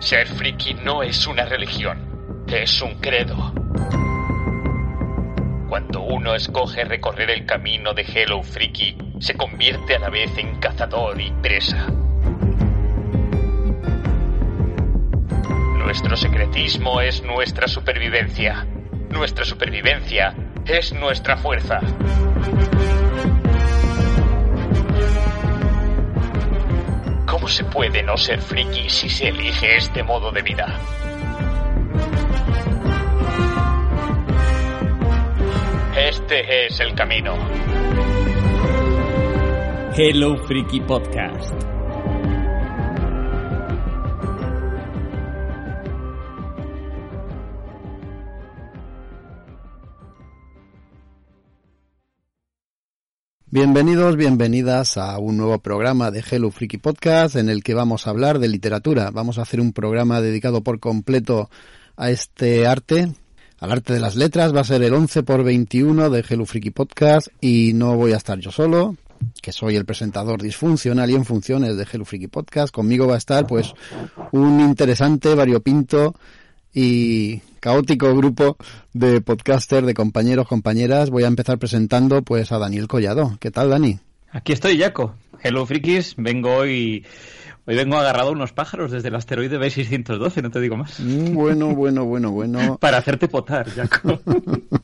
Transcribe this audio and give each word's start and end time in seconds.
Ser 0.00 0.28
friki 0.28 0.74
no 0.74 1.02
es 1.02 1.26
una 1.26 1.44
religión, 1.44 2.44
es 2.46 2.80
un 2.82 2.94
credo. 3.00 3.52
Cuando 5.68 6.02
uno 6.02 6.36
escoge 6.36 6.84
recorrer 6.84 7.30
el 7.30 7.44
camino 7.44 7.92
de 7.92 8.02
Hello 8.02 8.42
Freaky, 8.42 8.96
se 9.18 9.34
convierte 9.34 9.96
a 9.96 9.98
la 9.98 10.08
vez 10.08 10.30
en 10.38 10.60
cazador 10.60 11.20
y 11.20 11.32
presa. 11.42 11.88
Nuestro 15.76 16.16
secretismo 16.16 17.00
es 17.00 17.22
nuestra 17.24 17.66
supervivencia. 17.66 18.66
Nuestra 19.10 19.44
supervivencia 19.44 20.34
es 20.64 20.92
nuestra 20.92 21.36
fuerza. 21.36 21.80
¿Cómo 27.48 27.56
se 27.56 27.64
puede 27.64 28.02
no 28.02 28.14
ser 28.18 28.42
friki 28.42 28.90
si 28.90 29.08
se 29.08 29.28
elige 29.28 29.76
este 29.76 30.02
modo 30.02 30.30
de 30.30 30.42
vida? 30.42 30.66
Este 35.96 36.66
es 36.66 36.78
el 36.80 36.94
camino. 36.94 37.34
Hello 39.96 40.36
Freaky 40.46 40.80
Podcast. 40.80 41.67
Bienvenidos, 53.50 54.16
bienvenidas 54.16 54.98
a 54.98 55.18
un 55.18 55.38
nuevo 55.38 55.58
programa 55.60 56.10
de 56.10 56.22
Hello 56.30 56.50
Freaky 56.50 56.76
Podcast 56.76 57.34
en 57.34 57.48
el 57.48 57.62
que 57.62 57.72
vamos 57.72 58.06
a 58.06 58.10
hablar 58.10 58.40
de 58.40 58.48
literatura. 58.48 59.10
Vamos 59.10 59.38
a 59.38 59.42
hacer 59.42 59.58
un 59.58 59.72
programa 59.72 60.20
dedicado 60.20 60.60
por 60.60 60.80
completo 60.80 61.48
a 61.96 62.10
este 62.10 62.66
arte, 62.66 63.10
al 63.58 63.72
arte 63.72 63.94
de 63.94 64.00
las 64.00 64.16
letras. 64.16 64.54
Va 64.54 64.60
a 64.60 64.64
ser 64.64 64.82
el 64.82 64.92
11 64.92 65.22
por 65.22 65.44
21 65.44 66.10
de 66.10 66.24
Hello 66.28 66.44
Freaky 66.44 66.72
Podcast 66.72 67.28
y 67.40 67.72
no 67.72 67.96
voy 67.96 68.12
a 68.12 68.18
estar 68.18 68.38
yo 68.38 68.50
solo, 68.50 68.96
que 69.40 69.52
soy 69.52 69.76
el 69.76 69.86
presentador 69.86 70.42
disfuncional 70.42 71.08
y 71.08 71.14
en 71.14 71.24
funciones 71.24 71.78
de 71.78 71.86
Hello 71.90 72.04
Freaky 72.04 72.26
Podcast. 72.26 72.70
Conmigo 72.70 73.06
va 73.06 73.14
a 73.14 73.18
estar 73.18 73.46
pues 73.46 73.72
un 74.32 74.60
interesante, 74.60 75.34
variopinto 75.34 76.14
y 76.74 77.40
caótico 77.60 78.14
grupo 78.14 78.56
de 78.92 79.20
podcaster, 79.20 79.84
de 79.84 79.94
compañeros, 79.94 80.48
compañeras. 80.48 81.10
Voy 81.10 81.24
a 81.24 81.28
empezar 81.28 81.58
presentando 81.58 82.22
pues 82.22 82.52
a 82.52 82.58
Daniel 82.58 82.88
Collado. 82.88 83.36
¿Qué 83.40 83.50
tal, 83.50 83.70
Dani? 83.70 83.98
Aquí 84.30 84.52
estoy, 84.52 84.78
Jaco. 84.78 85.14
Hello, 85.42 85.64
frikis. 85.66 86.14
Vengo 86.16 86.54
hoy... 86.54 87.04
Hoy 87.66 87.76
vengo 87.76 87.98
agarrado 87.98 88.30
a 88.30 88.32
unos 88.32 88.54
pájaros 88.54 88.90
desde 88.90 89.08
el 89.08 89.14
asteroide 89.14 89.58
B612, 89.58 90.42
no 90.42 90.50
te 90.50 90.58
digo 90.58 90.78
más. 90.78 90.98
Mm, 91.00 91.34
bueno, 91.34 91.74
bueno, 91.74 92.06
bueno, 92.06 92.30
bueno. 92.30 92.78
Para 92.80 92.96
hacerte 92.96 93.28
potar, 93.28 93.68
Jaco. 93.68 94.18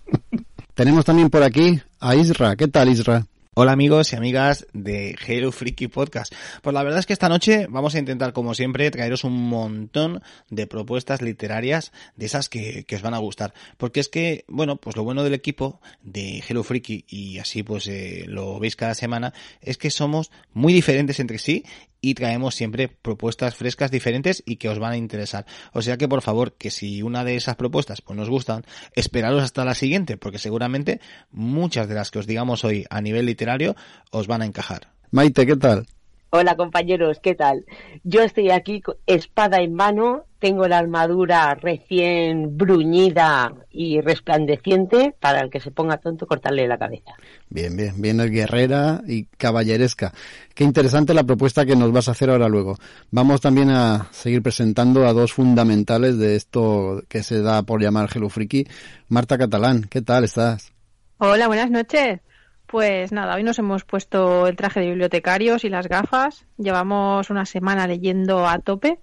Tenemos 0.75 1.03
también 1.07 1.31
por 1.31 1.43
aquí 1.43 1.81
a 2.01 2.15
Isra. 2.15 2.57
¿Qué 2.57 2.69
tal, 2.69 2.91
Isra? 2.91 3.25
Hola 3.57 3.71
amigos 3.71 4.13
y 4.13 4.17
amigas 4.17 4.67
de 4.73 5.17
Halo 5.29 5.53
Freaky 5.53 5.87
Podcast. 5.87 6.35
Pues 6.61 6.75
la 6.75 6.83
verdad 6.83 6.99
es 6.99 7.07
que 7.07 7.13
esta 7.13 7.29
noche 7.29 7.69
vamos 7.71 7.95
a 7.95 8.01
intentar, 8.01 8.33
como 8.33 8.53
siempre, 8.53 8.91
traeros 8.91 9.23
un 9.23 9.49
montón 9.49 10.25
de 10.51 10.67
propuestas 10.67 11.23
literarias 11.23 11.93
de 12.17 12.27
esas 12.27 12.49
que, 12.49 12.83
que 12.83 12.97
os 12.97 13.03
van 13.03 13.15
a 13.15 13.19
gustar. 13.19 13.55
Porque 13.77 14.01
es 14.01 14.09
que, 14.09 14.45
bueno, 14.49 14.75
pues 14.75 14.97
lo 14.97 15.05
bueno 15.05 15.23
del 15.23 15.35
equipo 15.35 15.81
de 16.03 16.43
Halo 16.51 16.65
Freaky, 16.65 17.05
y 17.09 17.39
así 17.39 17.63
pues 17.63 17.87
eh, 17.87 18.25
lo 18.27 18.59
veis 18.59 18.75
cada 18.75 18.97
semana, 18.97 19.33
es 19.61 19.79
que 19.79 19.91
somos 19.91 20.33
muy 20.53 20.73
diferentes 20.73 21.21
entre 21.21 21.39
sí 21.39 21.65
y 22.05 22.13
traemos 22.13 22.55
siempre 22.55 22.89
propuestas 22.89 23.55
frescas 23.55 23.91
diferentes 23.91 24.43
y 24.45 24.57
que 24.57 24.69
os 24.69 24.79
van 24.79 24.93
a 24.93 24.97
interesar. 24.99 25.47
O 25.73 25.81
sea 25.81 25.97
que 25.97 26.07
por 26.07 26.21
favor, 26.21 26.53
que 26.53 26.71
si 26.71 27.03
una 27.03 27.25
de 27.25 27.35
esas 27.35 27.57
propuestas 27.57 28.03
pues 28.03 28.15
nos 28.15 28.29
gustan, 28.29 28.63
esperaros 28.95 29.43
hasta 29.43 29.65
la 29.65 29.75
siguiente, 29.75 30.19
porque 30.19 30.39
seguramente 30.39 31.01
muchas 31.31 31.89
de 31.89 31.95
las 31.95 32.11
que 32.11 32.19
os 32.19 32.27
digamos 32.27 32.63
hoy 32.63 32.85
a 32.91 33.01
nivel 33.01 33.25
literario 33.25 33.75
os 34.11 34.27
van 34.27 34.43
a 34.43 34.45
encajar. 34.45 34.89
Maite, 35.13 35.47
¿qué 35.47 35.57
tal? 35.57 35.87
Hola 36.29 36.57
compañeros, 36.57 37.21
¿qué 37.21 37.35
tal? 37.35 37.65
Yo 38.03 38.21
estoy 38.21 38.51
aquí 38.51 38.83
espada 39.07 39.63
en 39.63 39.73
mano, 39.73 40.27
tengo 40.45 40.69
la 40.69 40.77
armadura 40.77 41.55
recién 41.55 42.59
bruñida 42.59 43.55
y 43.71 44.03
resplandeciente 44.03 45.15
para 45.19 45.41
el 45.41 45.49
que 45.49 45.59
se 45.59 45.71
ponga 45.71 45.97
tonto 45.97 46.27
cortarle 46.27 46.69
la 46.69 46.77
cabeza. 46.77 47.13
Bien, 47.49 47.75
bien, 47.75 47.95
bien 48.03 48.21
es 48.21 48.31
guerrera 48.31 49.01
y 49.09 49.25
caballeresca. 49.25 50.13
Qué 50.55 50.65
interesante 50.65 51.15
la 51.15 51.25
propuesta 51.25 51.65
que 51.65 51.77
nos 51.77 51.93
vas 51.93 52.09
a 52.09 52.11
hacer 52.11 52.29
ahora 52.29 52.51
luego. 52.51 52.77
Vamos 53.11 53.41
también 53.41 53.71
a 53.71 54.09
seguir 54.11 54.43
presentando 54.43 55.07
a 55.07 55.15
dos 55.15 55.33
fundamentales 55.33 56.19
de 56.19 56.37
esto 56.37 57.03
que 57.09 57.23
se 57.23 57.41
da 57.41 57.63
por 57.63 57.81
llamar 57.81 58.11
Hello 58.15 58.29
Freaky. 58.29 58.67
Marta 59.09 59.39
Catalán, 59.39 59.87
¿qué 59.89 60.03
tal 60.03 60.25
estás? 60.25 60.75
Hola, 61.17 61.47
buenas 61.47 61.71
noches. 61.71 62.21
Pues 62.67 63.13
nada, 63.13 63.37
hoy 63.37 63.45
nos 63.45 63.59
hemos 63.59 63.85
puesto 63.85 64.47
el 64.47 64.57
traje 64.57 64.81
de 64.81 64.89
bibliotecarios 64.89 65.65
y 65.65 65.71
las 65.71 65.89
gafas. 65.89 66.45
Llevamos 66.59 67.31
una 67.31 67.47
semana 67.47 67.87
leyendo 67.87 68.47
a 68.47 68.59
tope. 68.59 68.99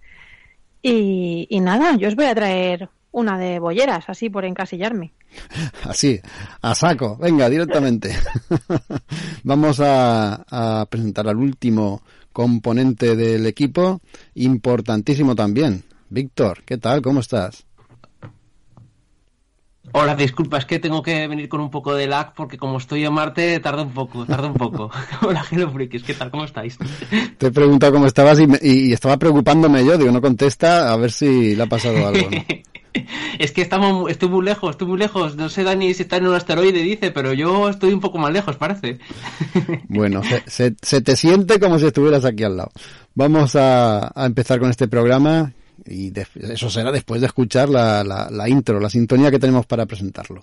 Y, 0.81 1.47
y 1.49 1.59
nada, 1.59 1.95
yo 1.95 2.07
os 2.07 2.15
voy 2.15 2.25
a 2.25 2.35
traer 2.35 2.89
una 3.11 3.37
de 3.37 3.59
bolleras, 3.59 4.05
así 4.07 4.29
por 4.29 4.45
encasillarme. 4.45 5.13
Así, 5.83 6.19
a 6.61 6.75
saco, 6.75 7.17
venga, 7.17 7.49
directamente. 7.49 8.15
Vamos 9.43 9.79
a, 9.79 10.45
a, 10.49 10.85
presentar 10.87 11.27
al 11.27 11.37
último 11.37 12.01
componente 12.31 13.15
del 13.15 13.45
equipo, 13.45 14.01
importantísimo 14.35 15.35
también. 15.35 15.83
Víctor, 16.09 16.63
¿qué 16.65 16.77
tal? 16.77 17.01
¿Cómo 17.01 17.21
estás? 17.21 17.65
Hola, 19.93 20.15
disculpa, 20.15 20.57
es 20.57 20.65
que 20.65 20.79
tengo 20.79 21.01
que 21.01 21.27
venir 21.27 21.49
con 21.49 21.59
un 21.59 21.69
poco 21.69 21.93
de 21.93 22.07
lag 22.07 22.33
porque 22.33 22.57
como 22.57 22.77
estoy 22.77 23.05
en 23.05 23.13
Marte 23.13 23.59
tarda 23.59 23.83
un 23.83 23.91
poco, 23.91 24.25
tarda 24.25 24.47
un 24.47 24.53
poco. 24.53 24.89
Hola, 25.21 25.45
Hello 25.51 25.69
Freaks, 25.69 26.03
¿qué 26.03 26.13
tal? 26.13 26.31
¿Cómo 26.31 26.45
estáis? 26.45 26.77
Te 27.37 27.47
he 27.47 27.51
preguntado 27.51 27.93
cómo 27.93 28.05
estabas 28.05 28.39
y, 28.39 28.47
me, 28.47 28.57
y, 28.61 28.93
estaba 28.93 29.17
preocupándome 29.17 29.83
yo, 29.83 29.97
digo, 29.97 30.11
no 30.11 30.21
contesta, 30.21 30.93
a 30.93 30.95
ver 30.95 31.11
si 31.11 31.55
le 31.55 31.63
ha 31.63 31.67
pasado 31.67 32.07
algo. 32.07 32.29
¿no? 32.29 32.37
es 33.39 33.51
que 33.51 33.61
estamos, 33.61 34.09
estoy 34.09 34.29
muy 34.29 34.45
lejos, 34.45 34.71
estoy 34.71 34.87
muy 34.87 34.97
lejos. 34.97 35.35
No 35.35 35.49
sé, 35.49 35.63
Dani, 35.63 35.93
si 35.93 36.03
está 36.03 36.17
en 36.17 36.27
un 36.27 36.35
asteroide, 36.35 36.81
dice, 36.81 37.11
pero 37.11 37.33
yo 37.33 37.69
estoy 37.69 37.91
un 37.91 37.99
poco 37.99 38.17
más 38.17 38.31
lejos, 38.31 38.55
parece. 38.55 38.99
bueno, 39.89 40.23
se, 40.23 40.43
se, 40.47 40.75
se 40.81 41.01
te 41.01 41.15
siente 41.17 41.59
como 41.59 41.79
si 41.79 41.87
estuvieras 41.87 42.23
aquí 42.23 42.43
al 42.43 42.57
lado. 42.57 42.71
Vamos 43.13 43.57
a, 43.57 44.11
a 44.15 44.25
empezar 44.25 44.59
con 44.59 44.69
este 44.69 44.87
programa 44.87 45.51
y 45.85 46.11
eso 46.17 46.69
será 46.69 46.91
después 46.91 47.21
de 47.21 47.27
escuchar 47.27 47.69
la, 47.69 48.03
la 48.03 48.49
intro, 48.49 48.79
la 48.79 48.89
sintonía 48.89 49.31
que 49.31 49.39
tenemos 49.39 49.65
para 49.65 49.85
presentarlo. 49.85 50.41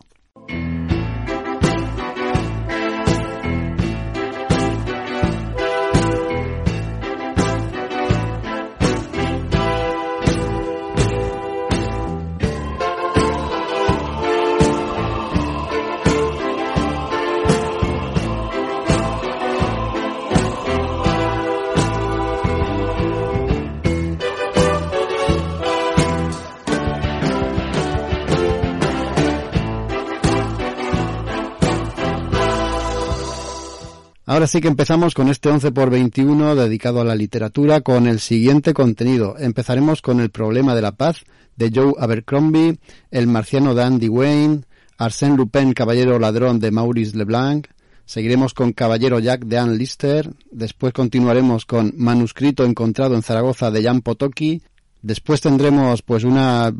Ahora 34.38 34.46
sí 34.46 34.60
que 34.60 34.68
empezamos 34.68 35.14
con 35.14 35.28
este 35.30 35.48
11 35.48 35.72
por 35.72 35.90
21 35.90 36.54
dedicado 36.54 37.00
a 37.00 37.04
la 37.04 37.16
literatura 37.16 37.80
con 37.80 38.06
el 38.06 38.20
siguiente 38.20 38.72
contenido. 38.72 39.34
Empezaremos 39.36 40.00
con 40.00 40.20
El 40.20 40.30
problema 40.30 40.76
de 40.76 40.82
la 40.82 40.92
paz 40.92 41.24
de 41.56 41.72
Joe 41.74 41.94
Abercrombie, 41.98 42.78
El 43.10 43.26
marciano 43.26 43.74
de 43.74 43.82
Andy 43.82 44.08
Wayne, 44.08 44.60
Arsène 44.96 45.36
Lupin, 45.36 45.72
Caballero 45.72 46.20
Ladrón 46.20 46.60
de 46.60 46.70
Maurice 46.70 47.16
Leblanc, 47.16 47.66
seguiremos 48.06 48.54
con 48.54 48.72
Caballero 48.72 49.18
Jack 49.18 49.44
de 49.44 49.58
Anne 49.58 49.76
Lister, 49.76 50.30
después 50.52 50.92
continuaremos 50.92 51.66
con 51.66 51.92
Manuscrito 51.96 52.64
encontrado 52.64 53.16
en 53.16 53.22
Zaragoza 53.22 53.72
de 53.72 53.82
Jan 53.82 54.02
Potocki, 54.02 54.62
después 55.02 55.40
tendremos 55.40 56.02
pues 56.02 56.22
una, 56.22 56.72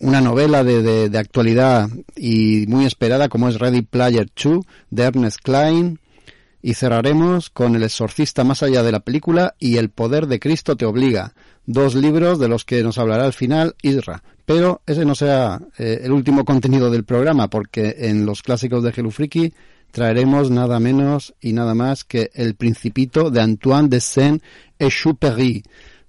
una 0.00 0.20
novela 0.20 0.64
de, 0.64 0.82
de, 0.82 1.08
de 1.10 1.18
actualidad 1.18 1.88
y 2.16 2.64
muy 2.66 2.86
esperada 2.86 3.28
como 3.28 3.48
es 3.48 3.60
Ready 3.60 3.82
Player 3.82 4.28
2 4.34 4.64
de 4.90 5.02
Ernest 5.04 5.38
Klein, 5.44 6.00
y 6.62 6.74
cerraremos 6.74 7.50
con 7.50 7.74
El 7.74 7.82
exorcista 7.82 8.44
más 8.44 8.62
allá 8.62 8.82
de 8.82 8.92
la 8.92 9.00
película 9.00 9.54
y 9.58 9.76
El 9.76 9.90
poder 9.90 10.28
de 10.28 10.38
Cristo 10.38 10.76
te 10.76 10.86
obliga, 10.86 11.34
dos 11.66 11.94
libros 11.94 12.38
de 12.38 12.48
los 12.48 12.64
que 12.64 12.82
nos 12.82 12.98
hablará 12.98 13.24
al 13.24 13.32
final 13.32 13.74
Isra. 13.82 14.22
Pero 14.46 14.80
ese 14.86 15.04
no 15.04 15.14
será 15.14 15.60
eh, 15.78 16.00
el 16.02 16.12
último 16.12 16.44
contenido 16.44 16.90
del 16.90 17.04
programa, 17.04 17.48
porque 17.48 17.96
en 17.98 18.26
los 18.26 18.42
clásicos 18.42 18.82
de 18.82 18.92
Gelufriki 18.92 19.52
traeremos 19.90 20.50
nada 20.50 20.80
menos 20.80 21.34
y 21.40 21.52
nada 21.52 21.74
más 21.74 22.04
que 22.04 22.30
El 22.34 22.54
Principito 22.54 23.30
de 23.30 23.40
Antoine 23.40 23.88
de 23.88 24.00
Saint-Exupéry. 24.00 25.62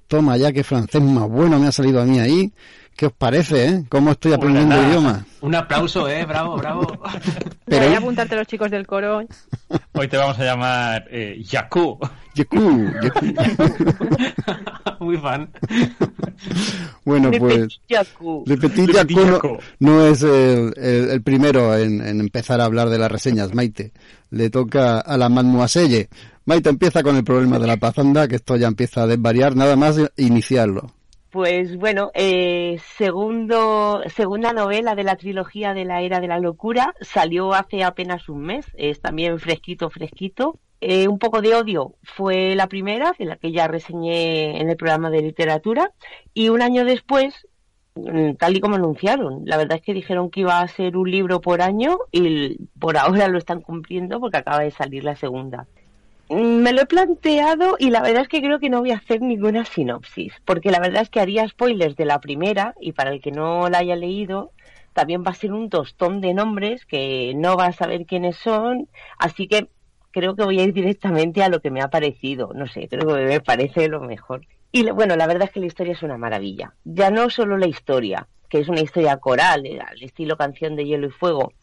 toma 0.08 0.38
ya 0.38 0.52
que 0.52 0.64
francés 0.64 1.02
más 1.02 1.28
bueno 1.28 1.60
me 1.60 1.68
ha 1.68 1.72
salido 1.72 2.02
a 2.02 2.06
mí 2.06 2.20
ahí. 2.20 2.52
¿Qué 2.96 3.08
os 3.08 3.14
parece, 3.14 3.66
eh? 3.68 3.84
¿Cómo 3.90 4.12
estoy 4.12 4.34
aprendiendo 4.34 4.76
Nada, 4.76 4.88
idioma? 4.88 5.26
Un 5.42 5.56
aplauso, 5.56 6.08
eh, 6.08 6.26
bravo, 6.26 6.56
bravo. 6.58 7.00
Pero- 7.66 7.86
Voy 7.88 7.94
a 7.96 7.98
apuntarte 7.98 8.36
los 8.36 8.48
chicos 8.48 8.70
del 8.70 8.86
coro. 8.86 9.24
Hoy 9.94 10.08
te 10.08 10.18
vamos 10.18 10.38
a 10.40 10.44
llamar 10.44 11.06
eh, 11.10 11.42
Yaku. 11.44 11.98
Yeku, 12.36 12.92
yeku. 13.02 13.26
Muy 15.00 15.18
fan. 15.18 15.50
Bueno, 17.06 17.32
pues 17.38 17.80
Yaku. 17.90 18.44
Le 18.46 18.58
Petit 18.58 18.88
Le 18.90 19.06
Petit 19.06 19.16
Yaku 19.16 19.26
no, 19.26 19.34
Yaku. 19.34 19.58
no 19.80 20.06
es 20.06 20.22
el, 20.24 20.74
el- 20.78 21.10
el 21.10 21.22
primero 21.24 21.76
en, 21.78 22.00
en 22.06 22.20
empezar 22.20 22.62
a 22.62 22.66
hablar 22.66 22.90
de 22.90 22.98
las 23.00 23.12
reseñas, 23.12 23.54
Maite. 23.54 23.92
Le 24.30 24.50
toca 24.50 25.00
a 25.00 25.18
la 25.18 25.30
Mademoiselle. 25.30 26.10
Maite 26.46 26.70
empieza 26.70 27.04
con 27.04 27.16
el 27.16 27.24
problema 27.24 27.58
de 27.60 27.68
la 27.68 27.78
pazanda, 27.78 28.28
que 28.28 28.36
esto 28.36 28.56
ya 28.56 28.68
empieza 28.68 29.04
a 29.04 29.08
desvariar, 29.08 29.56
nada 29.56 29.76
más 29.76 29.98
iniciarlo. 30.18 30.92
Pues 31.34 31.78
bueno, 31.78 32.12
eh, 32.14 32.78
segundo, 32.96 34.04
segunda 34.16 34.54
novela 34.54 34.94
de 34.94 35.04
la 35.04 35.16
trilogía 35.16 35.74
de 35.74 35.84
la 35.84 36.04
Era 36.04 36.20
de 36.20 36.28
la 36.28 36.38
Locura 36.38 36.94
salió 37.02 37.56
hace 37.56 37.84
apenas 37.84 38.30
un 38.30 38.42
mes, 38.42 38.68
es 38.76 39.02
también 39.02 39.40
fresquito, 39.40 39.90
fresquito. 39.90 40.60
Eh, 40.80 41.08
un 41.08 41.18
poco 41.18 41.42
de 41.42 41.56
odio 41.56 41.96
fue 42.04 42.54
la 42.54 42.68
primera, 42.68 43.16
de 43.18 43.26
la 43.26 43.38
que 43.38 43.52
ya 43.52 43.68
reseñé 43.68 44.62
en 44.62 44.70
el 44.70 44.78
programa 44.78 45.10
de 45.10 45.24
literatura, 45.24 45.90
y 46.36 46.50
un 46.50 46.62
año 46.62 46.86
después, 46.86 47.48
mm, 47.96 48.34
tal 48.36 48.56
y 48.56 48.60
como 48.60 48.76
anunciaron, 48.76 49.42
la 49.46 49.58
verdad 49.58 49.78
es 49.78 49.84
que 49.84 49.96
dijeron 49.96 50.30
que 50.30 50.42
iba 50.42 50.60
a 50.60 50.68
ser 50.68 50.96
un 50.96 51.10
libro 51.10 51.42
por 51.42 51.64
año 51.64 51.98
y 52.12 52.58
por 52.80 52.96
ahora 52.96 53.28
lo 53.28 53.40
están 53.40 53.62
cumpliendo 53.62 54.20
porque 54.20 54.38
acaba 54.38 54.60
de 54.60 54.70
salir 54.70 55.04
la 55.04 55.16
segunda. 55.16 55.66
Me 56.30 56.72
lo 56.74 56.82
he 56.82 56.86
planteado 56.86 57.76
y 57.78 57.90
la 57.90 58.02
verdad 58.02 58.24
es 58.24 58.28
que 58.30 58.42
creo 58.42 58.60
que 58.60 58.70
no 58.70 58.80
voy 58.80 58.92
a 58.92 58.98
hacer 58.98 59.22
ninguna 59.22 59.66
sinopsis, 59.66 60.34
porque 60.46 60.72
la 60.72 60.80
verdad 60.80 61.02
es 61.02 61.10
que 61.10 61.20
haría 61.20 61.48
spoilers 61.48 61.96
de 61.96 62.06
la 62.06 62.22
primera 62.22 62.74
y 62.80 62.94
para 62.94 63.12
el 63.12 63.22
que 63.22 63.32
no 63.32 63.70
la 63.70 63.80
haya 63.80 63.96
leído, 63.96 64.52
también 64.94 65.24
va 65.26 65.32
a 65.32 65.36
ser 65.36 65.52
un 65.52 65.70
tostón 65.70 66.22
de 66.22 66.34
nombres 66.34 66.86
que 66.86 67.34
no 67.36 67.58
va 67.58 67.68
a 67.68 67.74
saber 67.74 68.06
quiénes 68.06 68.38
son, 68.38 68.88
así 69.18 69.48
que 69.48 69.68
creo 70.12 70.36
que 70.36 70.44
voy 70.44 70.60
a 70.60 70.64
ir 70.64 70.74
directamente 70.74 71.44
a 71.44 71.50
lo 71.50 71.60
que 71.60 71.72
me 71.72 71.82
ha 71.82 71.90
parecido, 71.90 72.52
no 72.54 72.68
sé, 72.68 72.88
creo 72.88 73.08
que 73.08 73.26
me 73.26 73.42
parece 73.42 73.90
lo 73.90 74.00
mejor. 74.00 74.46
Y 74.72 74.90
bueno, 74.90 75.16
la 75.16 75.28
verdad 75.28 75.48
es 75.48 75.52
que 75.52 75.60
la 75.60 75.68
historia 75.68 75.94
es 75.94 76.02
una 76.02 76.18
maravilla. 76.18 76.74
Ya 76.84 77.12
no 77.12 77.30
solo 77.30 77.58
la 77.58 77.68
historia, 77.68 78.28
que 78.50 78.60
es 78.60 78.70
una 78.70 78.82
historia 78.82 79.18
coral, 79.18 79.66
eh, 79.66 79.80
al 79.80 80.02
estilo 80.02 80.38
canción 80.38 80.76
de 80.76 80.86
hielo 80.86 81.08
y 81.08 81.12
fuego, 81.12 81.54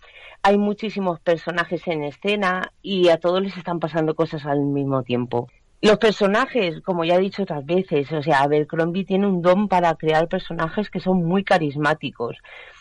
hay 0.43 0.59
muchísimos 0.59 1.21
personajes 1.21 1.87
en 1.87 2.05
escena 2.05 2.73
y 2.83 3.09
a 3.09 3.19
todos 3.19 3.43
les 3.43 3.57
están 3.57 3.79
pasando 3.79 4.15
cosas 4.15 4.47
al 4.47 4.61
mismo 4.61 5.03
tiempo. 5.03 5.49
Los 5.83 5.99
personajes, 5.99 6.81
como 6.83 7.05
ya 7.05 7.15
he 7.15 7.21
dicho 7.21 7.43
otras 7.43 7.65
veces, 7.65 8.13
o 8.13 8.23
sea, 8.23 8.41
Abercrombie 8.41 9.05
tiene 9.05 9.27
un 9.27 9.41
don 9.41 9.69
para 9.69 9.95
crear 9.95 10.29
personajes 10.29 10.91
que 10.91 11.01
son 11.01 11.25
muy 11.25 11.43
carismáticos, 11.43 12.37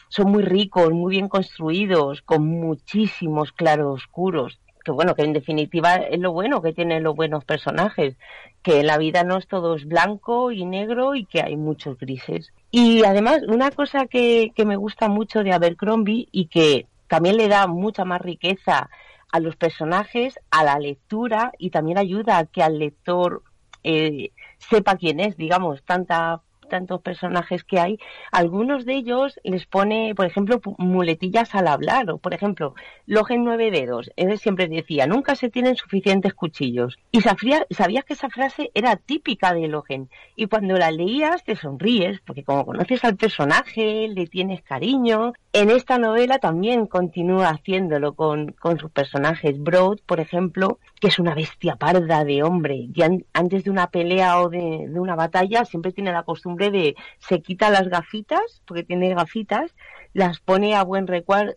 son 0.10 0.32
muy 0.32 0.44
ricos, 0.44 0.92
muy 0.92 1.12
bien 1.12 1.30
construidos, 1.30 2.22
con 2.22 2.46
muchísimos 2.46 3.54
claroscuros. 3.54 4.60
Que 4.84 4.92
bueno, 4.92 5.14
que 5.14 5.24
en 5.24 5.34
definitiva 5.34 5.96
es 5.96 6.20
lo 6.20 6.32
bueno 6.32 6.62
que 6.62 6.74
tienen 6.74 7.04
los 7.04 7.16
buenos 7.16 7.46
personajes, 7.46 8.16
que 8.64 8.80
en 8.80 8.88
la 8.88 8.98
vida 8.98 9.24
no 9.24 9.38
es 9.38 9.48
todo 9.48 9.76
es 9.76 9.86
blanco 9.86 10.52
y 10.52 10.66
negro 10.66 11.16
y 11.16 11.26
que 11.26 11.42
hay 11.42 11.56
muchos 11.56 11.98
grises. 11.98 12.52
Y 12.72 13.04
además, 13.06 13.42
una 13.48 13.72
cosa 13.72 14.08
que, 14.08 14.52
que 14.56 14.66
me 14.66 14.78
gusta 14.78 15.08
mucho 15.08 15.44
de 15.44 15.54
Abercrombie 15.54 16.28
y 16.32 16.48
que 16.48 16.88
también 17.10 17.36
le 17.36 17.50
da 17.50 17.68
mucha 17.68 18.06
más 18.06 18.22
riqueza 18.22 18.90
a 19.32 19.40
los 19.40 19.56
personajes, 19.56 20.40
a 20.52 20.64
la 20.64 20.80
lectura 20.80 21.52
y 21.58 21.72
también 21.72 21.98
ayuda 21.98 22.38
a 22.38 22.46
que 22.46 22.64
al 22.64 22.80
lector 22.80 23.44
eh, 23.84 24.32
sepa 24.58 24.96
quién 24.96 25.20
es, 25.20 25.36
digamos, 25.36 25.84
tanta 25.84 26.42
tantos 26.69 27.01
personajes 27.01 27.63
que 27.66 27.80
hay, 27.80 28.00
algunos 28.31 28.86
de 28.86 28.94
ellos 28.94 29.39
les 29.44 29.66
pone, 29.66 30.13
por 30.16 30.25
ejemplo, 30.25 30.62
muletillas 30.77 31.54
al 31.56 31.68
hablar, 31.68 32.10
o 32.12 32.18
por 32.18 32.33
ejemplo, 32.33 32.75
Logen 33.06 33.44
nueve 33.44 33.71
dedos, 33.71 34.12
él 34.16 34.38
siempre 34.39 34.68
decía, 34.68 35.07
nunca 35.07 35.36
se 35.36 35.50
tienen 35.50 35.75
suficientes 35.75 36.33
cuchillos. 36.33 36.98
Y 37.12 37.21
sabía- 37.21 37.66
sabías 37.71 38.06
que 38.06 38.13
esa 38.13 38.30
frase 38.30 38.71
era 38.74 38.95
típica 38.95 39.54
de 39.54 39.68
Logen, 39.68 40.10
y 40.36 40.45
cuando 40.48 40.77
la 40.77 40.92
leías 40.92 41.44
te 41.44 41.56
sonríes, 41.56 42.21
porque 42.21 42.44
como 42.44 42.66
conoces 42.66 43.04
al 43.04 43.18
personaje, 43.18 44.07
le 44.07 44.27
tienes 44.27 44.62
cariño. 44.62 45.33
En 45.51 45.71
esta 45.71 45.98
novela 45.98 46.38
también 46.38 46.86
continúa 46.86 47.50
haciéndolo 47.50 48.13
con, 48.13 48.51
con 48.51 48.77
sus 48.77 48.92
personajes. 48.92 49.60
Broad, 49.60 49.98
por 50.06 50.19
ejemplo, 50.19 50.77
que 51.01 51.07
es 51.07 51.18
una 51.18 51.33
bestia 51.33 51.75
parda 51.75 52.24
de 52.24 52.44
hombre, 52.44 52.88
y 52.94 53.01
an- 53.01 53.25
antes 53.33 53.63
de 53.63 53.71
una 53.71 53.88
pelea 53.88 54.39
o 54.42 54.50
de, 54.50 54.86
de 54.88 55.00
una 55.00 55.16
batalla 55.16 55.66
siempre 55.66 55.92
tiene 55.92 56.12
la 56.12 56.24
costumbre 56.24 56.59
de 56.60 56.96
se 57.20 57.42
quita 57.42 57.70
las 57.70 57.88
gafitas, 57.88 58.62
porque 58.66 58.84
tiene 58.84 59.14
gafitas, 59.14 59.74
las 60.14 60.40
pone 60.40 60.76
a 60.76 60.84
buen 60.84 61.08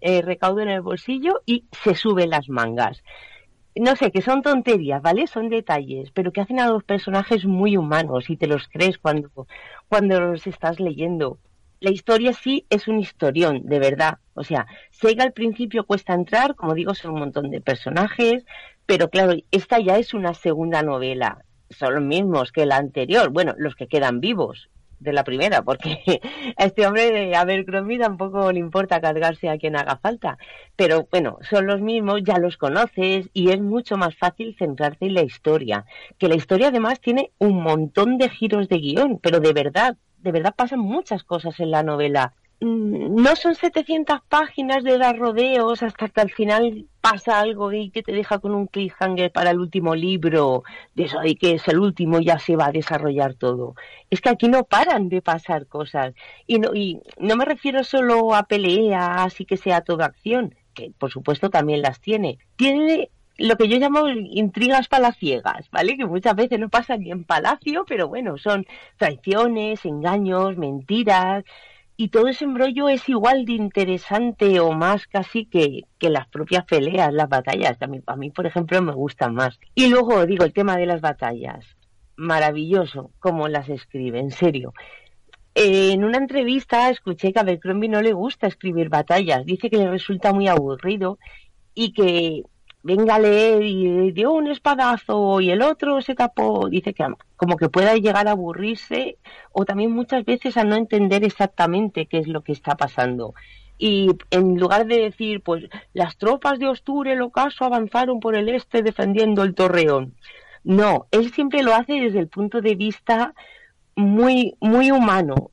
eh, 0.01 0.23
recaudo 0.23 0.61
en 0.61 0.69
el 0.69 0.83
bolsillo 0.83 1.43
y 1.47 1.65
se 1.73 1.95
sube 1.95 2.27
las 2.27 2.49
mangas 2.49 3.03
no 3.75 3.97
sé, 3.97 4.11
que 4.11 4.21
son 4.21 4.43
tonterías, 4.43 5.01
¿vale? 5.01 5.27
Son 5.27 5.49
detalles, 5.49 6.11
pero 6.13 6.33
que 6.33 6.43
hacen 6.43 6.61
a 6.61 6.69
los 6.69 6.85
personajes 6.85 7.45
muy 7.47 7.77
humanos 7.77 8.29
y 8.29 8.37
te 8.37 8.47
los 8.47 8.69
crees 8.69 8.99
cuando, 8.99 9.31
cuando 9.89 10.21
los 10.21 10.47
estás 10.47 10.79
leyendo. 10.79 11.39
La 11.81 11.91
historia 11.91 12.33
sí 12.33 12.67
es 12.71 12.87
un 12.87 13.01
historión, 13.01 13.63
de 13.65 13.79
verdad. 13.79 14.19
O 14.35 14.45
sea, 14.45 14.67
sé 14.91 15.17
que 15.17 15.23
al 15.23 15.33
principio 15.33 15.85
cuesta 15.85 16.15
entrar, 16.15 16.55
como 16.55 16.75
digo, 16.75 16.95
son 16.95 17.15
un 17.15 17.21
montón 17.21 17.51
de 17.51 17.61
personajes, 17.61 18.45
pero 18.87 19.09
claro, 19.09 19.35
esta 19.51 19.81
ya 19.81 19.97
es 19.97 20.15
una 20.15 20.35
segunda 20.35 20.83
novela. 20.83 21.45
Son 21.71 21.95
los 21.95 22.05
mismos 22.05 22.53
que 22.53 22.67
la 22.67 22.77
anterior, 22.77 23.31
bueno, 23.31 23.55
los 23.57 23.75
que 23.75 23.89
quedan 23.89 24.21
vivos 24.21 24.69
de 25.03 25.13
la 25.13 25.25
primera, 25.25 25.63
porque 25.63 26.01
a 26.57 26.65
este 26.65 26.87
hombre 26.87 27.11
de 27.11 27.37
Abercrombie 27.37 27.99
tampoco 27.99 28.53
le 28.53 28.61
importa 28.61 29.01
cargarse 29.01 29.49
a 29.49 29.59
quien 29.59 29.77
haga 29.77 29.97
falta. 29.97 30.39
Pero 30.77 31.09
bueno, 31.11 31.39
son 31.49 31.67
los 31.67 31.81
mismos, 31.81 32.21
ya 32.25 32.39
los 32.39 32.57
conoces 32.57 33.29
y 33.33 33.51
es 33.51 33.61
mucho 33.61 33.97
más 33.97 34.17
fácil 34.17 34.57
centrarte 34.59 35.07
en 35.07 35.15
la 35.15 35.23
historia. 35.23 35.85
Que 36.19 36.29
la 36.29 36.37
historia 36.37 36.69
además 36.69 37.01
tiene 37.01 37.33
un 37.39 37.63
montón 37.63 38.19
de 38.19 38.29
giros 38.29 38.69
de 38.69 38.79
guion, 38.79 39.19
pero 39.19 39.41
de 39.41 39.53
verdad, 39.53 39.97
de 40.19 40.33
verdad 40.33 40.55
pasan 40.57 40.81
muchas 40.81 41.25
cosas 41.25 41.59
en 41.61 41.71
la 41.71 41.83
novela. 41.83 42.35
Mm, 42.63 43.17
No 43.23 43.35
son 43.37 43.55
700 43.57 44.21
páginas 44.29 44.85
de 44.85 44.97
dar 44.97 45.19
rodeos 45.19 45.83
hasta 45.83 46.09
que 46.09 46.21
al 46.21 46.31
final 46.31 46.87
pasa 47.01 47.41
algo 47.41 47.73
y 47.73 47.91
que 47.91 48.05
te 48.05 48.13
deja 48.13 48.39
con 48.39 48.55
un 48.55 48.69
cliffhanger 48.69 49.33
para 49.33 49.51
el 49.51 49.59
último 49.59 49.97
libro, 49.97 50.63
de 50.95 51.05
eso 51.05 51.19
de 51.21 51.35
que 51.35 51.55
es 51.55 51.67
el 51.67 51.81
último 51.81 52.21
y 52.21 52.27
ya 52.27 52.39
se 52.39 52.55
va 52.57 52.67
a 52.67 52.73
desarrollar 52.73 53.35
todo. 53.35 53.75
Es 54.11 54.21
que 54.21 54.29
aquí 54.29 54.47
no 54.49 54.63
paran 54.65 55.09
de 55.09 55.23
pasar 55.23 55.67
cosas. 55.67 56.15
Y 56.47 56.59
no, 56.61 56.73
y 56.75 57.01
no 57.19 57.35
me 57.37 57.45
refiero 57.45 57.83
solo 57.83 58.33
a 58.35 58.45
peleas 58.45 59.41
y 59.41 59.45
que 59.45 59.57
sea 59.57 59.81
toda 59.81 60.07
acción, 60.07 60.55
que 60.75 60.93
por 60.97 61.11
supuesto 61.11 61.51
también 61.51 61.83
las 61.83 62.01
tiene. 62.01 62.39
Tiene 62.57 63.11
lo 63.39 63.57
que 63.57 63.67
yo 63.69 63.79
llamo 63.79 64.09
intrigas 64.09 64.87
palaciegas, 64.89 65.69
¿vale? 65.73 65.97
Que 65.97 66.07
muchas 66.07 66.37
veces 66.37 66.61
no 66.61 66.69
pasan 66.69 67.01
ni 67.01 67.11
en 67.11 67.25
palacio, 67.25 67.85
pero 67.89 68.07
bueno, 68.09 68.39
son 68.39 68.67
traiciones, 68.99 69.85
engaños, 69.85 70.57
mentiras, 70.57 71.45
y 72.03 72.09
todo 72.09 72.27
ese 72.27 72.47
embrollo 72.47 72.89
es 72.89 73.09
igual 73.09 73.45
de 73.45 73.53
interesante 73.53 74.59
o 74.59 74.73
más 74.73 75.07
casi 75.07 75.47
que, 75.47 75.85
que 76.01 76.11
las 76.11 76.27
propias 76.27 76.65
peleas, 76.65 77.13
las 77.13 77.29
batallas, 77.29 77.81
a 77.81 77.87
mí, 77.87 78.01
a 78.05 78.17
mí, 78.17 78.29
por 78.31 78.45
ejemplo, 78.45 78.83
me 78.83 78.93
gustan 78.93 79.37
más. 79.37 79.61
Y 79.77 79.87
luego, 79.87 80.27
digo, 80.27 80.45
el 80.45 80.53
tema 80.53 80.77
de 80.77 80.87
las 80.87 81.01
batallas, 81.01 81.65
maravilloso 82.17 83.13
cómo 83.21 83.47
las 83.47 83.69
escribe, 83.69 84.19
en 84.19 84.33
serio. 84.33 84.75
Eh, 85.55 85.93
en 85.93 86.03
una 86.03 86.19
entrevista 86.19 86.91
escuché 86.91 87.33
que 87.33 87.39
a 87.39 87.43
Abercrombie 87.43 87.89
no 87.89 88.03
le 88.03 88.15
gusta 88.15 88.49
escribir 88.49 88.89
batallas, 88.89 89.47
dice 89.47 89.71
que 89.71 89.77
le 89.77 89.89
resulta 89.89 90.33
muy 90.33 90.49
aburrido 90.49 91.21
y 91.73 91.93
que 91.93 92.43
venga 92.83 93.15
a 93.15 93.19
leer 93.19 93.63
y 93.63 94.13
dio 94.13 94.33
un 94.33 94.49
espadazo 94.49 95.41
y 95.41 95.51
el 95.51 95.63
otro 95.63 96.01
se 96.03 96.15
tapó, 96.15 96.69
dice 96.69 96.95
que 96.95 97.07
como 97.37 97.57
que 97.57 97.69
pueda 97.69 97.95
llegar 97.95 98.29
a 98.29 98.33
aburrirse 98.33 99.19
o 99.53 99.65
también 99.65 99.93
muchas 99.93 100.25
veces 100.25 100.57
a 100.57 100.65
no 100.65 100.77
entender 100.77 101.25
exactamente 101.25 102.07
qué 102.07 102.19
es 102.19 102.29
lo 102.29 102.43
que 102.43 102.53
está 102.53 102.77
pasando. 102.77 103.35
Y 103.79 104.11
en 104.31 104.59
lugar 104.59 104.87
de 104.87 104.99
decir, 104.99 105.43
pues 105.43 105.65
las 105.93 106.17
tropas 106.17 106.59
de 106.59 106.69
Osture, 106.69 107.15
el 107.15 107.23
ocaso, 107.23 107.65
avanzaron 107.65 108.21
por 108.21 108.37
el 108.37 108.49
este 108.49 108.83
defendiendo 108.83 109.43
el 109.43 109.55
torreón. 109.55 110.15
No, 110.63 111.09
él 111.11 111.33
siempre 111.33 111.63
lo 111.63 111.75
hace 111.75 111.95
desde 111.95 112.21
el 112.21 112.29
punto 112.29 112.61
de 112.61 112.77
vista 112.77 113.35
muy, 113.97 114.57
muy 114.61 114.91
humano, 114.91 115.51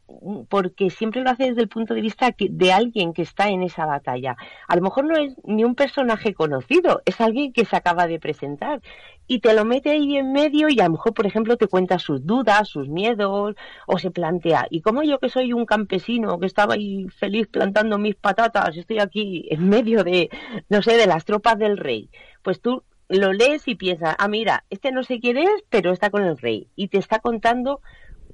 porque 0.50 0.90
siempre 0.90 1.22
lo 1.22 1.30
hace 1.30 1.46
desde 1.46 1.62
el 1.62 1.70
punto 1.70 1.94
de 1.94 2.02
vista 2.02 2.34
de 2.38 2.74
alguien 2.74 3.14
que 3.14 3.22
está 3.22 3.50
en 3.50 3.64
esa 3.64 3.86
batalla. 3.86 4.36
A 4.68 4.76
lo 4.76 4.82
mejor 4.82 5.06
no 5.06 5.18
es 5.18 5.36
ni 5.44 5.64
un 5.64 5.76
personaje 5.76 6.34
conocido, 6.34 7.02
es 7.06 7.20
alguien 7.22 7.54
que 7.54 7.66
se 7.66 7.76
acaba 7.76 8.08
de 8.08 8.20
presentar 8.20 8.82
y 9.28 9.40
te 9.40 9.54
lo 9.54 9.64
mete 9.64 9.92
ahí 9.92 10.18
en 10.18 10.32
medio 10.32 10.70
y 10.70 10.80
a 10.80 10.86
lo 10.86 10.92
mejor, 10.92 11.14
por 11.14 11.28
ejemplo, 11.28 11.56
te 11.56 11.68
cuenta 11.68 12.00
sus 12.00 12.26
dudas, 12.26 12.68
sus 12.68 12.90
miedos 12.90 13.56
o 13.86 13.98
se 14.00 14.12
plantea, 14.12 14.68
¿y 14.70 14.82
cómo 14.82 15.04
yo 15.04 15.20
que 15.20 15.30
soy 15.30 15.54
un 15.54 15.66
campesino 15.66 16.40
que 16.40 16.48
estaba 16.48 16.74
ahí 16.74 17.08
feliz 17.10 17.48
plantando 17.48 17.98
mis 17.98 18.16
patatas, 18.16 18.76
estoy 18.76 19.00
aquí 19.00 19.48
en 19.52 19.70
medio 19.70 20.04
de, 20.04 20.30
no 20.68 20.82
sé, 20.82 20.98
de 20.98 21.08
las 21.08 21.26
tropas 21.26 21.58
del 21.60 21.78
rey? 21.78 22.10
Pues 22.42 22.60
tú 22.62 22.84
lo 23.08 23.34
lees 23.34 23.68
y 23.68 23.76
piensas, 23.76 24.16
ah, 24.18 24.28
mira, 24.28 24.66
este 24.70 24.92
no 24.92 25.04
sé 25.04 25.20
quién 25.20 25.38
es, 25.38 25.64
pero 25.70 25.92
está 25.92 26.10
con 26.10 26.24
el 26.24 26.38
rey 26.38 26.68
y 26.76 26.90
te 26.90 26.98
está 26.98 27.20
contando 27.20 27.82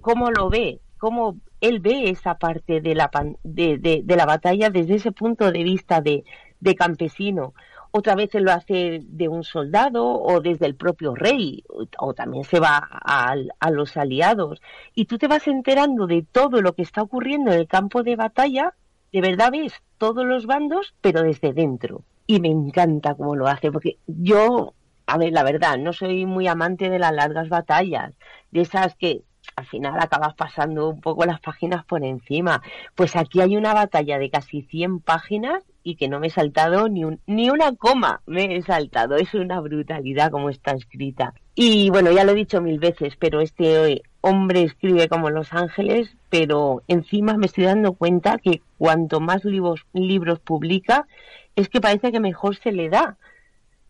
cómo 0.05 0.29
lo 0.29 0.51
ve, 0.51 0.81
cómo 0.99 1.37
él 1.61 1.79
ve 1.79 2.11
esa 2.11 2.35
parte 2.35 2.79
de 2.79 2.93
la, 2.93 3.09
de, 3.43 3.79
de, 3.79 4.15
la 4.15 4.27
batalla 4.27 4.69
desde 4.69 4.95
ese 4.95 5.11
punto 5.11 5.51
de 5.51 5.63
vista 5.63 5.99
de, 5.99 6.23
de 6.59 6.75
campesino 6.75 7.55
otra 7.89 8.13
vez 8.13 8.35
él 8.35 8.43
lo 8.43 8.51
hace 8.51 8.99
de 9.01 9.27
un 9.29 9.43
soldado 9.43 10.05
o 10.05 10.41
desde 10.41 10.67
el 10.67 10.75
propio 10.75 11.15
rey, 11.15 11.63
o, 11.97 12.13
también 12.13 12.43
se 12.43 12.59
va 12.59 12.85
a, 12.91 13.33
a, 13.59 13.71
los 13.71 13.95
aliados. 13.95 14.61
Y 14.93 15.05
tú 15.05 15.17
te 15.17 15.29
vas 15.29 15.47
enterando 15.47 16.05
de 16.05 16.25
todo 16.29 16.61
lo 16.61 16.73
que 16.73 16.81
está 16.81 17.01
ocurriendo 17.01 17.53
en 17.53 17.59
el 17.59 17.67
campo 17.67 18.03
de 18.03 18.17
batalla, 18.17 18.73
de 19.13 19.21
verdad 19.21 19.51
ves 19.53 19.71
todos 19.97 20.25
los 20.25 20.45
bandos, 20.45 20.93
pero 20.99 21.23
desde 21.23 21.53
dentro. 21.53 22.01
Y 22.27 22.41
me 22.41 22.49
encanta 22.49 23.15
cómo 23.15 23.37
lo 23.37 23.47
hace, 23.47 23.71
porque 23.71 23.97
yo, 24.07 24.73
a 25.07 25.17
ver, 25.17 25.31
la 25.31 25.43
verdad, 25.43 25.77
no 25.77 25.93
soy 25.93 26.25
muy 26.25 26.47
amante 26.47 26.89
de 26.89 26.99
las 26.99 27.13
largas 27.13 27.47
batallas, 27.47 28.13
de 28.51 28.59
esas 28.59 28.95
que 28.95 29.21
al 29.55 29.65
final 29.65 29.99
acabas 29.99 30.35
pasando 30.35 30.89
un 30.89 31.01
poco 31.01 31.25
las 31.25 31.39
páginas 31.39 31.85
por 31.85 32.03
encima. 32.03 32.61
Pues 32.95 33.15
aquí 33.15 33.41
hay 33.41 33.55
una 33.57 33.73
batalla 33.73 34.17
de 34.17 34.29
casi 34.29 34.61
100 34.63 34.99
páginas 34.99 35.63
y 35.83 35.95
que 35.95 36.07
no 36.07 36.19
me 36.19 36.27
he 36.27 36.31
saltado 36.31 36.89
ni, 36.89 37.05
un, 37.05 37.19
ni 37.27 37.49
una 37.49 37.75
coma, 37.75 38.21
me 38.25 38.55
he 38.55 38.61
saltado. 38.63 39.15
Es 39.15 39.33
una 39.33 39.59
brutalidad 39.59 40.31
como 40.31 40.49
está 40.49 40.71
escrita. 40.71 41.33
Y 41.53 41.89
bueno, 41.89 42.11
ya 42.11 42.23
lo 42.23 42.31
he 42.31 42.35
dicho 42.35 42.61
mil 42.61 42.79
veces, 42.79 43.15
pero 43.17 43.39
este 43.39 44.03
hombre 44.21 44.63
escribe 44.63 45.07
como 45.07 45.29
Los 45.29 45.53
Ángeles, 45.53 46.15
pero 46.29 46.81
encima 46.87 47.37
me 47.37 47.45
estoy 47.45 47.65
dando 47.65 47.93
cuenta 47.93 48.39
que 48.39 48.61
cuanto 48.77 49.19
más 49.19 49.45
libros, 49.45 49.85
libros 49.93 50.39
publica, 50.39 51.07
es 51.55 51.69
que 51.69 51.79
parece 51.79 52.11
que 52.11 52.19
mejor 52.19 52.57
se 52.57 52.71
le 52.71 52.89
da. 52.89 53.17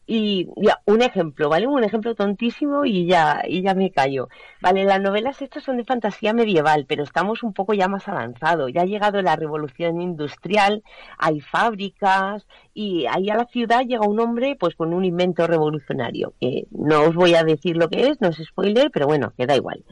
Y 0.08 0.48
ya, 0.58 0.82
un 0.86 1.02
ejemplo, 1.02 1.50
¿vale? 1.50 1.68
Un 1.68 1.84
ejemplo 1.84 2.14
tontísimo 2.14 2.86
y 2.86 3.08
ya, 3.08 3.42
y 3.48 3.64
ya 3.64 3.74
me 3.74 3.92
callo. 3.92 4.30
Vale, 4.62 4.84
las 4.86 5.02
novelas 5.02 5.42
estas 5.42 5.64
son 5.64 5.78
de 5.78 5.84
fantasía 5.84 6.34
medieval, 6.34 6.86
pero 6.88 7.04
estamos 7.04 7.42
un 7.42 7.54
poco 7.54 7.74
ya 7.74 7.88
más 7.88 8.08
avanzados. 8.08 8.72
Ya 8.72 8.82
ha 8.82 8.86
llegado 8.86 9.22
la 9.22 9.36
revolución 9.36 10.02
industrial, 10.02 10.84
hay 11.18 11.42
fábricas 11.42 12.48
y 12.74 13.06
ahí 13.08 13.30
a 13.30 13.36
la 13.36 13.46
ciudad 13.46 13.82
llega 13.82 14.08
un 14.08 14.20
hombre 14.20 14.56
pues 14.60 14.76
con 14.76 14.94
un 14.94 15.06
invento 15.06 15.48
revolucionario. 15.48 16.34
Que 16.40 16.68
no 16.72 17.04
os 17.04 17.16
voy 17.16 17.34
a 17.36 17.44
decir 17.44 17.76
lo 17.78 17.90
que 17.90 18.10
es, 18.10 18.22
no 18.22 18.30
es 18.30 18.38
spoiler, 18.38 18.92
pero 18.92 19.08
bueno, 19.08 19.34
que 19.38 19.48
da 19.48 19.56
igual. 19.56 19.84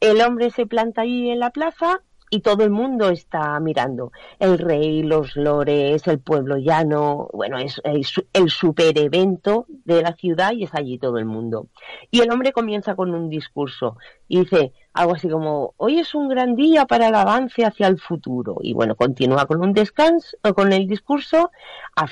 El 0.00 0.20
hombre 0.22 0.50
se 0.50 0.66
planta 0.66 1.02
ahí 1.02 1.30
en 1.30 1.38
la 1.38 1.50
plaza 1.50 2.00
y 2.30 2.40
todo 2.40 2.62
el 2.62 2.70
mundo 2.70 3.10
está 3.10 3.58
mirando. 3.58 4.12
El 4.38 4.58
rey, 4.58 5.02
los 5.02 5.34
lores, 5.34 6.06
el 6.06 6.20
pueblo 6.20 6.56
llano, 6.56 7.28
bueno, 7.32 7.58
es, 7.58 7.82
el 7.84 8.50
super 8.50 8.96
evento 8.96 9.66
de 9.68 10.00
la 10.00 10.14
ciudad 10.14 10.52
y 10.52 10.64
es 10.64 10.74
allí 10.74 10.96
todo 10.98 11.18
el 11.18 11.24
mundo. 11.24 11.66
Y 12.10 12.20
el 12.20 12.30
hombre 12.30 12.52
comienza 12.52 12.94
con 12.94 13.12
un 13.12 13.28
discurso 13.28 13.96
y 14.28 14.40
dice 14.40 14.72
algo 14.92 15.14
así 15.14 15.28
como, 15.28 15.74
hoy 15.76 15.98
es 15.98 16.14
un 16.14 16.28
gran 16.28 16.54
día 16.54 16.86
para 16.86 17.08
el 17.08 17.14
avance 17.14 17.64
hacia 17.64 17.88
el 17.88 17.98
futuro. 18.00 18.58
Y 18.60 18.74
bueno, 18.74 18.94
continúa 18.94 19.46
con 19.46 19.60
un 19.60 19.72
descanso, 19.72 20.36
con 20.54 20.72
el 20.72 20.86
discurso, 20.86 21.50
a 21.96 22.06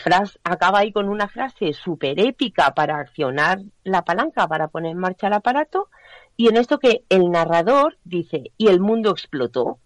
acaba 0.45 0.81
ahí 0.81 0.93
con 0.93 1.09
una 1.09 1.29
frase 1.29 1.73
súper 1.73 2.19
épica 2.21 2.75
para 2.75 2.99
accionar 2.99 3.61
la 3.85 4.05
palanca, 4.05 4.49
para 4.49 4.69
poner 4.69 4.93
en 4.93 4.99
marcha 4.99 5.29
el 5.29 5.33
aparato. 5.35 5.89
Y 6.37 6.49
en 6.49 6.57
esto 6.57 6.79
que 6.79 7.05
el 7.09 7.31
narrador 7.31 7.99
dice, 8.05 8.53
y 8.57 8.69
el 8.69 8.81
mundo 8.81 9.11
explotó 9.11 9.79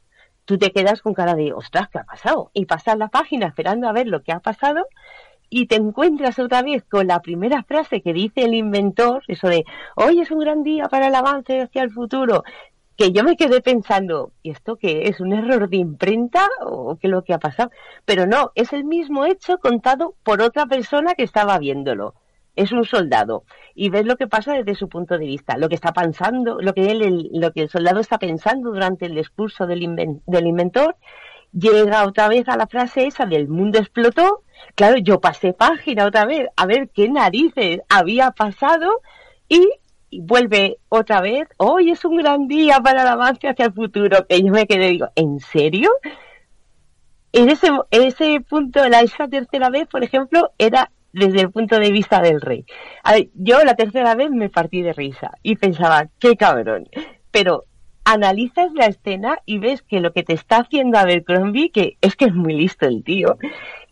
tú 0.52 0.58
te 0.58 0.70
quedas 0.70 1.00
con 1.00 1.14
cara 1.14 1.34
de, 1.34 1.54
ostras, 1.54 1.88
¿qué 1.88 1.98
ha 1.98 2.04
pasado? 2.04 2.50
Y 2.52 2.66
pasas 2.66 2.98
la 2.98 3.08
página 3.08 3.46
esperando 3.46 3.88
a 3.88 3.92
ver 3.92 4.06
lo 4.06 4.22
que 4.22 4.32
ha 4.32 4.40
pasado 4.40 4.86
y 5.48 5.66
te 5.66 5.76
encuentras 5.76 6.38
otra 6.38 6.60
vez 6.60 6.84
con 6.84 7.06
la 7.06 7.22
primera 7.22 7.62
frase 7.62 8.02
que 8.02 8.12
dice 8.12 8.42
el 8.42 8.52
inventor, 8.52 9.22
eso 9.28 9.48
de, 9.48 9.64
hoy 9.96 10.20
es 10.20 10.30
un 10.30 10.40
gran 10.40 10.62
día 10.62 10.88
para 10.90 11.08
el 11.08 11.14
avance 11.14 11.62
hacia 11.62 11.82
el 11.82 11.90
futuro, 11.90 12.44
que 12.98 13.12
yo 13.12 13.24
me 13.24 13.38
quedé 13.38 13.62
pensando, 13.62 14.32
¿y 14.42 14.50
esto 14.50 14.76
qué 14.76 15.04
es? 15.04 15.20
¿Un 15.20 15.32
error 15.32 15.70
de 15.70 15.78
imprenta 15.78 16.46
o 16.66 16.96
qué 16.96 17.06
es 17.06 17.10
lo 17.10 17.24
que 17.24 17.32
ha 17.32 17.38
pasado? 17.38 17.70
Pero 18.04 18.26
no, 18.26 18.52
es 18.54 18.74
el 18.74 18.84
mismo 18.84 19.24
hecho 19.24 19.56
contado 19.56 20.16
por 20.22 20.42
otra 20.42 20.66
persona 20.66 21.14
que 21.14 21.22
estaba 21.22 21.58
viéndolo 21.58 22.12
es 22.56 22.72
un 22.72 22.84
soldado 22.84 23.44
y 23.74 23.90
ves 23.90 24.04
lo 24.04 24.16
que 24.16 24.26
pasa 24.26 24.54
desde 24.54 24.74
su 24.74 24.88
punto 24.88 25.18
de 25.18 25.26
vista, 25.26 25.56
lo 25.56 25.68
que 25.68 25.74
está 25.74 25.92
pensando, 25.92 26.60
lo 26.60 26.74
que 26.74 26.90
él, 26.90 27.02
el, 27.02 27.30
lo 27.32 27.52
que 27.52 27.62
el 27.62 27.70
soldado 27.70 28.00
está 28.00 28.18
pensando 28.18 28.70
durante 28.70 29.06
el 29.06 29.14
discurso 29.14 29.66
del, 29.66 30.20
del 30.26 30.46
inventor, 30.46 30.96
llega 31.52 32.06
otra 32.06 32.28
vez 32.28 32.48
a 32.48 32.56
la 32.56 32.66
frase 32.66 33.06
esa 33.06 33.26
del 33.26 33.48
mundo 33.48 33.78
explotó. 33.78 34.42
Claro, 34.74 34.98
yo 34.98 35.20
pasé 35.20 35.52
página 35.52 36.06
otra 36.06 36.24
vez 36.24 36.48
a 36.56 36.66
ver 36.66 36.90
qué 36.90 37.08
narices 37.08 37.80
había 37.88 38.30
pasado 38.30 39.00
y 39.48 39.68
vuelve 40.20 40.78
otra 40.88 41.20
vez, 41.20 41.48
hoy 41.56 41.90
es 41.90 42.04
un 42.04 42.18
gran 42.18 42.46
día 42.46 42.80
para 42.80 43.02
el 43.02 43.08
avance 43.08 43.48
hacia 43.48 43.66
el 43.66 43.72
futuro, 43.72 44.26
que 44.26 44.42
yo 44.42 44.52
me 44.52 44.66
quedé 44.66 44.88
digo, 44.88 45.08
¿en 45.16 45.40
serio? 45.40 45.90
En 47.32 47.48
ese, 47.48 47.68
en 47.90 48.02
ese 48.02 48.40
punto, 48.40 48.86
la, 48.88 49.00
esa 49.00 49.26
tercera 49.26 49.70
vez, 49.70 49.88
por 49.88 50.04
ejemplo, 50.04 50.50
era 50.58 50.90
desde 51.12 51.40
el 51.40 51.50
punto 51.50 51.78
de 51.78 51.90
vista 51.90 52.20
del 52.20 52.40
rey. 52.40 52.64
yo 53.34 53.62
la 53.64 53.74
tercera 53.74 54.14
vez 54.14 54.30
me 54.30 54.48
partí 54.48 54.82
de 54.82 54.92
risa 54.92 55.32
y 55.42 55.56
pensaba, 55.56 56.08
qué 56.18 56.36
cabrón. 56.36 56.88
Pero 57.30 57.64
analizas 58.04 58.72
la 58.74 58.86
escena 58.86 59.38
y 59.46 59.58
ves 59.58 59.82
que 59.82 60.00
lo 60.00 60.12
que 60.12 60.22
te 60.22 60.32
está 60.32 60.58
haciendo 60.58 60.98
Abercrombie, 60.98 61.70
que 61.70 61.96
es 62.00 62.16
que 62.16 62.26
es 62.26 62.34
muy 62.34 62.54
listo 62.54 62.86
el 62.86 63.04
tío, 63.04 63.38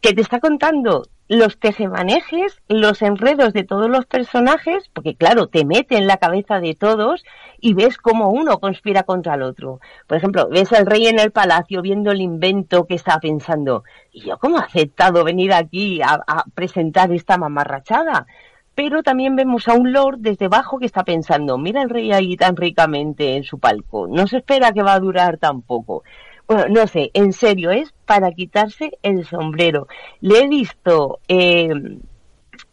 que 0.01 0.15
te 0.15 0.23
está 0.23 0.41
contando 0.41 1.03
los 1.31 1.61
tejemanejes, 1.61 2.61
los 2.69 3.03
enredos 3.03 3.53
de 3.53 3.63
todos 3.63 3.89
los 3.89 4.05
personajes, 4.05 4.91
porque 4.93 5.15
claro, 5.15 5.47
te 5.47 5.65
mete 5.65 5.97
en 5.97 6.09
la 6.09 6.17
cabeza 6.17 6.59
de 6.59 6.75
todos 6.75 7.25
y 7.61 7.75
ves 7.75 7.99
cómo 7.99 8.31
uno 8.31 8.59
conspira 8.59 9.05
contra 9.05 9.35
el 9.35 9.43
otro. 9.43 9.79
Por 10.09 10.17
ejemplo, 10.17 10.49
ves 10.49 10.73
al 10.73 10.87
rey 10.87 11.07
en 11.07 11.21
el 11.21 11.31
palacio 11.31 11.83
viendo 11.83 12.11
el 12.11 12.21
invento 12.21 12.85
que 12.87 12.97
está 12.97 13.21
pensando, 13.21 13.85
¿y 14.11 14.23
yo 14.23 14.39
cómo 14.39 14.59
he 14.59 14.65
aceptado 14.65 15.23
venir 15.23 15.53
aquí 15.53 16.03
a, 16.03 16.21
presentar 16.53 17.13
esta 17.13 17.39
mamarrachada? 17.39 18.27
Pero 18.75 19.05
también 19.05 19.37
vemos 19.37 19.69
a 19.69 19.75
un 19.75 19.93
lord 19.93 20.19
desde 20.19 20.47
abajo 20.47 20.81
que 20.81 20.87
está 20.87 21.05
pensando, 21.05 21.59
mira 21.59 21.83
el 21.83 21.91
rey 21.91 22.11
ahí 22.11 22.37
tan 22.37 22.57
ricamente 22.57 23.37
en 23.37 23.45
su 23.45 23.61
palco, 23.61 24.09
no 24.09 24.27
se 24.27 24.39
espera 24.39 24.73
que 24.73 24.83
va 24.83 24.95
a 24.95 25.01
durar 25.01 25.39
tampoco 25.39 26.03
bueno, 26.51 26.67
no 26.69 26.87
sé, 26.89 27.13
en 27.15 27.33
serio, 27.33 27.71
es 27.71 27.95
para 28.07 28.33
quitarse 28.33 28.99
el 29.05 29.25
sombrero. 29.25 29.87
Le 30.21 30.41
he 30.41 30.49
visto 30.49 31.21
eh, 31.29 31.71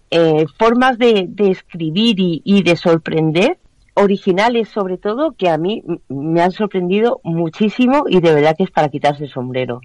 eh, 0.09 0.45
formas 0.57 0.97
de, 0.97 1.29
escribir 1.37 2.15
y, 2.17 2.63
de 2.63 2.75
sorprender, 2.75 3.59
originales 3.93 4.69
sobre 4.69 4.97
todo, 4.97 5.33
que 5.33 5.47
a 5.47 5.59
mí 5.59 5.83
me 6.09 6.41
han 6.41 6.53
sorprendido 6.53 7.21
muchísimo 7.23 8.05
y 8.09 8.19
de 8.19 8.33
verdad 8.33 8.55
que 8.57 8.63
es 8.63 8.71
para 8.71 8.89
quitarse 8.89 9.25
el 9.25 9.29
sombrero. 9.29 9.81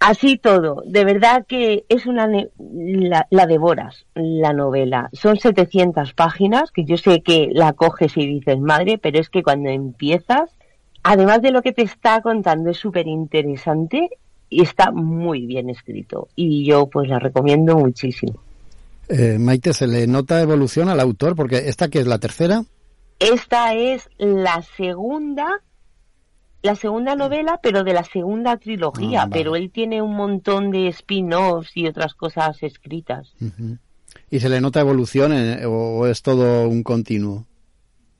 Así 0.00 0.36
todo, 0.36 0.82
de 0.84 1.04
verdad 1.04 1.46
que 1.46 1.84
es 1.88 2.06
una 2.06 2.26
la, 2.26 3.28
la, 3.30 3.46
devoras 3.46 4.04
la 4.14 4.52
novela. 4.52 5.10
Son 5.12 5.36
700 5.36 6.12
páginas 6.14 6.72
que 6.72 6.84
yo 6.84 6.96
sé 6.96 7.22
que 7.22 7.50
la 7.52 7.72
coges 7.72 8.16
y 8.16 8.26
dices 8.26 8.58
madre, 8.58 8.98
pero 8.98 9.20
es 9.20 9.30
que 9.30 9.44
cuando 9.44 9.70
empiezas 9.70 10.50
además 11.02 11.42
de 11.42 11.50
lo 11.50 11.62
que 11.62 11.72
te 11.72 11.82
está 11.82 12.20
contando, 12.22 12.70
es 12.70 12.78
súper 12.78 13.06
interesante 13.06 14.10
y 14.48 14.62
está 14.62 14.90
muy 14.90 15.46
bien 15.46 15.70
escrito. 15.70 16.28
Y 16.34 16.64
yo 16.64 16.88
pues 16.88 17.08
la 17.08 17.18
recomiendo 17.18 17.76
muchísimo. 17.76 18.34
Eh, 19.08 19.38
Maite, 19.38 19.72
¿se 19.72 19.86
le 19.86 20.06
nota 20.06 20.40
evolución 20.40 20.88
al 20.88 21.00
autor? 21.00 21.34
Porque 21.34 21.68
esta 21.68 21.88
que 21.88 22.00
es 22.00 22.06
la 22.06 22.18
tercera. 22.18 22.64
Esta 23.18 23.74
es 23.74 24.08
la 24.18 24.62
segunda, 24.76 25.62
la 26.62 26.74
segunda 26.74 27.16
novela, 27.16 27.58
pero 27.62 27.84
de 27.84 27.92
la 27.92 28.04
segunda 28.04 28.56
trilogía. 28.56 29.22
Ah, 29.22 29.28
pero 29.30 29.56
él 29.56 29.70
tiene 29.70 30.00
un 30.00 30.14
montón 30.14 30.70
de 30.70 30.88
spin-offs 30.88 31.76
y 31.76 31.86
otras 31.86 32.14
cosas 32.14 32.62
escritas. 32.62 33.34
¿Y 34.30 34.40
se 34.40 34.48
le 34.48 34.60
nota 34.60 34.80
evolución 34.80 35.32
o 35.66 36.06
es 36.06 36.22
todo 36.22 36.68
un 36.68 36.82
continuo? 36.82 37.46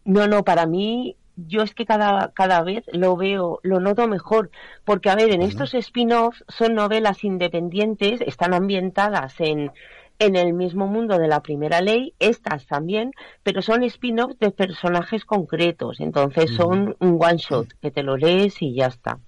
No, 0.05 0.27
no, 0.27 0.43
para 0.45 0.67
mí 0.67 1.17
yo 1.47 1.63
es 1.63 1.75
que 1.75 1.87
cada, 1.87 2.33
cada 2.33 2.63
vez 2.63 2.85
lo 2.93 3.17
veo, 3.17 3.61
lo 3.63 3.81
noto 3.81 4.09
mejor, 4.09 4.51
porque 4.85 5.11
a 5.11 5.17
ver, 5.17 5.31
en 5.31 5.43
estos 5.43 5.75
spin-offs 5.75 6.45
son 6.49 6.75
novelas 6.75 7.25
independientes, 7.25 8.21
están 8.21 8.55
ambientadas 8.55 9.35
en, 9.41 9.73
en 10.19 10.37
el 10.37 10.53
mismo 10.53 10.87
mundo 10.87 11.19
de 11.19 11.29
la 11.29 11.43
primera 11.43 11.81
ley, 11.81 12.15
estas 12.19 12.67
también, 12.67 13.13
pero 13.43 13.63
son 13.63 13.83
spin-offs 13.83 14.39
de 14.39 14.51
personajes 14.51 15.25
concretos, 15.25 16.01
entonces 16.01 16.51
son 16.55 16.97
un 17.01 17.19
one 17.21 17.39
shot, 17.39 17.69
que 17.81 17.91
te 17.91 18.03
lo 18.03 18.17
lees 18.17 18.61
y 18.61 18.75
ya 18.75 18.87
está. 18.87 19.19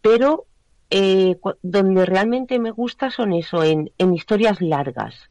Pero 0.00 0.46
eh, 0.90 1.36
donde 1.62 2.06
realmente 2.06 2.58
me 2.58 2.70
gusta 2.70 3.10
son 3.10 3.32
eso, 3.32 3.62
en, 3.62 3.92
en 3.98 4.14
historias 4.14 4.60
largas, 4.60 5.30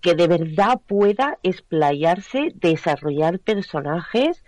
que 0.00 0.14
de 0.14 0.28
verdad 0.28 0.80
pueda 0.86 1.38
explayarse, 1.42 2.52
desarrollar 2.54 3.40
personajes, 3.40 4.44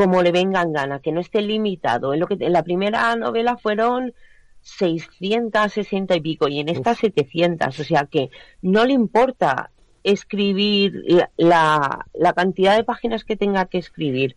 como 0.00 0.22
le 0.22 0.32
vengan 0.32 0.72
gana, 0.72 1.00
que 1.00 1.12
no 1.12 1.20
esté 1.20 1.42
limitado. 1.42 2.14
En, 2.14 2.20
lo 2.20 2.26
que, 2.26 2.38
en 2.40 2.54
la 2.54 2.62
primera 2.62 3.14
novela 3.16 3.58
fueron 3.58 4.14
660 4.62 6.16
y 6.16 6.20
pico 6.22 6.48
y 6.48 6.58
en 6.58 6.70
esta 6.70 6.94
700, 6.94 7.78
o 7.78 7.84
sea 7.84 8.06
que 8.06 8.30
no 8.62 8.86
le 8.86 8.94
importa 8.94 9.72
escribir 10.02 11.04
la, 11.36 12.06
la, 12.14 12.32
cantidad 12.32 12.78
de 12.78 12.84
páginas 12.84 13.24
que 13.24 13.36
tenga 13.36 13.66
que 13.66 13.76
escribir. 13.76 14.36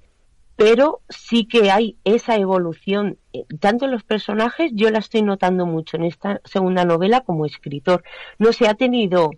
pero 0.57 0.99
sí 1.07 1.45
que 1.45 1.71
hay 1.71 1.95
esa 2.03 2.35
evolución, 2.35 3.17
eh, 3.31 3.45
tanto 3.61 3.85
en 3.85 3.91
los 3.91 4.03
personajes, 4.03 4.69
yo 4.73 4.89
la 4.91 4.99
estoy 4.99 5.21
notando 5.21 5.65
mucho 5.65 5.95
en 5.95 6.03
esta 6.03 6.41
segunda 6.43 6.83
novela 6.83 7.21
como 7.21 7.45
escritor. 7.45 8.03
No 8.37 8.51
se 8.51 8.67
ha 8.67 8.73
tenido 8.73 9.31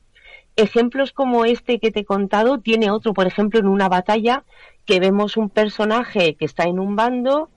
ejemplos 0.55 1.13
como 1.13 1.46
este 1.46 1.79
que 1.79 1.91
te 1.91 2.00
he 2.00 2.05
contado, 2.05 2.60
tiene 2.60 2.89
otro, 2.89 3.13
por 3.13 3.27
ejemplo, 3.27 3.60
en 3.60 3.67
una 3.67 3.89
batalla 3.89 4.44
que 4.85 4.99
vemos 4.99 5.37
un 5.37 5.49
personaje 5.49 6.35
que 6.35 6.45
está 6.45 6.63
en 6.63 6.79
un 6.79 6.95
bando, 6.95 7.49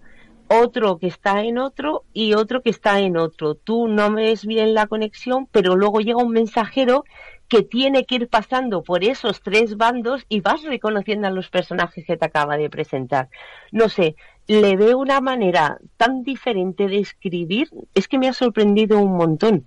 otro 0.48 0.98
que 0.98 1.06
está 1.06 1.42
en 1.42 1.58
otro 1.58 2.04
y 2.12 2.34
otro 2.34 2.62
que 2.62 2.70
está 2.70 3.00
en 3.00 3.16
otro. 3.16 3.54
Tú 3.54 3.86
no 3.86 4.10
ves 4.12 4.46
bien 4.46 4.74
la 4.74 4.86
conexión, 4.86 5.46
pero 5.50 5.76
luego 5.76 6.00
llega 6.00 6.22
un 6.22 6.32
mensajero 6.32 7.04
que 7.48 7.62
tiene 7.62 8.04
que 8.04 8.16
ir 8.16 8.28
pasando 8.28 8.82
por 8.82 9.04
esos 9.04 9.42
tres 9.42 9.76
bandos 9.76 10.24
y 10.28 10.40
vas 10.40 10.62
reconociendo 10.62 11.28
a 11.28 11.30
los 11.30 11.48
personajes 11.48 12.04
que 12.04 12.16
te 12.16 12.24
acaba 12.24 12.56
de 12.56 12.68
presentar. 12.68 13.28
No 13.72 13.88
sé, 13.88 14.16
le 14.46 14.76
veo 14.76 14.98
una 14.98 15.20
manera 15.20 15.78
tan 15.96 16.22
diferente 16.22 16.88
de 16.88 16.98
escribir, 16.98 17.68
es 17.94 18.08
que 18.08 18.18
me 18.18 18.28
ha 18.28 18.32
sorprendido 18.32 18.98
un 18.98 19.16
montón. 19.16 19.66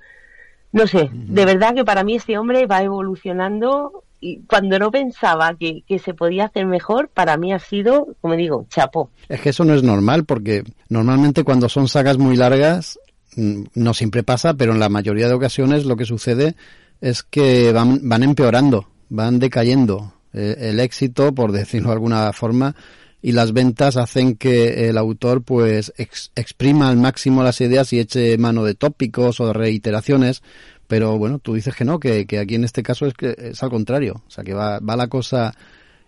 No 0.72 0.88
sé, 0.88 1.10
de 1.12 1.46
verdad 1.46 1.76
que 1.76 1.84
para 1.84 2.04
mí 2.04 2.16
este 2.16 2.38
hombre 2.38 2.66
va 2.66 2.82
evolucionando 2.82 4.04
y 4.22 4.42
cuando 4.48 4.78
no 4.78 4.92
pensaba 4.92 5.56
que, 5.56 5.84
se 6.00 6.14
podía 6.14 6.46
hacer 6.46 6.68
mejor, 6.68 7.10
para 7.10 7.38
mí 7.38 7.52
ha 7.52 7.60
sido, 7.60 8.16
como 8.22 8.36
digo, 8.36 8.68
chapo. 8.70 9.10
Es 9.28 9.42
que 9.42 9.50
eso 9.50 9.66
no 9.66 9.74
es 9.74 9.82
normal, 9.82 10.26
porque 10.26 10.64
normalmente 10.90 11.44
cuando 11.44 11.68
son 11.68 11.88
sagas 11.88 12.20
muy 12.20 12.38
largas, 12.38 13.00
mm, 13.36 13.64
no 13.74 13.94
siempre 13.96 14.22
pasa, 14.22 14.54
pero 14.54 14.74
en 14.74 14.80
la 14.80 14.90
mayoría 14.90 15.28
de 15.28 15.34
ocasiones 15.34 15.86
lo 15.86 15.98
que 15.98 16.06
sucede 16.06 16.56
es 17.02 17.24
que 17.24 17.74
van, 17.74 18.08
van 18.08 18.22
empeorando, 18.22 18.88
van 19.10 19.40
decayendo. 19.40 20.14
Eh, 20.34 20.56
el 20.70 20.80
éxito, 20.80 21.34
por 21.34 21.52
decirlo 21.52 21.90
de 21.90 21.94
alguna 21.96 22.32
forma, 22.32 22.76
y 23.24 23.32
las 23.32 23.54
ventas 23.54 23.98
hacen 23.98 24.36
que 24.36 24.90
el 24.90 24.98
autor 24.98 25.44
pues 25.44 25.94
exprima 25.98 26.90
al 26.90 26.98
máximo 26.98 27.44
las 27.44 27.62
ideas 27.62 27.92
y 27.94 28.00
eche 28.00 28.38
mano 28.38 28.64
de 28.64 28.76
tópicos 28.76 29.40
o 29.40 29.48
de 29.48 29.54
reiteraciones, 29.54 30.42
pero 30.92 31.18
bueno, 31.18 31.40
tú 31.40 31.54
dices 31.54 31.74
que 31.74 31.86
no, 31.86 32.02
que, 32.02 32.28
que 32.28 32.38
aquí 32.38 32.56
en 32.56 32.66
este 32.66 32.84
caso 32.84 33.06
es 33.06 33.14
que 33.14 33.34
es 33.38 33.64
al 33.64 33.70
contrario, 33.70 34.24
o 34.28 34.30
sea 34.30 34.44
que 34.44 34.54
va, 34.54 34.80
va 34.80 34.98
la 34.98 35.08
cosa, 35.08 35.54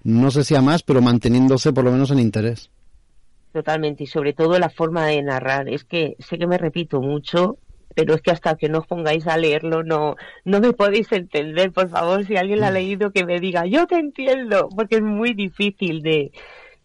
no 0.04 0.30
sé 0.30 0.44
si 0.44 0.56
a 0.56 0.62
más, 0.62 0.84
pero 0.84 1.02
manteniéndose 1.02 1.72
por 1.72 1.86
lo 1.86 1.92
menos 1.94 2.12
en 2.12 2.20
interés. 2.20 2.70
Totalmente, 3.54 4.04
y 4.04 4.08
sobre 4.08 4.34
todo 4.34 4.60
la 4.60 4.68
forma 4.68 5.06
de 5.06 5.24
narrar. 5.24 5.70
Es 5.70 5.86
que 5.86 6.18
sé 6.20 6.38
que 6.38 6.48
me 6.48 6.58
repito 6.58 7.00
mucho, 7.00 7.60
pero 7.96 8.13
es 8.13 8.22
que 8.22 8.32
hasta 8.32 8.56
que 8.56 8.68
no 8.68 8.80
os 8.80 8.88
pongáis 8.88 9.25
a 9.25 9.38
leerlo 9.38 9.84
no, 9.84 10.18
no 10.44 10.60
me 10.60 10.74
podéis 10.74 11.10
entender. 11.13 11.72
Por 11.72 11.88
favor, 11.88 12.25
si 12.25 12.36
alguien 12.36 12.60
lo 12.60 12.66
ha 12.66 12.72
mm. 12.72 12.74
leído, 12.74 13.12
que 13.12 13.24
me 13.24 13.40
diga, 13.40 13.66
yo 13.66 13.88
te 13.88 13.96
entiendo, 13.96 14.68
porque 14.75 14.96
es 14.96 15.02
muy 15.02 15.34
difícil 15.34 16.02
de, 16.02 16.34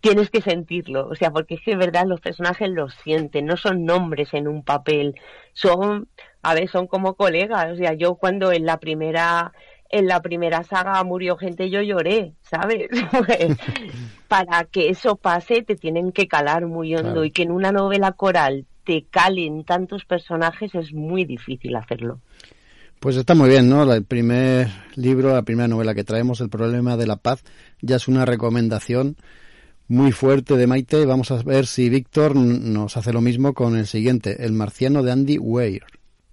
tienes 0.00 0.30
que 0.30 0.40
sentirlo, 0.40 1.08
o 1.08 1.14
sea, 1.16 1.30
porque 1.30 1.54
es 1.54 1.60
que 1.62 1.74
verdad 1.74 2.06
los 2.06 2.20
personajes 2.20 2.70
los 2.70 2.94
sienten, 3.02 3.46
no 3.46 3.56
son 3.56 3.84
nombres 3.84 4.32
en 4.34 4.46
un 4.46 4.62
papel, 4.62 5.16
son, 5.52 6.08
a 6.42 6.54
ver, 6.54 6.68
son 6.68 6.86
como 6.86 7.14
colegas, 7.14 7.72
o 7.72 7.76
sea, 7.76 7.94
yo 7.94 8.14
cuando 8.14 8.52
en 8.52 8.66
la 8.66 8.78
primera 8.78 9.52
en 9.90 10.06
la 10.06 10.20
primera 10.20 10.62
saga 10.64 11.02
murió 11.02 11.36
gente 11.36 11.70
yo 11.70 11.80
lloré, 11.80 12.34
¿sabes? 12.42 12.88
Pues, 13.10 13.56
para 14.28 14.64
que 14.64 14.90
eso 14.90 15.16
pase 15.16 15.62
te 15.62 15.76
tienen 15.76 16.12
que 16.12 16.28
calar 16.28 16.66
muy 16.66 16.94
hondo 16.94 17.24
y 17.24 17.30
que 17.30 17.42
en 17.42 17.50
una 17.50 17.72
novela 17.72 18.12
coral 18.12 18.66
te 18.84 19.06
calen 19.10 19.64
tantos 19.64 20.04
personajes 20.04 20.74
es 20.74 20.92
muy 20.92 21.24
difícil 21.24 21.74
hacerlo. 21.76 22.20
Pues 23.00 23.16
está 23.16 23.34
muy 23.34 23.48
bien, 23.48 23.68
¿no? 23.68 23.90
El 23.92 24.04
primer 24.04 24.68
libro, 24.96 25.32
la 25.32 25.42
primera 25.42 25.68
novela 25.68 25.94
que 25.94 26.04
traemos, 26.04 26.40
El 26.40 26.48
problema 26.48 26.96
de 26.96 27.06
la 27.06 27.16
paz, 27.16 27.44
ya 27.80 27.96
es 27.96 28.08
una 28.08 28.24
recomendación 28.24 29.16
muy 29.86 30.12
fuerte 30.12 30.56
de 30.56 30.66
Maite. 30.66 31.06
Vamos 31.06 31.30
a 31.30 31.42
ver 31.42 31.66
si 31.66 31.88
Víctor 31.88 32.34
nos 32.34 32.96
hace 32.96 33.12
lo 33.12 33.20
mismo 33.20 33.54
con 33.54 33.76
el 33.76 33.86
siguiente, 33.86 34.44
El 34.44 34.52
marciano 34.52 35.02
de 35.02 35.12
Andy 35.12 35.38
Weir. 35.38 35.84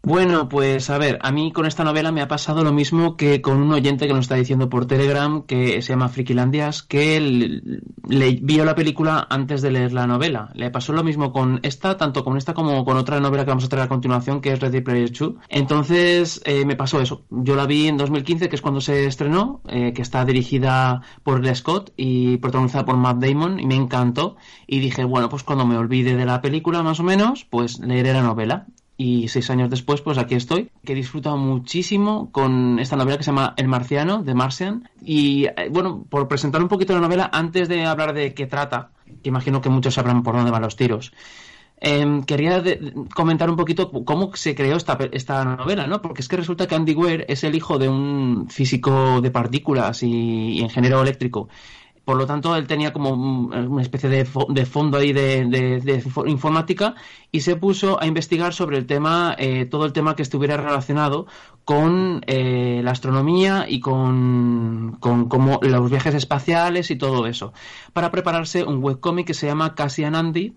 Bueno, 0.05 0.50
pues 0.50 0.91
a 0.91 1.00
ver, 1.00 1.18
a 1.24 1.31
mí 1.31 1.51
con 1.51 1.65
esta 1.65 1.83
novela 1.83 2.11
me 2.11 2.22
ha 2.22 2.27
pasado 2.27 2.63
lo 2.63 2.72
mismo 2.72 3.18
que 3.18 3.41
con 3.41 3.57
un 3.57 3.72
oyente 3.72 4.05
que 4.05 4.13
nos 4.13 4.25
está 4.25 4.35
diciendo 4.35 4.70
por 4.70 4.85
Telegram, 4.85 5.41
que 5.41 5.81
se 5.81 5.94
llama 5.94 6.09
Frikilandias, 6.09 6.83
que 6.83 7.20
le, 7.20 8.39
vio 8.39 8.65
la 8.65 8.75
película 8.75 9.25
antes 9.31 9.63
de 9.63 9.72
leer 9.72 9.94
la 9.94 10.05
novela. 10.05 10.51
Le 10.53 10.70
pasó 10.70 10.94
lo 10.94 11.03
mismo 11.03 11.33
con 11.33 11.59
esta, 11.63 11.98
tanto 11.98 12.24
con 12.24 12.37
esta 12.37 12.53
como 12.53 12.85
con 12.85 12.98
otra 12.98 13.20
novela 13.20 13.46
que 13.46 13.50
vamos 13.50 13.65
a 13.65 13.70
traer 13.70 13.85
a 13.85 13.89
continuación, 13.89 14.41
que 14.41 14.51
es 14.51 14.59
Ready 14.59 14.81
Player 14.81 15.11
2. 15.11 15.33
Entonces 15.50 16.39
eh, 16.46 16.65
me 16.65 16.75
pasó 16.75 17.01
eso. 17.01 17.25
Yo 17.31 17.55
la 17.55 17.65
vi 17.65 17.87
en 17.87 17.98
2015, 17.98 18.48
que 18.48 18.55
es 18.57 18.61
cuando 18.61 18.81
se 18.81 19.07
estrenó, 19.07 19.61
eh, 19.68 19.91
que 19.94 20.03
está 20.03 20.24
dirigida 20.24 21.01
por 21.24 21.44
Lee 21.44 21.55
Scott 21.55 21.94
y 21.98 22.37
protagonizada 22.37 22.85
por 22.85 22.98
Matt 22.98 23.18
Damon, 23.18 23.59
y 23.59 23.65
me 23.65 23.75
encantó. 23.75 24.35
Y 24.68 24.81
dije, 24.81 25.03
bueno, 25.03 25.29
pues 25.29 25.41
cuando 25.41 25.65
me 25.65 25.77
olvide 25.77 26.15
de 26.15 26.25
la 26.25 26.41
película, 26.41 26.83
más 26.83 27.00
o 27.00 27.03
menos, 27.03 27.44
pues 27.50 27.79
leeré 27.79 28.13
la 28.13 28.22
novela 28.22 28.68
y 28.98 29.27
seis 29.27 29.50
años 29.50 29.70
después, 29.70 30.01
pues 30.01 30.18
aquí 30.18 30.36
estoy, 30.36 30.70
que 30.86 30.94
he 30.94 30.96
disfrutado 30.96 31.38
muchísimo 31.38 32.29
con 32.31 32.79
esta 32.79 32.96
novela 32.96 33.18
que 33.18 33.24
se 33.24 33.31
llama 33.31 33.53
El 33.58 33.68
Marciano, 33.68 34.24
de 34.24 34.34
Martian. 34.34 34.90
Y 35.01 35.46
eh, 35.46 35.70
bueno, 35.70 36.05
por 36.10 36.27
presentar 36.27 36.62
un 36.62 36.70
poquito 36.70 36.94
la 36.94 37.01
novela, 37.01 37.29
antes 37.34 37.68
de 37.68 37.86
hablar 37.86 38.14
de 38.14 38.34
qué 38.34 38.48
trata, 38.48 38.92
que 39.22 39.29
imagino 39.29 39.62
que 39.62 39.70
muchos 39.70 39.96
sabrán 39.96 40.24
por 40.24 40.36
dónde 40.36 40.51
van 40.51 40.62
los 40.62 40.77
tiros, 40.77 41.12
em, 41.81 42.24
quería 42.24 42.64
comentar 43.14 43.50
un 43.50 43.58
poquito 43.58 43.92
cómo 44.05 44.34
se 44.34 44.55
creó 44.55 44.77
esta, 44.77 44.98
esta 45.12 45.44
novela, 45.44 45.88
¿no? 45.88 46.01
Porque 46.01 46.22
es 46.22 46.29
que 46.29 46.38
resulta 46.38 46.68
que 46.68 46.75
Andy 46.75 46.94
Weir 46.94 47.25
es 47.27 47.44
el 47.44 47.55
hijo 47.55 47.77
de 47.77 47.90
un 47.90 48.48
físico 48.50 49.20
de 49.20 49.29
partículas 49.29 50.03
y 50.03 50.60
ingeniero 50.60 51.01
eléctrico 51.01 51.50
por 52.05 52.18
lo 52.18 52.27
tanto, 52.27 52.55
él 52.55 52.68
tenía 52.68 52.94
como 52.94 53.11
una 53.11 53.81
especie 53.81 54.09
de, 54.09 54.25
fondo 54.25 55.00
ahí 55.00 55.11
de, 55.11 56.03
informática 56.27 56.94
y 57.31 57.41
se 57.41 57.55
puso 57.55 58.00
a 58.00 58.05
investigar 58.05 58.53
sobre 58.53 58.77
el 58.77 58.85
tema, 58.85 59.35
eh, 59.39 59.65
todo 59.65 59.85
el 59.85 59.91
tema 59.91 60.15
que 60.15 60.22
estuviera 60.22 60.55
relacionado 60.55 61.25
con 61.65 62.22
eh, 62.27 62.81
la 62.83 62.91
astronomía 62.91 63.65
y 63.68 63.79
con, 63.79 64.98
con 65.00 65.27
como 65.27 65.59
los 65.63 65.89
viajes 65.89 66.13
espaciales 66.13 66.91
y 66.91 66.96
todo 66.96 67.25
eso, 67.25 67.53
para 67.91 68.11
prepararse 68.11 68.63
un 68.63 68.83
webcómic 68.83 69.25
que 69.25 69.33
se 69.33 69.48
llama 69.48 69.74
Cassian 69.74 70.15
Andy, 70.15 70.53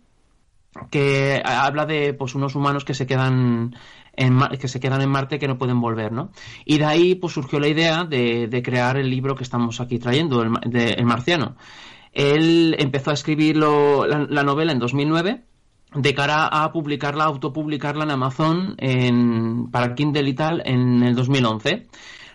que 0.90 1.42
habla 1.44 1.86
de 1.86 2.14
pues 2.14 2.34
unos 2.34 2.54
humanos 2.54 2.84
que 2.84 2.94
se 2.94 3.06
quedan 3.06 3.74
que 4.58 4.68
se 4.68 4.80
quedan 4.80 5.00
en 5.00 5.10
Marte 5.10 5.38
que 5.38 5.46
no 5.46 5.58
pueden 5.58 5.80
volver, 5.80 6.10
¿no? 6.10 6.30
Y 6.64 6.78
de 6.78 6.84
ahí 6.84 7.14
pues 7.14 7.34
surgió 7.34 7.60
la 7.60 7.68
idea 7.68 8.04
de, 8.04 8.62
crear 8.64 8.96
el 8.96 9.08
libro 9.10 9.36
que 9.36 9.44
estamos 9.44 9.80
aquí 9.80 9.98
trayendo, 9.98 10.42
el, 10.42 10.52
de, 10.66 10.90
el 10.94 11.04
Marciano. 11.04 11.56
Él 12.12 12.74
empezó 12.78 13.10
a 13.10 13.14
escribir 13.14 13.56
la, 13.56 14.42
novela 14.42 14.72
en 14.72 14.80
2009 14.80 15.44
de 15.94 16.14
cara 16.14 16.48
a 16.48 16.72
publicarla, 16.72 17.24
autopublicarla 17.24 18.04
en 18.04 18.10
Amazon 18.10 18.74
en, 18.78 19.70
para 19.70 19.94
Kindle 19.94 20.28
y 20.28 20.34
tal 20.34 20.62
en 20.64 21.02
el 21.02 21.14
2011. 21.14 21.86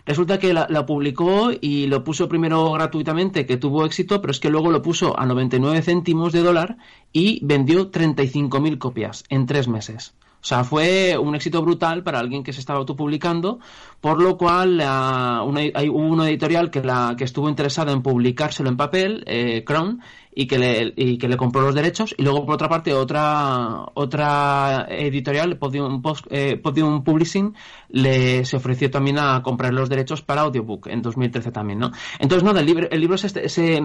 Resulta 0.06 0.38
que 0.38 0.52
la, 0.52 0.86
publicó 0.86 1.50
y 1.58 1.86
lo 1.86 2.04
puso 2.04 2.28
primero 2.28 2.72
gratuitamente, 2.72 3.46
que 3.46 3.56
tuvo 3.56 3.86
éxito, 3.86 4.20
pero 4.20 4.32
es 4.32 4.40
que 4.40 4.50
luego 4.50 4.70
lo 4.70 4.82
puso 4.82 5.18
a 5.18 5.24
99 5.24 5.80
céntimos 5.80 6.32
de 6.32 6.42
dólar 6.42 6.76
y 7.12 7.40
vendió 7.42 7.90
35.000 7.90 8.78
copias 8.78 9.24
en 9.30 9.46
tres 9.46 9.66
meses. 9.66 10.14
O 10.44 10.46
sea, 10.46 10.62
fue 10.62 11.16
un 11.16 11.34
éxito 11.34 11.62
brutal 11.62 12.02
para 12.02 12.18
alguien 12.18 12.42
que 12.42 12.52
se 12.52 12.60
estaba 12.60 12.78
autopublicando, 12.78 13.60
por 14.02 14.22
lo 14.22 14.36
cual 14.36 14.78
hay, 14.78 15.88
hubo 15.88 16.06
una 16.06 16.28
editorial 16.28 16.70
que, 16.70 16.82
la, 16.82 17.14
que 17.16 17.24
estuvo 17.24 17.48
interesada 17.48 17.92
en 17.92 18.02
publicárselo 18.02 18.68
en 18.68 18.76
papel, 18.76 19.24
eh, 19.26 19.64
Crown, 19.64 20.02
y 20.34 20.46
que, 20.46 20.58
le, 20.58 20.92
y 20.96 21.18
que 21.18 21.28
le 21.28 21.36
compró 21.36 21.62
los 21.62 21.74
derechos. 21.74 22.14
Y 22.18 22.22
luego, 22.22 22.44
por 22.44 22.56
otra 22.56 22.68
parte, 22.68 22.92
otra, 22.92 23.84
otra 23.94 24.86
editorial, 24.88 25.56
Podium, 25.58 26.02
eh, 26.30 26.56
Podium 26.56 27.04
Publishing, 27.04 27.54
le, 27.90 28.44
se 28.44 28.56
ofreció 28.56 28.90
también 28.90 29.18
a 29.18 29.42
comprar 29.42 29.72
los 29.72 29.88
derechos 29.88 30.22
para 30.22 30.42
audiobook 30.42 30.88
en 30.88 31.02
2013 31.02 31.52
también, 31.52 31.78
¿no? 31.78 31.92
Entonces, 32.18 32.42
no, 32.42 32.58
el 32.58 32.66
libro, 32.66 32.88
el 32.90 33.00
libro 33.00 33.16
se, 33.16 33.48
se, 33.48 33.82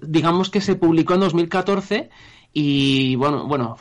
digamos 0.00 0.50
que 0.50 0.60
se 0.60 0.74
publicó 0.74 1.14
en 1.14 1.20
2014 1.20 2.10
y 2.54 3.16
bueno, 3.16 3.46
bueno, 3.46 3.76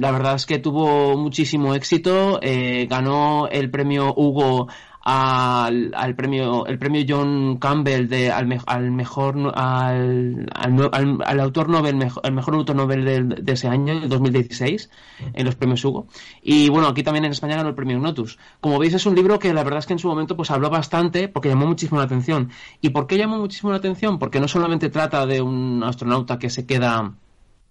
la 0.00 0.10
verdad 0.10 0.34
es 0.34 0.46
que 0.46 0.58
tuvo 0.58 1.16
muchísimo 1.16 1.74
éxito. 1.74 2.40
Eh, 2.42 2.86
ganó 2.90 3.46
el 3.48 3.70
premio 3.70 4.12
Hugo 4.16 4.68
al, 5.10 5.92
al, 5.94 6.14
premio 6.14 6.66
el 6.66 6.78
premio 6.78 7.02
John 7.08 7.56
Campbell 7.56 8.08
de 8.08 8.30
al, 8.30 8.60
al 8.66 8.90
mejor 8.90 9.52
al, 9.54 10.50
al, 10.54 11.40
autor 11.40 11.70
Nobel 11.70 11.98
el 12.22 12.32
mejor 12.32 12.54
autor 12.54 12.76
Nobel 12.76 13.04
de, 13.42 13.52
ese 13.52 13.68
año 13.68 13.94
el 13.94 14.10
2016 14.10 14.90
en 15.32 15.46
los 15.46 15.54
premios 15.54 15.82
Hugo. 15.82 16.08
Y 16.42 16.68
bueno 16.68 16.88
aquí 16.88 17.02
también 17.02 17.24
en 17.24 17.32
España 17.32 17.56
ganó 17.56 17.70
el 17.70 17.74
premio 17.74 17.98
Notus. 17.98 18.38
Como 18.60 18.78
veis 18.78 18.92
es 18.92 19.06
un 19.06 19.14
libro 19.14 19.38
que 19.38 19.54
la 19.54 19.64
verdad 19.64 19.78
es 19.78 19.86
que 19.86 19.94
en 19.94 19.98
su 19.98 20.08
momento 20.08 20.36
pues 20.36 20.50
habló 20.50 20.68
bastante 20.68 21.28
porque 21.28 21.48
llamó 21.48 21.66
muchísimo 21.66 21.98
la 21.98 22.04
atención. 22.04 22.50
Y 22.82 22.90
por 22.90 23.06
qué 23.06 23.16
llamó 23.16 23.38
muchísimo 23.38 23.70
la 23.70 23.78
atención 23.78 24.18
porque 24.18 24.40
no 24.40 24.48
solamente 24.48 24.90
trata 24.90 25.24
de 25.24 25.40
un 25.40 25.82
astronauta 25.84 26.38
que 26.38 26.50
se 26.50 26.66
queda 26.66 27.14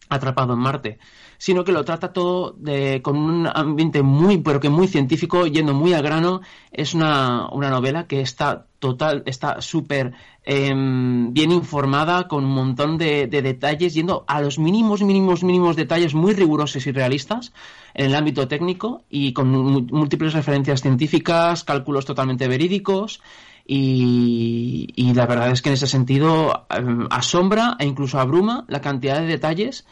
atrapado 0.09 0.53
en 0.53 0.59
Marte, 0.59 0.99
sino 1.37 1.63
que 1.63 1.71
lo 1.71 1.85
trata 1.85 2.13
todo 2.13 2.55
de, 2.57 3.01
con 3.01 3.17
un 3.17 3.47
ambiente 3.47 4.01
muy, 4.01 4.37
pero 4.39 4.59
que 4.59 4.69
muy 4.69 4.87
científico, 4.87 5.45
yendo 5.45 5.73
muy 5.73 5.93
al 5.93 6.03
grano. 6.03 6.41
Es 6.71 6.93
una, 6.93 7.49
una 7.51 7.69
novela 7.69 8.07
que 8.07 8.21
está 8.21 8.65
total, 8.79 9.23
está 9.25 9.61
súper 9.61 10.13
em, 10.43 11.33
bien 11.33 11.51
informada, 11.51 12.27
con 12.27 12.45
un 12.45 12.51
montón 12.51 12.97
de, 12.97 13.27
de, 13.27 13.41
detalles, 13.41 13.93
yendo 13.93 14.23
a 14.27 14.41
los 14.41 14.59
mínimos, 14.59 15.01
mínimos, 15.01 15.43
mínimos 15.43 15.75
detalles 15.75 16.13
muy 16.13 16.33
rigurosos 16.33 16.85
y 16.87 16.91
realistas 16.91 17.53
en 17.93 18.07
el 18.07 18.15
ámbito 18.15 18.47
técnico 18.47 19.03
y 19.09 19.33
con 19.33 19.49
múltiples 19.49 20.33
referencias 20.33 20.81
científicas, 20.81 21.63
cálculos 21.63 22.05
totalmente 22.05 22.47
verídicos. 22.47 23.21
Y, 23.69 24.93
y, 24.95 25.13
la 25.13 25.25
verdad 25.25 25.51
es 25.51 25.61
que 25.61 25.67
en 25.67 25.73
ese 25.73 25.87
sentido 25.87 26.67
em, 26.69 27.05
asombra 27.09 27.75
e 27.79 27.85
incluso 27.85 28.17
abruma 28.17 28.63
la 28.69 28.79
cantidad 28.79 29.19
de 29.19 29.27
detalles 29.27 29.85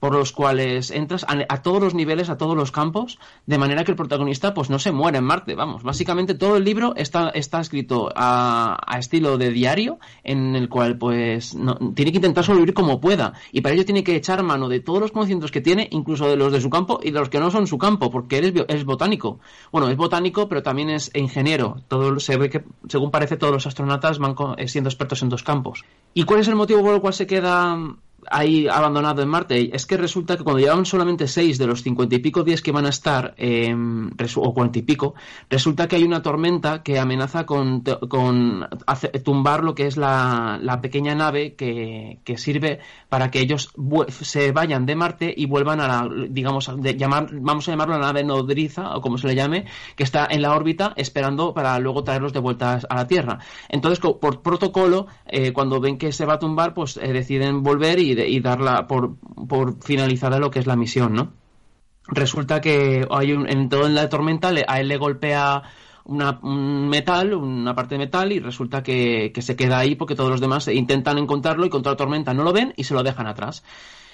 por 0.00 0.12
los 0.12 0.32
cuales 0.32 0.90
entras 0.90 1.26
a, 1.28 1.62
todos 1.62 1.82
los 1.82 1.94
niveles, 1.94 2.30
a 2.30 2.38
todos 2.38 2.56
los 2.56 2.72
campos, 2.72 3.18
de 3.46 3.58
manera 3.58 3.84
que 3.84 3.90
el 3.90 3.96
protagonista 3.96 4.54
pues 4.54 4.70
no 4.70 4.78
se 4.78 4.92
muere 4.92 5.18
en 5.18 5.24
Marte, 5.24 5.54
vamos. 5.54 5.82
Básicamente 5.82 6.34
todo 6.34 6.56
el 6.56 6.64
libro 6.64 6.94
está, 6.96 7.30
está 7.30 7.60
escrito 7.60 8.10
a, 8.14 8.78
estilo 8.98 9.38
de 9.38 9.50
diario, 9.50 9.98
en 10.24 10.56
el 10.56 10.68
cual 10.68 10.98
pues 10.98 11.56
tiene 11.94 12.12
que 12.12 12.18
intentar 12.18 12.44
sobrevivir 12.44 12.74
como 12.74 13.00
pueda, 13.00 13.34
y 13.52 13.60
para 13.60 13.74
ello 13.74 13.84
tiene 13.84 14.04
que 14.04 14.16
echar 14.16 14.42
mano 14.42 14.68
de 14.68 14.80
todos 14.80 15.00
los 15.00 15.12
conocimientos 15.12 15.50
que 15.50 15.60
tiene, 15.60 15.88
incluso 15.90 16.28
de 16.28 16.36
los 16.36 16.52
de 16.52 16.60
su 16.60 16.70
campo 16.70 17.00
y 17.02 17.10
de 17.10 17.18
los 17.18 17.28
que 17.28 17.40
no 17.40 17.50
son 17.50 17.66
su 17.66 17.78
campo, 17.78 18.10
porque 18.10 18.38
él 18.38 18.66
es, 18.68 18.84
botánico. 18.84 19.40
Bueno, 19.72 19.88
es 19.88 19.96
botánico, 19.96 20.48
pero 20.48 20.62
también 20.62 20.90
es 20.90 21.10
ingeniero. 21.14 21.76
Todo 21.88 22.18
se 22.20 22.36
ve 22.36 22.48
que, 22.50 22.64
según 22.88 23.10
parece, 23.10 23.36
todos 23.36 23.52
los 23.52 23.66
astronautas 23.66 24.18
van 24.18 24.34
eh, 24.56 24.68
siendo 24.68 24.88
expertos 24.88 25.22
en 25.22 25.28
dos 25.28 25.42
campos. 25.42 25.84
¿Y 26.14 26.24
cuál 26.24 26.40
es 26.40 26.48
el 26.48 26.54
motivo 26.54 26.82
por 26.82 26.94
el 26.94 27.00
cual 27.00 27.14
se 27.14 27.26
queda 27.26 27.76
ahí 28.30 28.68
abandonado 28.68 29.22
en 29.22 29.28
Marte 29.28 29.70
es 29.74 29.86
que 29.86 29.96
resulta 29.96 30.36
que 30.36 30.44
cuando 30.44 30.60
llevan 30.60 30.84
solamente 30.84 31.26
seis 31.28 31.58
de 31.58 31.66
los 31.66 31.82
cincuenta 31.82 32.14
y 32.14 32.18
pico 32.18 32.42
días 32.42 32.62
que 32.62 32.72
van 32.72 32.86
a 32.86 32.90
estar, 32.90 33.34
eh, 33.36 33.74
o 34.36 34.54
cuarenta 34.54 34.78
y 34.78 34.82
pico, 34.82 35.14
resulta 35.48 35.88
que 35.88 35.96
hay 35.96 36.04
una 36.04 36.22
tormenta 36.22 36.82
que 36.82 36.98
amenaza 36.98 37.46
con, 37.46 37.82
con 37.82 38.68
tumbar 39.24 39.64
lo 39.64 39.74
que 39.74 39.86
es 39.86 39.96
la, 39.96 40.78
pequeña 40.82 41.14
nave 41.14 41.54
que, 41.54 42.20
que, 42.24 42.38
sirve 42.38 42.78
para 43.08 43.30
que 43.30 43.40
ellos 43.40 43.72
se 44.08 44.52
vayan 44.52 44.86
de 44.86 44.94
Marte 44.94 45.34
y 45.36 45.46
vuelvan 45.46 45.80
a 45.80 45.88
la, 45.88 46.08
digamos, 46.28 46.70
de 46.80 46.96
llamar, 46.96 47.28
vamos 47.32 47.68
a 47.68 47.72
llamarlo 47.72 47.98
la 47.98 48.06
nave 48.06 48.22
nodriza, 48.22 48.96
o 48.96 49.00
como 49.00 49.18
se 49.18 49.26
le 49.26 49.34
llame, 49.34 49.64
que 49.96 50.04
está 50.04 50.28
en 50.30 50.42
la 50.42 50.54
órbita 50.54 50.92
esperando 50.96 51.52
para 51.54 51.78
luego 51.78 52.04
traerlos 52.04 52.32
de 52.32 52.40
vuelta 52.40 52.80
a 52.88 52.94
la 52.94 53.06
Tierra. 53.06 53.38
Entonces, 53.68 53.98
por 53.98 54.42
protocolo, 54.42 55.06
eh, 55.26 55.52
cuando 55.52 55.80
ven 55.80 55.98
que 55.98 56.12
se 56.12 56.24
va 56.24 56.34
a 56.34 56.38
tumbar, 56.38 56.74
pues 56.74 56.96
eh, 56.96 57.12
deciden 57.12 57.62
volver 57.62 57.98
y 57.98 58.14
y, 58.26 58.40
darla 58.40 58.86
por, 58.86 59.16
por 59.48 59.82
finalizada 59.82 60.38
lo 60.38 60.50
que 60.50 60.58
es 60.58 60.66
la 60.66 60.76
misión, 60.76 61.14
¿no? 61.14 61.32
Resulta 62.08 62.60
que 62.60 63.06
hay 63.10 63.32
un, 63.32 63.48
en 63.48 63.68
toda 63.68 63.88
la 63.88 64.08
tormenta 64.08 64.48
a 64.66 64.80
él 64.80 64.88
le 64.88 64.96
golpea 64.96 65.62
un 66.04 66.88
metal, 66.88 67.34
una 67.34 67.74
parte 67.74 67.96
de 67.96 67.98
metal, 67.98 68.32
y 68.32 68.40
resulta 68.40 68.82
que, 68.82 69.30
que, 69.34 69.42
se 69.42 69.56
queda 69.56 69.78
ahí 69.78 69.94
porque 69.94 70.14
todos 70.14 70.30
los 70.30 70.40
demás 70.40 70.66
intentan 70.68 71.18
encontrarlo 71.18 71.66
y 71.66 71.68
contra 71.68 71.92
la 71.92 71.96
tormenta 71.96 72.32
no 72.32 72.44
lo 72.44 72.52
ven 72.54 72.72
y 72.76 72.84
se 72.84 72.94
lo 72.94 73.02
dejan 73.02 73.26
atrás. 73.26 73.62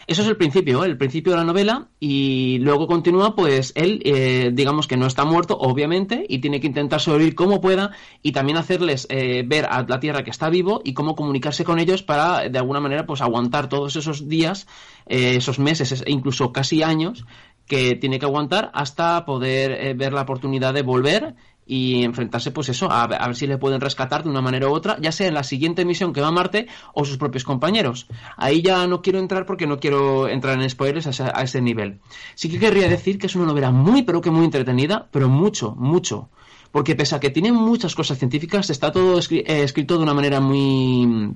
Eso 0.06 0.22
es 0.22 0.28
el 0.28 0.36
principio, 0.36 0.84
¿eh? 0.84 0.88
el 0.88 0.98
principio 0.98 1.32
de 1.32 1.38
la 1.38 1.44
novela, 1.44 1.88
y 1.98 2.58
luego 2.58 2.86
continúa, 2.86 3.34
pues 3.34 3.72
él, 3.74 4.02
eh, 4.04 4.50
digamos 4.52 4.86
que 4.86 4.96
no 4.96 5.06
está 5.06 5.24
muerto, 5.24 5.56
obviamente, 5.58 6.26
y 6.28 6.38
tiene 6.38 6.60
que 6.60 6.66
intentar 6.66 7.00
sobrevivir 7.00 7.34
como 7.34 7.60
pueda 7.60 7.92
y 8.22 8.32
también 8.32 8.58
hacerles 8.58 9.06
eh, 9.10 9.44
ver 9.46 9.66
a 9.66 9.82
la 9.88 10.00
Tierra 10.00 10.22
que 10.22 10.30
está 10.30 10.50
vivo 10.50 10.82
y 10.84 10.92
cómo 10.92 11.14
comunicarse 11.14 11.64
con 11.64 11.78
ellos 11.78 12.02
para, 12.02 12.48
de 12.48 12.58
alguna 12.58 12.80
manera, 12.80 13.06
pues 13.06 13.22
aguantar 13.22 13.68
todos 13.68 13.96
esos 13.96 14.28
días, 14.28 14.66
esos 15.06 15.58
meses, 15.58 16.02
e 16.06 16.10
incluso 16.10 16.52
casi 16.52 16.82
años 16.82 17.24
que 17.66 17.94
tiene 17.94 18.18
que 18.18 18.26
aguantar 18.26 18.70
hasta 18.74 19.24
poder 19.24 19.94
ver 19.96 20.12
la 20.12 20.22
oportunidad 20.22 20.74
de 20.74 20.82
volver 20.82 21.34
y 21.66 22.04
enfrentarse 22.04 22.50
pues 22.50 22.68
eso 22.68 22.90
a, 22.90 23.06
ver 23.06 23.36
si 23.36 23.46
le 23.46 23.58
pueden 23.58 23.80
rescatar 23.80 24.22
de 24.22 24.30
una 24.30 24.42
manera 24.42 24.68
u 24.68 24.72
otra 24.72 24.98
ya 25.00 25.12
sea 25.12 25.28
en 25.28 25.34
la 25.34 25.42
siguiente 25.42 25.84
misión 25.84 26.12
que 26.12 26.20
va 26.20 26.28
a 26.28 26.32
Marte 26.32 26.66
o 26.92 27.04
sus 27.04 27.16
propios 27.16 27.44
compañeros. 27.44 28.06
Ahí 28.36 28.62
ya 28.62 28.86
no 28.86 29.02
quiero 29.02 29.18
entrar 29.18 29.46
porque 29.46 29.66
no 29.66 29.78
quiero 29.78 30.28
entrar 30.28 30.60
en 30.60 30.68
spoilers 30.68 31.20
a 31.20 31.42
ese, 31.42 31.60
nivel. 31.60 32.00
Sí 32.34 32.48
que 32.50 32.58
querría 32.58 32.88
decir 32.88 33.18
que 33.18 33.26
es 33.26 33.36
una 33.36 33.46
novela 33.46 33.70
muy 33.70 34.02
pero 34.02 34.20
que 34.20 34.30
muy 34.30 34.44
entretenida 34.44 35.08
pero 35.10 35.28
mucho 35.28 35.74
mucho. 35.76 36.28
Porque 36.70 36.96
pese 36.96 37.14
a 37.14 37.20
que 37.20 37.30
tiene 37.30 37.52
muchas 37.52 37.94
cosas 37.94 38.18
científicas 38.18 38.68
está 38.68 38.92
todo 38.92 39.18
eh, 39.18 39.44
escrito 39.46 39.96
de 39.96 40.02
una 40.02 40.14
manera 40.14 40.40
muy 40.40 41.34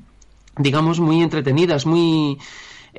digamos 0.56 1.00
muy 1.00 1.22
entretenida 1.22 1.76
es 1.76 1.86
muy 1.86 2.38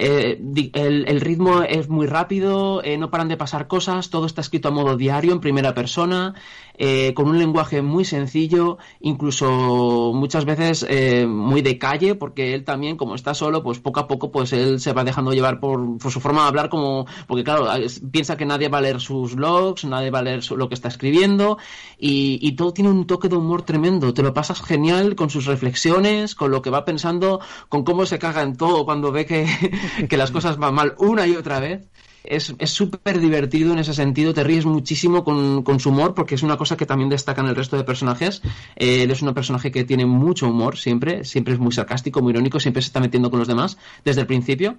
eh, 0.02 0.40
el, 0.74 1.22
ritmo 1.22 1.62
es 1.62 1.90
muy 1.90 2.08
rápido, 2.08 2.82
eh, 2.84 2.98
no 2.98 3.12
paran 3.12 3.28
de 3.28 3.36
pasar 3.36 3.68
cosas, 3.68 4.10
todo 4.10 4.26
está 4.26 4.40
escrito 4.40 4.70
a 4.70 4.72
modo 4.72 4.96
diario, 4.96 5.34
en 5.34 5.42
primera 5.42 5.74
persona, 5.74 6.36
eh, 6.80 7.14
con 7.14 7.28
un 7.28 7.38
lenguaje 7.38 7.84
muy 7.84 8.06
sencillo, 8.06 8.78
incluso 9.00 10.12
muchas 10.16 10.46
veces 10.46 10.88
muy 11.28 11.62
de 11.62 11.78
calle, 11.78 12.16
porque 12.16 12.54
él 12.56 12.64
también, 12.64 12.98
como 12.98 13.16
está 13.16 13.34
solo, 13.34 13.62
pues 13.62 13.80
poco 13.80 14.00
a 14.00 14.08
poco, 14.08 14.32
pues 14.32 14.54
él 14.54 14.80
se 14.80 14.94
va 14.94 15.04
dejando 15.04 15.34
llevar 15.34 15.60
por, 15.60 16.00
su 16.10 16.20
forma 16.20 16.44
de 16.44 16.48
hablar, 16.48 16.70
como, 16.70 17.06
porque 17.28 17.44
claro, 17.44 17.68
piensa 18.12 18.38
que 18.38 18.46
nadie 18.46 18.70
va 18.70 18.80
a 18.80 18.82
leer 18.82 19.00
sus 19.00 19.36
logs, 19.36 19.86
nadie 19.86 20.10
va 20.10 20.20
a 20.20 20.24
leer 20.24 20.50
lo 20.52 20.68
que 20.70 20.76
está 20.76 20.88
escribiendo, 20.88 21.58
y, 22.00 22.40
y 22.42 22.54
todo 22.54 22.74
tiene 22.74 22.90
un 22.90 23.06
toque 23.06 23.30
de 23.30 23.36
humor 23.36 23.64
tremendo, 23.64 24.14
te 24.14 24.24
lo 24.24 24.34
pasas 24.34 24.62
genial 24.62 25.16
con 25.16 25.30
sus 25.30 25.46
reflexiones, 25.46 26.36
con 26.36 26.52
lo 26.52 26.62
que 26.62 26.70
va 26.70 26.86
pensando, 26.86 27.42
con 27.68 27.84
cómo 27.84 28.06
se 28.06 28.20
caga 28.20 28.42
en 28.42 28.56
todo 28.56 28.86
cuando 28.86 29.12
ve 29.12 29.26
que, 29.26 29.46
que 30.10 30.18
las 30.18 30.32
cosas 30.32 30.58
van 30.58 30.74
mal 30.74 30.96
una 30.98 31.28
y 31.28 31.36
otra 31.36 31.60
vez. 31.60 31.88
Es 32.24 32.54
súper 32.66 33.20
divertido 33.20 33.72
en 33.74 33.80
ese 33.80 33.94
sentido, 33.94 34.34
te 34.34 34.44
ríes 34.44 34.66
muchísimo 34.66 35.24
con, 35.24 35.64
con, 35.64 35.80
su 35.80 35.90
humor, 35.90 36.14
porque 36.14 36.36
es 36.36 36.44
una 36.44 36.58
cosa 36.58 36.76
que 36.76 36.86
también 36.86 37.10
destacan 37.10 37.48
el 37.48 37.56
resto 37.56 37.78
de 37.78 37.84
personajes. 37.84 38.42
Eh, 38.76 39.04
él 39.04 39.12
es 39.12 39.22
un 39.22 39.34
personaje 39.34 39.72
que 39.72 39.86
tiene 39.86 40.06
mucho 40.06 40.48
humor 40.48 40.78
siempre, 40.78 41.24
siempre 41.24 41.54
es 41.54 41.60
muy 41.60 41.72
sarcástico, 41.72 42.22
muy 42.22 42.32
irónico, 42.32 42.60
siempre 42.60 42.82
se 42.82 42.88
está 42.88 43.00
metiendo 43.00 43.30
con 43.30 43.40
los 43.40 43.48
demás 43.48 43.78
desde 44.04 44.22
el 44.22 44.28
principio. 44.28 44.78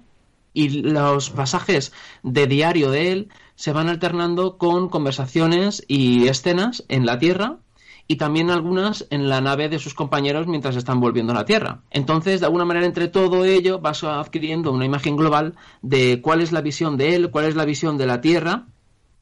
Y 0.53 0.69
los 0.81 1.29
pasajes 1.29 1.93
de 2.23 2.45
diario 2.45 2.91
de 2.91 3.11
él 3.11 3.29
se 3.55 3.71
van 3.71 3.87
alternando 3.87 4.57
con 4.57 4.89
conversaciones 4.89 5.83
y 5.87 6.27
escenas 6.27 6.83
en 6.89 7.05
la 7.05 7.19
Tierra 7.19 7.59
y 8.07 8.17
también 8.17 8.49
algunas 8.49 9.07
en 9.09 9.29
la 9.29 9.41
nave 9.41 9.69
de 9.69 9.79
sus 9.79 9.93
compañeros 9.93 10.47
mientras 10.47 10.75
están 10.75 10.99
volviendo 10.99 11.31
a 11.33 11.35
la 11.35 11.45
Tierra. 11.45 11.81
Entonces, 11.91 12.39
de 12.39 12.45
alguna 12.45 12.65
manera, 12.65 12.85
entre 12.85 13.07
todo 13.07 13.45
ello, 13.45 13.79
vas 13.79 14.03
adquiriendo 14.03 14.71
una 14.71 14.85
imagen 14.85 15.15
global 15.15 15.55
de 15.81 16.21
cuál 16.21 16.41
es 16.41 16.51
la 16.51 16.61
visión 16.61 16.97
de 16.97 17.15
él, 17.15 17.31
cuál 17.31 17.45
es 17.45 17.55
la 17.55 17.65
visión 17.65 17.97
de 17.97 18.05
la 18.05 18.21
Tierra 18.21 18.67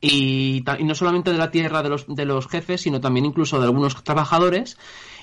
y, 0.01 0.63
no 0.79 0.95
solamente 0.95 1.31
de 1.31 1.37
la 1.37 1.51
Tierra 1.51 1.83
de 1.83 1.89
los, 1.89 2.05
de 2.07 2.25
los 2.25 2.47
jefes, 2.47 2.81
sino 2.81 3.01
también 3.01 3.25
incluso 3.25 3.59
de 3.59 3.65
algunos 3.65 4.03
trabajadores 4.03 4.77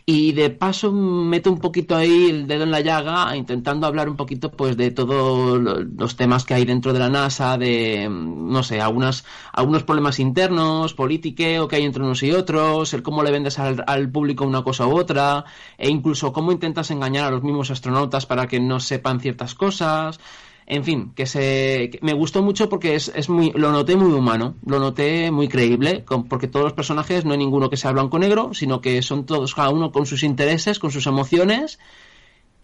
y 0.09 0.33
de 0.33 0.51
paso 0.51 0.93
meto 0.93 1.51
un 1.51 1.59
poquito 1.59 1.97
ahí 1.97 2.31
el 2.31 2.47
dedo 2.47 2.63
en 2.63 2.71
la 2.71 2.81
llaga 2.81 3.37
intentando 3.37 3.89
hablar 3.89 4.09
un 4.09 4.17
poquito 4.17 4.53
pues 4.53 4.77
de 4.77 4.93
todos 4.93 5.61
los 5.61 6.17
temas 6.17 6.45
que 6.45 6.55
hay 6.55 6.65
dentro 6.65 6.93
de 6.93 7.01
la 7.01 7.09
NASA, 7.11 7.59
de 7.59 8.09
no 8.09 8.63
sé, 8.63 8.81
algunas, 8.81 9.25
algunos 9.53 9.83
problemas 9.83 10.21
internos, 10.21 10.95
politiqueo 10.95 11.67
que 11.67 11.77
hay 11.77 11.85
entre 11.85 12.05
unos 12.05 12.23
y 12.23 12.31
otros, 12.31 12.95
el 12.95 13.03
cómo 13.03 13.25
le 13.25 13.33
vendes 13.33 13.59
al, 13.59 13.83
al 13.89 14.09
público 14.09 14.45
una 14.47 14.63
cosa 14.63 14.87
u 14.87 14.97
otra, 14.97 15.45
e 15.77 15.91
incluso 15.91 16.33
cómo 16.33 16.53
intentas 16.53 16.93
engañar 16.93 17.25
a 17.25 17.31
los 17.33 17.43
mismos 17.43 17.73
astronautas 17.73 18.27
para 18.27 18.47
que 18.47 18.61
no 18.61 18.79
sepan 18.79 19.19
ciertas 19.19 19.57
cosas. 19.57 20.21
En 20.69 20.83
fin, 20.83 21.13
que 21.15 21.27
se 21.27 21.91
me 22.03 22.13
gustó 22.13 22.43
mucho 22.43 22.69
porque 22.69 22.97
es, 22.97 23.13
es, 23.15 23.29
muy 23.29 23.53
lo 23.53 23.71
noté 23.71 23.95
muy 23.95 24.13
humano, 24.13 24.57
lo 24.67 24.81
noté 24.81 25.31
muy 25.31 25.47
creíble, 25.47 26.05
porque 26.29 26.49
todos 26.49 26.65
los 26.65 26.73
personajes 26.73 27.25
no 27.25 27.33
hay 27.33 27.39
ninguno 27.39 27.71
que 27.71 27.77
sea 27.77 27.93
blanco 27.93 28.19
negro, 28.19 28.53
sino 28.53 28.81
que 28.81 29.01
son 29.03 29.27
todos 29.27 29.55
cada 29.55 29.71
uno 29.71 29.93
con 29.93 30.07
sus 30.07 30.25
intereses, 30.25 30.81
con 30.81 30.91
sus 30.91 31.07
emociones 31.07 31.79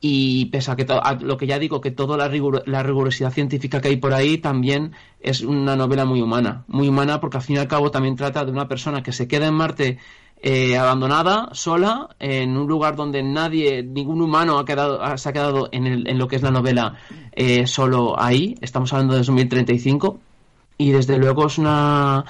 y 0.04 0.46
pese 0.46 0.72
a 0.72 0.76
que 0.76 0.84
lo 1.20 1.36
que 1.36 1.46
ya 1.46 1.60
digo 1.60 1.80
que 1.80 1.92
toda 1.92 2.16
la, 2.16 2.28
la 2.66 2.82
rigurosidad 2.82 3.32
científica 3.32 3.80
que 3.80 3.86
hay 3.86 3.96
por 3.98 4.12
ahí 4.12 4.36
también 4.36 4.94
es 5.20 5.42
una 5.42 5.76
novela 5.76 6.04
muy 6.04 6.20
humana, 6.20 6.64
muy 6.66 6.88
humana 6.88 7.20
porque 7.20 7.36
al 7.36 7.44
fin 7.44 7.56
y 7.56 7.58
al 7.60 7.68
cabo 7.68 7.92
también 7.92 8.16
trata 8.16 8.44
de 8.44 8.50
una 8.50 8.66
persona 8.66 9.04
que 9.04 9.12
se 9.12 9.28
queda 9.28 9.46
en 9.46 9.54
Marte 9.54 9.98
eh, 10.42 10.76
abandonada, 10.76 11.50
sola, 11.52 12.08
en 12.18 12.56
un 12.56 12.66
lugar 12.66 12.96
donde 12.96 13.22
nadie, 13.22 13.84
ningún 13.84 14.20
humano 14.20 14.58
ha 14.58 14.64
quedado, 14.64 15.16
se 15.16 15.28
ha 15.28 15.32
quedado 15.32 15.68
en, 15.70 15.86
el, 15.86 16.08
en, 16.08 16.18
lo 16.18 16.26
que 16.26 16.34
es 16.36 16.42
la 16.42 16.50
novela 16.50 16.96
eh, 17.30 17.66
solo 17.68 18.20
ahí. 18.20 18.56
Estamos 18.60 18.92
hablando 18.92 19.14
de 19.14 19.20
2035 19.20 20.18
y 20.78 20.90
desde 20.90 21.16
luego 21.18 21.46
es 21.46 21.58
una 21.58 22.24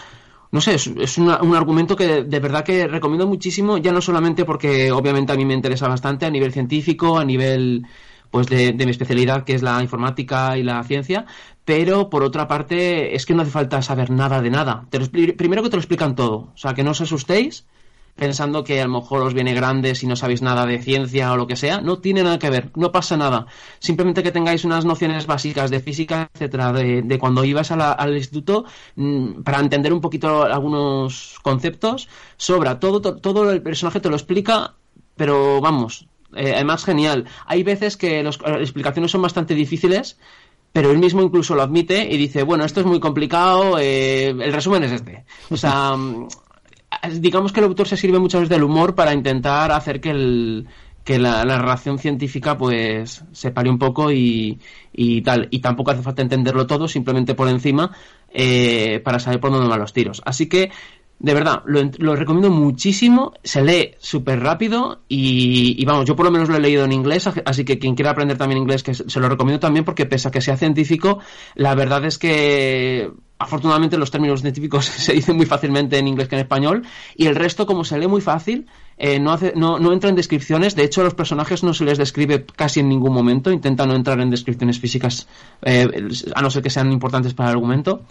no 0.50 0.60
sé, 0.60 0.74
es, 0.74 1.16
un 1.16 1.30
argumento 1.56 1.96
que 1.96 2.24
de 2.24 2.38
verdad 2.38 2.62
que 2.62 2.86
recomiendo 2.86 3.26
muchísimo, 3.26 3.78
ya 3.78 3.90
no 3.90 4.02
solamente 4.02 4.44
porque 4.44 4.92
obviamente 4.92 5.32
a 5.32 5.36
mí 5.36 5.46
me 5.46 5.54
interesa 5.54 5.88
bastante 5.88 6.26
a 6.26 6.30
nivel 6.30 6.52
científico, 6.52 7.18
a 7.18 7.24
nivel 7.24 7.86
pues 8.30 8.46
de, 8.48 8.74
mi 8.74 8.90
especialidad 8.90 9.44
que 9.44 9.54
es 9.54 9.62
la 9.62 9.80
informática 9.80 10.58
y 10.58 10.62
la 10.62 10.82
ciencia, 10.84 11.24
pero 11.64 12.10
por 12.10 12.22
otra 12.22 12.46
parte 12.46 13.16
es 13.16 13.24
que 13.24 13.32
no 13.32 13.40
hace 13.40 13.50
falta 13.50 13.80
saber 13.80 14.10
nada 14.10 14.42
de 14.42 14.50
nada. 14.50 14.86
primero 14.90 15.62
que 15.62 15.70
te 15.70 15.76
lo 15.76 15.80
explican 15.80 16.14
todo, 16.14 16.50
o 16.54 16.56
sea, 16.56 16.74
que 16.74 16.82
no 16.82 16.90
os 16.90 17.00
asustéis, 17.00 17.64
pensando 18.16 18.62
que 18.64 18.80
a 18.80 18.86
lo 18.86 19.00
mejor 19.00 19.22
os 19.22 19.34
viene 19.34 19.54
grande 19.54 19.94
si 19.94 20.06
no 20.06 20.16
sabéis 20.16 20.42
nada 20.42 20.66
de 20.66 20.80
ciencia 20.80 21.32
o 21.32 21.36
lo 21.36 21.46
que 21.46 21.56
sea. 21.56 21.80
No 21.80 21.98
tiene 21.98 22.22
nada 22.22 22.38
que 22.38 22.50
ver, 22.50 22.70
no 22.76 22.92
pasa 22.92 23.16
nada. 23.16 23.46
Simplemente 23.78 24.22
que 24.22 24.32
tengáis 24.32 24.64
unas 24.64 24.84
nociones 24.84 25.26
básicas 25.26 25.70
de 25.70 25.80
física, 25.80 26.30
etcétera, 26.34 26.72
de, 26.72 27.18
cuando 27.18 27.44
ibas 27.44 27.70
al 27.70 28.16
instituto, 28.16 28.64
mm, 28.96 29.42
para 29.42 29.60
entender 29.60 29.92
un 29.92 30.00
poquito 30.00 30.44
algunos 30.44 31.38
conceptos, 31.42 32.08
sobra. 32.36 32.78
Todo, 32.80 33.00
todo, 33.00 33.50
el 33.50 33.62
personaje 33.62 34.00
te 34.00 34.08
lo 34.08 34.16
explica, 34.16 34.74
pero 35.16 35.60
vamos, 35.60 36.06
eh, 36.34 36.52
además 36.54 36.84
genial. 36.84 37.26
Hay 37.46 37.62
veces 37.62 37.96
que 37.96 38.22
las 38.22 38.38
explicaciones 38.38 39.10
son 39.10 39.22
bastante 39.22 39.54
difíciles 39.54 40.16
pero 40.72 40.90
él 40.90 40.98
mismo 40.98 41.22
incluso 41.22 41.54
lo 41.54 41.62
admite 41.62 42.08
y 42.10 42.16
dice, 42.16 42.42
bueno, 42.42 42.64
esto 42.64 42.80
es 42.80 42.86
muy 42.86 42.98
complicado, 42.98 43.78
eh, 43.78 44.28
el 44.28 44.52
resumen 44.52 44.82
es 44.84 44.92
este. 44.92 45.24
O 45.50 45.56
sea, 45.56 45.94
digamos 47.20 47.52
que 47.52 47.60
el 47.60 47.66
autor 47.66 47.88
se 47.88 47.96
sirve 47.96 48.18
muchas 48.18 48.42
veces 48.42 48.50
del 48.50 48.62
humor 48.62 48.94
para 48.94 49.12
intentar 49.12 49.72
hacer 49.72 50.00
que 50.00 50.10
el 50.10 50.66
que 51.04 51.18
la, 51.18 51.42
relación 51.44 51.98
científica 51.98 52.56
pues 52.56 53.24
se 53.32 53.50
pare 53.50 53.68
un 53.68 53.78
poco 53.78 54.12
y, 54.12 54.60
y, 54.92 55.22
tal. 55.22 55.48
Y 55.50 55.60
tampoco 55.60 55.90
hace 55.90 56.02
falta 56.02 56.22
entenderlo 56.22 56.66
todo 56.66 56.86
simplemente 56.86 57.34
por 57.34 57.48
encima 57.48 57.90
eh, 58.32 59.00
para 59.04 59.18
saber 59.18 59.40
por 59.40 59.50
dónde 59.50 59.68
van 59.68 59.80
los 59.80 59.92
tiros. 59.92 60.22
Así 60.24 60.48
que 60.48 60.70
de 61.22 61.34
verdad, 61.34 61.62
lo, 61.66 62.16
recomiendo 62.16 62.50
muchísimo, 62.50 63.32
se 63.44 63.62
lee 63.62 63.94
súper 64.00 64.40
rápido 64.40 65.02
y, 65.08 65.84
vamos, 65.84 66.04
yo 66.04 66.16
por 66.16 66.24
lo 66.24 66.32
menos 66.32 66.48
lo 66.48 66.56
he 66.56 66.60
leído 66.60 66.84
en 66.84 66.90
inglés, 66.90 67.30
así 67.44 67.64
que 67.64 67.78
quien 67.78 67.94
quiera 67.94 68.10
aprender 68.10 68.36
también 68.36 68.60
inglés, 68.60 68.82
que 68.82 68.92
se 68.92 69.20
lo 69.20 69.28
recomiendo 69.28 69.60
también 69.60 69.84
porque 69.84 70.04
pese 70.04 70.26
a 70.26 70.30
que 70.32 70.40
sea 70.40 70.56
científico, 70.56 71.20
la 71.54 71.76
verdad 71.76 72.04
es 72.06 72.18
que 72.18 73.08
afortunadamente 73.38 73.96
los 73.98 74.10
términos 74.10 74.40
científicos 74.40 74.84
se 74.86 75.12
dicen 75.12 75.36
muy 75.36 75.46
fácilmente 75.46 75.96
en 75.96 76.08
inglés 76.08 76.26
que 76.26 76.34
en 76.34 76.40
español 76.40 76.82
y 77.14 77.26
el 77.26 77.36
resto 77.36 77.66
como 77.66 77.84
se 77.84 77.98
lee 77.98 78.08
muy 78.08 78.20
fácil 78.20 78.66
eh, 78.98 79.20
no, 79.20 79.30
hace, 79.30 79.52
no, 79.54 79.78
no, 79.78 79.92
entra 79.92 80.10
en 80.10 80.16
descripciones. 80.16 80.74
De 80.74 80.82
hecho 80.82 81.02
a 81.02 81.04
los 81.04 81.14
personajes 81.14 81.62
no 81.62 81.72
se 81.72 81.84
les 81.84 81.98
describe 81.98 82.46
casi 82.46 82.80
en 82.80 82.88
ningún 82.88 83.12
momento 83.12 83.52
intenta 83.52 83.86
no 83.86 83.94
entrar 83.94 84.20
en 84.20 84.30
descripciones 84.30 84.80
físicas 84.80 85.28
eh, 85.62 85.88
a 86.34 86.42
no 86.42 86.50
ser 86.50 86.62
que 86.64 86.70
sean 86.70 86.90
importantes 86.90 87.32
para 87.34 87.50
el 87.50 87.56
argumento. 87.56 88.02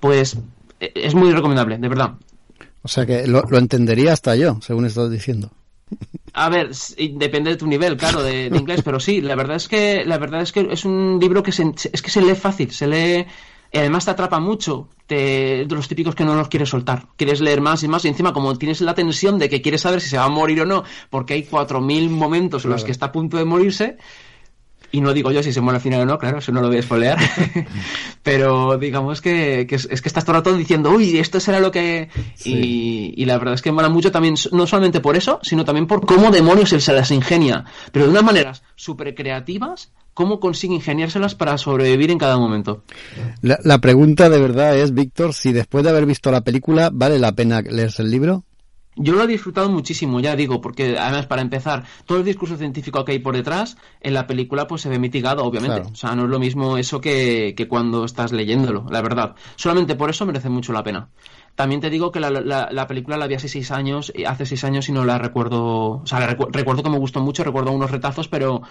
Pues 0.00 0.38
eh, 0.80 0.92
es 0.94 1.14
muy 1.14 1.30
recomendable 1.30 1.76
de 1.76 1.88
verdad 1.88 2.14
o 2.84 2.88
sea 2.88 3.04
que 3.04 3.26
lo, 3.26 3.42
lo 3.42 3.58
entendería 3.58 4.12
hasta 4.12 4.36
yo 4.36 4.60
según 4.62 4.86
estás 4.86 5.10
diciendo 5.10 5.50
a 6.32 6.48
ver, 6.48 6.70
depende 7.12 7.50
de 7.50 7.56
tu 7.56 7.66
nivel, 7.66 7.96
claro, 7.96 8.22
de, 8.22 8.46
inglés, 8.46 8.82
pero 8.84 8.98
sí, 8.98 9.20
la 9.20 9.36
verdad 9.36 9.56
es 9.56 9.68
que 9.68 10.04
la 10.04 10.18
verdad 10.18 10.42
es 10.42 10.50
que 10.50 10.66
es 10.70 10.84
un 10.84 11.18
libro 11.20 11.42
que 11.42 11.52
se, 11.52 11.72
es 11.92 12.02
que 12.02 12.10
se 12.10 12.22
lee 12.22 12.34
fácil, 12.34 12.72
se 12.72 12.88
lee 12.88 13.26
y 13.72 13.78
además 13.78 14.04
te 14.04 14.10
atrapa 14.10 14.40
mucho 14.40 14.88
de 15.08 15.66
los 15.68 15.86
típicos 15.86 16.14
que 16.14 16.24
no 16.24 16.34
los 16.34 16.48
quieres 16.48 16.68
soltar. 16.68 17.06
Quieres 17.16 17.40
leer 17.40 17.60
más 17.60 17.82
y 17.82 17.88
más 17.88 18.04
y 18.04 18.08
encima 18.08 18.32
como 18.32 18.56
tienes 18.56 18.80
la 18.80 18.94
tensión 18.94 19.38
de 19.38 19.48
que 19.48 19.62
quieres 19.62 19.82
saber 19.82 20.00
si 20.00 20.08
se 20.08 20.16
va 20.16 20.24
a 20.24 20.28
morir 20.28 20.60
o 20.60 20.66
no, 20.66 20.84
porque 21.10 21.34
hay 21.34 21.42
cuatro 21.44 21.80
mil 21.80 22.10
momentos 22.10 22.64
en 22.64 22.70
los 22.70 22.84
que 22.84 22.92
está 22.92 23.06
a 23.06 23.12
punto 23.12 23.36
de 23.36 23.44
morirse, 23.44 23.96
y 24.94 25.00
no 25.00 25.12
digo 25.12 25.32
yo 25.32 25.42
si 25.42 25.52
se 25.52 25.60
muere 25.60 25.78
al 25.78 25.82
final 25.82 26.02
o 26.02 26.06
no, 26.06 26.18
claro, 26.20 26.38
eso 26.38 26.52
no 26.52 26.60
lo 26.60 26.68
voy 26.68 26.78
a 26.78 26.82
spoilear. 26.82 27.18
Pero 28.22 28.78
digamos 28.78 29.20
que, 29.20 29.66
es, 29.68 29.86
que 29.86 30.08
estás 30.08 30.24
todo 30.24 30.36
el 30.36 30.38
rato 30.38 30.56
diciendo, 30.56 30.92
uy, 30.92 31.18
esto 31.18 31.40
será 31.40 31.58
lo 31.58 31.72
que. 31.72 32.08
Y, 32.44 33.24
la 33.24 33.36
verdad 33.36 33.54
es 33.54 33.62
que 33.62 33.72
mola 33.72 33.88
mucho 33.88 34.12
también, 34.12 34.36
no 34.52 34.68
solamente 34.68 35.00
por 35.00 35.16
eso, 35.16 35.40
sino 35.42 35.64
también 35.64 35.88
por 35.88 36.06
cómo 36.06 36.30
demonios 36.30 36.72
él 36.72 36.80
se 36.80 36.92
las 36.92 37.10
ingenia. 37.10 37.64
Pero 37.90 38.04
de 38.04 38.12
unas 38.12 38.22
maneras 38.22 38.62
súper 38.76 39.16
creativas, 39.16 39.90
cómo 40.12 40.38
consigue 40.38 40.74
ingeniárselas 40.74 41.34
para 41.34 41.58
sobrevivir 41.58 42.12
en 42.12 42.18
cada 42.18 42.38
momento. 42.38 42.84
La, 43.42 43.58
la 43.64 43.78
pregunta 43.78 44.30
de 44.30 44.38
verdad 44.38 44.78
es, 44.78 44.94
Víctor, 44.94 45.34
si 45.34 45.52
después 45.52 45.82
de 45.82 45.90
haber 45.90 46.06
visto 46.06 46.30
la 46.30 46.42
película, 46.42 46.90
¿vale 46.92 47.18
la 47.18 47.32
pena 47.32 47.62
leerse 47.62 48.02
el 48.02 48.12
libro? 48.12 48.44
Yo 48.96 49.14
lo 49.14 49.24
he 49.24 49.26
disfrutado 49.26 49.68
muchísimo, 49.70 50.20
ya 50.20 50.36
digo, 50.36 50.60
porque 50.60 50.96
además 50.98 51.26
para 51.26 51.42
empezar, 51.42 51.84
todo 52.06 52.18
el 52.18 52.24
discurso 52.24 52.56
científico 52.56 53.04
que 53.04 53.12
hay 53.12 53.18
por 53.18 53.34
detrás, 53.34 53.76
en 54.00 54.14
la 54.14 54.26
película 54.26 54.66
pues 54.66 54.82
se 54.82 54.88
ve 54.88 54.98
mitigado, 54.98 55.44
obviamente. 55.44 55.80
O 55.80 55.96
sea, 55.96 56.14
no 56.14 56.24
es 56.24 56.30
lo 56.30 56.38
mismo 56.38 56.78
eso 56.78 57.00
que, 57.00 57.54
que, 57.56 57.66
cuando 57.66 58.04
estás 58.04 58.32
leyéndolo, 58.32 58.86
la 58.90 59.02
verdad. 59.02 59.34
Solamente 59.56 59.96
por 59.96 60.10
eso 60.10 60.26
merece 60.26 60.48
mucho 60.48 60.72
la 60.72 60.84
pena. 60.84 61.08
También 61.54 61.80
te 61.80 61.90
digo 61.90 62.10
que 62.10 62.20
la, 62.20 62.30
la, 62.30 62.86
película 62.86 63.16
la 63.16 63.26
vi 63.26 63.34
hace 63.34 63.48
seis 63.48 63.70
años, 63.70 64.12
hace 64.26 64.44
seis 64.44 64.64
años 64.64 64.88
y 64.88 64.92
no 64.92 65.04
la 65.04 65.18
recuerdo, 65.18 66.00
o 66.02 66.06
sea, 66.06 66.26
recuerdo 66.26 66.82
que 66.82 66.90
me 66.90 66.98
gustó 66.98 67.20
mucho, 67.20 67.44
recuerdo 67.44 67.70
unos 67.70 67.92
retazos, 67.92 68.28
pero 68.28 68.62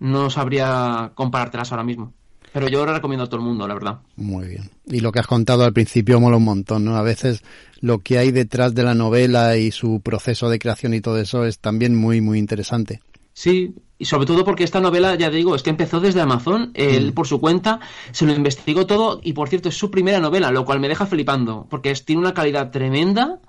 no 0.00 0.28
sabría 0.28 1.12
comparártelas 1.14 1.70
ahora 1.70 1.84
mismo. 1.84 2.12
Pero 2.52 2.68
yo 2.68 2.84
lo 2.84 2.92
recomiendo 2.92 3.24
a 3.24 3.26
todo 3.26 3.40
el 3.40 3.46
mundo, 3.46 3.66
la 3.66 3.74
verdad. 3.74 4.00
Muy 4.16 4.46
bien. 4.46 4.70
Y 4.86 5.00
lo 5.00 5.10
que 5.10 5.20
has 5.20 5.26
contado 5.26 5.64
al 5.64 5.72
principio 5.72 6.20
mola 6.20 6.36
un 6.36 6.44
montón, 6.44 6.84
¿no? 6.84 6.96
A 6.96 7.02
veces 7.02 7.42
lo 7.80 8.00
que 8.00 8.18
hay 8.18 8.30
detrás 8.30 8.74
de 8.74 8.82
la 8.82 8.94
novela 8.94 9.56
y 9.56 9.70
su 9.70 10.00
proceso 10.00 10.48
de 10.48 10.58
creación 10.58 10.94
y 10.94 11.00
todo 11.00 11.18
eso 11.18 11.46
es 11.46 11.58
también 11.58 11.96
muy, 11.96 12.20
muy 12.20 12.38
interesante. 12.38 13.00
Sí, 13.32 13.74
y 13.98 14.04
sobre 14.04 14.26
todo 14.26 14.44
porque 14.44 14.64
esta 14.64 14.80
novela, 14.80 15.14
ya 15.14 15.30
digo, 15.30 15.54
es 15.54 15.62
que 15.62 15.70
empezó 15.70 16.00
desde 16.00 16.20
Amazon, 16.20 16.72
él 16.74 17.12
mm. 17.12 17.14
por 17.14 17.26
su 17.26 17.40
cuenta 17.40 17.80
se 18.10 18.26
lo 18.26 18.34
investigó 18.34 18.86
todo 18.86 19.20
y 19.22 19.32
por 19.32 19.48
cierto 19.48 19.70
es 19.70 19.78
su 19.78 19.90
primera 19.90 20.20
novela, 20.20 20.50
lo 20.50 20.64
cual 20.64 20.80
me 20.80 20.88
deja 20.88 21.06
flipando, 21.06 21.66
porque 21.70 21.90
es, 21.90 22.04
tiene 22.04 22.20
una 22.20 22.34
calidad 22.34 22.70
tremenda 22.70 23.40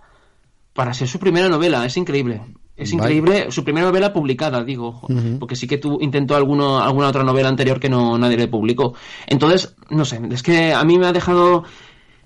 para 0.73 0.93
ser 0.93 1.07
su 1.07 1.19
primera 1.19 1.49
novela, 1.49 1.85
es 1.85 1.97
increíble. 1.97 2.41
Es 2.75 2.91
increíble, 2.91 3.51
su 3.51 3.63
primera 3.63 3.86
novela 3.86 4.13
publicada, 4.13 4.63
digo, 4.63 5.01
porque 5.39 5.55
sí 5.55 5.67
que 5.67 5.77
tú 5.77 5.99
intentó 6.01 6.36
alguno, 6.36 6.79
alguna 6.79 7.07
otra 7.07 7.23
novela 7.23 7.49
anterior 7.49 7.79
que 7.79 7.89
no 7.89 8.17
nadie 8.17 8.38
le 8.38 8.47
publicó. 8.47 8.95
Entonces, 9.27 9.75
no 9.89 10.05
sé, 10.05 10.19
es 10.31 10.41
que 10.41 10.73
a 10.73 10.83
mí 10.83 10.97
me 10.97 11.05
ha 11.05 11.13
dejado 11.13 11.65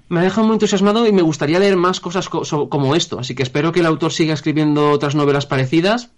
me 0.10 0.22
ha 0.22 0.24
dejado 0.24 0.48
muy 0.48 0.54
entusiasmado 0.54 1.06
y 1.06 1.12
me 1.12 1.22
gustaría 1.22 1.60
leer 1.60 1.76
más 1.76 2.00
cosas 2.00 2.30
como 2.30 2.96
esto. 2.96 3.20
Así 3.20 3.36
que 3.36 3.44
espero 3.44 3.72
que 3.72 3.82
el 3.82 3.86
autor 3.86 4.14
siga 4.14 4.34
escribiendo 4.34 4.92
otras 4.92 5.16
novelas 5.16 5.46
parecidas. 5.46 6.12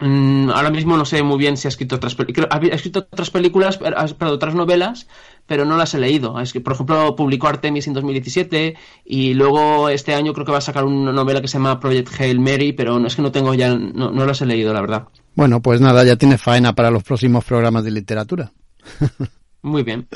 Mm, 0.00 0.50
ahora 0.50 0.70
mismo 0.70 0.96
no 0.96 1.04
sé 1.04 1.22
muy 1.22 1.38
bien 1.38 1.56
si 1.56 1.66
ha 1.66 1.70
escrito 1.70 1.96
otras 1.96 2.14
películas. 2.14 2.48
Ha 2.52 2.58
escrito 2.58 3.00
otras 3.00 3.30
películas, 3.30 3.78
pero 3.78 4.32
otras 4.32 4.54
novelas, 4.54 5.08
pero 5.46 5.64
no 5.64 5.76
las 5.76 5.94
he 5.94 5.98
leído. 5.98 6.38
Es 6.40 6.52
que, 6.52 6.60
por 6.60 6.74
ejemplo, 6.74 7.16
publicó 7.16 7.48
Artemis 7.48 7.86
en 7.88 7.94
2017 7.94 8.76
y 9.04 9.34
luego 9.34 9.88
este 9.88 10.14
año 10.14 10.32
creo 10.32 10.46
que 10.46 10.52
va 10.52 10.58
a 10.58 10.62
sacar 10.62 10.84
una 10.84 11.12
novela 11.12 11.40
que 11.40 11.48
se 11.48 11.58
llama 11.58 11.80
Project 11.80 12.20
Hail 12.20 12.38
Mary, 12.38 12.72
pero 12.72 12.98
no 12.98 13.06
es 13.08 13.16
que 13.16 13.22
no 13.22 13.32
tengo 13.32 13.54
ya, 13.54 13.74
no, 13.74 14.10
no 14.10 14.26
las 14.26 14.40
he 14.40 14.46
leído, 14.46 14.72
la 14.72 14.80
verdad. 14.80 15.08
Bueno, 15.34 15.60
pues 15.60 15.80
nada, 15.80 16.04
ya 16.04 16.16
tiene 16.16 16.38
faena 16.38 16.74
para 16.74 16.90
los 16.90 17.02
próximos 17.02 17.44
programas 17.44 17.84
de 17.84 17.90
literatura. 17.90 18.52
Muy 19.62 19.82
bien. 19.82 20.06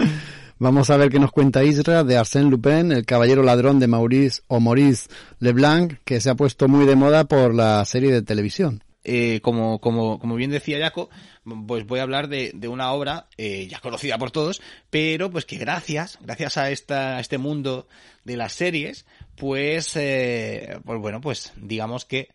Vamos 0.58 0.90
a 0.90 0.96
ver 0.96 1.10
qué 1.10 1.18
nos 1.18 1.32
cuenta 1.32 1.64
Isra 1.64 2.04
de 2.04 2.16
Arsène 2.16 2.48
Lupin, 2.48 2.92
el 2.92 3.04
caballero 3.04 3.42
ladrón 3.42 3.80
de 3.80 3.88
Maurice 3.88 4.42
o 4.46 4.60
Maurice 4.60 5.08
Leblanc, 5.40 5.94
que 6.04 6.20
se 6.20 6.30
ha 6.30 6.36
puesto 6.36 6.68
muy 6.68 6.86
de 6.86 6.94
moda 6.94 7.24
por 7.24 7.52
la 7.52 7.84
serie 7.84 8.12
de 8.12 8.22
televisión. 8.22 8.84
Eh, 9.04 9.40
como, 9.42 9.80
como, 9.80 10.20
como 10.20 10.36
bien 10.36 10.50
decía 10.50 10.78
Jaco, 10.78 11.10
pues 11.66 11.86
voy 11.86 11.98
a 11.98 12.02
hablar 12.04 12.28
de, 12.28 12.52
una 12.68 12.92
obra 12.92 13.26
eh, 13.36 13.66
ya 13.68 13.80
conocida 13.80 14.16
por 14.16 14.30
todos, 14.30 14.62
pero 14.90 15.30
pues 15.30 15.44
que 15.44 15.56
gracias, 15.56 16.18
gracias 16.20 16.56
a, 16.56 16.70
esta, 16.70 17.18
este 17.18 17.38
mundo 17.38 17.88
de 18.24 18.36
las 18.36 18.52
series, 18.52 19.04
pues, 19.36 19.96
eh, 19.96 20.78
pues 20.84 21.00
bueno, 21.00 21.20
pues 21.20 21.52
digamos 21.56 22.04
que 22.04 22.28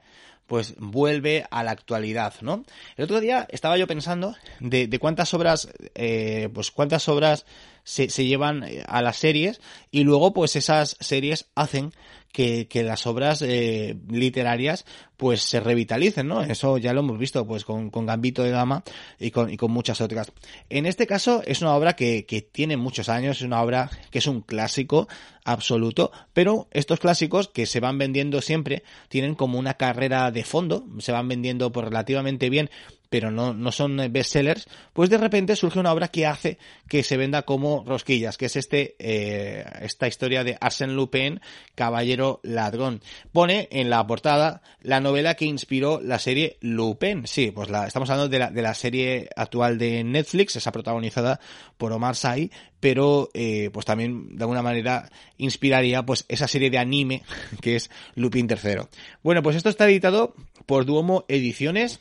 pues 0.46 0.76
vuelve 0.78 1.46
a 1.52 1.64
la 1.64 1.72
actualidad, 1.72 2.34
¿no? 2.42 2.64
El 2.96 3.04
otro 3.04 3.20
día 3.20 3.46
estaba 3.50 3.78
yo 3.78 3.86
pensando 3.86 4.36
de, 4.62 4.88
de 4.88 5.00
cuántas 5.00 5.34
obras, 5.34 5.70
eh, 5.94 6.50
pues 6.54 6.72
cuántas 6.72 7.10
obras 7.10 7.46
se, 7.84 8.10
se, 8.10 8.26
llevan 8.26 8.66
a 8.88 9.02
las 9.02 9.18
series 9.18 9.60
y 9.92 10.04
luego 10.04 10.34
pues 10.34 10.56
esas 10.56 10.96
series 11.02 11.48
hacen 11.56 11.92
que, 12.32 12.68
que 12.68 12.84
las 12.84 13.08
obras 13.08 13.42
eh, 13.42 13.98
literarias 14.10 14.86
pues 15.18 15.42
se 15.42 15.60
revitalicen, 15.60 16.28
¿no? 16.28 16.44
Eso 16.44 16.78
ya 16.78 16.94
lo 16.94 17.00
hemos 17.00 17.18
visto 17.18 17.46
pues 17.48 17.66
con, 17.66 17.90
con 17.90 18.06
Gambito 18.06 18.44
de 18.44 18.52
Dama 18.52 18.84
y 19.20 19.32
con, 19.32 19.52
y 19.52 19.58
con 19.58 19.72
muchas 19.72 20.00
otras. 20.02 20.32
En 20.70 20.86
este 20.86 21.08
caso 21.08 21.42
es 21.46 21.62
una 21.62 21.76
obra 21.76 21.96
que, 21.96 22.26
que 22.26 22.42
tiene 22.42 22.78
muchos 22.78 23.10
años, 23.10 23.38
es 23.38 23.44
una 23.44 23.62
obra 23.62 23.90
que 24.12 24.20
es 24.20 24.28
un 24.28 24.42
clásico 24.42 25.08
absoluto, 25.44 26.12
pero 26.34 26.68
estos 26.72 27.00
clásicos 27.00 27.48
que 27.48 27.66
se 27.66 27.80
van 27.80 27.98
vendiendo 27.98 28.42
siempre 28.42 28.84
tienen 29.08 29.34
como 29.34 29.58
una 29.58 29.76
carrera 29.76 30.30
de 30.30 30.44
fondo, 30.44 30.86
se 31.00 31.12
van 31.12 31.28
vendiendo 31.28 31.72
por 31.72 31.86
relativamente 31.86 32.50
bien 32.50 32.70
pero 33.10 33.32
no, 33.32 33.54
no 33.54 33.72
son 33.72 33.98
bestsellers, 34.12 34.68
pues 34.94 35.10
de 35.10 35.18
repente 35.18 35.56
surge 35.56 35.80
una 35.80 35.94
obra 35.94 36.10
que 36.10 36.26
hace 36.26 36.58
que 36.88 37.04
se 37.04 37.18
venda 37.18 37.44
como 37.44 37.84
rosquillas, 37.86 38.38
que 38.38 38.46
es 38.46 38.56
este, 38.56 38.96
eh, 39.00 39.66
esta 39.82 40.08
historia 40.08 40.44
de 40.44 40.58
Arsène 40.60 40.94
Lupin, 40.94 41.42
Caballero 41.76 42.40
Ladrón. 42.44 43.02
Pone 43.32 43.68
en 43.72 43.90
la 43.90 44.06
portada 44.08 44.62
la 44.82 45.00
novela 45.00 45.36
que 45.36 45.46
inspiró 45.46 46.00
la 46.02 46.20
serie 46.20 46.58
Lupin. 46.62 47.28
Sí, 47.28 47.52
pues 47.52 47.70
la, 47.70 47.88
estamos 47.88 48.10
hablando 48.10 48.30
de 48.30 48.40
la, 48.40 48.52
de 48.52 48.62
la 48.62 48.74
serie 48.74 49.30
actual 49.36 49.78
de 49.78 50.04
Netflix, 50.04 50.56
esa 50.56 50.72
protagonizada 50.72 51.40
por 51.78 51.92
Omar 51.92 52.16
Sy, 52.16 52.52
pero 52.80 53.30
eh, 53.34 53.70
pues 53.72 53.86
también 53.86 54.38
de 54.38 54.44
alguna 54.44 54.62
manera 54.62 55.10
inspiraría 55.38 56.06
pues 56.06 56.26
esa 56.28 56.48
serie 56.48 56.70
de 56.70 56.78
anime 56.78 57.24
que 57.62 57.76
es 57.76 57.90
Lupin 58.16 58.48
III. 58.50 58.88
Bueno, 59.24 59.42
pues 59.44 59.56
esto 59.56 59.70
está 59.70 59.86
editado 59.88 60.36
por 60.66 60.86
Duomo 60.86 61.26
Ediciones, 61.28 62.00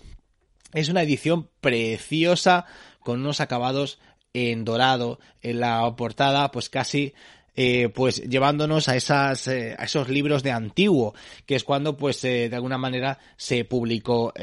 es 0.72 0.88
una 0.88 1.02
edición 1.02 1.48
preciosa 1.60 2.66
con 3.00 3.20
unos 3.20 3.40
acabados 3.40 3.98
en 4.32 4.64
dorado 4.64 5.18
en 5.40 5.60
la 5.60 5.96
portada, 5.96 6.50
pues 6.50 6.68
casi 6.68 7.14
eh, 7.58 7.88
pues 7.88 8.22
llevándonos 8.28 8.88
a 8.88 8.96
esas, 8.96 9.48
eh, 9.48 9.74
a 9.78 9.84
esos 9.84 10.10
libros 10.10 10.42
de 10.42 10.50
antiguo, 10.52 11.14
que 11.46 11.54
es 11.54 11.64
cuando 11.64 11.96
pues 11.96 12.22
eh, 12.24 12.50
de 12.50 12.56
alguna 12.56 12.76
manera 12.76 13.18
se 13.38 13.64
publicó 13.64 14.34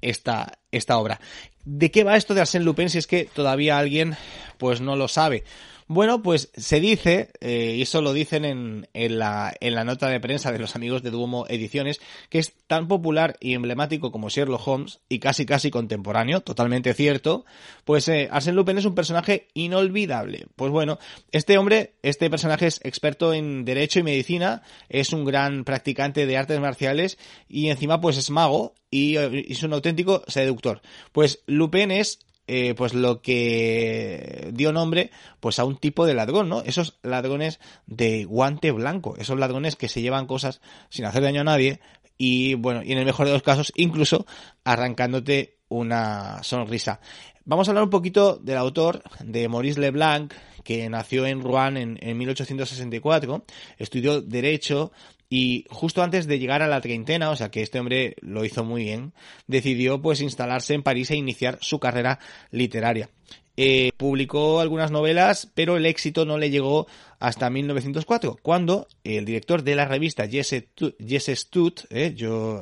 esta, 0.00 0.58
esta 0.70 0.98
obra. 0.98 1.20
¿De 1.64 1.90
qué 1.90 2.04
va 2.04 2.16
esto 2.16 2.32
de 2.32 2.40
Arsène 2.40 2.64
Lupin 2.64 2.88
si 2.88 2.98
es 2.98 3.06
que 3.06 3.26
todavía 3.26 3.76
alguien 3.76 4.16
pues 4.56 4.80
no 4.80 4.96
lo 4.96 5.08
sabe? 5.08 5.44
Bueno, 5.86 6.22
pues 6.22 6.50
se 6.56 6.80
dice, 6.80 7.30
eh, 7.40 7.74
y 7.76 7.82
eso 7.82 8.00
lo 8.00 8.14
dicen 8.14 8.46
en, 8.46 8.88
en, 8.94 9.18
la, 9.18 9.54
en 9.60 9.74
la 9.74 9.84
nota 9.84 10.08
de 10.08 10.18
prensa 10.18 10.50
de 10.50 10.58
los 10.58 10.76
amigos 10.76 11.02
de 11.02 11.10
Duomo 11.10 11.44
Ediciones, 11.46 12.00
que 12.30 12.38
es 12.38 12.54
tan 12.66 12.88
popular 12.88 13.36
y 13.38 13.52
emblemático 13.52 14.10
como 14.10 14.30
Sherlock 14.30 14.66
Holmes 14.66 15.00
y 15.10 15.18
casi 15.18 15.44
casi 15.44 15.70
contemporáneo, 15.70 16.40
totalmente 16.40 16.94
cierto, 16.94 17.44
pues 17.84 18.08
eh, 18.08 18.30
Arsène 18.32 18.54
Lupin 18.54 18.78
es 18.78 18.86
un 18.86 18.94
personaje 18.94 19.48
inolvidable. 19.52 20.46
Pues 20.56 20.70
bueno, 20.70 20.98
este 21.32 21.58
hombre, 21.58 21.96
este 22.02 22.30
personaje 22.30 22.66
es 22.66 22.80
experto 22.82 23.34
en 23.34 23.66
Derecho 23.66 23.98
y 23.98 24.04
Medicina, 24.04 24.62
es 24.88 25.12
un 25.12 25.26
gran 25.26 25.64
practicante 25.64 26.24
de 26.24 26.38
artes 26.38 26.60
marciales 26.60 27.18
y 27.46 27.68
encima 27.68 28.00
pues 28.00 28.16
es 28.16 28.30
mago 28.30 28.74
y, 28.90 29.18
y 29.18 29.52
es 29.52 29.62
un 29.62 29.74
auténtico 29.74 30.24
seductor. 30.28 30.80
Pues 31.12 31.42
Lupin 31.46 31.90
es 31.90 32.20
eh, 32.46 32.74
pues 32.76 32.94
lo 32.94 33.22
que 33.22 34.50
dio 34.52 34.72
nombre 34.72 35.10
pues 35.40 35.58
a 35.58 35.64
un 35.64 35.76
tipo 35.76 36.06
de 36.06 36.14
ladrón, 36.14 36.48
¿no? 36.48 36.62
Esos 36.62 36.98
ladrones 37.02 37.60
de 37.86 38.24
guante 38.24 38.70
blanco, 38.70 39.16
esos 39.16 39.38
ladrones 39.38 39.76
que 39.76 39.88
se 39.88 40.02
llevan 40.02 40.26
cosas 40.26 40.60
sin 40.90 41.04
hacer 41.04 41.22
daño 41.22 41.40
a 41.40 41.44
nadie 41.44 41.80
y 42.18 42.54
bueno, 42.54 42.82
y 42.82 42.92
en 42.92 42.98
el 42.98 43.06
mejor 43.06 43.26
de 43.26 43.32
los 43.32 43.42
casos 43.42 43.72
incluso 43.76 44.26
arrancándote 44.64 45.58
una 45.68 46.42
sonrisa. 46.42 47.00
Vamos 47.46 47.68
a 47.68 47.72
hablar 47.72 47.84
un 47.84 47.90
poquito 47.90 48.36
del 48.36 48.56
autor, 48.56 49.02
de 49.20 49.48
Maurice 49.48 49.80
Leblanc, 49.80 50.32
que 50.62 50.88
nació 50.88 51.26
en 51.26 51.42
Rouen 51.42 51.76
en, 51.76 51.98
en 52.00 52.16
1864, 52.16 53.44
estudió 53.78 54.22
Derecho 54.22 54.92
y 55.28 55.64
justo 55.70 56.02
antes 56.02 56.26
de 56.26 56.38
llegar 56.38 56.62
a 56.62 56.68
la 56.68 56.80
treintena, 56.80 57.30
o 57.30 57.36
sea 57.36 57.50
que 57.50 57.62
este 57.62 57.80
hombre 57.80 58.16
lo 58.20 58.44
hizo 58.44 58.64
muy 58.64 58.84
bien, 58.84 59.12
decidió 59.46 60.00
pues 60.00 60.20
instalarse 60.20 60.74
en 60.74 60.82
París 60.82 61.10
e 61.10 61.16
iniciar 61.16 61.58
su 61.60 61.78
carrera 61.78 62.18
literaria. 62.50 63.10
Eh, 63.56 63.92
publicó 63.96 64.60
algunas 64.60 64.90
novelas, 64.90 65.48
pero 65.54 65.76
el 65.76 65.86
éxito 65.86 66.24
no 66.24 66.38
le 66.38 66.50
llegó 66.50 66.88
hasta 67.20 67.50
1904, 67.50 68.38
cuando 68.42 68.88
el 69.04 69.24
director 69.24 69.62
de 69.62 69.76
la 69.76 69.86
revista 69.86 70.26
Jesse, 70.28 70.66
Jesse 70.98 71.38
Stud, 71.38 71.72
eh, 71.90 72.12
yo, 72.16 72.60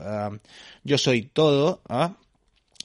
yo 0.85 0.99
soy 0.99 1.23
todo, 1.23 1.81
¿ah? 1.89 2.17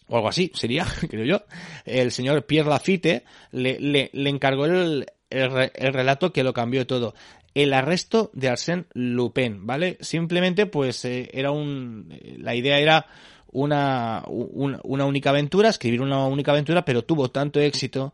o 0.08 0.16
algo 0.16 0.30
así 0.30 0.52
sería, 0.56 0.86
creo 1.10 1.26
yo, 1.26 1.42
el 1.86 2.12
señor 2.12 2.46
Pierre 2.46 2.70
Lafitte 2.70 3.24
le, 3.52 3.80
le, 3.80 4.30
encargó 4.30 4.66
el, 4.66 5.06
el, 5.30 5.94
relato 5.94 6.32
que 6.32 6.44
lo 6.44 6.54
cambió 6.54 6.88
todo. 6.88 7.14
El 7.58 7.74
arresto 7.74 8.30
de 8.34 8.50
Arsène 8.50 8.86
Lupin, 8.94 9.66
¿vale? 9.66 9.98
Simplemente, 10.00 10.68
pues, 10.68 11.04
eh, 11.06 11.28
era 11.34 11.50
un, 11.50 12.08
la 12.38 12.54
idea 12.54 12.78
era 12.78 13.08
una, 13.52 14.24
una, 14.28 15.06
única 15.06 15.32
aventura, 15.32 15.70
escribir 15.70 16.02
una 16.02 16.28
única 16.28 16.52
aventura, 16.52 16.86
pero 16.86 17.04
tuvo 17.04 17.32
tanto 17.32 17.60
éxito 17.60 18.14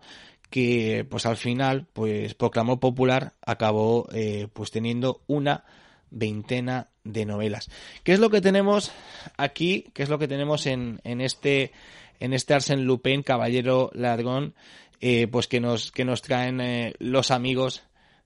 que, 0.49 1.05
pues, 1.09 1.25
al 1.25 1.35
final, 1.35 1.87
pues, 1.91 2.35
proclamó 2.35 2.79
popular, 2.79 3.33
acabó, 3.45 4.07
eh, 4.13 4.47
pues, 4.53 4.71
teniendo 4.71 5.23
una 5.27 5.65
veintena 6.09 6.87
de 7.03 7.25
novelas. 7.25 7.69
¿Qué 8.05 8.13
es 8.13 8.19
lo 8.19 8.29
que 8.29 8.39
tenemos 8.39 8.93
aquí? 9.35 9.87
¿Qué 9.93 10.03
es 10.03 10.09
lo 10.09 10.19
que 10.19 10.29
tenemos 10.29 10.65
en, 10.67 11.01
en 11.03 11.19
este, 11.19 11.73
en 12.21 12.31
este 12.31 12.53
Arsène 12.53 12.83
Lupin, 12.83 13.23
Caballero 13.23 13.91
Ladrón? 13.93 14.53
Eh, 15.01 15.27
pues 15.27 15.49
que 15.49 15.59
nos, 15.59 15.91
que 15.91 16.05
nos 16.05 16.21
traen 16.21 16.61
eh, 16.61 16.93
los 16.99 17.29
amigos 17.29 17.83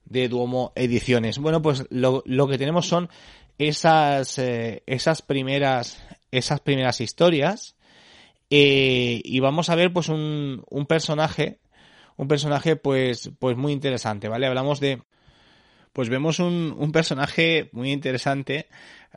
de 0.09 0.27
Duomo 0.29 0.71
Ediciones. 0.75 1.37
Bueno, 1.37 1.61
pues 1.61 1.85
lo, 1.89 2.23
que 2.23 2.57
tenemos 2.57 2.87
son 2.87 3.09
esas, 3.57 4.37
eh, 4.37 4.83
esas 4.85 5.21
primeras, 5.21 6.01
esas 6.31 6.59
primeras 6.59 7.01
historias. 7.01 7.75
Eh, 8.49 9.21
y 9.23 9.39
vamos 9.39 9.69
a 9.69 9.75
ver 9.75 9.91
pues 9.91 10.09
un, 10.09 10.63
un 10.69 10.85
personaje, 10.85 11.59
un 12.15 12.27
personaje 12.27 12.75
pues, 12.75 13.31
pues 13.39 13.57
muy 13.57 13.73
interesante, 13.73 14.29
¿vale? 14.29 14.47
Hablamos 14.47 14.79
de, 14.79 15.01
pues 15.97 16.09
vemos 16.09 16.39
un, 16.39 16.75
un 16.77 16.91
personaje 16.91 17.69
muy 17.71 17.91
interesante. 17.91 18.67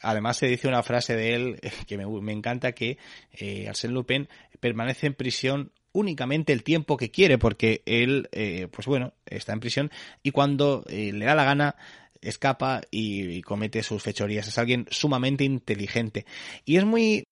Además 0.02 0.38
se 0.38 0.46
dice 0.46 0.66
una 0.66 0.82
frase 0.82 1.14
de 1.14 1.34
él 1.34 1.60
que 1.86 1.98
me, 1.98 2.06
me 2.06 2.32
encanta 2.32 2.72
que 2.72 2.98
eh, 3.32 3.68
Arsène 3.68 3.92
Lupin 3.92 4.28
permanece 4.60 5.06
en 5.06 5.14
prisión 5.14 5.72
únicamente 5.92 6.52
el 6.52 6.62
tiempo 6.62 6.96
que 6.96 7.10
quiere, 7.10 7.38
porque 7.38 7.82
él, 7.86 8.28
eh, 8.32 8.68
pues 8.70 8.86
bueno, 8.86 9.12
está 9.26 9.52
en 9.52 9.60
prisión 9.60 9.90
y 10.22 10.30
cuando 10.30 10.84
eh, 10.88 11.12
le 11.12 11.24
da 11.24 11.34
la 11.34 11.44
gana 11.44 11.76
escapa 12.22 12.82
y, 12.90 13.42
comete 13.42 13.82
sus 13.82 14.02
fechorías. 14.02 14.48
Es 14.48 14.58
alguien 14.58 14.86
sumamente 14.90 15.44
inteligente. 15.44 16.26
Y 16.64 16.76
es 16.76 16.84
muy... 16.84 17.24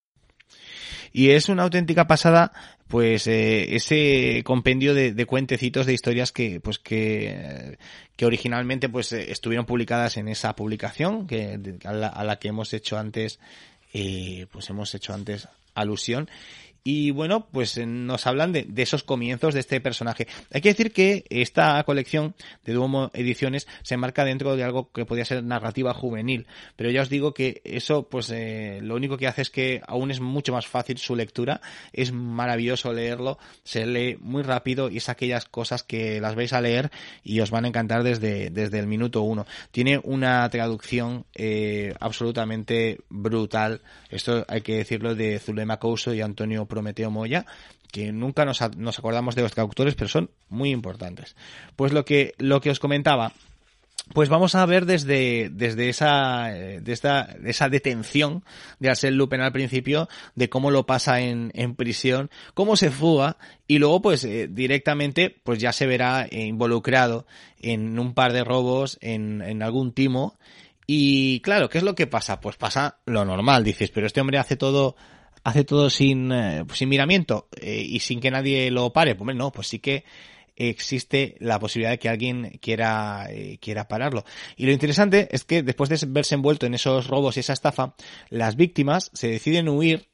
Y 1.12 1.30
es 1.30 1.48
una 1.48 1.62
auténtica 1.62 2.06
pasada, 2.06 2.52
pues, 2.86 3.26
eh, 3.26 3.74
ese 3.74 4.42
compendio 4.44 4.92
de, 4.92 5.12
de, 5.14 5.26
cuentecitos, 5.26 5.86
de 5.86 5.94
historias 5.94 6.32
que, 6.32 6.60
pues, 6.60 6.78
que, 6.78 7.78
originalmente, 8.22 8.90
pues, 8.90 9.12
estuvieron 9.12 9.64
publicadas 9.64 10.18
en 10.18 10.28
esa 10.28 10.54
publicación, 10.54 11.26
que, 11.26 11.58
a 11.84 11.92
la, 11.92 12.38
que 12.38 12.48
hemos 12.48 12.74
hecho 12.74 12.98
antes, 12.98 13.40
eh, 13.94 14.46
pues 14.52 14.68
hemos 14.68 14.94
hecho 14.94 15.14
antes 15.14 15.48
alusión 15.74 16.28
y 16.90 17.10
bueno, 17.10 17.46
pues 17.52 17.76
eh, 17.76 17.84
nos 17.84 18.26
hablan 18.26 18.50
de, 18.50 18.62
de, 18.66 18.82
esos 18.82 19.02
comienzos 19.02 19.52
de 19.52 19.60
este 19.60 19.78
personaje. 19.78 20.26
Hay 20.50 20.62
que 20.62 20.70
decir 20.70 20.90
que 20.90 21.26
esta 21.28 21.84
colección 21.84 22.34
de 22.64 22.72
Duomo 22.72 23.10
Ediciones 23.12 23.68
se 23.82 23.92
enmarca 23.92 24.24
dentro 24.24 24.56
de 24.56 24.64
algo 24.64 24.90
que 24.90 25.04
podría 25.04 25.26
ser 25.26 25.44
narrativa 25.44 25.92
juvenil, 25.92 26.46
pero 26.76 26.90
ya 26.90 27.02
os 27.02 27.10
digo 27.10 27.34
que 27.34 27.60
eso 27.64 28.08
pues 28.08 28.30
eh, 28.30 28.78
lo 28.80 28.94
único 28.94 29.18
que 29.18 29.26
hace 29.26 29.42
es 29.42 29.50
que 29.50 29.82
aún 29.86 30.10
es 30.10 30.20
mucho 30.20 30.54
más 30.54 30.66
fácil 30.66 30.96
su 30.96 31.14
lectura, 31.14 31.60
es 31.92 32.10
maravilloso 32.10 32.90
leerlo, 32.94 33.36
se 33.64 33.84
lee 33.84 34.16
muy 34.18 34.42
rápido 34.42 34.88
y 34.88 34.96
es 34.96 35.10
aquellas 35.10 35.44
cosas 35.44 35.82
que 35.82 36.22
las 36.22 36.36
vais 36.36 36.54
a 36.54 36.62
leer 36.62 36.90
y 37.22 37.40
os 37.40 37.50
van 37.50 37.66
a 37.66 37.68
encantar 37.68 38.02
desde, 38.02 38.48
desde 38.48 38.78
el 38.78 38.86
minuto 38.86 39.20
uno. 39.20 39.44
Tiene 39.72 40.00
una 40.02 40.48
traducción 40.48 41.26
eh, 41.34 41.92
absolutamente 42.00 43.00
brutal, 43.10 43.82
esto 44.08 44.46
hay 44.48 44.62
que 44.62 44.76
decirlo 44.76 45.14
de 45.14 45.38
Zulema 45.38 45.78
Couso 45.78 46.14
y 46.14 46.22
Antonio 46.22 46.64
Prometeo 46.78 47.10
Moya, 47.10 47.44
que 47.90 48.12
nunca 48.12 48.44
nos, 48.44 48.60
nos, 48.76 48.98
acordamos 48.98 49.34
de 49.34 49.42
los 49.42 49.52
traductores, 49.52 49.94
pero 49.94 50.08
son 50.08 50.30
muy 50.48 50.70
importantes. 50.70 51.34
Pues 51.74 51.92
lo 51.92 52.04
que, 52.04 52.34
lo 52.38 52.60
que 52.60 52.70
os 52.70 52.78
comentaba, 52.78 53.32
pues 54.14 54.28
vamos 54.28 54.54
a 54.54 54.64
ver 54.64 54.86
desde, 54.86 55.50
desde 55.50 55.88
esa, 55.88 56.44
de 56.46 56.92
esta, 56.92 57.36
esa 57.44 57.68
detención 57.68 58.44
de 58.78 58.90
Arsène 58.90 59.16
Lupin 59.16 59.40
al 59.40 59.52
principio, 59.52 60.08
de 60.36 60.48
cómo 60.48 60.70
lo 60.70 60.86
pasa 60.86 61.20
en, 61.20 61.74
prisión, 61.74 62.30
cómo 62.54 62.76
se 62.76 62.90
fuga, 62.90 63.36
y 63.66 63.78
luego 63.78 64.00
pues 64.00 64.24
eh, 64.24 64.48
directamente 64.48 65.36
pues 65.42 65.58
ya 65.58 65.72
se 65.72 65.86
verá 65.86 66.26
eh, 66.30 66.46
involucrado 66.46 67.26
en 67.60 67.98
un 67.98 68.14
par 68.14 68.32
de 68.32 68.44
robos, 68.44 68.98
en 69.00 69.62
algún 69.62 69.92
timo, 69.92 70.38
y 70.90 71.40
claro, 71.40 71.68
¿qué 71.68 71.76
es 71.76 71.84
lo 71.84 71.94
que 71.94 72.06
pasa? 72.06 72.40
Pues 72.40 72.56
pasa 72.56 72.96
lo 73.04 73.22
normal, 73.26 73.62
dices, 73.62 73.90
pero 73.90 74.06
este 74.06 74.22
hombre 74.22 74.38
hace 74.38 74.56
todo 74.56 74.96
hace 75.48 75.64
todo 75.64 75.88
sin, 75.88 76.30
eh, 76.30 76.64
sin 76.74 76.88
miramiento 76.88 77.48
eh, 77.60 77.82
y 77.86 78.00
sin 78.00 78.20
que 78.20 78.30
nadie 78.30 78.70
lo 78.70 78.92
pare, 78.92 79.14
pues 79.14 79.34
no, 79.34 79.50
pues 79.50 79.68
sí 79.68 79.78
que 79.78 80.04
existe 80.56 81.36
la 81.38 81.58
posibilidad 81.58 81.92
de 81.92 81.98
que 81.98 82.08
alguien 82.08 82.58
quiera, 82.60 83.26
eh, 83.30 83.58
quiera 83.60 83.88
pararlo. 83.88 84.24
Y 84.56 84.66
lo 84.66 84.72
interesante 84.72 85.28
es 85.30 85.44
que 85.44 85.62
después 85.62 85.88
de 85.88 85.98
verse 86.08 86.34
envuelto 86.34 86.66
en 86.66 86.74
esos 86.74 87.06
robos 87.06 87.36
y 87.36 87.40
esa 87.40 87.52
estafa, 87.52 87.94
las 88.28 88.56
víctimas 88.56 89.10
se 89.14 89.28
deciden 89.28 89.68
huir, 89.68 90.08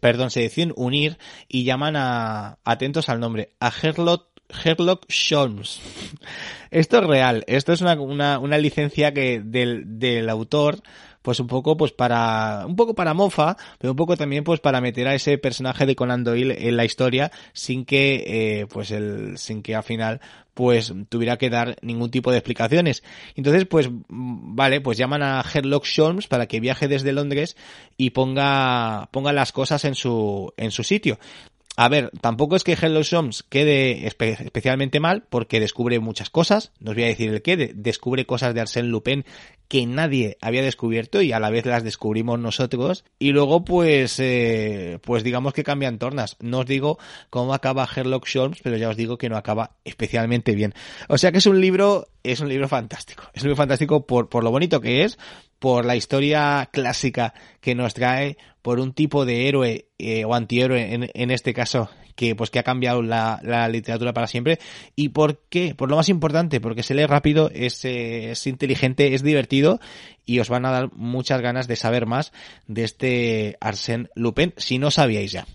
perdón, 0.00 0.30
se 0.30 0.40
deciden 0.40 0.72
unir 0.74 1.18
y 1.46 1.62
llaman 1.62 1.94
a, 1.96 2.58
atentos 2.64 3.08
al 3.08 3.20
nombre, 3.20 3.50
a 3.60 3.70
Herlock 3.70 4.26
Sherlock 4.48 5.06
Holmes. 5.32 5.80
Esto 6.70 6.98
es 6.98 7.04
real, 7.04 7.44
esto 7.46 7.72
es 7.72 7.80
una, 7.80 8.00
una, 8.00 8.38
una 8.40 8.58
licencia 8.58 9.14
que 9.14 9.40
del, 9.40 9.98
del 9.98 10.28
autor 10.28 10.82
pues 11.24 11.40
un 11.40 11.46
poco 11.46 11.74
pues 11.74 11.90
para 11.90 12.64
un 12.66 12.76
poco 12.76 12.94
para 12.94 13.14
mofa 13.14 13.56
pero 13.78 13.92
un 13.92 13.96
poco 13.96 14.14
también 14.14 14.44
pues 14.44 14.60
para 14.60 14.82
meter 14.82 15.08
a 15.08 15.14
ese 15.14 15.38
personaje 15.38 15.86
de 15.86 15.96
Conan 15.96 16.22
Doyle 16.22 16.68
en 16.68 16.76
la 16.76 16.84
historia 16.84 17.32
sin 17.54 17.86
que 17.86 18.24
eh, 18.26 18.66
pues 18.66 18.90
el 18.90 19.38
sin 19.38 19.62
que 19.62 19.74
al 19.74 19.82
final 19.82 20.20
pues 20.52 20.92
tuviera 21.08 21.38
que 21.38 21.48
dar 21.48 21.76
ningún 21.82 22.12
tipo 22.12 22.30
de 22.30 22.38
explicaciones. 22.38 23.02
Entonces, 23.34 23.66
pues 23.66 23.88
vale, 24.08 24.80
pues 24.80 24.96
llaman 24.96 25.22
a 25.24 25.42
Sherlock 25.42 25.84
Holmes 25.98 26.28
para 26.28 26.46
que 26.46 26.60
viaje 26.60 26.86
desde 26.86 27.12
Londres 27.12 27.56
y 27.96 28.10
ponga 28.10 29.08
ponga 29.10 29.32
las 29.32 29.50
cosas 29.50 29.84
en 29.84 29.96
su 29.96 30.52
en 30.56 30.70
su 30.70 30.84
sitio. 30.84 31.18
A 31.76 31.88
ver, 31.88 32.10
tampoco 32.20 32.54
es 32.56 32.62
que 32.62 32.76
Hello 32.80 33.02
Shoms 33.02 33.42
quede 33.42 34.06
espe- 34.06 34.40
especialmente 34.40 35.00
mal 35.00 35.24
porque 35.28 35.58
descubre 35.60 35.98
muchas 35.98 36.30
cosas. 36.30 36.72
No 36.78 36.90
os 36.92 36.94
voy 36.96 37.04
a 37.04 37.08
decir 37.08 37.30
el 37.32 37.42
qué. 37.42 37.56
de- 37.56 37.72
descubre 37.74 38.26
cosas 38.26 38.54
de 38.54 38.60
Arsène 38.62 38.88
Lupin 38.88 39.24
que 39.66 39.84
nadie 39.86 40.36
había 40.40 40.62
descubierto 40.62 41.20
y 41.22 41.32
a 41.32 41.40
la 41.40 41.50
vez 41.50 41.66
las 41.66 41.82
descubrimos 41.82 42.38
nosotros. 42.38 43.04
Y 43.18 43.32
luego, 43.32 43.64
pues, 43.64 44.20
eh, 44.20 44.98
pues 45.02 45.24
digamos 45.24 45.52
que 45.52 45.64
cambian 45.64 45.98
tornas. 45.98 46.36
No 46.40 46.60
os 46.60 46.66
digo 46.66 46.98
cómo 47.30 47.54
acaba 47.54 47.88
Sherlock 47.92 48.26
Holmes, 48.36 48.60
pero 48.62 48.76
ya 48.76 48.90
os 48.90 48.96
digo 48.96 49.18
que 49.18 49.28
no 49.28 49.36
acaba 49.36 49.72
especialmente 49.84 50.54
bien. 50.54 50.74
O 51.08 51.18
sea 51.18 51.32
que 51.32 51.38
es 51.38 51.46
un 51.46 51.60
libro, 51.60 52.06
es 52.22 52.38
un 52.40 52.50
libro 52.50 52.68
fantástico. 52.68 53.24
Es 53.32 53.42
un 53.42 53.48
libro 53.48 53.56
fantástico 53.56 54.06
por, 54.06 54.28
por 54.28 54.44
lo 54.44 54.50
bonito 54.52 54.80
que 54.80 55.02
es, 55.02 55.18
por 55.64 55.86
la 55.86 55.96
historia 55.96 56.68
clásica 56.70 57.32
que 57.62 57.74
nos 57.74 57.94
trae, 57.94 58.36
por 58.60 58.80
un 58.80 58.92
tipo 58.92 59.24
de 59.24 59.48
héroe 59.48 59.88
eh, 59.96 60.26
o 60.26 60.34
antihéroe 60.34 61.10
en, 61.14 61.30
este 61.30 61.54
caso 61.54 61.88
que 62.14 62.36
pues 62.36 62.50
que 62.50 62.58
ha 62.58 62.62
cambiado 62.62 63.00
la, 63.00 63.40
la 63.42 63.66
literatura 63.70 64.12
para 64.12 64.26
siempre 64.26 64.58
y 64.94 65.08
por 65.08 65.40
qué 65.48 65.74
por 65.74 65.88
lo 65.88 65.96
más 65.96 66.10
importante 66.10 66.60
porque 66.60 66.82
se 66.82 66.92
lee 66.92 67.06
rápido 67.06 67.50
es, 67.50 67.82
eh, 67.86 68.32
es 68.32 68.46
inteligente 68.46 69.14
es 69.14 69.22
divertido 69.22 69.80
y 70.26 70.40
os 70.40 70.50
van 70.50 70.66
a 70.66 70.70
dar 70.70 70.92
muchas 70.92 71.40
ganas 71.40 71.66
de 71.66 71.76
saber 71.76 72.04
más 72.04 72.32
de 72.66 72.84
este 72.84 73.56
Arsène 73.58 74.10
Lupin 74.14 74.52
si 74.58 74.78
no 74.78 74.90
sabíais 74.90 75.32
ya 75.32 75.46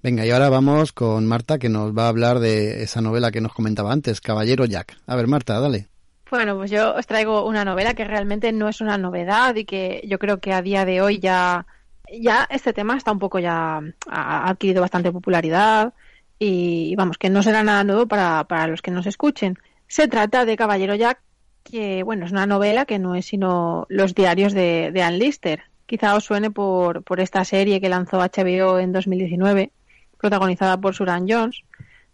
Venga, 0.00 0.24
y 0.24 0.30
ahora 0.30 0.48
vamos 0.48 0.92
con 0.92 1.26
Marta, 1.26 1.58
que 1.58 1.68
nos 1.68 1.92
va 1.92 2.04
a 2.04 2.08
hablar 2.08 2.38
de 2.38 2.84
esa 2.84 3.00
novela 3.00 3.32
que 3.32 3.40
nos 3.40 3.52
comentaba 3.52 3.92
antes, 3.92 4.22
Caballero 4.22 4.64
Jack. 4.64 4.96
A 5.06 5.14
ver, 5.14 5.26
Marta, 5.26 5.60
dale. 5.60 5.88
Bueno, 6.30 6.56
pues 6.56 6.70
yo 6.70 6.94
os 6.94 7.08
traigo 7.08 7.44
una 7.44 7.64
novela 7.64 7.94
que 7.94 8.04
realmente 8.04 8.52
no 8.52 8.68
es 8.68 8.80
una 8.80 8.96
novedad 8.96 9.56
y 9.56 9.64
que 9.64 10.00
yo 10.06 10.20
creo 10.20 10.38
que 10.38 10.52
a 10.52 10.62
día 10.62 10.84
de 10.84 11.02
hoy 11.02 11.18
ya, 11.18 11.66
ya 12.08 12.46
este 12.48 12.72
tema 12.72 12.96
está 12.96 13.10
un 13.10 13.18
poco 13.18 13.40
ya, 13.40 13.80
ha 14.08 14.48
adquirido 14.48 14.80
bastante 14.80 15.10
popularidad 15.10 15.92
y 16.38 16.94
vamos, 16.94 17.18
que 17.18 17.30
no 17.30 17.42
será 17.42 17.64
nada 17.64 17.82
nuevo 17.82 18.06
para, 18.06 18.44
para 18.44 18.68
los 18.68 18.80
que 18.80 18.92
nos 18.92 19.06
escuchen. 19.06 19.58
Se 19.88 20.06
trata 20.06 20.44
de 20.44 20.56
Caballero 20.56 20.94
Jack, 20.94 21.20
que 21.64 22.04
bueno, 22.04 22.26
es 22.26 22.32
una 22.32 22.46
novela 22.46 22.84
que 22.86 23.00
no 23.00 23.16
es 23.16 23.26
sino 23.26 23.86
los 23.88 24.14
diarios 24.14 24.52
de, 24.52 24.92
de 24.92 25.02
Anne 25.02 25.18
Lister. 25.18 25.64
Quizá 25.86 26.14
os 26.14 26.24
suene 26.24 26.52
por, 26.52 27.02
por 27.02 27.18
esta 27.18 27.44
serie 27.44 27.80
que 27.80 27.88
lanzó 27.88 28.18
HBO 28.18 28.78
en 28.78 28.92
2019, 28.92 29.72
protagonizada 30.16 30.80
por 30.80 30.94
Suran 30.94 31.26
Jones, 31.28 31.64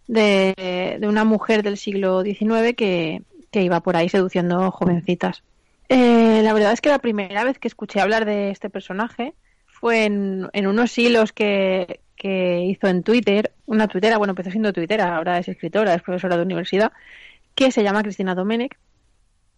de, 0.07 0.97
de 0.99 1.07
una 1.07 1.23
mujer 1.23 1.61
del 1.61 1.77
siglo 1.77 2.23
XIX 2.23 2.75
que, 2.75 3.21
que 3.57 3.63
iba 3.63 3.79
por 3.79 3.95
ahí 3.95 4.07
seduciendo 4.07 4.69
jovencitas. 4.69 5.41
Eh, 5.89 6.41
la 6.43 6.53
verdad 6.53 6.73
es 6.73 6.81
que 6.81 6.89
la 6.89 6.99
primera 6.99 7.43
vez 7.43 7.57
que 7.57 7.67
escuché 7.67 7.99
hablar 7.99 8.25
de 8.25 8.51
este 8.51 8.69
personaje 8.69 9.33
fue 9.65 10.05
en, 10.05 10.47
unos 10.53 10.95
hilos 10.95 11.33
que, 11.33 12.01
que 12.15 12.61
hizo 12.61 12.87
en 12.87 13.01
Twitter, 13.01 13.53
una 13.65 13.87
tuitera, 13.87 14.19
bueno, 14.19 14.33
empezó 14.33 14.51
siendo 14.51 14.73
tuitera, 14.73 15.15
ahora 15.15 15.39
es 15.39 15.47
escritora, 15.47 15.95
es 15.95 16.03
profesora 16.03 16.37
de 16.37 16.43
universidad, 16.43 16.91
que 17.55 17.71
se 17.71 17.81
llama 17.81 18.03
Cristina 18.03 18.35
Domenech, 18.35 18.77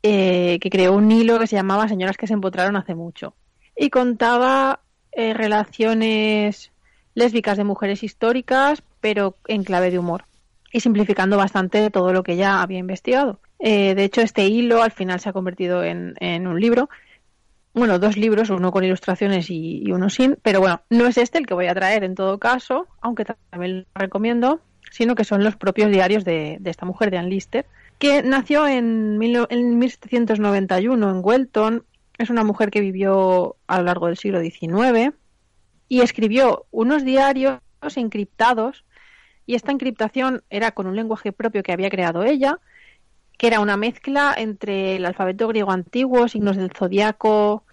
eh, 0.01 0.59
que 0.61 0.69
creó 0.69 0.93
un 0.93 1.11
hilo 1.11 1.37
que 1.37 1.47
se 1.47 1.57
llamaba 1.57 1.89
Señoras 1.89 2.15
que 2.15 2.27
se 2.27 2.33
empotraron 2.33 2.77
hace 2.77 2.95
mucho. 2.95 3.33
Y 3.75 3.89
contaba 3.89 4.79
eh, 5.11 5.33
relaciones 5.33 6.71
lésbicas 7.15 7.57
de 7.57 7.65
mujeres 7.65 8.01
históricas, 8.01 8.81
pero 9.01 9.35
en 9.47 9.65
clave 9.65 9.91
de 9.91 9.99
humor. 9.99 10.23
Y 10.71 10.79
simplificando 10.79 11.35
bastante 11.35 11.89
todo 11.89 12.13
lo 12.13 12.23
que 12.23 12.33
ella 12.33 12.61
había 12.61 12.79
investigado. 12.79 13.41
Eh, 13.59 13.93
de 13.93 14.03
hecho, 14.05 14.21
este 14.21 14.47
hilo 14.47 14.81
al 14.81 14.91
final 14.91 15.19
se 15.19 15.29
ha 15.29 15.33
convertido 15.33 15.83
en, 15.83 16.47
un 16.47 16.59
libro. 16.59 16.89
Bueno, 17.73 17.99
dos 17.99 18.17
libros, 18.17 18.49
uno 18.49 18.71
con 18.71 18.83
ilustraciones 18.83 19.49
y, 19.49 19.91
uno 19.91 20.09
sin, 20.09 20.37
pero 20.41 20.59
bueno, 20.59 20.81
no 20.89 21.05
es 21.07 21.17
este 21.17 21.37
el 21.37 21.45
que 21.45 21.53
voy 21.53 21.67
a 21.67 21.75
traer 21.75 22.03
en 22.03 22.15
todo 22.15 22.39
caso, 22.39 22.87
aunque 23.01 23.25
también 23.25 23.79
lo 23.79 23.85
recomiendo, 23.93 24.61
sino 24.91 25.13
que 25.15 25.23
son 25.23 25.43
los 25.43 25.55
propios 25.55 25.91
diarios 25.91 26.25
de, 26.25 26.59
esta 26.65 26.85
mujer, 26.85 27.11
de 27.11 27.17
Anne 27.17 27.29
Lister, 27.29 27.65
que 27.99 28.23
nació 28.23 28.65
en, 28.65 29.17
mil, 29.17 29.45
en 29.49 29.77
1791 29.77 31.09
en 31.09 31.21
Welton. 31.23 31.85
Es 32.17 32.29
una 32.29 32.43
mujer 32.43 32.71
que 32.71 32.81
vivió 32.81 33.55
a 33.67 33.77
lo 33.77 33.83
largo 33.83 34.07
del 34.07 34.17
siglo 34.17 34.41
XIX 34.41 35.13
y 35.87 36.01
escribió 36.01 36.65
unos 36.71 37.03
diarios 37.03 37.59
encriptados 37.95 38.83
y 39.45 39.55
esta 39.55 39.71
encriptación 39.71 40.43
era 40.51 40.71
con 40.71 40.85
un 40.85 40.95
lenguaje 40.95 41.31
propio 41.31 41.63
que 41.63 41.71
había 41.71 41.89
creado 41.89 42.23
ella, 42.23 42.59
que 43.39 43.47
era 43.47 43.61
una 43.61 43.77
mezcla 43.77 44.35
entre 44.37 44.97
el 44.97 45.05
alfabeto 45.05 45.47
griego 45.47 45.71
antiguo, 45.71 46.27
signos 46.27 46.57
del 46.57 46.73
zodiaco, 46.73 47.63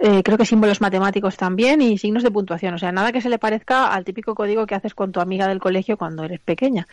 eh, 0.00 0.24
creo 0.24 0.36
que 0.36 0.44
símbolos 0.44 0.80
matemáticos 0.80 1.36
también 1.36 1.80
y 1.80 1.96
signos 1.96 2.24
de 2.24 2.32
puntuación. 2.32 2.74
O 2.74 2.78
sea, 2.78 2.90
nada 2.90 3.12
que 3.12 3.20
se 3.20 3.28
le 3.28 3.38
parezca 3.38 3.86
al 3.86 4.04
típico 4.04 4.34
código 4.34 4.66
que 4.66 4.74
haces 4.74 4.94
con 4.94 5.12
tu 5.12 5.20
amiga 5.20 5.46
del 5.46 5.60
colegio 5.60 5.96
cuando 5.96 6.24
eres 6.24 6.40
pequeña. 6.40 6.88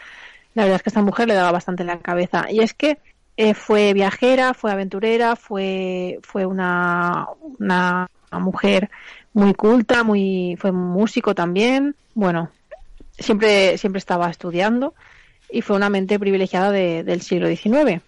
La 0.53 0.61
verdad 0.61 0.75
es 0.75 0.83
que 0.83 0.89
a 0.89 0.91
esta 0.91 1.01
mujer 1.01 1.27
le 1.27 1.33
daba 1.33 1.51
bastante 1.51 1.83
la 1.83 1.97
cabeza. 2.01 2.45
Y 2.51 2.59
es 2.59 2.75
que 2.75 2.99
eh, 3.35 3.55
fue 3.55 3.93
viajera, 3.93 4.53
fue 4.53 4.71
aventurera, 4.71 5.35
fue, 5.35 6.19
fue 6.21 6.45
una, 6.45 7.29
una, 7.59 8.07
mujer 8.33 8.91
muy 9.33 9.55
culta, 9.55 10.03
muy, 10.03 10.55
fue 10.59 10.71
músico 10.71 11.33
también. 11.33 11.95
Bueno, 12.13 12.51
siempre, 13.17 13.79
siempre 13.79 13.97
estaba 13.97 14.29
estudiando 14.29 14.93
y 15.49 15.63
fue 15.63 15.75
una 15.75 15.89
mente 15.89 16.19
privilegiada 16.19 16.69
de, 16.69 17.03
del 17.03 17.21
siglo 17.21 17.47
XIX. 17.47 18.03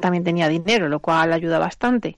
También 0.00 0.24
tenía 0.24 0.48
dinero, 0.48 0.88
lo 0.88 1.00
cual 1.00 1.32
ayuda 1.32 1.58
bastante. 1.58 2.16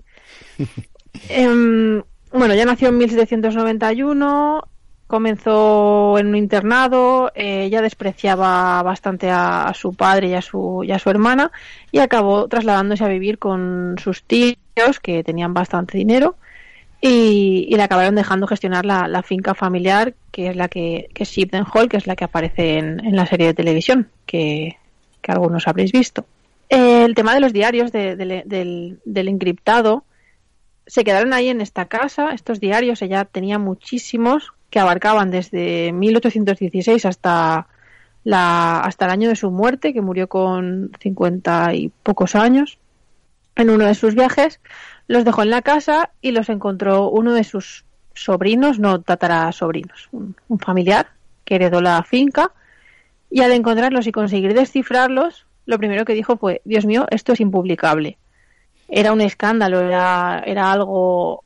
eh, 1.29 2.03
bueno, 2.33 2.55
ya 2.55 2.65
nació 2.65 2.89
en 2.89 2.99
1791, 2.99 4.69
comenzó 5.09 6.17
en 6.19 6.29
un 6.29 6.37
internado, 6.37 7.33
eh, 7.35 7.65
ella 7.65 7.83
despreciaba 7.83 8.81
bastante 8.85 9.29
a, 9.31 9.73
su 9.75 9.95
padre 9.95 10.29
y 10.29 10.35
a 10.35 10.41
su, 10.41 10.85
y 10.85 10.93
a 10.93 11.01
su 11.01 11.11
hermana 11.11 11.51
y 11.91 11.99
acabó 11.99 12.47
trasladándose 12.47 13.05
a 13.05 13.09
vivir 13.09 13.39
con 13.39 13.97
sus 13.99 14.23
tíos 14.23 14.57
que 15.03 15.25
tenían 15.25 15.53
bastante 15.53 15.99
dinero 15.99 16.37
y, 17.01 17.75
le 17.75 17.83
acabaron 17.83 18.15
dejando 18.15 18.47
gestionar 18.47 18.87
la, 18.87 19.09
la, 19.09 19.23
finca 19.23 19.55
familiar 19.55 20.15
que 20.31 20.49
es 20.49 20.57
la 20.57 20.69
que, 20.69 21.09
que 21.13 21.25
es 21.25 21.31
Shipden 21.31 21.65
Hall, 21.73 21.89
que 21.89 21.97
es 21.97 22.07
la 22.07 22.15
que 22.15 22.25
aparece 22.25 22.79
en, 22.79 23.05
en 23.05 23.17
la 23.17 23.27
serie 23.27 23.49
de 23.49 23.55
televisión 23.55 24.09
que, 24.27 24.77
que, 25.21 25.33
algunos 25.33 25.67
habréis 25.67 25.91
visto. 25.91 26.25
El 26.71 27.17
tema 27.17 27.35
de 27.35 27.41
los 27.41 27.53
diarios 27.53 27.91
de, 27.91 28.15
de, 28.15 28.97
del, 29.05 29.29
encriptado 29.29 30.05
se 30.87 31.03
quedaron 31.03 31.33
ahí 31.33 31.49
en 31.49 31.61
esta 31.61 31.87
casa, 31.87 32.31
estos 32.31 32.61
diarios, 32.61 33.03
ella 33.03 33.25
tenía 33.25 33.59
muchísimos 33.59 34.53
que 34.71 34.79
abarcaban 34.79 35.33
desde 35.33 35.93
1816 35.93 37.05
hasta 37.07 37.67
la 38.23 38.81
hasta 38.81 39.07
el 39.07 39.11
año 39.11 39.29
de 39.29 39.35
su 39.35 39.51
muerte, 39.51 39.93
que 39.93 40.01
murió 40.01 40.29
con 40.29 40.93
50 41.01 41.75
y 41.75 41.89
pocos 42.05 42.37
años. 42.37 42.79
En 43.57 43.69
uno 43.69 43.87
de 43.87 43.97
sus 43.97 44.15
viajes 44.15 44.61
los 45.09 45.25
dejó 45.25 45.43
en 45.43 45.51
la 45.51 45.63
casa 45.63 46.11
y 46.23 46.31
los 46.31 46.49
encontró 46.49 47.11
uno 47.11 47.35
de 47.35 47.43
sus 47.43 47.85
sobrinos, 48.15 48.79
no 48.79 49.01
tatarasobrinos, 49.01 50.09
un, 50.13 50.37
un 50.47 50.59
familiar 50.61 51.09
que 51.45 51.57
heredó 51.57 51.81
la 51.81 52.05
finca 52.05 52.53
y 53.29 53.41
al 53.43 53.51
encontrarlos 53.51 54.07
y 54.07 54.13
conseguir 54.13 54.55
descifrarlos, 54.55 55.47
lo 55.67 55.79
primero 55.79 56.05
que 56.05 56.15
dijo 56.15 56.37
fue, 56.37 56.63
Dios 56.65 56.87
mío, 56.87 57.07
esto 57.11 57.33
es 57.33 57.41
impublicable. 57.41 58.19
Era 58.89 59.13
un 59.13 59.21
escándalo, 59.21 59.81
era, 59.81 60.43
era 60.45 60.73
algo 60.73 61.45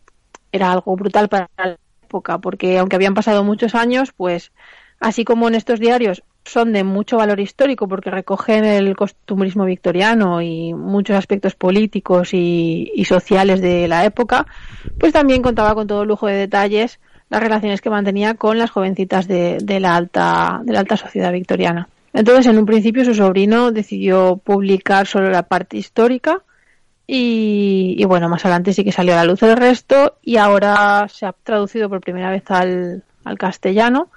era 0.54 0.70
algo 0.70 0.94
brutal 0.94 1.28
para 1.28 1.50
la 1.56 1.76
época, 2.04 2.38
porque 2.38 2.78
aunque 2.78 2.94
habían 2.94 3.14
pasado 3.14 3.42
muchos 3.42 3.74
años, 3.74 4.12
pues 4.16 4.52
así 5.00 5.24
como 5.24 5.48
en 5.48 5.56
estos 5.56 5.80
diarios 5.80 6.22
son 6.44 6.72
de 6.72 6.84
mucho 6.84 7.16
valor 7.16 7.40
histórico 7.40 7.88
porque 7.88 8.10
recogen 8.10 8.64
el 8.64 8.94
costumbrismo 8.94 9.64
victoriano 9.64 10.42
y 10.42 10.74
muchos 10.74 11.16
aspectos 11.16 11.56
políticos 11.56 12.30
y, 12.32 13.04
sociales 13.04 13.60
de 13.60 13.88
la 13.88 14.04
época, 14.04 14.46
pues 15.00 15.12
también 15.12 15.42
contaba 15.42 15.74
con 15.74 15.86
todo 15.86 16.04
lujo 16.04 16.26
de 16.28 16.34
detalles 16.34 17.00
las 17.30 17.42
relaciones 17.42 17.80
que 17.80 17.90
mantenía 17.90 18.34
con 18.34 18.58
las 18.58 18.70
jovencitas 18.70 19.26
de, 19.26 19.58
de, 19.60 19.80
la 19.80 19.96
alta 19.96 20.60
de 20.64 20.72
la 20.72 20.80
alta 20.80 20.96
sociedad 20.96 21.32
victoriana. 21.32 21.88
Entonces, 22.14 22.46
en 22.46 22.58
un 22.58 22.64
principio, 22.64 23.04
su 23.04 23.14
sobrino 23.14 23.72
decidió 23.72 24.36
publicar 24.38 25.06
solo 25.06 25.28
la 25.30 25.42
parte 25.42 25.76
histórica 25.76 26.42
y, 27.06 28.02
bueno, 28.06 28.30
más 28.30 28.44
adelante 28.44 28.72
sí 28.72 28.84
que 28.84 28.92
salió 28.92 29.12
a 29.12 29.16
la 29.16 29.24
luz 29.24 29.42
el 29.42 29.56
resto 29.56 30.16
y 30.22 30.36
ahora 30.38 31.06
se 31.08 31.26
ha 31.26 31.32
traducido 31.32 31.90
por 31.90 32.00
primera 32.00 32.30
vez 32.30 32.44
al, 32.50 33.02
al 33.24 33.36
castellano 33.36 34.08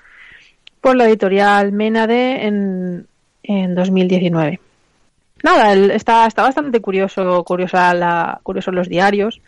por 0.79 0.95
la 0.95 1.09
editorial 1.09 1.73
Menade 1.73 2.45
en, 2.45 3.07
en 3.43 3.75
2019. 3.75 4.59
Nada, 5.43 5.73
está, 5.73 6.25
está 6.25 6.43
bastante 6.43 6.79
curioso, 6.81 7.43
curiosa 7.43 7.93
la, 7.93 8.39
curiosos 8.43 8.73
los 8.73 8.87
diarios. 8.87 9.41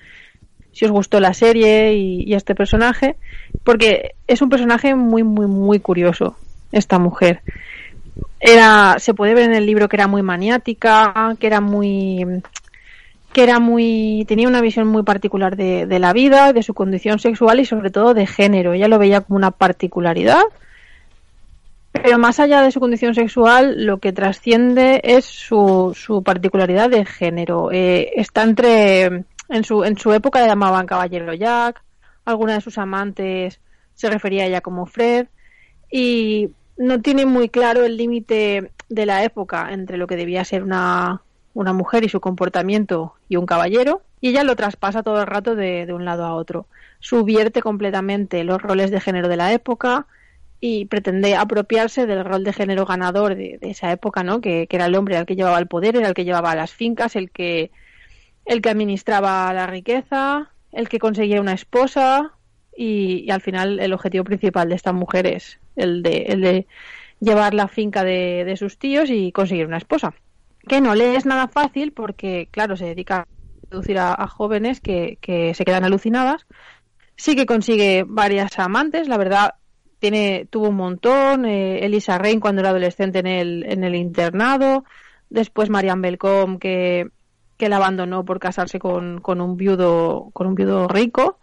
Si 0.71 0.85
os 0.85 0.91
gustó 0.91 1.19
la 1.19 1.33
serie 1.33 1.93
y, 1.93 2.33
este 2.33 2.55
personaje, 2.55 3.15
porque 3.63 4.15
es 4.27 4.41
un 4.41 4.49
personaje 4.49 4.95
muy, 4.95 5.23
muy, 5.23 5.47
muy 5.47 5.79
curioso, 5.79 6.35
esta 6.71 6.99
mujer. 6.99 7.41
Era, 8.39 8.95
se 8.99 9.13
puede 9.13 9.33
ver 9.33 9.45
en 9.45 9.55
el 9.55 9.65
libro 9.65 9.89
que 9.89 9.97
era 9.97 10.07
muy 10.07 10.21
maniática, 10.21 11.35
que 11.39 11.47
era 11.47 11.61
muy, 11.61 12.25
que 13.33 13.43
era 13.43 13.59
muy, 13.59 14.25
tenía 14.27 14.47
una 14.47 14.61
visión 14.61 14.87
muy 14.87 15.03
particular 15.03 15.55
de, 15.57 15.85
de 15.85 15.99
la 15.99 16.13
vida, 16.13 16.53
de 16.53 16.63
su 16.63 16.73
condición 16.73 17.19
sexual 17.19 17.59
y 17.59 17.65
sobre 17.65 17.91
todo 17.91 18.13
de 18.13 18.25
género. 18.27 18.73
Ella 18.73 18.87
lo 18.87 18.99
veía 18.99 19.21
como 19.21 19.37
una 19.37 19.51
particularidad 19.51 20.41
Pero 21.91 22.17
más 22.19 22.39
allá 22.39 22.61
de 22.61 22.71
su 22.71 22.79
condición 22.79 23.15
sexual, 23.15 23.85
lo 23.85 23.97
que 23.99 24.13
trasciende 24.13 25.01
es 25.03 25.25
su, 25.25 25.93
su 25.95 26.23
particularidad 26.23 26.89
de 26.89 27.05
género. 27.05 27.71
Eh, 27.71 28.11
está 28.15 28.43
entre, 28.43 29.25
en 29.49 29.63
su, 29.63 29.83
en 29.83 29.97
su 29.97 30.13
época 30.13 30.39
le 30.41 30.47
llamaban 30.47 30.85
Caballero 30.85 31.33
Jack, 31.33 31.83
alguna 32.25 32.53
de 32.53 32.61
sus 32.61 32.77
amantes 32.77 33.59
se 33.95 34.09
refería 34.09 34.43
a 34.43 34.45
ella 34.47 34.61
como 34.61 34.85
Fred, 34.85 35.27
y 35.91 36.49
no 36.80 37.01
tiene 37.01 37.27
muy 37.27 37.49
claro 37.49 37.86
el 37.86 37.95
límite 37.95 38.71
de 38.89 39.05
la 39.05 39.23
época 39.23 39.71
entre 39.71 39.97
lo 39.97 40.07
que 40.07 40.15
debía 40.15 40.43
ser 40.43 40.63
una, 40.63 41.21
una 41.53 41.73
mujer 41.73 42.03
y 42.03 42.09
su 42.09 42.19
comportamiento 42.19 43.13
y 43.30 43.36
un 43.36 43.45
caballero, 43.45 44.01
y 44.19 44.30
ella 44.30 44.43
lo 44.43 44.55
traspasa 44.55 45.03
todo 45.03 45.21
el 45.21 45.27
rato 45.27 45.55
de, 45.55 45.86
de 45.86 45.93
un 45.93 46.05
lado 46.05 46.25
a 46.25 46.34
otro. 46.34 46.65
Subvierte 46.99 47.61
completamente 47.61 48.43
los 48.43 48.59
roles 48.59 48.89
de 48.89 48.99
género 48.99 49.27
de 49.27 49.38
la 49.38 49.53
época, 49.53 50.07
y 50.61 50.86
pretende 50.86 51.36
apropiarse 51.36 52.05
del 52.05 52.25
rol 52.25 52.43
de 52.43 52.53
género 52.53 52.86
ganador 52.86 53.36
de, 53.36 53.59
esa 53.61 53.91
época, 53.91 54.23
¿no? 54.23 54.41
Que, 54.41 54.67
era 54.69 54.86
el 54.86 54.95
hombre 54.95 55.17
el 55.17 55.25
que 55.25 55.36
llevaba 55.36 55.59
el 55.59 55.67
poder, 55.67 55.95
era 55.95 56.07
el 56.07 56.13
que 56.13 56.25
llevaba 56.25 56.55
las 56.55 56.71
fincas, 56.73 57.15
el 57.15 57.32
que 57.32 57.71
el 58.45 58.61
que 58.61 58.69
administraba 58.69 59.53
la 59.53 59.67
riqueza, 59.67 60.51
el 60.71 60.89
que 60.89 60.99
conseguía 60.99 61.39
una 61.39 61.53
esposa 61.53 62.34
y, 62.80 63.30
al 63.30 63.41
final 63.41 63.80
el 63.82 63.91
objetivo 63.91 64.23
principal 64.23 64.69
de 64.69 64.75
esta 64.75 64.93
mujer 64.93 65.27
es 65.27 65.59
el 65.75 66.01
de, 66.01 66.27
el 66.30 66.41
de 66.41 66.67
llevar 67.19 67.53
la 67.53 67.67
finca 67.67 68.05
de, 68.05 68.55
sus 68.57 68.77
tíos 68.77 69.09
y 69.09 69.34
conseguir 69.34 69.67
una 69.67 69.77
esposa. 69.77 70.13
Que 70.65 70.80
no 70.80 70.95
le 70.95 71.17
es 71.17 71.25
nada 71.25 71.49
fácil 71.49 71.91
porque, 71.91 72.47
claro, 72.51 72.77
se 72.77 72.86
dedica 72.86 73.17
a 73.17 73.27
seducir 73.69 73.99
a, 73.99 74.25
jóvenes 74.27 74.80
que, 74.80 75.17
se 75.53 75.65
quedan 75.65 75.84
alucinadas. 75.84 76.47
Sí 77.17 77.36
que 77.36 77.45
consigue 77.45 78.05
varias 78.07 78.57
amantes, 78.59 79.09
la 79.09 79.17
verdad 79.17 79.55
tiene 79.99 80.47
tuvo 80.49 80.69
un 80.69 80.77
montón, 80.77 81.43
eh, 81.43 81.86
Elisa 81.86 82.17
Rein 82.17 82.39
cuando 82.39 82.61
era 82.61 82.69
adolescente 82.69 83.19
en 83.19 83.27
el, 83.27 83.65
en 83.67 83.84
el 83.84 83.95
internado, 83.95 84.86
después 85.30 85.69
Marianne 85.69 86.01
Belcom 86.01 86.57
que, 86.57 87.09
que 87.57 87.67
la 87.67 87.75
abandonó 87.75 88.23
por 88.23 88.39
casarse 88.39 88.80
con, 88.80 89.19
con 89.19 89.41
un 89.41 89.57
viudo 89.57 90.30
con 90.32 90.47
un 90.47 90.55
viudo 90.55 90.88
rico, 90.88 91.39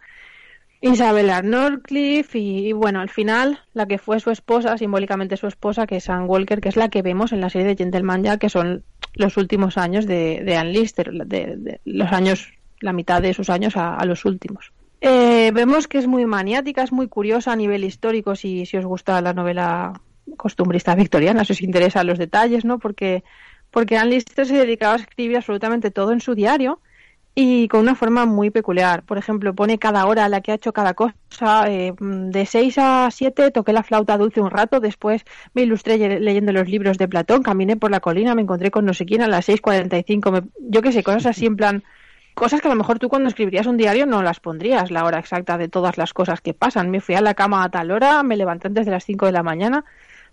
Isabella 0.81 1.41
Norcliffe 1.41 2.37
y, 2.37 2.71
bueno, 2.73 2.99
al 2.99 3.09
final 3.09 3.59
la 3.73 3.87
que 3.87 3.97
fue 3.97 4.19
su 4.19 4.31
esposa, 4.31 4.77
simbólicamente 4.77 5.37
su 5.37 5.47
esposa, 5.47 5.87
que 5.87 5.97
es 5.97 6.09
Anne 6.09 6.25
Walker, 6.25 6.61
que 6.61 6.69
es 6.69 6.75
la 6.75 6.89
que 6.89 7.01
vemos 7.01 7.31
en 7.31 7.41
la 7.41 7.49
serie 7.49 7.67
de 7.67 7.75
Gentleman 7.75 8.23
ya, 8.23 8.37
que 8.37 8.49
son 8.49 8.83
los 9.15 9.37
últimos 9.37 9.77
años 9.77 10.05
de, 10.05 10.41
de 10.45 10.55
Anne 10.55 10.71
Lister, 10.71 11.11
de, 11.11 11.79
los 11.85 12.11
años, 12.11 12.53
la 12.79 12.93
mitad 12.93 13.21
de 13.21 13.33
sus 13.33 13.49
años 13.49 13.75
a 13.75 14.03
los 14.05 14.25
últimos. 14.25 14.71
Eh, 14.99 15.51
vemos 15.53 15.87
que 15.87 15.99
es 15.99 16.07
muy 16.07 16.25
maniática, 16.25 16.83
es 16.83 16.91
muy 16.91 17.07
curiosa 17.07 17.51
a 17.51 17.55
nivel 17.55 17.83
histórico, 17.83 18.35
si, 18.35 18.65
si 18.65 18.77
os 18.77 18.85
gusta 18.85 19.21
la 19.21 19.33
novela 19.33 19.93
costumbrista 20.37 20.95
victoriana, 20.95 21.45
si 21.45 21.53
os 21.53 21.61
interesan 21.61 22.07
los 22.07 22.17
detalles, 22.17 22.65
¿no? 22.65 22.79
Porque, 22.79 23.23
porque 23.69 23.97
Anne 23.97 24.11
Lister 24.11 24.47
se 24.47 24.57
dedicaba 24.57 24.93
a 24.93 24.97
escribir 24.97 25.37
absolutamente 25.37 25.91
todo 25.91 26.11
en 26.13 26.19
su 26.19 26.33
diario 26.33 26.81
y 27.39 27.67
con 27.67 27.81
una 27.81 27.93
forma 27.93 28.25
muy 28.25 28.49
peculiar. 28.49 29.03
Por 29.03 29.19
ejemplo, 29.19 29.53
pone 29.53 29.77
cada 29.77 30.07
hora 30.07 30.25
a 30.25 30.29
la 30.29 30.41
que 30.41 30.51
ha 30.51 30.55
hecho 30.55 30.73
cada 30.73 30.95
cosa. 30.95 31.13
Eh, 31.67 31.93
de 31.99 32.45
6 32.47 32.75
a 32.79 33.09
7 33.11 33.51
toqué 33.51 33.73
la 33.73 33.83
flauta 33.83 34.17
dulce 34.17 34.41
un 34.41 34.49
rato, 34.49 34.79
después 34.79 35.23
me 35.53 35.61
ilustré 35.61 36.19
leyendo 36.19 36.51
los 36.51 36.67
libros 36.67 36.97
de 36.97 37.07
Platón, 37.07 37.43
caminé 37.43 37.77
por 37.77 37.91
la 37.91 37.99
colina, 37.99 38.33
me 38.33 38.41
encontré 38.41 38.71
con 38.71 38.85
no 38.85 38.93
sé 38.95 39.05
quién 39.05 39.21
a 39.21 39.27
las 39.27 39.47
6.45. 39.47 40.31
Me, 40.31 40.41
yo 40.67 40.81
qué 40.81 40.91
sé, 40.91 41.03
cosas 41.03 41.27
así 41.27 41.45
en 41.45 41.57
plan 41.57 41.83
cosas 42.33 42.59
que 42.61 42.67
a 42.67 42.71
lo 42.71 42.77
mejor 42.77 42.97
tú 42.97 43.07
cuando 43.07 43.29
escribirías 43.29 43.67
un 43.67 43.77
diario 43.77 44.07
no 44.07 44.23
las 44.23 44.39
pondrías 44.39 44.89
la 44.89 45.05
hora 45.05 45.19
exacta 45.19 45.59
de 45.59 45.67
todas 45.67 45.97
las 45.97 46.13
cosas 46.13 46.41
que 46.41 46.55
pasan. 46.55 46.89
Me 46.89 47.01
fui 47.01 47.13
a 47.13 47.21
la 47.21 47.35
cama 47.35 47.63
a 47.63 47.69
tal 47.69 47.91
hora, 47.91 48.23
me 48.23 48.35
levanté 48.35 48.67
antes 48.67 48.85
de 48.85 48.91
las 48.91 49.05
5 49.05 49.27
de 49.27 49.31
la 49.31 49.43
mañana, 49.43 49.85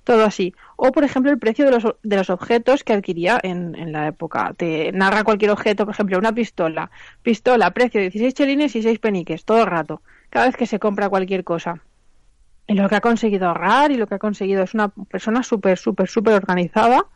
todo 0.04 0.24
así. 0.24 0.54
O, 0.76 0.92
por 0.92 1.04
ejemplo, 1.04 1.32
el 1.32 1.38
precio 1.38 1.64
de 1.64 1.72
los, 1.72 1.84
de 2.02 2.16
los 2.16 2.30
objetos 2.30 2.84
que 2.84 2.92
adquiría 2.92 3.40
en, 3.42 3.74
en 3.74 3.92
la 3.92 4.06
época. 4.06 4.54
Te 4.56 4.92
narra 4.92 5.24
cualquier 5.24 5.50
objeto, 5.50 5.84
por 5.84 5.94
ejemplo, 5.94 6.18
una 6.18 6.34
pistola. 6.34 6.90
Pistola, 7.22 7.72
precio 7.72 8.00
16 8.00 8.34
chelines 8.34 8.76
y 8.76 8.82
6 8.82 8.98
peniques, 8.98 9.44
todo 9.44 9.60
el 9.62 9.66
rato, 9.66 10.02
cada 10.30 10.46
vez 10.46 10.56
que 10.56 10.66
se 10.66 10.78
compra 10.78 11.08
cualquier 11.08 11.42
cosa. 11.44 11.82
Y 12.66 12.74
lo 12.74 12.88
que 12.88 12.96
ha 12.96 13.00
conseguido 13.00 13.48
ahorrar 13.48 13.90
y 13.90 13.96
lo 13.96 14.06
que 14.06 14.14
ha 14.14 14.18
conseguido 14.18 14.62
es 14.62 14.74
una 14.74 14.88
persona 14.88 15.42
súper, 15.42 15.78
súper, 15.78 16.08
súper 16.08 16.34
organizada 16.34 17.06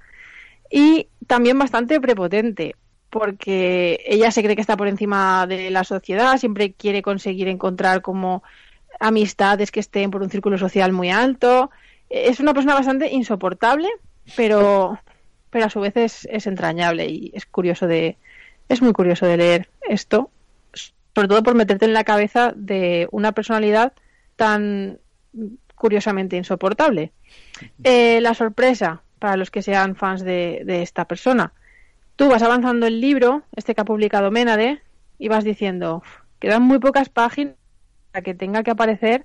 y 0.70 1.09
también 1.26 1.59
bastante 1.59 2.01
prepotente 2.01 2.74
porque 3.11 4.05
ella 4.07 4.30
se 4.30 4.43
cree 4.43 4.55
que 4.55 4.61
está 4.61 4.76
por 4.76 4.89
encima 4.89 5.47
de 5.47 5.70
la 5.70 5.84
sociedad, 5.84 6.36
siempre 6.36 6.74
quiere 6.74 7.01
conseguir 7.03 7.49
encontrar 7.49 8.03
como 8.03 8.43
amistades 9.01 9.70
que 9.70 9.80
estén 9.80 10.11
por 10.11 10.22
un 10.22 10.30
círculo 10.30 10.59
social 10.59 10.93
muy 10.93 11.11
alto. 11.11 11.70
Es 12.11 12.40
una 12.40 12.54
persona 12.54 12.74
bastante 12.74 13.12
insoportable, 13.12 13.88
pero, 14.36 14.98
pero 15.50 15.66
a 15.66 15.70
su 15.70 15.80
vez 15.80 15.96
es, 15.96 16.46
entrañable 16.46 17.06
y 17.06 17.30
es 17.34 17.46
curioso 17.46 17.86
de, 17.86 18.16
es 18.68 18.82
muy 18.82 18.92
curioso 18.92 19.26
de 19.26 19.36
leer 19.36 19.68
esto, 19.88 20.30
sobre 21.14 21.28
todo 21.28 21.42
por 21.42 21.54
meterte 21.54 21.84
en 21.84 21.92
la 21.92 22.04
cabeza 22.04 22.52
de 22.54 23.09
una 23.11 23.32
personalidad 23.32 23.92
tan 24.36 24.98
curiosamente 25.74 26.36
insoportable. 26.36 27.12
Eh, 27.84 28.20
la 28.20 28.34
sorpresa 28.34 29.02
para 29.18 29.36
los 29.36 29.50
que 29.50 29.62
sean 29.62 29.96
fans 29.96 30.22
de, 30.22 30.62
de 30.64 30.82
esta 30.82 31.04
persona 31.06 31.52
tú 32.18 32.28
vas 32.28 32.42
avanzando 32.42 32.88
el 32.88 33.00
libro, 33.00 33.44
este 33.54 33.76
que 33.76 33.80
ha 33.80 33.84
publicado 33.84 34.32
Ménade, 34.32 34.82
y 35.20 35.28
vas 35.28 35.44
diciendo, 35.44 36.02
quedan 36.40 36.62
muy 36.64 36.80
pocas 36.80 37.09
páginas 37.09 37.54
para 38.11 38.24
que 38.24 38.34
tenga 38.34 38.64
que 38.64 38.72
aparecer 38.72 39.24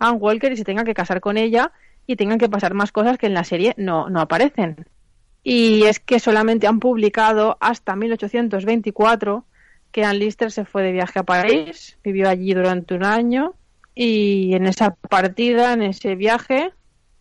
Anne 0.00 0.18
Walker 0.18 0.50
y 0.50 0.56
se 0.56 0.64
tenga 0.64 0.82
que 0.82 0.92
casar 0.92 1.20
con 1.20 1.36
ella 1.36 1.70
y 2.06 2.16
tengan 2.16 2.38
que 2.38 2.48
pasar 2.48 2.74
más 2.74 2.92
cosas 2.92 3.18
que 3.18 3.26
en 3.26 3.34
la 3.34 3.44
serie 3.44 3.74
no, 3.76 4.08
no 4.08 4.20
aparecen. 4.20 4.86
Y 5.42 5.84
es 5.84 5.98
que 5.98 6.20
solamente 6.20 6.66
han 6.66 6.78
publicado 6.78 7.56
hasta 7.60 7.96
1824 7.96 9.44
que 9.90 10.04
Anne 10.04 10.18
Lister 10.18 10.50
se 10.50 10.64
fue 10.64 10.82
de 10.82 10.92
viaje 10.92 11.18
a 11.18 11.24
París, 11.24 11.98
vivió 12.02 12.28
allí 12.28 12.54
durante 12.54 12.94
un 12.94 13.04
año 13.04 13.54
y 13.94 14.54
en 14.54 14.66
esa 14.66 14.94
partida, 14.94 15.74
en 15.74 15.82
ese 15.82 16.14
viaje, 16.14 16.72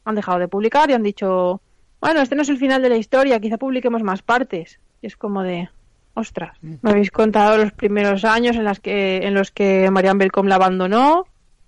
han 0.06 0.16
dejado 0.16 0.40
de 0.40 0.48
publicar 0.48 0.90
y 0.90 0.94
han 0.94 1.04
dicho, 1.04 1.62
bueno, 2.00 2.22
este 2.22 2.36
no 2.36 2.44
es 2.44 2.50
el 2.50 2.58
final 2.58 2.82
de 2.82 2.90
la 2.90 2.98
historia, 2.98 3.40
quizá 3.40 3.58
publiquemos 3.58 4.04
más 4.04 4.22
partes. 4.22 4.80
Y 5.02 5.08
es 5.08 5.18
como 5.18 5.44
de, 5.44 5.70
ostras, 6.14 6.58
mm. 6.62 6.76
me 6.82 6.92
habéis 6.92 7.12
contado 7.12 7.58
los 7.58 7.74
primeros 7.74 8.24
años 8.24 8.56
en, 8.56 8.64
las 8.64 8.80
que, 8.80 9.18
en 9.18 9.34
los 9.34 9.52
que 9.52 9.92
Marianne 9.92 10.20
Belcom 10.20 10.48
la 10.48 10.56
abandonó 10.56 11.26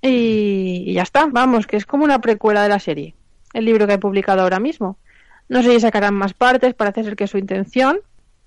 y, 0.09 0.93
ya 0.93 1.03
está, 1.03 1.27
vamos, 1.27 1.65
que 1.65 1.77
es 1.77 1.85
como 1.85 2.03
una 2.03 2.19
precuela 2.19 2.61
de 2.61 2.69
la 2.69 2.79
serie, 2.79 3.15
el 3.53 3.65
libro 3.65 3.87
que 3.87 3.93
he 3.93 3.99
publicado 3.99 4.41
ahora 4.41 4.59
mismo. 4.59 4.97
No 5.49 5.63
sé 5.63 5.71
si 5.71 5.79
sacarán 5.79 6.13
más 6.13 6.33
partes, 6.33 6.73
parece 6.73 7.03
ser 7.03 7.15
que 7.15 7.25
es 7.25 7.31
su 7.31 7.37
intención, 7.37 7.99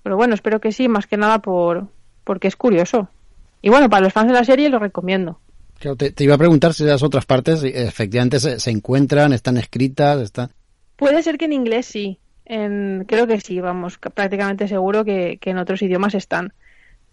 pero 0.03 0.15
bueno, 0.15 0.33
espero 0.33 0.61
que 0.61 0.71
sí, 0.71 0.87
más 0.87 1.07
que 1.07 1.17
nada 1.17 1.39
por 1.39 1.87
porque 2.23 2.47
es 2.47 2.55
curioso. 2.55 3.09
Y 3.61 3.69
bueno, 3.69 3.89
para 3.89 4.03
los 4.03 4.13
fans 4.13 4.27
de 4.27 4.33
la 4.33 4.43
serie 4.43 4.69
lo 4.69 4.79
recomiendo. 4.79 5.39
te, 5.97 6.23
iba 6.23 6.35
a 6.35 6.37
preguntar 6.37 6.73
si 6.73 6.83
las 6.83 7.03
otras 7.03 7.25
partes 7.25 7.63
efectivamente 7.63 8.39
se, 8.39 8.59
se 8.59 8.71
encuentran, 8.71 9.33
están 9.33 9.57
escritas, 9.57 10.21
están... 10.21 10.51
Puede 10.97 11.23
ser 11.23 11.37
que 11.37 11.45
en 11.45 11.53
inglés 11.53 11.85
sí, 11.85 12.19
creo 12.45 13.27
que 13.27 13.41
sí, 13.41 13.59
vamos, 13.59 13.97
prácticamente 13.97 14.67
seguro 14.67 15.03
que, 15.03 15.39
en 15.41 15.57
otros 15.57 15.81
idiomas 15.81 16.15
están. 16.15 16.53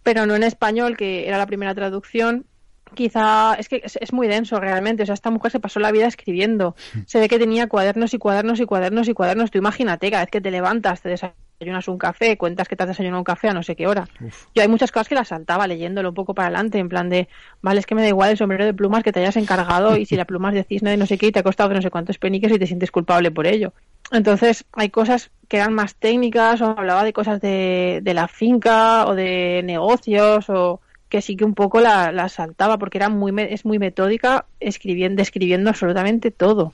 Pero 0.02 0.26
no 0.26 0.36
en 0.36 0.42
español, 0.42 0.96
que 0.96 1.26
era 1.26 1.38
la 1.38 1.46
primera 1.46 1.74
traducción. 1.74 2.44
Quizá 2.92 3.54
es 3.54 3.68
que 3.68 3.82
es, 3.84 4.12
muy 4.12 4.28
denso 4.28 4.60
realmente. 4.60 5.02
O 5.02 5.06
sea, 5.06 5.14
esta 5.14 5.30
mujer 5.30 5.50
se 5.50 5.60
pasó 5.60 5.80
la 5.80 5.90
vida 5.90 6.06
escribiendo. 6.06 6.76
Se 7.06 7.18
ve 7.18 7.28
que 7.28 7.38
tenía 7.38 7.66
cuadernos 7.66 8.14
y 8.14 8.18
cuadernos 8.18 8.60
y 8.60 8.66
cuadernos 8.66 9.08
y 9.08 9.14
cuadernos. 9.14 9.50
Tú 9.50 9.58
imagínate, 9.58 10.10
cada 10.10 10.24
vez 10.24 10.30
que 10.30 10.40
te 10.40 10.50
levantas, 10.50 11.00
te 11.00 11.08
desayunas 11.08 11.88
un 11.88 11.98
café, 11.98 12.36
cuentas 12.36 12.68
que 12.68 12.76
te 12.76 12.82
has 12.82 12.88
desayunado 12.90 13.20
un 13.20 13.24
café 13.24 13.48
a 13.48 13.54
no 13.54 13.62
sé 13.62 13.74
qué 13.74 13.86
hora. 13.86 14.06
Yo 14.54 14.62
hay 14.62 14.68
muchas 14.68 14.92
cosas 14.92 15.08
que 15.08 15.14
las 15.14 15.28
saltaba 15.28 15.66
leyéndolo 15.66 16.10
un 16.10 16.14
poco 16.14 16.34
para 16.34 16.48
adelante, 16.48 16.78
en 16.78 16.88
plan 16.88 17.08
de, 17.08 17.28
vale, 17.62 17.80
es 17.80 17.86
que 17.86 17.94
me 17.94 18.02
da 18.02 18.08
igual 18.08 18.30
el 18.30 18.36
sombrero 18.36 18.64
de 18.64 18.74
plumas 18.74 19.02
que 19.02 19.12
te 19.12 19.20
hayas 19.20 19.36
encargado 19.36 19.96
y 19.96 20.04
si 20.04 20.16
la 20.16 20.24
pluma 20.24 20.50
es 20.50 20.54
de 20.56 20.64
cisne 20.64 20.90
de 20.90 20.96
no 20.96 21.06
sé 21.06 21.16
qué 21.16 21.28
y 21.28 21.32
te 21.32 21.38
ha 21.38 21.42
costado 21.42 21.72
no 21.72 21.82
sé 21.82 21.90
cuántos 21.90 22.18
peniques 22.18 22.52
y 22.52 22.58
te 22.58 22.66
sientes 22.66 22.90
culpable 22.90 23.30
por 23.30 23.46
ello. 23.46 23.72
Entonces, 24.12 24.64
hay 24.72 24.90
cosas 24.90 25.30
que 25.48 25.56
eran 25.56 25.72
más 25.72 25.94
técnicas, 25.94 26.60
o 26.60 26.66
hablaba 26.66 27.04
de 27.04 27.12
cosas 27.12 27.40
de, 27.40 28.00
de 28.02 28.14
la 28.14 28.28
finca, 28.28 29.06
o 29.06 29.14
de 29.14 29.62
negocios, 29.64 30.48
o 30.50 30.80
que 31.14 31.22
sí 31.22 31.36
que 31.36 31.44
un 31.44 31.54
poco 31.54 31.78
la, 31.78 32.28
saltaba, 32.28 32.76
porque 32.76 32.98
era 32.98 33.08
muy, 33.08 33.32
es 33.38 33.64
muy 33.64 33.78
metódica 33.78 34.46
escribiendo, 34.58 35.20
describiendo 35.20 35.70
absolutamente 35.70 36.32
todo. 36.32 36.72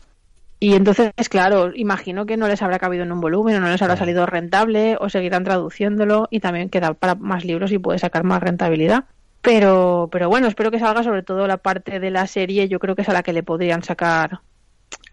Y 0.58 0.76
entonces, 0.76 1.12
claro, 1.28 1.72
imagino 1.74 2.24
que 2.24 2.38
no 2.38 2.48
les 2.48 2.62
habrá 2.62 2.78
cabido 2.78 3.02
en 3.02 3.12
un 3.12 3.20
volumen, 3.20 3.56
o 3.56 3.60
no 3.60 3.68
les 3.68 3.82
habrá 3.82 3.98
salido 3.98 4.24
rentable, 4.24 4.96
o 4.98 5.10
seguirán 5.10 5.44
traduciéndolo, 5.44 6.26
y 6.30 6.40
también 6.40 6.70
queda 6.70 6.94
para 6.94 7.16
más 7.16 7.44
libros 7.44 7.70
y 7.70 7.76
puede 7.76 7.98
sacar 7.98 8.24
más 8.24 8.42
rentabilidad. 8.42 9.04
Pero, 9.42 10.08
pero 10.10 10.30
bueno, 10.30 10.46
espero 10.46 10.70
que 10.70 10.78
salga 10.78 11.02
sobre 11.02 11.22
todo 11.22 11.46
la 11.46 11.58
parte 11.58 12.00
de 12.00 12.10
la 12.10 12.26
serie, 12.26 12.66
yo 12.66 12.78
creo 12.78 12.96
que 12.96 13.02
es 13.02 13.10
a 13.10 13.12
la 13.12 13.22
que 13.22 13.34
le 13.34 13.42
podrían 13.42 13.82
sacar 13.82 14.40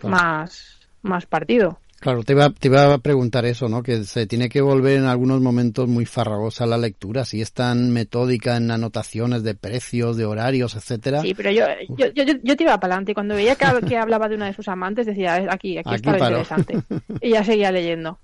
más, 0.03 0.87
más 1.01 1.25
partido. 1.25 1.81
Claro, 1.99 2.23
te 2.23 2.33
iba, 2.33 2.51
te 2.51 2.67
iba 2.67 2.93
a 2.93 2.97
preguntar 2.99 3.45
eso, 3.45 3.67
¿no? 3.69 3.81
Que 3.81 4.03
se 4.03 4.27
tiene 4.27 4.49
que 4.49 4.61
volver 4.61 4.97
en 4.97 5.05
algunos 5.05 5.41
momentos 5.41 5.87
muy 5.87 6.05
farragosa 6.05 6.67
la 6.67 6.77
lectura, 6.77 7.25
si 7.25 7.41
es 7.41 7.53
tan 7.53 7.91
metódica 7.91 8.55
en 8.55 8.69
anotaciones 8.69 9.41
de 9.41 9.55
precios, 9.55 10.15
de 10.15 10.25
horarios, 10.25 10.75
etcétera. 10.75 11.21
Sí, 11.21 11.33
pero 11.33 11.49
yo, 11.49 11.65
yo, 11.97 12.07
yo, 12.13 12.23
yo 12.43 12.55
te 12.55 12.63
iba 12.63 12.79
para 12.79 12.93
adelante. 12.93 13.15
Cuando 13.15 13.33
veía 13.33 13.55
que, 13.55 13.65
que, 13.87 13.97
hablaba 13.97 14.29
de 14.29 14.35
una 14.35 14.45
de 14.45 14.53
sus 14.53 14.67
amantes, 14.67 15.07
decía, 15.07 15.35
aquí, 15.49 15.77
aquí, 15.79 15.79
aquí 15.79 15.95
está 15.95 16.11
lo 16.11 16.27
interesante. 16.27 16.77
Y 17.21 17.31
ya 17.31 17.43
seguía 17.43 17.71
leyendo. 17.71 18.19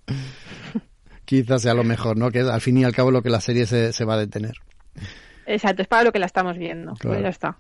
Quizás 1.26 1.64
sea 1.64 1.74
lo 1.74 1.84
mejor, 1.84 2.16
¿no? 2.16 2.30
Que 2.30 2.42
al 2.42 2.62
fin 2.62 2.78
y 2.78 2.84
al 2.84 2.94
cabo 2.94 3.10
lo 3.10 3.24
que 3.24 3.30
la 3.32 3.42
serie 3.42 3.66
se, 3.66 3.92
se 3.92 4.06
va 4.06 4.14
a 4.14 4.20
detener. 4.20 4.54
Exacto, 5.48 5.82
es 5.82 5.88
para 5.88 6.04
lo 6.04 6.12
que 6.12 6.20
la 6.20 6.28
estamos 6.28 6.58
viendo. 6.58 6.92
Pues 6.92 7.02
claro. 7.02 7.16
Pues 7.16 7.24
ya 7.24 7.30
está. 7.30 7.58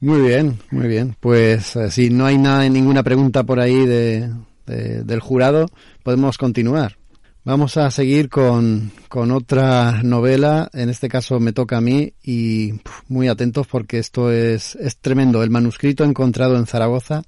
Muy 0.00 0.22
bien, 0.22 0.58
muy 0.70 0.88
bien. 0.88 1.14
Pues 1.20 1.76
eh, 1.76 1.90
si 1.90 2.08
no 2.08 2.24
hay 2.24 2.38
nada, 2.38 2.66
ninguna 2.68 3.02
pregunta 3.02 3.44
por 3.44 3.60
ahí 3.60 3.84
de, 3.84 4.30
de, 4.66 5.02
del 5.04 5.20
jurado, 5.20 5.66
podemos 6.02 6.38
continuar. 6.38 6.96
Vamos 7.42 7.78
a 7.78 7.90
seguir 7.90 8.28
con, 8.28 8.92
con, 9.08 9.30
otra 9.30 10.02
novela, 10.02 10.68
en 10.74 10.90
este 10.90 11.08
caso 11.08 11.40
me 11.40 11.54
toca 11.54 11.78
a 11.78 11.80
mí 11.80 12.12
y 12.22 12.74
muy 13.08 13.28
atentos 13.28 13.66
porque 13.66 13.98
esto 13.98 14.30
es, 14.30 14.76
es 14.76 14.98
tremendo. 14.98 15.42
El 15.42 15.48
manuscrito 15.48 16.04
encontrado 16.04 16.56
en 16.56 16.66
Zaragoza 16.66 17.22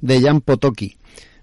de 0.00 0.20
Jan 0.20 0.42
Potoki. 0.42 0.98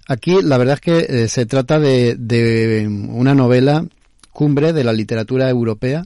Aquí 0.08 0.42
la 0.44 0.60
verdad 0.60 0.76
es 0.76 0.82
que 0.82 1.24
eh, 1.24 1.28
se 1.28 1.48
trata 1.48 1.80
de, 1.80 2.16
de 2.16 2.88
una 2.88 3.34
novela 3.34 3.84
cumbre 4.32 4.74
de 4.74 4.84
la 4.84 4.94
literatura 4.94 5.50
europea 5.50 6.06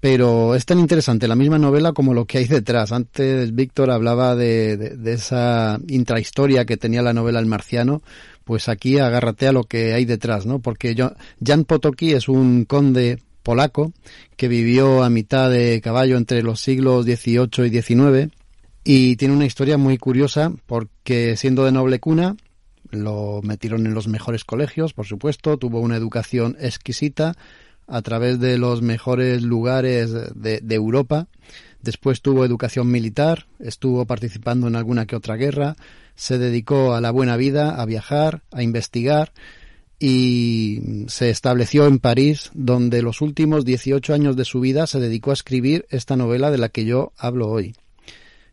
pero 0.00 0.54
es 0.54 0.64
tan 0.64 0.78
interesante 0.78 1.26
la 1.26 1.34
misma 1.34 1.58
novela 1.58 1.92
como 1.92 2.14
lo 2.14 2.24
que 2.24 2.38
hay 2.38 2.44
detrás. 2.46 2.92
Antes 2.92 3.54
Víctor 3.54 3.90
hablaba 3.90 4.36
de, 4.36 4.76
de, 4.76 5.12
esa 5.12 5.78
intrahistoria 5.88 6.64
que 6.64 6.76
tenía 6.76 7.02
la 7.02 7.12
novela 7.12 7.40
El 7.40 7.46
Marciano, 7.46 8.02
pues 8.48 8.70
aquí 8.70 8.98
agárrate 8.98 9.46
a 9.46 9.52
lo 9.52 9.64
que 9.64 9.92
hay 9.92 10.06
detrás, 10.06 10.46
¿no? 10.46 10.58
Porque 10.58 10.96
Jan 10.96 11.64
Potoki 11.64 12.14
es 12.14 12.30
un 12.30 12.64
conde 12.64 13.18
polaco 13.42 13.92
que 14.38 14.48
vivió 14.48 15.02
a 15.02 15.10
mitad 15.10 15.50
de 15.50 15.82
caballo 15.82 16.16
entre 16.16 16.42
los 16.42 16.58
siglos 16.58 17.04
XVIII 17.04 17.66
y 17.66 17.82
XIX 17.82 18.32
y 18.84 19.16
tiene 19.16 19.34
una 19.34 19.44
historia 19.44 19.76
muy 19.76 19.98
curiosa 19.98 20.50
porque 20.64 21.36
siendo 21.36 21.66
de 21.66 21.72
noble 21.72 22.00
cuna 22.00 22.36
lo 22.88 23.42
metieron 23.42 23.84
en 23.84 23.92
los 23.92 24.08
mejores 24.08 24.44
colegios, 24.44 24.94
por 24.94 25.04
supuesto, 25.04 25.58
tuvo 25.58 25.80
una 25.80 25.96
educación 25.96 26.56
exquisita, 26.58 27.34
a 27.88 28.02
través 28.02 28.38
de 28.38 28.58
los 28.58 28.82
mejores 28.82 29.42
lugares 29.42 30.12
de, 30.34 30.74
Europa. 30.74 31.26
Después 31.82 32.20
tuvo 32.20 32.44
educación 32.44 32.90
militar, 32.90 33.46
estuvo 33.58 34.04
participando 34.04 34.68
en 34.68 34.76
alguna 34.76 35.06
que 35.06 35.16
otra 35.16 35.36
guerra, 35.36 35.74
se 36.18 36.36
dedicó 36.36 36.94
a 36.94 37.00
la 37.00 37.12
buena 37.12 37.36
vida, 37.36 37.80
a 37.80 37.86
viajar, 37.86 38.42
a 38.50 38.64
investigar 38.64 39.32
y 40.00 41.04
se 41.06 41.30
estableció 41.30 41.86
en 41.86 42.00
París, 42.00 42.50
donde 42.54 43.02
los 43.02 43.20
últimos 43.20 43.64
18 43.64 44.14
años 44.14 44.36
de 44.36 44.44
su 44.44 44.58
vida 44.58 44.88
se 44.88 44.98
dedicó 44.98 45.30
a 45.30 45.34
escribir 45.34 45.86
esta 45.90 46.16
novela 46.16 46.50
de 46.50 46.58
la 46.58 46.70
que 46.70 46.84
yo 46.84 47.12
hablo 47.16 47.48
hoy. 47.48 47.76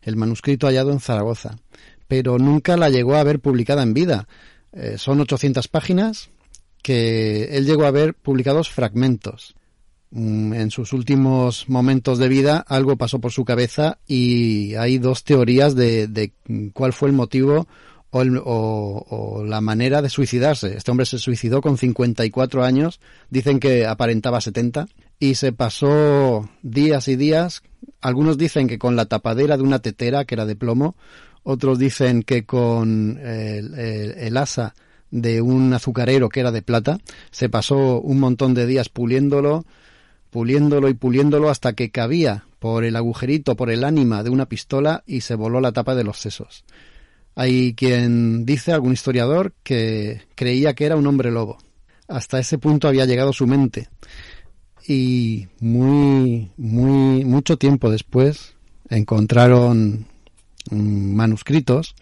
El 0.00 0.14
manuscrito 0.14 0.68
hallado 0.68 0.92
en 0.92 1.00
Zaragoza. 1.00 1.58
Pero 2.06 2.38
nunca 2.38 2.76
la 2.76 2.88
llegó 2.88 3.16
a 3.16 3.24
ver 3.24 3.40
publicada 3.40 3.82
en 3.82 3.94
vida. 3.94 4.28
Eh, 4.72 4.94
son 4.96 5.20
800 5.20 5.66
páginas, 5.66 6.30
que 6.82 7.56
él 7.56 7.66
llegó 7.66 7.84
a 7.84 7.90
ver 7.90 8.14
publicados 8.14 8.70
fragmentos. 8.70 9.56
En 10.12 10.70
sus 10.70 10.92
últimos 10.92 11.68
momentos 11.68 12.18
de 12.18 12.28
vida 12.28 12.64
algo 12.68 12.96
pasó 12.96 13.20
por 13.20 13.32
su 13.32 13.44
cabeza 13.44 13.98
y 14.06 14.74
hay 14.74 14.98
dos 14.98 15.24
teorías 15.24 15.74
de, 15.74 16.32
cuál 16.72 16.92
fue 16.92 17.08
el 17.08 17.14
motivo 17.14 17.66
o, 18.10 18.22
el, 18.22 18.40
o, 18.42 19.44
la 19.44 19.60
manera 19.60 20.02
de 20.02 20.08
suicidarse. 20.08 20.76
Este 20.76 20.90
hombre 20.90 21.06
se 21.06 21.18
suicidó 21.18 21.60
con 21.60 21.76
54 21.76 22.64
años, 22.64 23.00
dicen 23.30 23.58
que 23.58 23.84
aparentaba 23.84 24.40
70 24.40 24.86
y 25.18 25.34
se 25.34 25.52
pasó 25.52 26.48
días 26.62 27.08
y 27.08 27.16
días. 27.16 27.62
Algunos 28.00 28.38
dicen 28.38 28.68
que 28.68 28.78
con 28.78 28.94
la 28.94 29.06
tapadera 29.06 29.56
de 29.56 29.64
una 29.64 29.80
tetera 29.80 30.24
que 30.24 30.36
era 30.36 30.46
de 30.46 30.56
plomo, 30.56 30.94
otros 31.42 31.78
dicen 31.78 32.22
que 32.22 32.44
con 32.46 33.18
el 33.18 34.36
asa 34.36 34.74
de 35.10 35.40
un 35.40 35.72
azucarero 35.72 36.28
que 36.28 36.40
era 36.40 36.52
de 36.52 36.62
plata, 36.62 36.98
se 37.30 37.48
pasó 37.48 38.00
un 38.00 38.18
montón 38.20 38.54
de 38.54 38.66
días 38.66 38.88
puliéndolo, 38.88 39.64
puliéndolo 40.36 40.90
y 40.90 40.92
puliéndolo 40.92 41.48
hasta 41.48 41.72
que 41.72 41.90
cabía 41.90 42.44
por 42.58 42.84
el 42.84 42.96
agujerito, 42.96 43.56
por 43.56 43.70
el 43.70 43.84
ánima 43.84 44.22
de 44.22 44.28
una 44.28 44.44
pistola 44.44 45.02
y 45.06 45.22
se 45.22 45.34
voló 45.34 45.62
la 45.62 45.72
tapa 45.72 45.94
de 45.94 46.04
los 46.04 46.18
sesos. 46.18 46.66
Hay 47.34 47.72
quien 47.72 48.44
dice, 48.44 48.70
algún 48.70 48.92
historiador, 48.92 49.54
que 49.62 50.20
creía 50.34 50.74
que 50.74 50.84
era 50.84 50.96
un 50.96 51.06
hombre 51.06 51.30
lobo. 51.30 51.56
Hasta 52.06 52.38
ese 52.38 52.58
punto 52.58 52.86
había 52.86 53.06
llegado 53.06 53.32
su 53.32 53.46
mente. 53.46 53.88
Y 54.86 55.48
muy, 55.58 56.50
muy, 56.58 57.24
mucho 57.24 57.56
tiempo 57.56 57.90
después 57.90 58.56
encontraron 58.90 60.04
manuscritos 60.70 61.94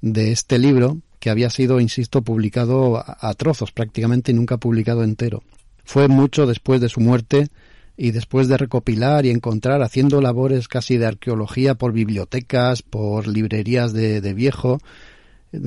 de 0.00 0.32
este 0.32 0.58
libro 0.58 0.98
que 1.20 1.30
había 1.30 1.48
sido, 1.48 1.78
insisto, 1.78 2.22
publicado 2.22 3.04
a, 3.06 3.32
trozos, 3.34 3.70
prácticamente 3.70 4.32
nunca 4.32 4.56
publicado 4.56 5.04
entero. 5.04 5.44
Fue 5.84 6.08
mucho 6.08 6.44
después 6.44 6.80
de 6.80 6.88
su 6.88 6.98
muerte 6.98 7.50
y 7.98 8.12
después 8.12 8.46
de 8.46 8.56
recopilar 8.56 9.26
y 9.26 9.30
encontrar, 9.30 9.82
haciendo 9.82 10.22
labores 10.22 10.68
casi 10.68 10.96
de 10.96 11.06
arqueología 11.06 11.74
por 11.74 11.92
bibliotecas, 11.92 12.82
por 12.82 13.26
librerías 13.26 13.92
de, 13.92 14.20
de 14.20 14.34
viejo, 14.34 14.78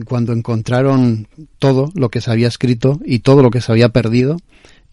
cuando 0.05 0.31
encontraron 0.31 1.27
todo 1.59 1.91
lo 1.93 2.09
que 2.09 2.21
se 2.21 2.31
había 2.31 2.47
escrito 2.47 3.01
y 3.03 3.19
todo 3.19 3.43
lo 3.43 3.51
que 3.51 3.59
se 3.59 3.73
había 3.73 3.89
perdido, 3.89 4.37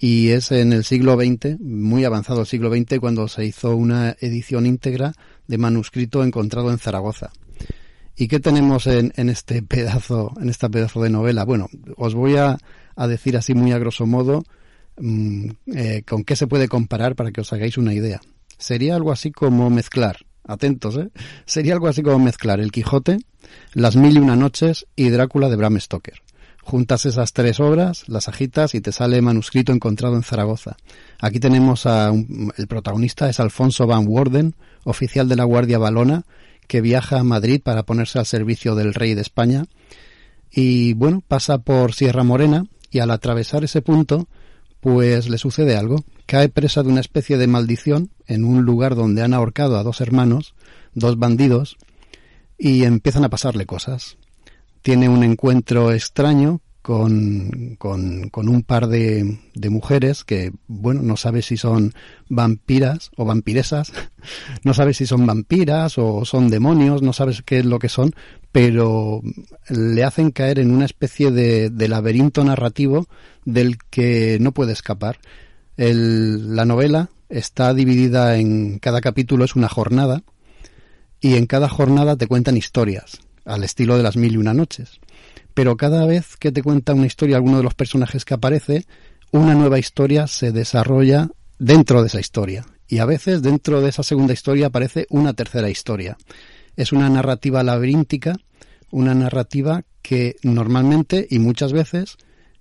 y 0.00 0.30
es 0.30 0.50
en 0.50 0.72
el 0.72 0.82
siglo 0.82 1.14
XX, 1.14 1.60
muy 1.60 2.04
avanzado 2.04 2.40
el 2.40 2.46
siglo 2.46 2.74
XX, 2.74 2.98
cuando 2.98 3.28
se 3.28 3.44
hizo 3.44 3.76
una 3.76 4.16
edición 4.20 4.66
íntegra 4.66 5.12
de 5.46 5.58
manuscrito 5.58 6.24
encontrado 6.24 6.72
en 6.72 6.78
Zaragoza. 6.78 7.30
¿Y 8.16 8.26
qué 8.26 8.40
tenemos 8.40 8.88
en, 8.88 9.12
en, 9.14 9.28
este 9.28 9.62
pedazo, 9.62 10.32
en 10.40 10.48
esta 10.48 10.68
pedazo 10.68 11.00
de 11.02 11.10
novela? 11.10 11.44
Bueno, 11.44 11.68
os 11.96 12.16
voy 12.16 12.36
a, 12.36 12.58
a 12.96 13.06
decir 13.06 13.36
así 13.36 13.54
muy 13.54 13.70
a 13.70 13.78
grosso 13.78 14.06
modo 14.06 14.42
mmm, 15.00 15.50
eh, 15.74 16.02
con 16.08 16.24
qué 16.24 16.36
se 16.36 16.46
puede 16.46 16.68
comparar 16.68 17.14
para 17.14 17.30
que 17.30 17.40
os 17.40 17.52
hagáis 17.52 17.78
una 17.78 17.94
idea. 17.94 18.20
Sería 18.58 18.96
algo 18.96 19.12
así 19.12 19.30
como 19.30 19.70
mezclar, 19.70 20.18
atentos, 20.44 20.96
¿eh? 20.96 21.10
Sería 21.46 21.74
algo 21.74 21.88
así 21.88 22.02
como 22.02 22.18
mezclar 22.18 22.60
El 22.60 22.72
Quijote, 22.72 23.18
Las 23.72 23.96
Mil 23.96 24.16
y 24.16 24.18
Una 24.18 24.36
Noches 24.36 24.86
y 24.96 25.08
Drácula 25.10 25.48
de 25.48 25.56
Bram 25.56 25.78
Stoker. 25.78 26.22
Juntas 26.62 27.06
esas 27.06 27.32
tres 27.32 27.60
obras, 27.60 28.08
las 28.08 28.28
agitas 28.28 28.74
y 28.74 28.80
te 28.80 28.92
sale 28.92 29.22
manuscrito 29.22 29.72
encontrado 29.72 30.16
en 30.16 30.22
Zaragoza. 30.22 30.76
Aquí 31.18 31.40
tenemos 31.40 31.86
a 31.86 32.10
un, 32.10 32.52
el 32.56 32.66
protagonista 32.66 33.30
es 33.30 33.40
Alfonso 33.40 33.86
Van 33.86 34.06
Worden, 34.06 34.54
oficial 34.84 35.28
de 35.28 35.36
la 35.36 35.44
Guardia 35.44 35.78
Valona, 35.78 36.24
que 36.66 36.82
viaja 36.82 37.18
a 37.18 37.24
Madrid 37.24 37.62
para 37.62 37.84
ponerse 37.84 38.18
al 38.18 38.26
servicio 38.26 38.74
del 38.74 38.92
rey 38.92 39.14
de 39.14 39.22
España 39.22 39.64
y 40.50 40.94
bueno, 40.94 41.22
pasa 41.26 41.58
por 41.58 41.94
Sierra 41.94 42.24
Morena 42.24 42.66
y 42.90 43.00
al 43.00 43.10
atravesar 43.10 43.64
ese 43.64 43.82
punto 43.82 44.28
pues 44.80 45.28
le 45.28 45.38
sucede 45.38 45.76
algo. 45.76 46.04
Cae 46.26 46.48
presa 46.48 46.82
de 46.82 46.90
una 46.90 47.00
especie 47.00 47.36
de 47.38 47.46
maldición 47.46 48.10
en 48.26 48.44
un 48.44 48.64
lugar 48.64 48.94
donde 48.94 49.22
han 49.22 49.34
ahorcado 49.34 49.78
a 49.78 49.82
dos 49.82 50.00
hermanos, 50.00 50.54
dos 50.94 51.18
bandidos, 51.18 51.76
y 52.58 52.84
empiezan 52.84 53.24
a 53.24 53.30
pasarle 53.30 53.66
cosas. 53.66 54.16
Tiene 54.82 55.08
un 55.08 55.24
encuentro 55.24 55.92
extraño 55.92 56.60
con, 56.82 57.76
con, 57.78 58.30
con 58.30 58.48
un 58.48 58.62
par 58.62 58.88
de, 58.88 59.38
de, 59.54 59.68
mujeres 59.68 60.24
que, 60.24 60.52
bueno, 60.68 61.02
no 61.02 61.18
sabe 61.18 61.42
si 61.42 61.58
son 61.58 61.92
vampiras 62.30 63.10
o 63.16 63.26
vampiresas, 63.26 63.92
no 64.64 64.72
sabe 64.72 64.94
si 64.94 65.04
son 65.04 65.26
vampiras 65.26 65.98
o 65.98 66.24
son 66.24 66.48
demonios, 66.48 67.02
no 67.02 67.12
sabes 67.12 67.42
qué 67.42 67.58
es 67.58 67.66
lo 67.66 67.78
que 67.78 67.90
son, 67.90 68.14
pero 68.52 69.20
le 69.68 70.04
hacen 70.04 70.30
caer 70.30 70.58
en 70.58 70.70
una 70.70 70.84
especie 70.84 71.30
de, 71.30 71.88
laberinto 71.88 72.44
narrativo 72.44 73.06
del 73.44 73.78
que 73.90 74.38
no 74.40 74.52
puede 74.52 74.72
escapar. 74.72 75.18
La 75.76 76.64
novela 76.64 77.10
está 77.28 77.74
dividida 77.74 78.36
en 78.36 78.78
cada 78.78 79.00
capítulo, 79.00 79.44
es 79.44 79.54
una 79.54 79.68
jornada, 79.68 80.22
y 81.20 81.34
en 81.34 81.46
cada 81.46 81.68
jornada 81.68 82.16
te 82.16 82.26
cuentan 82.26 82.56
historias, 82.56 83.18
al 83.44 83.64
estilo 83.64 83.96
de 83.96 84.02
las 84.02 84.16
mil 84.16 84.34
y 84.34 84.36
una 84.36 84.54
noches 84.54 85.00
pero 85.58 85.76
cada 85.76 86.06
vez 86.06 86.36
que 86.36 86.52
te 86.52 86.62
cuenta 86.62 86.94
una 86.94 87.08
historia 87.08 87.34
alguno 87.34 87.56
de 87.56 87.64
los 87.64 87.74
personajes 87.74 88.24
que 88.24 88.32
aparece, 88.32 88.86
una 89.32 89.56
nueva 89.56 89.80
historia 89.80 90.28
se 90.28 90.52
desarrolla 90.52 91.30
dentro 91.58 92.00
de 92.00 92.06
esa 92.06 92.20
historia. 92.20 92.64
Y 92.86 92.98
a 92.98 93.06
veces 93.06 93.42
dentro 93.42 93.80
de 93.80 93.88
esa 93.88 94.04
segunda 94.04 94.32
historia 94.32 94.68
aparece 94.68 95.08
una 95.10 95.32
tercera 95.32 95.68
historia. 95.68 96.16
Es 96.78 96.92
una 96.92 97.10
narrativa 97.10 97.64
laberíntica, 97.64 98.36
una 98.92 99.12
narrativa 99.12 99.82
que 100.00 100.36
normalmente 100.44 101.26
y 101.28 101.40
muchas 101.40 101.72
veces 101.72 102.18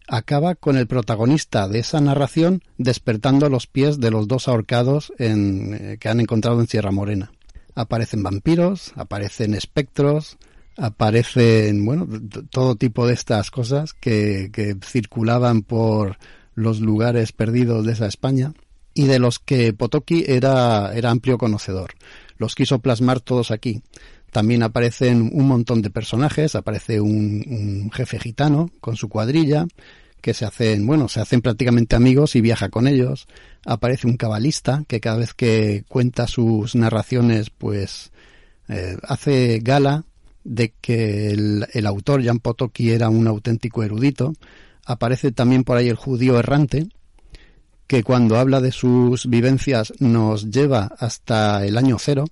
acaba 0.07 0.55
con 0.55 0.75
el 0.75 0.87
protagonista 0.87 1.67
de 1.67 1.79
esa 1.79 2.01
narración 2.01 2.63
despertando 2.79 3.47
los 3.47 3.67
pies 3.67 3.99
de 3.99 4.09
los 4.09 4.27
dos 4.27 4.47
ahorcados 4.47 5.13
en, 5.19 5.75
eh, 5.75 5.97
que 5.99 6.09
han 6.09 6.19
encontrado 6.19 6.59
en 6.59 6.67
Sierra 6.67 6.89
Morena. 6.89 7.31
Aparecen 7.75 8.23
vampiros, 8.23 8.91
aparecen 8.95 9.53
espectros, 9.53 10.39
aparecen, 10.77 11.85
bueno, 11.85 12.07
todo 12.49 12.75
tipo 12.75 13.05
de 13.05 13.13
estas 13.13 13.51
cosas 13.51 13.93
que, 13.93 14.49
que 14.51 14.77
circulaban 14.83 15.61
por 15.61 16.17
los 16.55 16.79
lugares 16.79 17.33
perdidos 17.33 17.85
de 17.85 17.93
esa 17.93 18.07
España 18.07 18.53
y 18.95 19.05
de 19.05 19.19
los 19.19 19.37
que 19.37 19.73
Potoki 19.73 20.23
era, 20.25 20.91
era 20.95 21.11
amplio 21.11 21.37
conocedor. 21.37 21.91
Los 22.37 22.55
quiso 22.55 22.79
plasmar 22.79 23.19
todos 23.19 23.51
aquí. 23.51 23.81
También 24.31 24.63
aparecen 24.63 25.29
un 25.33 25.47
montón 25.47 25.81
de 25.81 25.89
personajes, 25.89 26.55
aparece 26.55 26.99
un, 26.99 27.43
un, 27.47 27.91
jefe 27.91 28.19
gitano 28.19 28.69
con 28.81 28.95
su 28.95 29.09
cuadrilla, 29.09 29.67
que 30.21 30.33
se 30.33 30.45
hacen, 30.45 30.85
bueno, 30.85 31.07
se 31.07 31.21
hacen 31.21 31.41
prácticamente 31.41 31.95
amigos 31.95 32.35
y 32.35 32.41
viaja 32.41 32.69
con 32.69 32.87
ellos. 32.87 33.27
Aparece 33.65 34.07
un 34.07 34.17
cabalista 34.17 34.83
que 34.87 34.99
cada 34.99 35.17
vez 35.17 35.33
que 35.33 35.85
cuenta 35.87 36.27
sus 36.27 36.75
narraciones, 36.75 37.49
pues 37.49 38.11
eh, 38.67 38.97
hace 39.03 39.59
gala 39.63 40.03
de 40.43 40.73
que 40.81 41.31
el, 41.31 41.67
el 41.73 41.85
autor 41.87 42.23
Jan 42.23 42.39
Potoki 42.39 42.91
era 42.91 43.09
un 43.09 43.27
auténtico 43.27 43.83
erudito. 43.83 44.33
Aparece 44.85 45.31
también 45.31 45.63
por 45.63 45.77
ahí 45.77 45.89
el 45.89 45.95
judío 45.95 46.39
errante, 46.39 46.87
que 47.87 48.03
cuando 48.03 48.37
habla 48.37 48.61
de 48.61 48.71
sus 48.71 49.27
vivencias 49.27 49.93
nos 49.99 50.51
lleva 50.51 50.91
hasta 50.99 51.65
el 51.65 51.77
año 51.77 51.97
cero. 51.99 52.25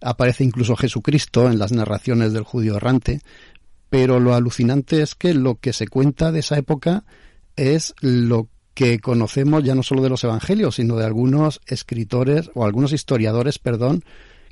Aparece 0.00 0.44
incluso 0.44 0.76
Jesucristo 0.76 1.50
en 1.50 1.58
las 1.58 1.72
narraciones 1.72 2.32
del 2.32 2.44
judío 2.44 2.76
errante, 2.76 3.20
pero 3.90 4.20
lo 4.20 4.34
alucinante 4.34 5.02
es 5.02 5.14
que 5.14 5.34
lo 5.34 5.56
que 5.56 5.72
se 5.72 5.86
cuenta 5.86 6.32
de 6.32 6.40
esa 6.40 6.58
época 6.58 7.04
es 7.56 7.94
lo 8.00 8.48
que 8.74 8.98
conocemos 8.98 9.64
ya 9.64 9.74
no 9.74 9.82
solo 9.82 10.02
de 10.02 10.10
los 10.10 10.24
evangelios, 10.24 10.76
sino 10.76 10.96
de 10.96 11.06
algunos 11.06 11.60
escritores 11.66 12.50
o 12.54 12.64
algunos 12.64 12.92
historiadores, 12.92 13.58
perdón, 13.58 14.04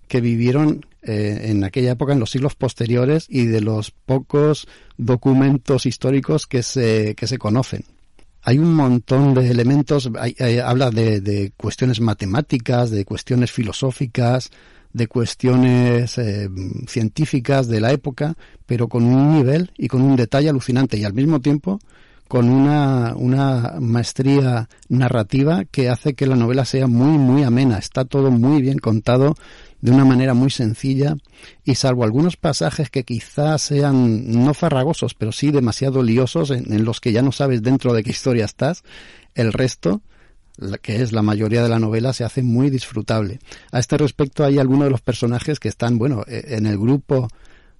que 0.08 0.20
vivieron 0.20 0.86
eh, 1.02 1.46
en 1.50 1.64
aquella 1.64 1.92
época, 1.92 2.14
en 2.14 2.20
los 2.20 2.30
siglos 2.30 2.54
posteriores, 2.54 3.26
y 3.28 3.46
de 3.46 3.60
los 3.60 3.90
pocos 3.90 4.66
documentos 4.96 5.84
históricos 5.84 6.46
que 6.46 6.62
se, 6.62 7.14
que 7.14 7.26
se 7.26 7.36
conocen. 7.36 7.84
Hay 8.44 8.58
un 8.58 8.74
montón 8.74 9.34
de 9.34 9.50
elementos, 9.50 10.10
hay, 10.18 10.36
hay, 10.38 10.58
habla 10.58 10.90
de, 10.90 11.20
de, 11.20 11.52
cuestiones 11.56 12.00
matemáticas, 12.00 12.90
de 12.90 13.04
cuestiones 13.04 13.50
filosóficas, 13.50 14.50
de 14.92 15.08
cuestiones 15.08 16.18
eh, 16.18 16.48
científicas 16.86 17.68
de 17.68 17.80
la 17.80 17.92
época, 17.92 18.34
pero 18.64 18.88
con 18.88 19.04
un 19.04 19.34
nivel 19.34 19.72
y 19.76 19.88
con 19.88 20.02
un 20.02 20.16
detalle 20.16 20.48
alucinante 20.48 20.96
y 20.96 21.04
al 21.04 21.14
mismo 21.14 21.40
tiempo 21.40 21.80
con 22.28 22.48
una, 22.48 23.14
una 23.16 23.74
maestría 23.80 24.68
narrativa 24.88 25.64
que 25.64 25.88
hace 25.88 26.14
que 26.14 26.26
la 26.26 26.36
novela 26.36 26.64
sea 26.64 26.86
muy, 26.86 27.18
muy 27.18 27.42
amena. 27.42 27.78
Está 27.78 28.04
todo 28.04 28.30
muy 28.30 28.62
bien 28.62 28.78
contado 28.78 29.34
de 29.84 29.90
una 29.90 30.06
manera 30.06 30.32
muy 30.32 30.48
sencilla 30.48 31.14
y 31.62 31.74
salvo 31.74 32.04
algunos 32.04 32.38
pasajes 32.38 32.88
que 32.88 33.04
quizás 33.04 33.60
sean 33.60 34.32
no 34.42 34.54
farragosos, 34.54 35.12
pero 35.12 35.30
sí 35.30 35.50
demasiado 35.50 36.02
liosos 36.02 36.50
en, 36.52 36.72
en 36.72 36.86
los 36.86 37.02
que 37.02 37.12
ya 37.12 37.20
no 37.20 37.32
sabes 37.32 37.62
dentro 37.62 37.92
de 37.92 38.02
qué 38.02 38.08
historia 38.08 38.46
estás, 38.46 38.82
el 39.34 39.52
resto 39.52 40.00
que 40.80 41.02
es 41.02 41.12
la 41.12 41.20
mayoría 41.20 41.62
de 41.62 41.68
la 41.68 41.78
novela, 41.78 42.14
se 42.14 42.24
hace 42.24 42.42
muy 42.42 42.70
disfrutable. 42.70 43.40
A 43.72 43.78
este 43.78 43.98
respecto 43.98 44.42
hay 44.42 44.58
algunos 44.58 44.84
de 44.84 44.90
los 44.90 45.02
personajes 45.02 45.60
que 45.60 45.68
están, 45.68 45.98
bueno, 45.98 46.24
en 46.28 46.64
el 46.64 46.78
grupo 46.78 47.28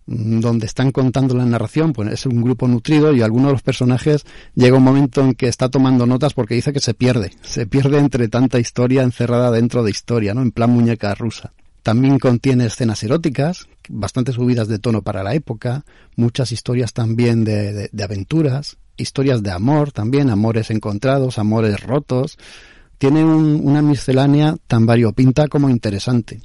donde 0.04 0.66
están 0.66 0.92
contando 0.92 1.34
la 1.34 1.46
narración, 1.46 1.94
pues 1.94 2.12
es 2.12 2.26
un 2.26 2.42
grupo 2.42 2.68
nutrido 2.68 3.14
y 3.14 3.22
alguno 3.22 3.46
de 3.46 3.52
los 3.54 3.62
personajes 3.62 4.26
llega 4.54 4.76
un 4.76 4.82
momento 4.82 5.22
en 5.22 5.32
que 5.32 5.48
está 5.48 5.70
tomando 5.70 6.04
notas 6.04 6.34
porque 6.34 6.54
dice 6.54 6.74
que 6.74 6.80
se 6.80 6.92
pierde, 6.92 7.30
se 7.40 7.66
pierde 7.66 7.96
entre 7.98 8.28
tanta 8.28 8.58
historia 8.58 9.02
encerrada 9.04 9.50
dentro 9.50 9.82
de 9.82 9.90
historia, 9.90 10.34
¿no? 10.34 10.42
En 10.42 10.50
plan 10.50 10.68
muñeca 10.68 11.14
rusa. 11.14 11.54
También 11.84 12.18
contiene 12.18 12.64
escenas 12.64 13.02
eróticas, 13.02 13.68
bastante 13.90 14.32
subidas 14.32 14.68
de 14.68 14.78
tono 14.78 15.02
para 15.02 15.22
la 15.22 15.34
época, 15.34 15.84
muchas 16.16 16.50
historias 16.50 16.94
también 16.94 17.44
de, 17.44 17.90
aventuras, 18.02 18.78
historias 18.96 19.42
de 19.42 19.50
amor 19.50 19.92
también, 19.92 20.30
amores 20.30 20.70
encontrados, 20.70 21.38
amores 21.38 21.82
rotos. 21.82 22.38
Tiene 22.96 23.22
un, 23.22 23.60
una 23.62 23.82
miscelánea 23.82 24.56
tan 24.66 24.86
variopinta 24.86 25.46
como 25.48 25.68
interesante. 25.68 26.40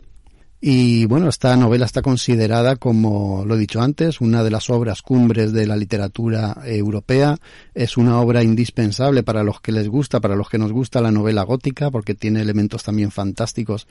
Y 0.60 1.06
bueno, 1.06 1.30
esta 1.30 1.56
novela 1.56 1.86
está 1.86 2.02
considerada, 2.02 2.76
como 2.76 3.46
lo 3.46 3.56
he 3.56 3.60
dicho 3.60 3.82
antes, 3.82 4.20
una 4.20 4.44
de 4.44 4.52
las 4.52 4.70
obras 4.70 5.02
cumbres 5.02 5.54
de 5.54 5.66
la 5.66 5.78
literatura 5.78 6.58
europea. 6.66 7.38
Es 7.74 7.96
una 7.96 8.20
obra 8.20 8.44
indispensable 8.44 9.24
para 9.24 9.46
los 9.46 9.62
que 9.62 9.72
les 9.72 9.88
gusta, 9.88 10.20
para 10.20 10.36
los 10.36 10.50
que 10.50 10.58
nos 10.58 10.74
gusta 10.74 11.00
la 11.00 11.12
novela 11.12 11.44
gótica, 11.44 11.92
porque 11.92 12.14
tiene 12.14 12.42
elementos 12.42 12.84
también 12.84 13.10
fantásticos 13.10 13.88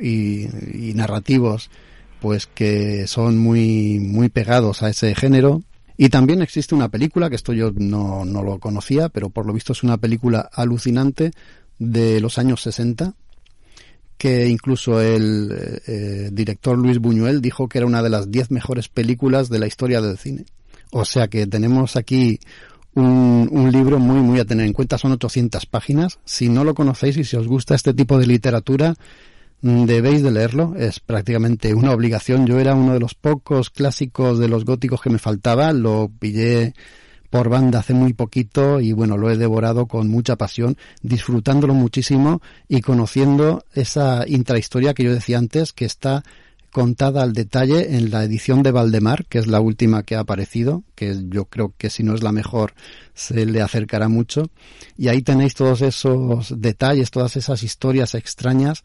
y, 0.00 0.48
narrativos, 0.94 1.70
pues 2.20 2.46
que 2.46 3.06
son 3.06 3.38
muy, 3.38 3.98
muy 4.00 4.28
pegados 4.28 4.82
a 4.82 4.90
ese 4.90 5.14
género. 5.14 5.62
Y 5.96 6.10
también 6.10 6.42
existe 6.42 6.74
una 6.74 6.88
película, 6.88 7.28
que 7.28 7.36
esto 7.36 7.52
yo 7.52 7.72
no, 7.74 8.24
no 8.24 8.42
lo 8.42 8.58
conocía, 8.58 9.08
pero 9.08 9.30
por 9.30 9.46
lo 9.46 9.52
visto 9.52 9.72
es 9.72 9.82
una 9.82 9.96
película 9.98 10.48
alucinante 10.52 11.32
de 11.78 12.20
los 12.20 12.38
años 12.38 12.62
60, 12.62 13.14
que 14.16 14.48
incluso 14.48 15.00
el 15.00 15.80
eh, 15.86 16.30
director 16.32 16.76
Luis 16.76 16.98
Buñuel 16.98 17.40
dijo 17.40 17.68
que 17.68 17.78
era 17.78 17.86
una 17.86 18.02
de 18.02 18.10
las 18.10 18.30
diez 18.30 18.50
mejores 18.50 18.88
películas 18.88 19.48
de 19.48 19.60
la 19.60 19.66
historia 19.66 20.00
del 20.00 20.18
cine. 20.18 20.44
O 20.90 21.04
sea 21.04 21.28
que 21.28 21.46
tenemos 21.46 21.96
aquí 21.96 22.40
un, 22.94 23.48
un, 23.50 23.70
libro 23.70 23.98
muy, 23.98 24.20
muy 24.20 24.40
a 24.40 24.44
tener 24.44 24.66
en 24.66 24.72
cuenta. 24.72 24.98
Son 24.98 25.12
800 25.12 25.66
páginas. 25.66 26.18
Si 26.24 26.48
no 26.48 26.64
lo 26.64 26.74
conocéis 26.74 27.16
y 27.16 27.24
si 27.24 27.36
os 27.36 27.46
gusta 27.46 27.74
este 27.74 27.94
tipo 27.94 28.18
de 28.18 28.26
literatura, 28.26 28.94
debéis 29.60 30.22
de 30.22 30.30
leerlo. 30.30 30.74
Es 30.76 31.00
prácticamente 31.00 31.74
una 31.74 31.92
obligación. 31.92 32.46
Yo 32.46 32.58
era 32.58 32.74
uno 32.74 32.94
de 32.94 33.00
los 33.00 33.14
pocos 33.14 33.70
clásicos 33.70 34.38
de 34.38 34.48
los 34.48 34.64
góticos 34.64 35.00
que 35.00 35.10
me 35.10 35.18
faltaba. 35.18 35.72
Lo 35.72 36.10
pillé 36.18 36.74
por 37.30 37.48
banda 37.48 37.80
hace 37.80 37.94
muy 37.94 38.14
poquito 38.14 38.80
y 38.80 38.92
bueno, 38.92 39.16
lo 39.16 39.30
he 39.30 39.36
devorado 39.36 39.86
con 39.86 40.08
mucha 40.08 40.36
pasión, 40.36 40.76
disfrutándolo 41.02 41.74
muchísimo 41.74 42.40
y 42.68 42.80
conociendo 42.80 43.64
esa 43.74 44.24
intrahistoria 44.26 44.94
que 44.94 45.04
yo 45.04 45.12
decía 45.12 45.38
antes, 45.38 45.72
que 45.72 45.84
está 45.84 46.24
contada 46.70 47.22
al 47.22 47.32
detalle 47.32 47.96
en 47.96 48.10
la 48.10 48.24
edición 48.24 48.62
de 48.62 48.70
Valdemar, 48.70 49.24
que 49.26 49.38
es 49.38 49.46
la 49.46 49.60
última 49.60 50.02
que 50.02 50.16
ha 50.16 50.20
aparecido, 50.20 50.84
que 50.94 51.16
yo 51.28 51.46
creo 51.46 51.74
que 51.76 51.90
si 51.90 52.02
no 52.02 52.14
es 52.14 52.22
la 52.22 52.32
mejor 52.32 52.74
se 53.14 53.46
le 53.46 53.62
acercará 53.62 54.08
mucho. 54.08 54.50
Y 54.96 55.08
ahí 55.08 55.22
tenéis 55.22 55.54
todos 55.54 55.82
esos 55.82 56.60
detalles, 56.60 57.10
todas 57.10 57.36
esas 57.36 57.62
historias 57.62 58.14
extrañas 58.14 58.84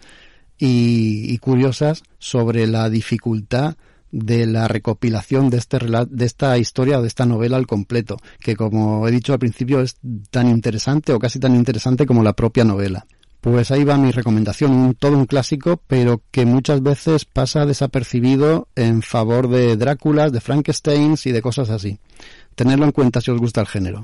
y, 0.57 1.33
y 1.33 1.37
curiosas 1.39 2.03
sobre 2.19 2.67
la 2.67 2.89
dificultad 2.89 3.75
de 4.13 4.45
la 4.45 4.67
recopilación 4.67 5.49
de 5.49 5.57
este 5.57 5.79
de 5.79 6.25
esta 6.25 6.57
historia 6.59 6.99
o 6.99 7.01
de 7.01 7.07
esta 7.07 7.25
novela 7.25 7.57
al 7.57 7.65
completo, 7.65 8.17
que 8.39 8.55
como 8.55 9.07
he 9.07 9.11
dicho 9.11 9.33
al 9.33 9.39
principio 9.39 9.81
es 9.81 9.97
tan 10.29 10.49
interesante 10.49 11.13
o 11.13 11.19
casi 11.19 11.39
tan 11.39 11.55
interesante 11.55 12.05
como 12.05 12.21
la 12.21 12.33
propia 12.33 12.63
novela. 12.63 13.07
Pues 13.41 13.71
ahí 13.71 13.83
va 13.83 13.97
mi 13.97 14.11
recomendación, 14.11 14.71
un, 14.71 14.93
todo 14.93 15.17
un 15.17 15.25
clásico, 15.25 15.81
pero 15.87 16.21
que 16.31 16.45
muchas 16.45 16.81
veces 16.81 17.25
pasa 17.25 17.65
desapercibido 17.65 18.69
en 18.75 19.01
favor 19.01 19.49
de 19.49 19.75
Dráculas, 19.75 20.31
de 20.31 20.39
Frankensteins 20.39 21.25
y 21.25 21.33
de 21.33 21.41
cosas 21.41 21.69
así. 21.69 21.99
Tenerlo 22.55 22.85
en 22.85 22.93
cuenta 22.93 23.19
si 23.19 23.31
os 23.31 23.39
gusta 23.39 23.59
el 23.59 23.67
género. 23.67 24.03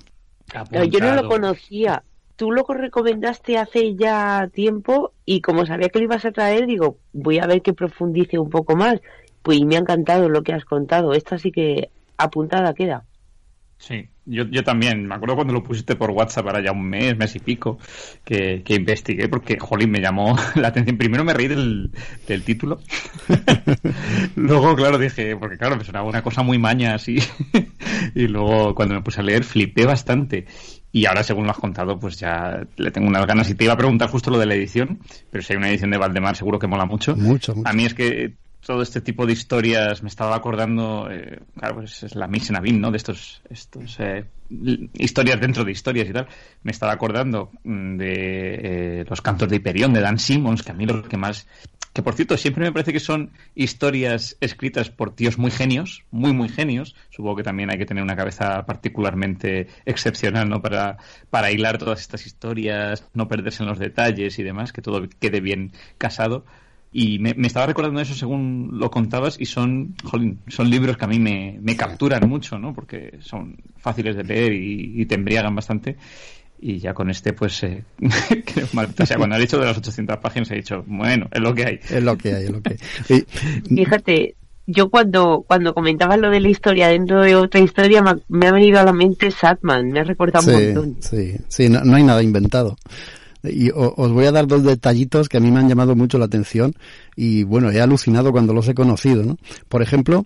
Apuntado. 0.53 0.85
Yo 0.85 0.99
no 0.99 1.15
lo 1.15 1.29
conocía. 1.29 2.03
Tú 2.39 2.53
lo 2.53 2.63
recomendaste 2.63 3.57
hace 3.57 3.97
ya 3.97 4.49
tiempo 4.53 5.11
y 5.25 5.41
como 5.41 5.65
sabía 5.65 5.89
que 5.89 5.99
lo 5.99 6.05
ibas 6.05 6.23
a 6.23 6.31
traer, 6.31 6.67
digo, 6.67 6.97
voy 7.11 7.37
a 7.37 7.45
ver 7.45 7.61
que 7.61 7.73
profundice 7.73 8.39
un 8.39 8.49
poco 8.49 8.77
más. 8.77 9.01
Pues 9.41 9.59
me 9.65 9.75
ha 9.75 9.79
encantado 9.79 10.29
lo 10.29 10.41
que 10.41 10.53
has 10.53 10.63
contado. 10.63 11.11
Esta 11.11 11.37
sí 11.37 11.51
que 11.51 11.89
apuntada 12.15 12.73
queda. 12.73 13.03
Sí, 13.77 14.07
yo, 14.25 14.45
yo 14.45 14.63
también. 14.63 15.05
Me 15.05 15.15
acuerdo 15.15 15.35
cuando 15.35 15.53
lo 15.53 15.63
pusiste 15.63 15.97
por 15.97 16.11
WhatsApp 16.11 16.45
para 16.45 16.63
ya 16.63 16.71
un 16.71 16.87
mes, 16.87 17.17
mes 17.17 17.35
y 17.35 17.39
pico, 17.39 17.77
que, 18.23 18.63
que 18.63 18.75
investigué 18.75 19.27
porque, 19.27 19.57
jolín, 19.59 19.91
me 19.91 19.99
llamó 19.99 20.37
la 20.55 20.69
atención. 20.69 20.97
Primero 20.97 21.25
me 21.25 21.33
reí 21.33 21.49
del, 21.49 21.91
del 22.25 22.43
título. 22.43 22.79
luego, 24.37 24.75
claro, 24.75 24.97
dije, 24.97 25.35
porque 25.35 25.57
claro, 25.57 25.75
me 25.75 25.83
sonaba 25.83 26.07
una 26.07 26.21
cosa 26.21 26.41
muy 26.41 26.57
maña 26.57 26.93
así. 26.93 27.17
y 28.15 28.27
luego, 28.27 28.75
cuando 28.75 28.95
me 28.95 29.01
puse 29.01 29.19
a 29.19 29.23
leer, 29.23 29.43
flipé 29.43 29.85
bastante. 29.85 30.45
Y 30.91 31.05
ahora, 31.05 31.23
según 31.23 31.45
lo 31.45 31.51
has 31.51 31.57
contado, 31.57 31.99
pues 31.99 32.19
ya 32.19 32.65
le 32.77 32.91
tengo 32.91 33.07
unas 33.07 33.25
ganas. 33.27 33.49
Y 33.49 33.55
te 33.55 33.63
iba 33.63 33.73
a 33.73 33.77
preguntar 33.77 34.09
justo 34.09 34.31
lo 34.31 34.39
de 34.39 34.47
la 34.47 34.55
edición, 34.55 34.99
pero 35.29 35.43
si 35.43 35.53
hay 35.53 35.57
una 35.57 35.69
edición 35.69 35.91
de 35.91 35.97
Valdemar, 35.97 36.35
seguro 36.35 36.57
que 36.57 36.67
mola 36.67 36.85
mucho. 36.85 37.15
Mucho, 37.15 37.55
mucho. 37.55 37.69
A 37.69 37.73
mí 37.73 37.85
es 37.85 37.93
que 37.93 38.33
todo 38.65 38.81
este 38.81 39.01
tipo 39.01 39.25
de 39.25 39.33
historias 39.33 40.03
me 40.03 40.09
estaba 40.09 40.35
acordando, 40.35 41.07
eh, 41.09 41.39
claro, 41.57 41.75
pues 41.75 42.03
es 42.03 42.15
la 42.15 42.27
Miss 42.27 42.51
Navin, 42.51 42.81
¿no? 42.81 42.91
De 42.91 42.97
estos, 42.97 43.41
estos 43.49 43.97
eh, 43.99 44.25
historias 44.93 45.39
dentro 45.39 45.63
de 45.63 45.71
historias 45.71 46.09
y 46.09 46.13
tal. 46.13 46.27
Me 46.63 46.71
estaba 46.71 46.91
acordando 46.91 47.51
de 47.63 48.99
eh, 49.01 49.05
los 49.09 49.21
cantos 49.21 49.47
de 49.49 49.57
Hiperión 49.57 49.93
de 49.93 50.01
Dan 50.01 50.19
Simmons, 50.19 50.63
que 50.63 50.71
a 50.71 50.75
mí 50.75 50.85
lo 50.85 51.03
que 51.03 51.17
más, 51.17 51.47
que 51.93 52.03
por 52.03 52.13
cierto 52.13 52.37
siempre 52.37 52.65
me 52.65 52.71
parece 52.71 52.93
que 52.93 52.99
son 52.99 53.31
historias 53.55 54.37
escritas 54.41 54.89
por 54.89 55.15
tíos 55.15 55.37
muy 55.37 55.51
genios, 55.51 56.03
muy 56.11 56.33
muy 56.33 56.49
genios. 56.49 56.95
Supongo 57.09 57.37
que 57.37 57.43
también 57.43 57.71
hay 57.71 57.77
que 57.77 57.85
tener 57.85 58.03
una 58.03 58.15
cabeza 58.15 58.65
particularmente 58.65 59.67
excepcional, 59.85 60.49
¿no? 60.49 60.61
Para 60.61 60.97
para 61.29 61.51
hilar 61.51 61.77
todas 61.77 62.01
estas 62.01 62.25
historias, 62.25 63.07
no 63.13 63.27
perderse 63.27 63.63
en 63.63 63.69
los 63.69 63.79
detalles 63.79 64.39
y 64.39 64.43
demás, 64.43 64.73
que 64.73 64.81
todo 64.81 65.07
quede 65.19 65.41
bien 65.41 65.71
casado 65.97 66.45
Y 66.91 67.19
me, 67.19 67.35
estaba 67.45 67.67
recordando 67.67 68.01
eso 68.01 68.15
según 68.15 68.71
lo 68.73 68.89
contabas 68.89 69.39
y 69.39 69.45
son, 69.45 69.95
son 70.47 70.69
libros 70.69 70.97
que 70.97 71.05
a 71.05 71.07
mí 71.07 71.19
me, 71.19 71.75
capturan 71.75 72.27
mucho, 72.27 72.57
¿no? 72.57 72.73
Porque 72.73 73.19
son 73.21 73.57
fáciles 73.77 74.15
de 74.15 74.23
leer 74.23 74.53
y, 74.53 75.05
te 75.05 75.15
embriagan 75.15 75.55
bastante. 75.55 75.97
Y 76.61 76.79
ya 76.79 76.93
con 76.93 77.09
este, 77.09 77.33
pues, 77.33 77.63
eh, 77.63 77.83
o 78.99 79.05
sea, 79.05 79.17
cuando 79.17 79.35
ha 79.35 79.39
dicho 79.39 79.57
de 79.57 79.65
las 79.65 79.77
800 79.77 80.17
páginas 80.17 80.51
he 80.51 80.55
dicho, 80.55 80.83
bueno, 80.87 81.27
es 81.31 81.39
lo 81.39 81.53
que 81.53 81.65
hay. 81.65 81.79
Es 81.89 82.03
lo 82.03 82.17
que 82.17 82.33
hay, 82.33 82.45
es 82.45 82.51
lo 82.51 82.61
que 82.61 82.77
hay. 83.09 83.25
Fíjate, 83.75 84.35
yo 84.67 84.89
cuando, 84.89 85.45
cuando 85.47 85.73
comentabas 85.73 86.19
lo 86.19 86.29
de 86.29 86.41
la 86.41 86.49
historia 86.49 86.89
dentro 86.89 87.21
de 87.21 87.35
otra 87.35 87.61
historia, 87.61 88.03
me 88.27 88.47
ha, 88.47 88.51
venido 88.51 88.79
a 88.79 88.83
la 88.83 88.93
mente 88.93 89.31
Satman, 89.31 89.89
me 89.89 90.01
ha 90.01 90.03
recordado 90.03 90.47
un 90.47 90.65
montón. 90.65 90.97
Sí, 90.99 91.37
sí, 91.47 91.69
no 91.69 91.95
hay 91.95 92.03
nada 92.03 92.21
inventado. 92.21 92.75
Y 93.43 93.71
os 93.73 94.11
voy 94.11 94.25
a 94.25 94.33
dar 94.33 94.47
dos 94.47 94.63
detallitos 94.63 95.29
que 95.29 95.37
a 95.37 95.39
mí 95.39 95.49
me 95.49 95.59
han 95.59 95.69
llamado 95.69 95.95
mucho 95.95 96.17
la 96.17 96.25
atención 96.25 96.73
y 97.15 97.43
bueno, 97.43 97.71
he 97.71 97.79
alucinado 97.79 98.33
cuando 98.33 98.53
los 98.53 98.67
he 98.67 98.73
conocido, 98.73 99.23
¿no? 99.23 99.37
Por 99.69 99.81
ejemplo, 99.81 100.25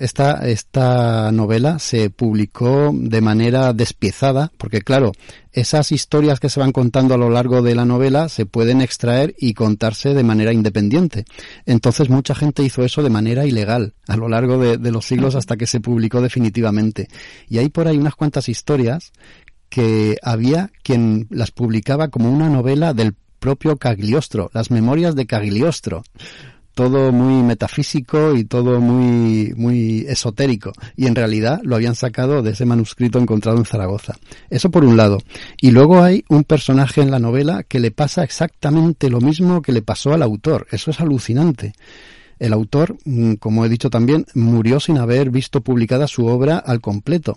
esta, 0.00 0.48
esta 0.48 1.30
novela 1.30 1.78
se 1.78 2.08
publicó 2.08 2.90
de 2.94 3.20
manera 3.20 3.72
despiezada, 3.74 4.50
porque 4.56 4.80
claro, 4.80 5.12
esas 5.52 5.92
historias 5.92 6.40
que 6.40 6.48
se 6.48 6.60
van 6.60 6.72
contando 6.72 7.14
a 7.14 7.18
lo 7.18 7.28
largo 7.28 7.60
de 7.60 7.74
la 7.74 7.84
novela 7.84 8.28
se 8.30 8.46
pueden 8.46 8.80
extraer 8.80 9.34
y 9.38 9.54
contarse 9.54 10.14
de 10.14 10.24
manera 10.24 10.52
independiente. 10.52 11.24
Entonces 11.66 12.08
mucha 12.08 12.34
gente 12.34 12.62
hizo 12.62 12.82
eso 12.82 13.02
de 13.02 13.10
manera 13.10 13.44
ilegal 13.44 13.94
a 14.06 14.16
lo 14.16 14.28
largo 14.28 14.58
de, 14.58 14.78
de 14.78 14.92
los 14.92 15.04
siglos 15.04 15.34
hasta 15.34 15.56
que 15.56 15.66
se 15.66 15.80
publicó 15.80 16.22
definitivamente. 16.22 17.08
Y 17.48 17.58
hay 17.58 17.68
por 17.68 17.88
ahí 17.88 17.98
unas 17.98 18.14
cuantas 18.14 18.48
historias 18.48 19.12
que 19.68 20.16
había 20.22 20.70
quien 20.82 21.26
las 21.30 21.50
publicaba 21.50 22.08
como 22.08 22.32
una 22.32 22.48
novela 22.48 22.94
del 22.94 23.14
propio 23.38 23.76
Cagliostro, 23.76 24.50
las 24.54 24.70
memorias 24.70 25.14
de 25.14 25.26
Cagliostro. 25.26 26.02
Todo 26.78 27.10
muy 27.10 27.42
metafísico 27.42 28.36
y 28.36 28.44
todo 28.44 28.78
muy, 28.78 29.52
muy 29.56 30.06
esotérico. 30.06 30.70
Y 30.94 31.08
en 31.08 31.16
realidad 31.16 31.58
lo 31.64 31.74
habían 31.74 31.96
sacado 31.96 32.40
de 32.40 32.52
ese 32.52 32.66
manuscrito 32.66 33.18
encontrado 33.18 33.58
en 33.58 33.64
Zaragoza. 33.64 34.16
Eso 34.48 34.70
por 34.70 34.84
un 34.84 34.96
lado. 34.96 35.18
Y 35.60 35.72
luego 35.72 36.04
hay 36.04 36.24
un 36.28 36.44
personaje 36.44 37.00
en 37.00 37.10
la 37.10 37.18
novela 37.18 37.64
que 37.64 37.80
le 37.80 37.90
pasa 37.90 38.22
exactamente 38.22 39.10
lo 39.10 39.20
mismo 39.20 39.60
que 39.60 39.72
le 39.72 39.82
pasó 39.82 40.12
al 40.12 40.22
autor. 40.22 40.68
Eso 40.70 40.92
es 40.92 41.00
alucinante. 41.00 41.72
El 42.38 42.52
autor, 42.52 42.96
mm, 43.04 43.34
como 43.40 43.64
he 43.64 43.68
dicho 43.68 43.90
también, 43.90 44.26
murió 44.34 44.78
sin 44.78 44.98
haber 44.98 45.30
visto 45.30 45.62
publicada 45.62 46.06
su 46.06 46.26
obra 46.26 46.58
al 46.58 46.80
completo. 46.80 47.34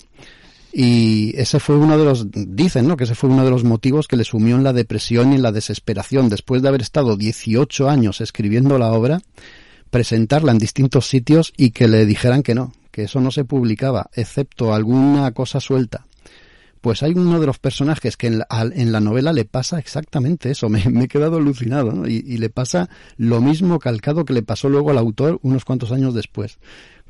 Y 0.74 1.34
ese 1.36 1.60
fue 1.60 1.76
uno 1.76 1.98
de 1.98 2.06
los, 2.06 2.28
dicen, 2.32 2.88
¿no? 2.88 2.96
Que 2.96 3.04
ese 3.04 3.16
fue 3.16 3.30
uno 3.30 3.44
de 3.44 3.52
los 3.52 3.64
motivos 3.64 4.08
que 4.08 4.16
le 4.16 4.24
sumió 4.24 4.56
en 4.56 4.64
la 4.64 4.74
depresión 4.74 5.32
y 5.32 5.36
en 5.36 5.42
la 5.42 5.52
desesperación. 5.52 6.30
Después 6.30 6.62
de 6.62 6.70
haber 6.70 6.82
estado 6.82 7.18
18 7.18 7.90
años 7.90 8.22
escribiendo 8.22 8.78
la 8.78 8.92
obra, 8.92 9.22
presentarla 9.90 10.54
en 10.54 10.58
distintos 10.58 11.08
sitios 11.08 11.54
y 11.58 11.72
que 11.72 11.88
le 11.88 12.06
dijeran 12.06 12.42
que 12.42 12.56
no, 12.56 12.74
que 12.92 13.04
eso 13.04 13.20
no 13.20 13.30
se 13.32 13.44
publicaba, 13.44 14.10
excepto 14.14 14.74
alguna 14.74 15.32
cosa 15.34 15.60
suelta. 15.60 16.08
Pues 16.80 17.04
hay 17.04 17.12
uno 17.12 17.40
de 17.40 17.46
los 17.46 17.60
personajes 17.60 18.18
que 18.18 18.26
en 18.26 18.40
la, 18.40 19.00
novela 19.00 19.34
le 19.34 19.46
pasa 19.46 19.78
exactamente 19.78 20.50
eso, 20.50 20.70
me, 20.70 20.82
he 20.82 21.08
quedado 21.08 21.38
alucinado, 21.38 21.92
¿no? 21.92 22.08
y, 22.08 22.24
y 22.26 22.38
le 22.38 22.50
pasa 22.50 22.90
lo 23.18 23.42
mismo 23.42 23.78
calcado 23.78 24.26
que 24.26 24.34
le 24.34 24.42
pasó 24.42 24.70
luego 24.70 24.90
al 24.90 24.98
autor 24.98 25.40
unos 25.44 25.66
cuantos 25.66 25.92
años 25.92 26.16
después. 26.16 26.58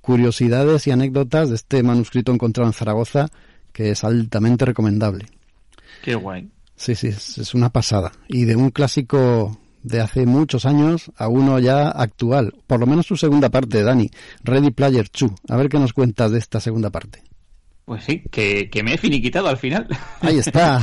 Curiosidades 0.02 0.88
y 0.88 0.92
anécdotas 0.92 1.50
de 1.50 1.56
este 1.56 1.84
manuscrito 1.84 2.34
encontrado 2.34 2.68
en 2.68 2.74
Zaragoza 2.74 3.28
que 3.72 3.92
es 3.92 4.04
altamente 4.04 4.66
recomendable. 4.66 5.26
Qué 6.02 6.16
guay. 6.16 6.50
Sí, 6.76 6.96
sí, 6.96 7.08
es, 7.08 7.54
una 7.54 7.70
pasada. 7.70 8.12
Y 8.28 8.46
de 8.46 8.56
un 8.56 8.72
clásico 8.72 9.60
de 9.84 10.02
hace 10.02 10.26
muchos 10.26 10.66
años 10.66 11.12
a 11.16 11.28
uno 11.28 11.60
ya 11.60 11.90
actual. 11.90 12.54
Por 12.66 12.80
lo 12.80 12.88
menos 12.88 13.06
su 13.06 13.18
segunda 13.18 13.50
parte, 13.50 13.84
Dani. 13.84 14.10
Ready 14.44 14.72
Player 14.72 15.08
2. 15.08 15.32
A 15.50 15.58
ver 15.58 15.70
qué 15.70 15.78
nos 15.78 15.94
cuentas 15.94 16.32
de 16.32 16.40
esta 16.40 16.60
segunda 16.60 16.90
parte. 16.90 17.24
Pues 17.86 18.04
sí, 18.04 18.24
que, 18.32 18.70
me 18.84 18.94
he 18.94 18.98
finiquitado 18.98 19.48
al 19.48 19.58
final. 19.58 19.88
Ahí 20.22 20.38
está. 20.38 20.82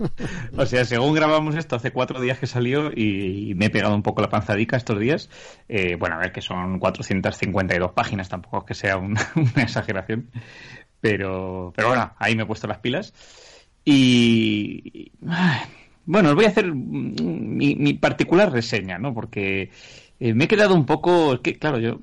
o 0.56 0.64
sea, 0.64 0.84
según 0.84 1.12
grabamos 1.12 1.56
esto, 1.56 1.76
hace 1.76 1.90
cuatro 1.90 2.20
días 2.20 2.38
que 2.38 2.46
salió 2.46 2.90
y, 2.94 3.54
me 3.56 3.66
he 3.66 3.70
pegado 3.70 3.94
un 3.94 4.02
poco 4.02 4.22
la 4.22 4.28
panzadica 4.28 4.76
estos 4.76 5.00
días. 5.00 5.30
Eh, 5.68 5.96
bueno, 5.98 6.16
a 6.16 6.18
ver, 6.18 6.32
que 6.32 6.42
son 6.42 6.78
452 6.78 7.92
páginas, 7.92 8.28
tampoco 8.28 8.58
es 8.58 8.64
que 8.64 8.74
sea 8.74 8.96
una 8.98 9.20
exageración. 9.56 10.30
Pero, 11.04 11.70
pero 11.76 11.88
bueno, 11.88 12.14
ahí 12.18 12.34
me 12.34 12.44
he 12.44 12.46
puesto 12.46 12.66
las 12.66 12.78
pilas. 12.78 13.12
Y. 13.84 15.12
Bueno, 16.06 16.30
os 16.30 16.34
voy 16.34 16.46
a 16.46 16.48
hacer 16.48 16.72
mi, 16.72 17.92
particular 17.92 18.50
reseña, 18.50 18.96
¿no? 18.96 19.12
Porque 19.12 19.68
eh, 20.18 20.32
me 20.32 20.44
he 20.44 20.48
quedado 20.48 20.74
un 20.74 20.86
poco. 20.86 21.42
que, 21.42 21.58
claro, 21.58 21.78
yo 21.78 22.00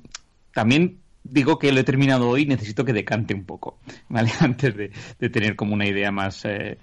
también 0.54 0.98
digo 1.24 1.58
que 1.58 1.72
lo 1.72 1.80
he 1.80 1.84
terminado 1.84 2.28
hoy, 2.28 2.46
necesito 2.46 2.84
que 2.84 2.92
decante 2.92 3.34
un 3.34 3.42
poco, 3.42 3.80
¿vale? 4.08 4.30
Antes 4.38 4.76
de, 4.76 5.28
tener 5.30 5.56
como 5.56 5.74
una 5.74 5.88
idea 5.88 6.12
más, 6.12 6.44
eh, 6.44 6.78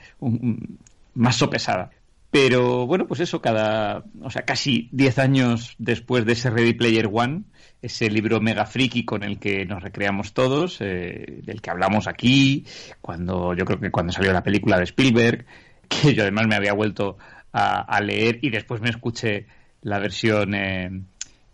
más 1.13 1.37
sopesada. 1.37 1.89
Pero 2.31 2.85
bueno, 2.85 3.07
pues 3.07 3.21
eso, 3.21 3.41
cada, 3.41 4.03
o 4.21 4.29
sea, 4.29 4.41
casi 4.41 4.89
10 4.91 5.19
años 5.19 5.75
después 5.77 6.25
de 6.25 6.33
ese 6.33 6.49
Ready 6.49 6.73
Player 6.73 7.09
One, 7.09 7.43
ese 7.81 8.09
libro 8.09 8.41
mega 8.41 8.65
friki 8.65 9.05
con 9.05 9.23
el 9.23 9.39
que 9.39 9.65
nos 9.65 9.81
recreamos 9.81 10.33
todos, 10.33 10.77
eh, 10.81 11.41
del 11.43 11.61
que 11.61 11.69
hablamos 11.69 12.07
aquí, 12.07 12.65
cuando 13.01 13.53
yo 13.53 13.65
creo 13.65 13.79
que 13.79 13.91
cuando 13.91 14.11
salió 14.11 14.33
la 14.33 14.43
película 14.43 14.77
de 14.77 14.83
Spielberg, 14.83 15.45
que 15.87 16.13
yo 16.13 16.23
además 16.23 16.47
me 16.47 16.55
había 16.55 16.73
vuelto 16.73 17.17
a, 17.51 17.99
leer 18.01 18.39
y 18.43 18.51
después 18.51 18.79
me 18.79 18.89
escuché 18.89 19.47
la 19.81 19.97
versión 19.97 20.53
eh, 20.53 21.01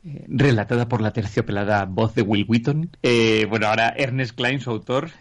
eh, 0.04 0.26
relatada 0.28 0.90
por 0.90 1.00
la 1.00 1.12
terciopelada 1.12 1.86
voz 1.86 2.16
de 2.16 2.22
Will 2.22 2.46
Wheaton. 2.46 2.90
bueno, 3.50 3.68
ahora 3.68 3.94
Ernest 3.96 4.36
Klein, 4.36 4.60
su 4.60 4.72
autor, 4.72 5.12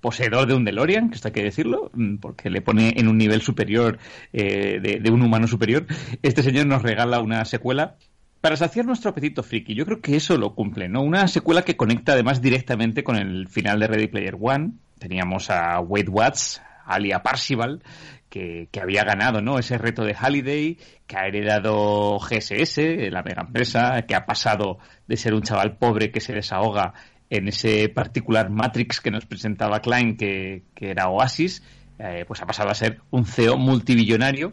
poseedor 0.00 0.48
de 0.48 0.54
un 0.54 0.64
DeLorean, 0.64 1.10
que 1.10 1.14
esto 1.14 1.28
hay 1.28 1.32
que 1.32 1.44
decirlo, 1.44 1.92
mm, 1.94 2.16
porque 2.16 2.50
le 2.50 2.60
pone 2.60 2.94
en 2.96 3.06
un 3.06 3.18
nivel 3.18 3.40
superior 3.40 3.98
de, 4.32 5.10
un 5.12 5.22
humano 5.22 5.46
superior. 5.46 5.86
Este 6.22 6.42
señor 6.42 6.66
nos 6.66 6.82
regala 6.82 7.20
una 7.20 7.44
secuela 7.44 7.96
para 8.40 8.56
saciar 8.56 8.86
nuestro 8.86 9.10
apetito 9.10 9.42
friki, 9.42 9.74
yo 9.74 9.84
creo 9.84 10.00
que 10.00 10.16
eso 10.16 10.36
lo 10.36 10.54
cumple, 10.54 10.88
¿no? 10.88 11.02
Una 11.02 11.26
secuela 11.28 11.62
que 11.62 11.76
conecta 11.76 12.12
además 12.12 12.40
directamente 12.40 13.02
con 13.02 13.16
el 13.16 13.48
final 13.48 13.80
de 13.80 13.86
Ready 13.88 14.06
Player 14.08 14.36
One. 14.40 14.72
Teníamos 14.98 15.50
a 15.50 15.80
Wade 15.80 16.10
Watts, 16.10 16.62
alia 16.84 17.22
Parsival, 17.22 17.82
que, 18.28 18.68
había 18.80 19.04
ganado, 19.04 19.40
¿no? 19.40 19.58
Ese 19.58 19.78
reto 19.78 20.04
de 20.04 20.14
Halliday, 20.14 20.78
que 21.06 21.16
ha 21.16 21.26
heredado 21.26 22.18
GSS, 22.18 23.10
la 23.10 23.22
mega 23.22 23.42
empresa, 23.42 24.02
que 24.02 24.14
ha 24.14 24.26
pasado 24.26 24.78
de 25.06 25.16
ser 25.16 25.34
un 25.34 25.42
chaval 25.42 25.76
pobre 25.76 26.10
que 26.10 26.20
se 26.20 26.34
desahoga 26.34 26.92
en 27.30 27.48
ese 27.48 27.88
particular 27.88 28.50
Matrix 28.50 29.00
que 29.00 29.10
nos 29.10 29.26
presentaba 29.26 29.80
Klein, 29.80 30.16
que, 30.16 30.64
era 30.78 31.08
Oasis, 31.08 31.62
eh, 31.98 32.24
pues 32.26 32.42
ha 32.42 32.46
pasado 32.46 32.70
a 32.70 32.74
ser 32.74 33.00
un 33.10 33.24
CEO 33.24 33.56
multibillonario 33.56 34.52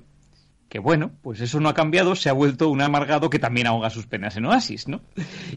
que 0.74 0.80
bueno, 0.80 1.11
pues 1.21 1.39
eso 1.39 1.59
no 1.59 1.69
ha 1.69 1.76
cambiado, 1.76 2.15
se 2.15 2.30
ha 2.30 2.34
vuelto 2.34 2.67
un 2.67 2.82
amargado 2.82 3.30
que 3.30 3.38
también 3.38 3.67
ahoga 3.67 3.91
sus 3.91 4.07
penas 4.07 4.38
en 4.38 4.47
Oasis, 4.47 4.88
¿no? 4.88 5.01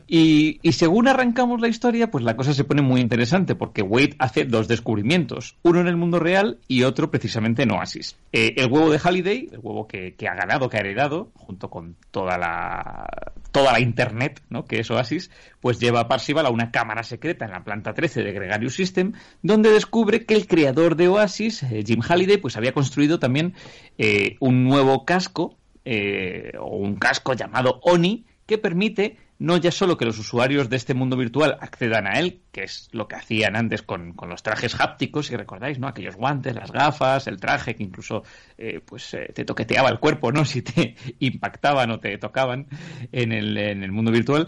Y, 0.06 0.60
según 0.72 1.08
arrancamos 1.08 1.58
la 1.62 1.68
historia, 1.68 2.10
pues 2.10 2.22
la 2.22 2.36
cosa 2.36 2.52
se 2.52 2.64
pone 2.64 2.82
muy 2.82 3.00
interesante, 3.00 3.54
porque 3.54 3.80
Wade 3.80 4.14
hace 4.18 4.44
dos 4.44 4.68
descubrimientos, 4.68 5.56
uno 5.62 5.80
en 5.80 5.86
el 5.86 5.96
mundo 5.96 6.18
real 6.18 6.58
y 6.68 6.82
otro 6.82 7.10
precisamente 7.10 7.62
en 7.62 7.72
Oasis. 7.72 8.14
Eh, 8.30 8.56
el 8.58 8.70
huevo 8.70 8.90
de 8.90 8.98
Halliday, 8.98 9.48
el 9.52 9.60
huevo 9.62 9.86
que, 9.88 10.14
ha 10.28 10.34
ganado, 10.34 10.68
que 10.68 10.76
ha 10.76 10.80
heredado, 10.80 11.30
junto 11.34 11.70
con 11.70 11.96
toda 12.10 12.36
la, 12.36 13.06
toda 13.52 13.72
la 13.72 13.80
internet, 13.80 14.42
¿no? 14.50 14.66
Que 14.66 14.80
es 14.80 14.90
Oasis, 14.90 15.30
pues 15.62 15.80
lleva 15.80 16.00
a 16.00 16.08
Parsival 16.08 16.44
a 16.44 16.50
una 16.50 16.70
cámara 16.70 17.02
secreta 17.02 17.46
en 17.46 17.52
la 17.52 17.64
planta 17.64 17.94
13 17.94 18.22
de 18.22 18.32
Gregarious 18.32 18.74
System, 18.74 19.14
donde 19.40 19.70
descubre 19.70 20.26
que 20.26 20.34
el 20.34 20.46
creador 20.46 20.94
de 20.94 21.08
Oasis, 21.08 21.62
eh, 21.62 21.82
Jim 21.86 22.02
Halliday, 22.02 22.36
pues 22.36 22.58
había 22.58 22.72
construido 22.72 23.18
también 23.18 23.54
eh, 23.96 24.36
un 24.40 24.64
nuevo 24.64 25.05
casco 25.06 25.56
eh, 25.86 26.52
o 26.60 26.76
un 26.76 26.96
casco 26.96 27.32
llamado 27.32 27.80
ONI 27.82 28.26
que 28.44 28.58
permite 28.58 29.16
no 29.38 29.56
ya 29.56 29.70
solo 29.70 29.96
que 29.96 30.04
los 30.04 30.18
usuarios 30.18 30.68
de 30.70 30.76
este 30.76 30.94
mundo 30.94 31.16
virtual 31.16 31.58
accedan 31.60 32.06
a 32.06 32.18
él, 32.18 32.40
que 32.52 32.64
es 32.64 32.88
lo 32.92 33.06
que 33.06 33.16
hacían 33.16 33.54
antes 33.54 33.82
con, 33.82 34.14
los 34.28 34.42
trajes 34.42 34.80
hápticos, 34.80 35.26
si 35.26 35.36
recordáis, 35.36 35.78
¿no? 35.78 35.88
Aquellos 35.88 36.16
guantes, 36.16 36.54
las 36.54 36.72
gafas, 36.72 37.26
el 37.26 37.38
traje 37.38 37.74
que 37.74 37.82
incluso 37.82 38.22
eh, 38.56 38.80
pues 38.84 39.12
eh, 39.14 39.30
te 39.34 39.44
toqueteaba 39.44 39.90
el 39.90 39.98
cuerpo, 39.98 40.32
¿no? 40.32 40.44
Si 40.56 40.62
te 40.62 40.96
impactaban 41.18 41.90
o 41.90 42.00
te 42.00 42.16
tocaban 42.18 42.66
en 43.12 43.32
el, 43.32 43.58
en 43.58 43.82
el 43.82 43.92
mundo 43.92 44.10
virtual, 44.10 44.46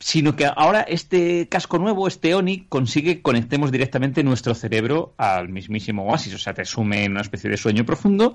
sino 0.00 0.34
que 0.34 0.46
ahora 0.46 0.80
este 0.80 1.48
casco 1.48 1.78
nuevo, 1.78 2.08
este 2.08 2.34
ONI, 2.34 2.66
consigue 2.68 3.16
que 3.16 3.22
conectemos 3.22 3.70
directamente 3.70 4.24
nuestro 4.24 4.54
cerebro 4.54 5.14
al 5.16 5.48
mismísimo 5.48 6.04
Oasis, 6.06 6.34
o 6.34 6.38
sea, 6.38 6.54
te 6.54 6.64
sume 6.64 7.04
en 7.04 7.12
una 7.12 7.20
especie 7.20 7.48
de 7.48 7.56
sueño 7.56 7.84
profundo 7.84 8.34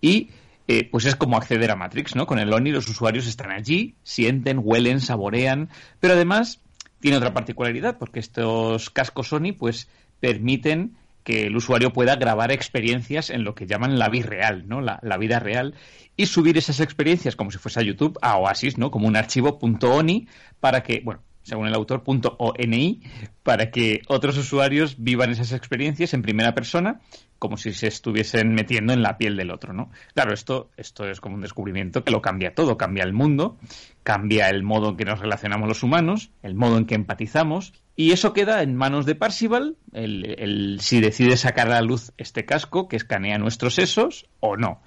y 0.00 0.30
eh, 0.66 0.88
pues 0.90 1.04
es 1.04 1.16
como 1.16 1.36
acceder 1.36 1.70
a 1.70 1.76
Matrix, 1.76 2.14
¿no? 2.16 2.26
Con 2.26 2.38
el 2.38 2.52
ONI 2.52 2.70
los 2.70 2.88
usuarios 2.88 3.26
están 3.26 3.50
allí, 3.50 3.96
sienten, 4.02 4.60
huelen, 4.62 5.00
saborean, 5.00 5.68
pero 6.00 6.14
además 6.14 6.60
tiene 7.00 7.18
otra 7.18 7.34
particularidad, 7.34 7.98
porque 7.98 8.20
estos 8.20 8.88
cascos 8.90 9.32
ONI 9.32 9.52
pues 9.52 9.88
permiten 10.20 10.96
que 11.22 11.46
el 11.46 11.56
usuario 11.56 11.92
pueda 11.92 12.16
grabar 12.16 12.50
experiencias 12.50 13.30
en 13.30 13.44
lo 13.44 13.54
que 13.54 13.66
llaman 13.66 13.98
la 13.98 14.08
vida 14.08 14.26
real, 14.26 14.68
¿no? 14.68 14.80
La, 14.80 15.00
la, 15.02 15.16
vida 15.16 15.38
real 15.38 15.74
y 16.16 16.26
subir 16.26 16.56
esas 16.56 16.80
experiencias 16.80 17.36
como 17.36 17.50
si 17.50 17.58
fuese 17.58 17.80
a 17.80 17.82
YouTube, 17.82 18.18
a 18.22 18.36
Oasis, 18.38 18.78
¿no? 18.78 18.90
Como 18.90 19.08
un 19.08 19.16
archivo 19.16 19.58
.oni 19.60 20.28
para 20.60 20.82
que, 20.82 21.00
bueno, 21.04 21.20
según 21.44 21.68
el 21.68 21.74
autor, 21.74 22.02
.oni, 22.04 23.02
para 23.42 23.70
que 23.70 24.00
otros 24.08 24.36
usuarios 24.38 24.96
vivan 24.98 25.30
esas 25.30 25.52
experiencias 25.52 26.14
en 26.14 26.22
primera 26.22 26.54
persona, 26.54 27.00
como 27.38 27.58
si 27.58 27.74
se 27.74 27.86
estuviesen 27.86 28.54
metiendo 28.54 28.94
en 28.94 29.02
la 29.02 29.18
piel 29.18 29.36
del 29.36 29.50
otro, 29.50 29.74
¿no? 29.74 29.90
Claro, 30.14 30.32
esto, 30.32 30.70
esto 30.78 31.08
es 31.08 31.20
como 31.20 31.34
un 31.34 31.42
descubrimiento 31.42 32.02
que 32.02 32.10
lo 32.10 32.22
cambia 32.22 32.54
todo, 32.54 32.78
cambia 32.78 33.04
el 33.04 33.12
mundo, 33.12 33.58
cambia 34.02 34.48
el 34.48 34.62
modo 34.62 34.90
en 34.90 34.96
que 34.96 35.04
nos 35.04 35.20
relacionamos 35.20 35.68
los 35.68 35.82
humanos, 35.82 36.30
el 36.42 36.54
modo 36.54 36.78
en 36.78 36.86
que 36.86 36.94
empatizamos, 36.94 37.74
y 37.94 38.12
eso 38.12 38.32
queda 38.32 38.62
en 38.62 38.74
manos 38.74 39.04
de 39.04 39.14
Parsival, 39.14 39.76
el, 39.92 40.24
el, 40.38 40.80
si 40.80 41.00
decide 41.00 41.36
sacar 41.36 41.66
a 41.66 41.74
la 41.74 41.82
luz 41.82 42.12
este 42.16 42.46
casco 42.46 42.88
que 42.88 42.96
escanea 42.96 43.38
nuestros 43.38 43.74
sesos 43.74 44.26
o 44.40 44.56
no 44.56 44.80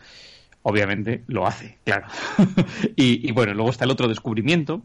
obviamente 0.63 1.23
lo 1.27 1.47
hace, 1.47 1.77
claro. 1.85 2.07
y, 2.97 3.25
y, 3.25 3.31
bueno, 3.31 3.53
luego 3.53 3.69
está 3.69 3.85
el 3.85 3.91
otro 3.91 4.09
descubrimiento, 4.09 4.81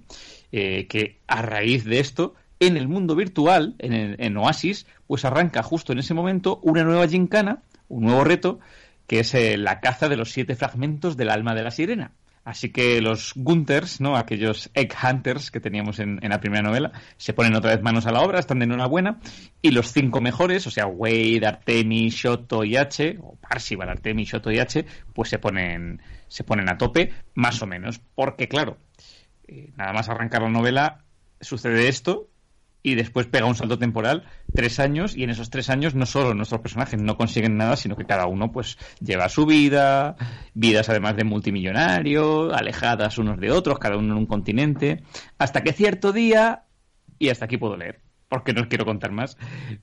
eh, 0.53 0.87
que 0.87 1.19
a 1.27 1.43
raíz 1.43 1.85
de 1.85 1.99
esto, 1.99 2.35
en 2.61 2.77
el 2.77 2.87
mundo 2.87 3.17
virtual, 3.17 3.75
en, 3.79 3.93
el, 3.93 4.37
Oasis, 4.37 4.87
pues 5.07 5.25
arranca 5.25 5.63
justo 5.63 5.93
en 5.93 5.99
ese 5.99 6.15
momento 6.15 6.61
una 6.63 6.85
nueva 6.85 7.09
gincana, 7.09 7.63
un 7.89 8.05
nuevo 8.05 8.23
reto, 8.23 8.61
que 9.07 9.21
es 9.21 9.35
eh, 9.35 9.57
la 9.57 9.81
caza 9.81 10.09
de 10.09 10.17
los 10.17 10.31
siete 10.31 10.55
fragmentos 10.55 11.17
del 11.17 11.31
alma 11.31 11.55
de 11.55 11.63
la 11.63 11.71
sirena. 11.71 12.13
Así 12.45 12.71
que 12.71 13.01
los 13.01 13.33
Gunters, 13.37 14.01
¿no? 14.01 14.17
aquellos 14.17 14.71
Egg 14.75 14.95
Hunters 15.03 15.51
que 15.51 15.61
teníamos 15.61 16.01
en, 16.01 16.19
en, 16.23 16.31
la 16.31 16.41
primera 16.41 16.63
novela, 16.63 16.93
se 17.17 17.33
ponen 17.33 17.55
otra 17.55 17.71
vez 17.75 17.83
manos 17.83 18.07
a 18.07 18.13
la 18.13 18.21
obra, 18.21 18.41
están 18.41 18.59
de 18.59 18.65
enhorabuena, 18.65 19.21
y 19.61 19.71
los 19.71 19.93
cinco 19.93 20.21
mejores, 20.21 20.67
o 20.67 20.71
sea, 20.71 20.87
Wade, 20.87 21.47
Artemis, 21.47 22.15
Shoto 22.15 22.65
y 22.65 22.77
H, 22.77 23.19
o 23.23 23.37
Parsival, 23.37 23.91
Artemis, 23.91 24.29
Shoto 24.29 24.51
y 24.51 24.59
H, 24.59 24.85
pues 25.15 25.31
se 25.31 25.39
ponen, 25.39 26.03
se 26.27 26.43
ponen 26.43 26.69
a 26.69 26.79
tope, 26.79 27.13
más 27.35 27.63
o 27.63 27.67
menos, 27.67 28.01
porque 28.15 28.49
claro, 28.49 28.77
eh, 29.47 29.73
nada 29.77 29.93
más 29.93 30.09
arrancar 30.09 30.43
la 30.43 30.51
novela, 30.51 31.05
sucede 31.41 31.89
esto, 31.89 32.29
y 32.83 32.95
después 32.97 33.27
pega 33.27 33.47
un 33.47 33.55
salto 33.55 33.79
temporal, 33.79 34.25
tres 34.55 34.81
años, 34.81 35.17
y 35.17 35.23
en 35.23 35.31
esos 35.31 35.51
tres 35.51 35.71
años 35.71 35.95
no 35.95 36.05
solo 36.05 36.35
nuestros 36.35 36.61
personajes 36.61 37.01
no 37.01 37.17
consiguen 37.17 37.57
nada, 37.57 37.77
sino 37.77 37.97
que 37.97 38.05
cada 38.05 38.27
uno 38.27 38.51
pues 38.51 38.77
lleva 39.01 39.29
su 39.29 39.47
vida, 39.47 40.17
vidas 40.55 40.89
además 40.89 41.17
de 41.17 41.25
multimillonario, 41.25 42.53
alejadas 42.53 43.19
unos 43.19 43.39
de 43.39 43.53
otros, 43.53 43.79
cada 43.79 43.97
uno 43.97 44.13
en 44.13 44.19
un 44.19 44.27
continente, 44.27 45.05
hasta 45.39 45.63
que 45.63 45.73
cierto 45.73 46.13
día, 46.13 46.65
y 47.19 47.29
hasta 47.29 47.45
aquí 47.45 47.57
puedo 47.57 47.77
leer, 47.77 48.01
porque 48.33 48.55
no 48.55 48.63
os 48.63 48.67
quiero 48.69 48.87
contar 48.87 49.13
más, 49.13 49.37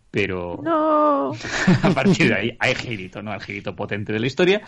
pero 0.10 0.60
no. 0.64 1.34
a 1.84 1.90
partir 1.94 2.30
de 2.30 2.34
ahí 2.34 2.58
hay 2.60 2.74
girito, 2.74 3.22
¿no? 3.22 3.32
El 3.32 3.42
girito 3.42 3.76
potente 3.76 4.12
de 4.12 4.20
la 4.20 4.26
historia, 4.26 4.64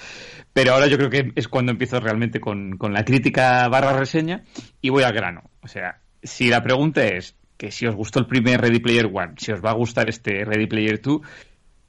pero 0.53 0.73
ahora 0.73 0.85
yo 0.85 0.99
creo 0.99 1.09
que 1.09 1.31
es 1.33 1.47
cuando 1.47 1.71
empiezo 1.71 1.99
realmente 1.99 2.39
con, 2.39 2.77
con 2.77 2.93
la 2.93 3.03
crítica 3.03 3.67
barra 3.69 3.93
reseña 3.93 4.43
y 4.81 4.89
voy 4.89 5.01
al 5.01 5.13
grano. 5.13 5.49
O 5.63 5.67
sea, 5.67 5.99
si 6.21 6.49
la 6.49 6.61
pregunta 6.61 7.03
es 7.07 7.35
que 7.57 7.71
si 7.71 7.87
os 7.87 7.95
gustó 7.95 8.19
el 8.19 8.27
primer 8.27 8.61
Ready 8.61 8.81
Player 8.81 9.07
One, 9.11 9.33
si 9.37 9.51
os 9.51 9.65
va 9.65 9.71
a 9.71 9.73
gustar 9.73 10.09
este 10.09 10.45
Ready 10.45 10.67
Player 10.67 11.01
2, 11.01 11.19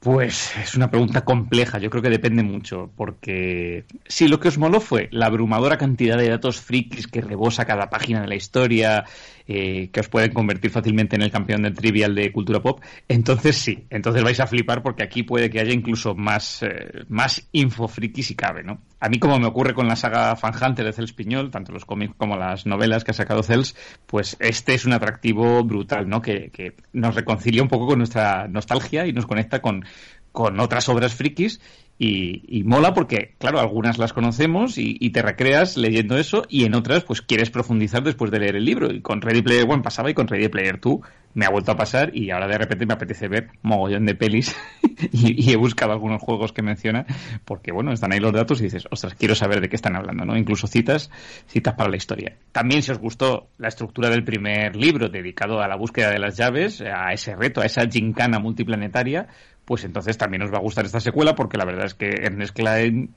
pues 0.03 0.51
es 0.57 0.75
una 0.75 0.91
pregunta 0.91 1.23
compleja, 1.23 1.79
yo 1.79 1.89
creo 1.89 2.03
que 2.03 2.09
depende 2.09 2.43
mucho, 2.43 2.91
porque 2.97 3.85
si 4.05 4.27
lo 4.27 4.37
que 4.37 4.49
os 4.49 4.57
moló 4.57 4.81
fue 4.81 5.07
la 5.11 5.27
abrumadora 5.27 5.77
cantidad 5.77 6.17
de 6.17 6.27
datos 6.27 6.59
frikis 6.59 7.07
que 7.07 7.21
rebosa 7.21 7.63
cada 7.63 7.89
página 7.89 8.19
de 8.21 8.27
la 8.27 8.35
historia, 8.35 9.05
eh, 9.47 9.89
que 9.93 9.99
os 10.01 10.09
pueden 10.09 10.33
convertir 10.33 10.71
fácilmente 10.71 11.15
en 11.15 11.21
el 11.21 11.31
campeón 11.31 11.61
del 11.61 11.73
trivial 11.73 12.15
de 12.15 12.33
cultura 12.33 12.61
pop, 12.61 12.81
entonces 13.07 13.55
sí, 13.55 13.85
entonces 13.89 14.23
vais 14.23 14.41
a 14.41 14.47
flipar 14.47 14.83
porque 14.83 15.03
aquí 15.03 15.23
puede 15.23 15.49
que 15.49 15.61
haya 15.61 15.71
incluso 15.71 16.15
más, 16.15 16.63
eh, 16.63 17.05
más 17.07 17.47
info 17.53 17.87
friki 17.87 18.23
si 18.23 18.35
cabe, 18.35 18.61
¿no? 18.61 18.81
A 19.03 19.09
mí 19.09 19.19
como 19.19 19.37
me 19.37 19.47
ocurre 19.47 19.73
con 19.73 19.85
la 19.85 19.97
saga 19.97 20.33
Fan 20.37 20.53
Hunter 20.55 20.85
de 20.85 20.93
Cels 20.93 21.11
Piñol, 21.11 21.51
tanto 21.51 21.73
los 21.73 21.83
cómics 21.83 22.15
como 22.15 22.37
las 22.37 22.65
novelas 22.65 23.03
que 23.03 23.11
ha 23.11 23.13
sacado 23.13 23.43
Cels, 23.43 23.75
pues 24.05 24.37
este 24.39 24.75
es 24.75 24.85
un 24.85 24.93
atractivo 24.93 25.61
brutal, 25.65 26.07
¿no? 26.07 26.21
Que, 26.21 26.51
que 26.51 26.77
nos 26.93 27.13
reconcilia 27.13 27.61
un 27.61 27.67
poco 27.67 27.85
con 27.85 27.97
nuestra 27.97 28.47
nostalgia 28.47 29.05
y 29.05 29.11
nos 29.11 29.25
conecta 29.25 29.61
con, 29.61 29.83
con 30.31 30.57
otras 30.61 30.87
obras 30.87 31.15
frikis 31.15 31.59
y, 31.99 32.43
y, 32.47 32.63
mola 32.63 32.93
porque, 32.93 33.35
claro, 33.37 33.59
algunas 33.59 33.99
las 33.99 34.13
conocemos 34.13 34.77
y, 34.77 34.97
y, 34.99 35.11
te 35.11 35.21
recreas 35.21 35.77
leyendo 35.77 36.17
eso 36.17 36.43
y 36.49 36.65
en 36.65 36.73
otras 36.73 37.03
pues 37.03 37.21
quieres 37.21 37.51
profundizar 37.51 38.03
después 38.03 38.31
de 38.31 38.39
leer 38.39 38.55
el 38.55 38.65
libro. 38.65 38.91
Y 38.91 39.01
con 39.01 39.21
Ready 39.21 39.43
Player 39.43 39.65
One 39.69 39.83
pasaba 39.83 40.09
y 40.09 40.15
con 40.15 40.27
Ready 40.27 40.49
Player 40.49 40.79
2 40.81 40.99
me 41.35 41.45
ha 41.45 41.49
vuelto 41.49 41.71
a 41.71 41.75
pasar 41.75 42.15
y 42.15 42.31
ahora 42.31 42.47
de 42.47 42.57
repente 42.57 42.85
me 42.85 42.93
apetece 42.93 43.27
ver 43.27 43.49
mogollón 43.61 44.05
de 44.05 44.15
pelis 44.15 44.55
y, 45.11 45.49
y, 45.49 45.53
he 45.53 45.55
buscado 45.55 45.91
algunos 45.91 46.21
juegos 46.21 46.51
que 46.51 46.61
menciona 46.61 47.05
porque, 47.45 47.71
bueno, 47.71 47.91
están 47.91 48.11
ahí 48.11 48.19
los 48.19 48.33
datos 48.33 48.59
y 48.61 48.65
dices, 48.65 48.87
ostras, 48.89 49.15
quiero 49.15 49.35
saber 49.35 49.61
de 49.61 49.69
qué 49.69 49.75
están 49.75 49.95
hablando, 49.95 50.25
¿no? 50.25 50.35
Incluso 50.37 50.67
citas, 50.67 51.11
citas 51.47 51.75
para 51.75 51.89
la 51.89 51.97
historia. 51.97 52.35
También 52.51 52.81
si 52.81 52.91
os 52.91 52.99
gustó 52.99 53.47
la 53.57 53.67
estructura 53.67 54.09
del 54.09 54.23
primer 54.23 54.75
libro 54.75 55.09
dedicado 55.09 55.61
a 55.61 55.67
la 55.67 55.75
búsqueda 55.75 56.09
de 56.09 56.19
las 56.19 56.37
llaves, 56.37 56.81
a 56.81 57.13
ese 57.13 57.35
reto, 57.35 57.61
a 57.61 57.65
esa 57.65 57.87
gincana 57.87 58.39
multiplanetaria, 58.39 59.27
pues 59.65 59.83
entonces 59.83 60.17
también 60.17 60.43
os 60.43 60.51
va 60.51 60.57
a 60.57 60.61
gustar 60.61 60.85
esta 60.85 60.99
secuela 60.99 61.35
porque 61.35 61.57
la 61.57 61.65
verdad 61.65 61.85
es 61.85 61.93
que 61.93 62.09
Ernest 62.09 62.55
Klein 62.55 63.13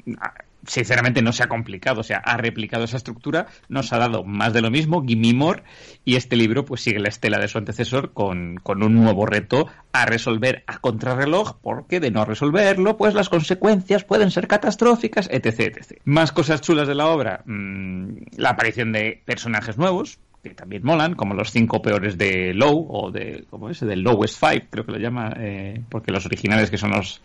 sinceramente 0.66 1.22
no 1.22 1.32
se 1.32 1.42
ha 1.42 1.49
complicado, 1.49 2.01
o 2.01 2.05
sea, 2.05 2.18
ha 2.18 2.36
replicado 2.36 2.84
esa 2.84 2.97
estructura, 2.97 3.47
nos 3.68 3.92
ha 3.92 3.99
dado 3.99 4.24
más 4.24 4.53
de 4.53 4.62
lo 4.62 4.70
mismo, 4.70 5.05
Gimme 5.07 5.62
y 6.05 6.16
este 6.16 6.36
libro 6.36 6.64
pues 6.64 6.80
sigue 6.80 6.99
la 6.99 7.09
estela 7.09 7.38
de 7.38 7.49
su 7.49 7.59
antecesor 7.59 8.12
con, 8.12 8.57
con 8.62 8.82
un 8.82 8.94
nuevo 8.94 9.26
reto 9.26 9.68
a 9.92 10.07
resolver 10.07 10.64
a 10.66 10.78
contrarreloj, 10.78 11.57
porque 11.62 12.01
de 12.01 12.11
no 12.11 12.24
resolverlo, 12.24 12.97
pues 12.97 13.14
las 13.14 13.28
consecuencias 13.28 14.05
pueden 14.05 14.30
ser 14.30 14.49
catastróficas, 14.49 15.28
etc, 15.30 15.76
etc. 15.76 16.01
Más 16.05 16.32
cosas 16.32 16.61
chulas 16.61 16.88
de 16.88 16.94
la 16.94 17.09
obra, 17.09 17.42
mmm, 17.44 18.16
la 18.36 18.51
aparición 18.51 18.92
de 18.92 19.22
personajes 19.24 19.78
nuevos, 19.78 20.18
que 20.49 20.55
también 20.55 20.82
molan, 20.84 21.14
como 21.14 21.34
los 21.34 21.51
cinco 21.51 21.82
peores 21.82 22.16
de 22.18 22.53
Low, 22.55 22.86
o 22.88 23.11
de, 23.11 23.44
¿cómo 23.51 23.70
es? 23.70 23.80
Del 23.80 24.03
Lowest 24.03 24.38
Five, 24.38 24.68
creo 24.70 24.84
que 24.84 24.92
lo 24.92 24.99
llama, 24.99 25.32
eh, 25.38 25.82
porque 25.88 26.12
los 26.12 26.26
originales 26.26 26.70
que 26.70 26.78
son 26.78 26.90
los, 26.90 27.20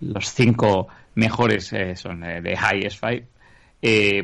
los 0.00 0.26
cinco 0.32 0.88
mejores 1.14 1.72
eh, 1.72 1.96
son 1.96 2.24
eh, 2.24 2.40
de 2.40 2.52
Highest 2.52 3.00
Five. 3.00 3.26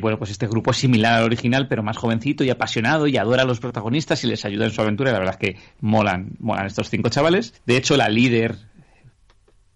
Bueno, 0.01 0.17
pues 0.17 0.31
este 0.31 0.47
grupo 0.47 0.71
es 0.71 0.77
similar 0.77 1.15
al 1.15 1.25
original, 1.25 1.67
pero 1.67 1.83
más 1.83 1.97
jovencito 1.97 2.45
y 2.45 2.49
apasionado 2.49 3.07
y 3.07 3.17
adora 3.17 3.43
a 3.43 3.45
los 3.45 3.59
protagonistas 3.59 4.23
y 4.23 4.27
les 4.27 4.45
ayuda 4.45 4.65
en 4.65 4.71
su 4.71 4.81
aventura. 4.81 5.11
La 5.11 5.19
verdad 5.19 5.37
es 5.37 5.49
que 5.49 5.59
molan, 5.81 6.31
molan 6.39 6.67
estos 6.67 6.89
cinco 6.89 7.09
chavales. 7.09 7.61
De 7.65 7.75
hecho, 7.75 7.97
la 7.97 8.07
líder, 8.07 8.55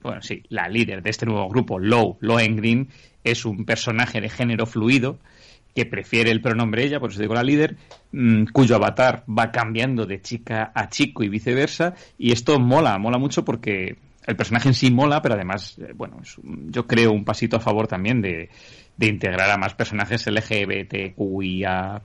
bueno, 0.01 0.21
sí, 0.21 0.43
la 0.47 0.69
líder 0.69 1.03
de 1.03 1.09
este 1.09 1.25
nuevo 1.25 1.49
grupo, 1.49 1.79
Low, 1.79 2.17
Lohengrin, 2.21 2.87
es 3.25 3.43
un 3.43 3.65
personaje 3.65 4.21
de 4.21 4.29
género 4.29 4.65
fluido 4.65 5.19
que 5.75 5.85
prefiere 5.85 6.31
el 6.31 6.41
pronombre 6.41 6.85
ella, 6.85 6.99
por 6.99 7.11
eso 7.11 7.21
digo 7.21 7.33
la 7.33 7.43
líder, 7.43 7.77
mmm, 8.11 8.45
cuyo 8.51 8.75
avatar 8.75 9.23
va 9.27 9.51
cambiando 9.51 10.05
de 10.05 10.21
chica 10.21 10.71
a 10.73 10.89
chico 10.89 11.23
y 11.23 11.29
viceversa. 11.29 11.95
Y 12.17 12.31
esto 12.31 12.59
mola, 12.59 12.97
mola 12.99 13.17
mucho 13.17 13.43
porque 13.43 13.97
el 14.25 14.35
personaje 14.35 14.69
en 14.69 14.73
sí 14.73 14.91
mola, 14.91 15.21
pero 15.21 15.35
además, 15.35 15.77
eh, 15.79 15.93
bueno, 15.95 16.19
es, 16.21 16.37
yo 16.69 16.87
creo 16.87 17.11
un 17.11 17.25
pasito 17.25 17.57
a 17.57 17.59
favor 17.59 17.87
también 17.87 18.21
de, 18.21 18.49
de 18.97 19.07
integrar 19.07 19.49
a 19.49 19.57
más 19.57 19.73
personajes 19.73 20.27
LGBTQIA 20.27 22.01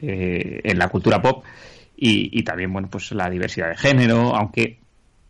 eh, 0.00 0.60
en 0.64 0.78
la 0.78 0.88
cultura 0.88 1.22
pop 1.22 1.44
y, 1.96 2.38
y, 2.38 2.42
también, 2.42 2.72
bueno, 2.72 2.88
pues 2.90 3.12
la 3.12 3.30
diversidad 3.30 3.68
de 3.68 3.76
género, 3.76 4.34
aunque 4.34 4.78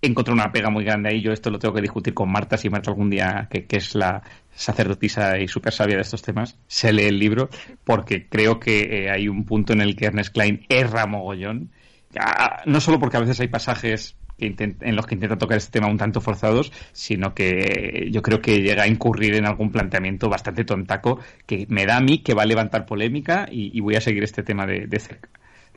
encontré 0.03 0.33
una 0.33 0.53
pega 0.53 0.71
muy 0.71 0.85
grande 0.85 1.11
ahí, 1.11 1.21
yo 1.21 1.33
esto 1.33 1.51
lo 1.51 1.59
tengo 1.59 1.75
que 1.75 1.81
discutir 1.81 2.15
con 2.15 2.31
Marta, 2.31 2.57
si 2.57 2.71
Marta 2.71 2.91
algún 2.91 3.11
día, 3.11 3.49
que, 3.51 3.67
es 3.69 3.95
la 3.95 4.23
sacerdotisa 4.55 5.39
y 5.39 5.49
súper 5.49 5.73
sabia 5.73 5.97
de 5.97 6.03
estos 6.03 6.23
temas, 6.23 6.59
se 6.67 6.93
lee 6.93 7.05
el 7.05 7.19
libro, 7.19 7.49
porque 7.85 8.29
creo 8.29 8.59
que 8.61 8.81
eh, 8.81 9.11
hay 9.11 9.29
un 9.29 9.45
punto 9.45 9.73
en 9.73 9.81
el 9.81 9.97
que 9.97 10.07
Ernest 10.07 10.33
Klein 10.33 10.65
erra 10.69 11.07
mogollón, 11.07 11.71
ah, 12.19 12.63
no 12.67 12.81
solo 12.81 12.99
porque 12.99 13.17
a 13.17 13.21
veces 13.21 13.41
hay 13.41 13.49
pasajes 13.49 14.17
en 14.39 14.95
los 14.95 15.07
que 15.07 15.15
intenta 15.15 15.39
tocar 15.39 15.57
este 15.57 15.73
tema 15.73 15.89
un 15.89 15.97
tanto 15.97 16.21
forzados, 16.21 16.71
sino 16.93 17.35
que 17.35 18.09
yo 18.11 18.21
creo 18.21 18.43
que 18.43 18.61
llega 18.61 18.83
a 18.83 18.87
incurrir 18.87 19.35
en 19.35 19.47
algún 19.47 19.73
planteamiento 19.73 20.29
bastante 20.29 20.65
tontaco 20.65 21.21
que 21.47 21.67
me 21.71 21.87
da 21.87 21.97
a 21.97 22.01
mí 22.01 22.19
que 22.19 22.35
va 22.35 22.43
a 22.43 22.47
levantar 22.47 22.85
polémica 22.85 23.49
y, 23.51 23.81
voy 23.81 23.97
a 23.97 24.01
seguir 24.03 24.25
este 24.25 24.43
tema 24.43 24.67
de 24.67 25.01
cerca. 25.01 25.31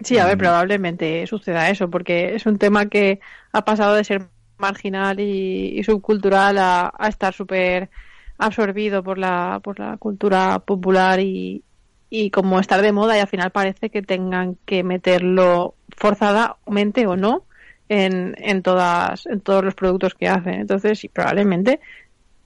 Sí, 0.04 0.18
a 0.18 0.26
ver, 0.26 0.38
probablemente 0.38 1.26
suceda 1.28 1.70
eso, 1.70 1.90
porque 1.90 2.36
es 2.36 2.46
un 2.46 2.58
tema 2.58 2.88
que 2.88 3.20
ha 3.52 3.66
pasado 3.66 3.96
de 3.96 4.04
ser 4.04 4.28
marginal 4.58 5.20
y, 5.20 5.80
y 5.80 5.84
subcultural 5.84 6.58
a, 6.58 6.94
a 6.98 7.08
estar 7.08 7.34
súper 7.34 7.90
absorbido 8.38 9.04
por 9.04 9.18
la, 9.18 9.60
por 9.64 9.80
la 9.80 9.98
cultura 9.98 10.60
popular 10.60 11.20
y, 11.20 11.64
y 12.10 12.32
como 12.32 12.60
estar 12.60 12.82
de 12.82 12.92
moda 12.92 13.18
y 13.18 13.20
al 13.20 13.28
final 13.28 13.52
parece 13.52 13.90
que 13.90 14.02
tengan 14.02 14.58
que 14.66 14.84
meterlo 14.84 15.76
forzadamente 15.96 17.06
o 17.06 17.16
no 17.16 17.44
en, 17.90 18.36
en 18.38 18.62
todas 18.64 19.26
en 19.28 19.42
todos 19.42 19.64
los 19.64 19.76
productos 19.76 20.16
que 20.16 20.28
hacen 20.28 20.56
entonces 20.56 21.00
sí, 21.00 21.10
probablemente 21.10 21.80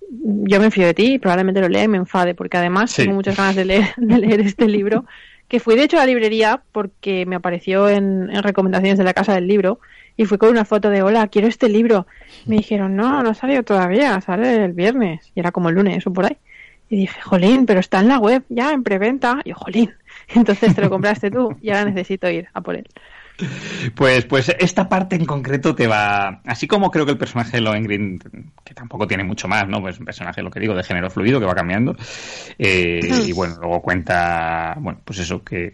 yo 0.09 0.59
me 0.59 0.71
fío 0.71 0.85
de 0.85 0.93
ti 0.93 1.13
y 1.13 1.19
probablemente 1.19 1.61
lo 1.61 1.69
lea 1.69 1.83
y 1.83 1.87
me 1.87 1.97
enfade 1.97 2.35
porque 2.35 2.57
además 2.57 2.91
sí. 2.91 3.03
tengo 3.03 3.15
muchas 3.15 3.37
ganas 3.37 3.55
de 3.55 3.65
leer, 3.65 3.93
de 3.97 4.17
leer 4.17 4.41
este 4.41 4.67
libro 4.67 5.05
que 5.47 5.59
fui 5.59 5.75
de 5.75 5.83
hecho 5.83 5.97
a 5.97 6.01
la 6.01 6.05
librería 6.07 6.63
porque 6.71 7.25
me 7.25 7.35
apareció 7.35 7.89
en, 7.89 8.29
en 8.29 8.43
recomendaciones 8.43 8.97
de 8.97 9.03
la 9.03 9.13
casa 9.13 9.33
del 9.33 9.47
libro 9.47 9.79
y 10.15 10.25
fui 10.25 10.37
con 10.37 10.49
una 10.49 10.65
foto 10.65 10.89
de 10.89 11.01
hola, 11.01 11.27
quiero 11.27 11.47
este 11.47 11.69
libro. 11.69 12.05
Me 12.45 12.57
dijeron, 12.57 12.95
no, 12.95 13.23
no 13.23 13.31
ha 13.31 13.33
salido 13.33 13.63
todavía, 13.63 14.19
sale 14.21 14.63
el 14.63 14.73
viernes. 14.73 15.31
Y 15.35 15.39
era 15.39 15.51
como 15.51 15.69
el 15.69 15.75
lunes 15.75 16.05
o 16.05 16.13
por 16.13 16.25
ahí. 16.25 16.37
Y 16.89 16.97
dije, 16.97 17.21
jolín, 17.21 17.65
pero 17.65 17.79
está 17.79 17.99
en 17.99 18.09
la 18.09 18.19
web 18.19 18.43
ya, 18.49 18.71
en 18.71 18.83
preventa. 18.83 19.41
Y 19.43 19.49
yo, 19.49 19.55
jolín, 19.55 19.93
entonces 20.27 20.75
te 20.75 20.81
lo 20.81 20.89
compraste 20.89 21.31
tú 21.31 21.55
y 21.61 21.69
ahora 21.69 21.85
necesito 21.85 22.29
ir 22.29 22.47
a 22.53 22.61
por 22.61 22.75
él. 22.75 22.87
Pues, 23.95 24.25
pues 24.25 24.55
esta 24.59 24.87
parte 24.87 25.15
en 25.15 25.25
concreto 25.25 25.73
te 25.75 25.87
va. 25.87 26.41
Así 26.45 26.67
como 26.67 26.91
creo 26.91 27.05
que 27.05 27.13
el 27.13 27.17
personaje 27.17 27.57
de 27.57 27.61
Lohengrin, 27.61 28.19
que 28.63 28.73
tampoco 28.73 29.07
tiene 29.07 29.23
mucho 29.23 29.47
más, 29.47 29.67
¿no? 29.67 29.81
Pues 29.81 29.99
un 29.99 30.05
personaje, 30.05 30.41
lo 30.41 30.51
que 30.51 30.59
digo, 30.59 30.75
de 30.75 30.83
género 30.83 31.09
fluido 31.09 31.39
que 31.39 31.45
va 31.45 31.55
cambiando. 31.55 31.95
Eh, 32.57 32.99
y 33.25 33.31
bueno, 33.31 33.55
luego 33.59 33.81
cuenta, 33.81 34.75
bueno, 34.79 35.01
pues 35.03 35.19
eso, 35.19 35.43
que 35.43 35.73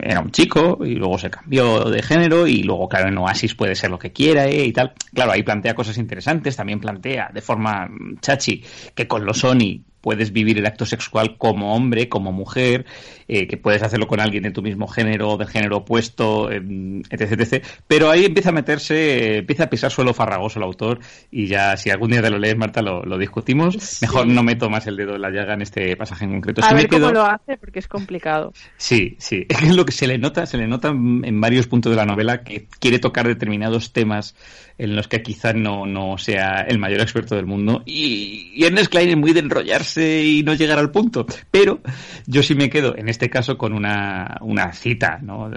era 0.00 0.20
un 0.20 0.30
chico 0.30 0.78
y 0.84 0.94
luego 0.94 1.18
se 1.18 1.30
cambió 1.30 1.84
de 1.84 2.02
género 2.02 2.46
y 2.46 2.62
luego, 2.62 2.88
claro, 2.88 3.08
en 3.08 3.18
Oasis 3.18 3.54
puede 3.54 3.74
ser 3.74 3.90
lo 3.90 3.98
que 3.98 4.12
quiera 4.12 4.46
¿eh? 4.46 4.64
y 4.64 4.72
tal. 4.72 4.92
Claro, 5.12 5.32
ahí 5.32 5.42
plantea 5.42 5.74
cosas 5.74 5.98
interesantes. 5.98 6.56
También 6.56 6.80
plantea 6.80 7.30
de 7.32 7.40
forma 7.40 7.88
chachi 8.20 8.62
que 8.94 9.06
con 9.06 9.24
los 9.24 9.38
Sony 9.38 9.82
puedes 10.08 10.32
vivir 10.32 10.56
el 10.56 10.64
acto 10.64 10.86
sexual 10.86 11.36
como 11.36 11.74
hombre, 11.74 12.08
como 12.08 12.32
mujer, 12.32 12.86
eh, 13.28 13.46
que 13.46 13.58
puedes 13.58 13.82
hacerlo 13.82 14.06
con 14.06 14.20
alguien 14.20 14.42
de 14.42 14.52
tu 14.52 14.62
mismo 14.62 14.88
género, 14.88 15.36
del 15.36 15.48
género 15.48 15.76
opuesto, 15.76 16.50
etc, 16.50 17.10
etc. 17.10 17.62
Pero 17.86 18.08
ahí 18.08 18.24
empieza 18.24 18.48
a 18.48 18.52
meterse, 18.52 19.36
empieza 19.36 19.64
a 19.64 19.66
pisar 19.68 19.90
suelo 19.90 20.14
farragoso 20.14 20.60
el 20.60 20.62
autor 20.62 21.00
y 21.30 21.46
ya 21.46 21.76
si 21.76 21.90
algún 21.90 22.12
día 22.12 22.22
te 22.22 22.30
lo 22.30 22.38
lees, 22.38 22.56
Marta, 22.56 22.80
lo, 22.80 23.18
discutimos. 23.18 24.00
Mejor 24.00 24.28
no 24.28 24.42
meto 24.42 24.70
más 24.70 24.86
el 24.86 24.96
dedo 24.96 25.16
en 25.16 25.20
la 25.20 25.28
llaga 25.28 25.52
en 25.52 25.60
este 25.60 25.94
pasaje 25.94 26.24
en 26.24 26.30
concreto. 26.30 26.62
A 26.64 26.72
ver 26.72 26.88
cómo 26.88 27.10
lo 27.10 27.26
hace 27.26 27.58
porque 27.58 27.80
es 27.80 27.86
complicado. 27.86 28.54
Sí, 28.78 29.16
sí. 29.18 29.46
Es 29.68 29.76
lo 29.76 29.84
que 29.84 29.92
se 29.92 30.06
le 30.06 30.16
nota, 30.16 30.46
se 30.46 30.56
le 30.56 30.66
nota 30.66 30.88
en 30.88 31.40
varios 31.42 31.66
puntos 31.66 31.90
de 31.90 31.96
la 31.96 32.06
novela 32.06 32.42
que 32.42 32.66
quiere 32.80 32.98
tocar 32.98 33.26
determinados 33.26 33.92
temas 33.92 34.34
en 34.78 34.96
los 34.96 35.08
que 35.08 35.20
quizás 35.20 35.54
no, 35.54 35.84
no 35.84 36.16
sea 36.16 36.62
el 36.62 36.78
mayor 36.78 37.00
experto 37.00 37.34
del 37.34 37.44
mundo. 37.44 37.82
Y, 37.84 38.52
y 38.54 38.64
Ernest 38.64 38.90
Klein 38.90 39.10
es 39.10 39.16
muy 39.18 39.34
de 39.34 39.40
enrollarse 39.40 39.97
y 39.98 40.42
no 40.42 40.54
llegar 40.54 40.78
al 40.78 40.90
punto. 40.90 41.26
Pero 41.50 41.80
yo 42.26 42.42
sí 42.42 42.54
me 42.54 42.70
quedo, 42.70 42.96
en 42.96 43.08
este 43.08 43.30
caso, 43.30 43.58
con 43.58 43.72
una, 43.72 44.38
una 44.40 44.72
cita 44.72 45.18
¿no? 45.22 45.50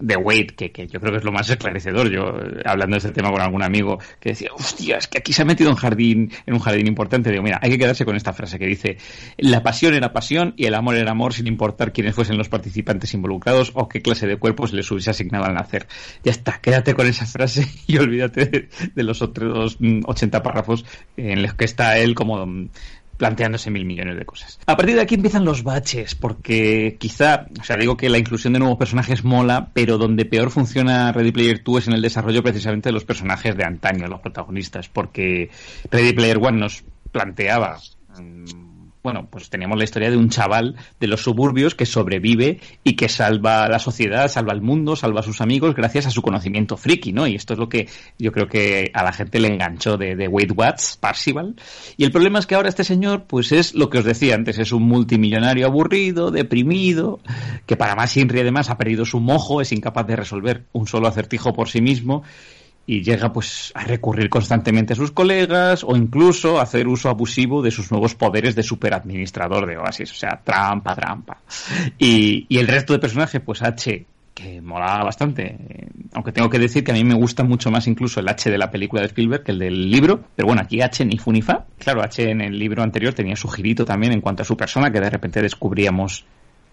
de 0.00 0.16
Wade, 0.16 0.48
que, 0.56 0.72
que 0.72 0.86
yo 0.86 1.00
creo 1.00 1.12
que 1.12 1.18
es 1.18 1.24
lo 1.24 1.32
más 1.32 1.48
esclarecedor. 1.48 2.10
Yo, 2.10 2.34
hablando 2.64 2.94
de 2.94 2.98
este 2.98 3.10
tema 3.12 3.30
con 3.30 3.40
algún 3.40 3.62
amigo, 3.62 3.98
que 4.20 4.30
decía, 4.30 4.50
hostia, 4.54 4.96
es 4.98 5.08
que 5.08 5.18
aquí 5.18 5.32
se 5.32 5.42
ha 5.42 5.44
metido 5.44 5.70
en, 5.70 5.76
jardín, 5.76 6.32
en 6.46 6.54
un 6.54 6.60
jardín 6.60 6.86
importante. 6.86 7.30
Digo, 7.30 7.42
mira, 7.42 7.58
hay 7.62 7.70
que 7.70 7.78
quedarse 7.78 8.04
con 8.04 8.16
esta 8.16 8.32
frase 8.32 8.58
que 8.58 8.66
dice, 8.66 8.98
la 9.38 9.62
pasión 9.62 9.94
era 9.94 10.12
pasión 10.12 10.54
y 10.56 10.66
el 10.66 10.74
amor 10.74 10.96
era 10.96 11.12
amor 11.12 11.32
sin 11.32 11.46
importar 11.46 11.92
quiénes 11.92 12.14
fuesen 12.14 12.38
los 12.38 12.48
participantes 12.48 13.14
involucrados 13.14 13.72
o 13.74 13.88
qué 13.88 14.02
clase 14.02 14.26
de 14.26 14.36
cuerpos 14.36 14.72
les 14.72 14.90
hubiese 14.90 15.10
asignado 15.10 15.44
al 15.44 15.54
nacer. 15.54 15.86
Ya 16.24 16.32
está, 16.32 16.60
quédate 16.60 16.94
con 16.94 17.06
esa 17.06 17.26
frase 17.26 17.66
y 17.86 17.96
olvídate 17.98 18.68
de, 18.94 19.02
los 19.02 19.22
otros 19.22 19.78
80 19.80 20.38
mm, 20.38 20.42
párrafos 20.42 20.84
en 21.16 21.42
los 21.42 21.54
que 21.54 21.64
está 21.64 21.98
él 21.98 22.14
como 22.14 22.46
planteándose 23.22 23.70
mil 23.70 23.84
millones 23.84 24.16
de 24.16 24.24
cosas. 24.24 24.58
A 24.66 24.76
partir 24.76 24.96
de 24.96 25.00
aquí 25.00 25.14
empiezan 25.14 25.44
los 25.44 25.62
baches, 25.62 26.16
porque 26.16 26.96
quizá, 26.98 27.46
o 27.60 27.62
sea, 27.62 27.76
digo 27.76 27.96
que 27.96 28.08
la 28.08 28.18
inclusión 28.18 28.52
de 28.52 28.58
nuevos 28.58 28.76
personajes 28.76 29.22
mola, 29.22 29.70
pero 29.72 29.96
donde 29.96 30.24
peor 30.24 30.50
funciona 30.50 31.12
Ready 31.12 31.30
Player 31.30 31.62
2 31.62 31.78
es 31.78 31.86
en 31.86 31.94
el 31.94 32.02
desarrollo 32.02 32.42
precisamente 32.42 32.88
de 32.88 32.94
los 32.94 33.04
personajes 33.04 33.56
de 33.56 33.64
antaño, 33.64 34.08
los 34.08 34.18
protagonistas, 34.18 34.88
porque 34.88 35.50
Ready 35.88 36.14
Player 36.14 36.38
1 36.38 36.50
nos 36.50 36.82
planteaba 37.12 37.78
mm, 38.18 38.71
bueno, 39.02 39.26
pues 39.28 39.50
teníamos 39.50 39.78
la 39.78 39.84
historia 39.84 40.10
de 40.10 40.16
un 40.16 40.28
chaval 40.28 40.76
de 41.00 41.06
los 41.08 41.22
suburbios 41.22 41.74
que 41.74 41.86
sobrevive 41.86 42.60
y 42.84 42.94
que 42.94 43.08
salva 43.08 43.64
a 43.64 43.68
la 43.68 43.80
sociedad, 43.80 44.28
salva 44.28 44.52
al 44.52 44.62
mundo, 44.62 44.94
salva 44.94 45.20
a 45.20 45.22
sus 45.24 45.40
amigos 45.40 45.74
gracias 45.74 46.06
a 46.06 46.10
su 46.10 46.22
conocimiento 46.22 46.76
friki, 46.76 47.12
¿no? 47.12 47.26
Y 47.26 47.34
esto 47.34 47.54
es 47.54 47.58
lo 47.58 47.68
que 47.68 47.88
yo 48.18 48.30
creo 48.30 48.46
que 48.46 48.90
a 48.94 49.02
la 49.02 49.12
gente 49.12 49.40
le 49.40 49.48
enganchó 49.48 49.96
de, 49.96 50.14
de 50.14 50.28
Wade 50.28 50.52
Watts, 50.52 50.98
Parsival. 51.00 51.56
Y 51.96 52.04
el 52.04 52.12
problema 52.12 52.38
es 52.38 52.46
que 52.46 52.54
ahora 52.54 52.68
este 52.68 52.84
señor, 52.84 53.24
pues 53.24 53.50
es 53.50 53.74
lo 53.74 53.90
que 53.90 53.98
os 53.98 54.04
decía 54.04 54.36
antes, 54.36 54.58
es 54.58 54.70
un 54.70 54.84
multimillonario 54.84 55.66
aburrido, 55.66 56.30
deprimido, 56.30 57.18
que 57.66 57.76
para 57.76 57.96
más 57.96 58.16
Inri 58.16 58.40
además 58.40 58.70
ha 58.70 58.78
perdido 58.78 59.04
su 59.04 59.18
mojo, 59.18 59.60
es 59.60 59.72
incapaz 59.72 60.06
de 60.06 60.16
resolver 60.16 60.64
un 60.72 60.86
solo 60.86 61.08
acertijo 61.08 61.52
por 61.52 61.68
sí 61.68 61.80
mismo 61.80 62.22
y 62.86 63.02
llega 63.02 63.32
pues 63.32 63.72
a 63.74 63.84
recurrir 63.84 64.28
constantemente 64.28 64.92
a 64.92 64.96
sus 64.96 65.12
colegas 65.12 65.84
o 65.84 65.96
incluso 65.96 66.58
a 66.58 66.62
hacer 66.62 66.88
uso 66.88 67.08
abusivo 67.08 67.62
de 67.62 67.70
sus 67.70 67.90
nuevos 67.90 68.14
poderes 68.14 68.54
de 68.54 68.62
superadministrador 68.62 69.66
de 69.66 69.76
Oasis, 69.76 70.10
o 70.10 70.14
sea, 70.14 70.40
trampa, 70.42 70.94
trampa. 70.94 71.38
Y, 71.98 72.46
y 72.48 72.58
el 72.58 72.66
resto 72.66 72.92
de 72.92 72.98
personajes, 72.98 73.40
pues 73.40 73.62
H, 73.62 74.04
que 74.34 74.60
mola 74.60 75.02
bastante, 75.04 75.56
aunque 76.14 76.32
tengo 76.32 76.48
que 76.48 76.58
decir 76.58 76.82
que 76.82 76.90
a 76.90 76.94
mí 76.94 77.04
me 77.04 77.14
gusta 77.14 77.44
mucho 77.44 77.70
más 77.70 77.86
incluso 77.86 78.20
el 78.20 78.28
H 78.28 78.50
de 78.50 78.58
la 78.58 78.70
película 78.70 79.02
de 79.02 79.08
Spielberg 79.08 79.44
que 79.44 79.52
el 79.52 79.58
del 79.58 79.90
libro, 79.90 80.24
pero 80.34 80.46
bueno, 80.46 80.62
aquí 80.62 80.80
H 80.80 81.04
ni 81.04 81.18
fu 81.18 81.32
ni 81.32 81.42
fa. 81.42 81.66
Claro, 81.78 82.02
H 82.02 82.30
en 82.30 82.40
el 82.40 82.58
libro 82.58 82.82
anterior 82.82 83.12
tenía 83.14 83.36
su 83.36 83.48
girito 83.48 83.84
también 83.84 84.12
en 84.12 84.20
cuanto 84.20 84.42
a 84.42 84.44
su 84.44 84.56
persona, 84.56 84.90
que 84.90 85.00
de 85.00 85.10
repente 85.10 85.42
descubríamos 85.42 86.24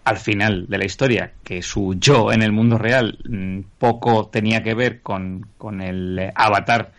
al 0.04 0.18
final 0.18 0.66
de 0.68 0.78
la 0.78 0.84
historia, 0.84 1.32
que 1.44 1.62
su 1.62 1.94
yo 1.98 2.32
en 2.32 2.42
el 2.42 2.52
mundo 2.52 2.78
real 2.78 3.18
mm, 3.28 3.60
poco 3.78 4.28
tenía 4.28 4.62
que 4.62 4.74
ver 4.74 5.02
con, 5.02 5.46
con 5.58 5.80
el 5.82 6.18
eh, 6.18 6.32
avatar 6.34 6.92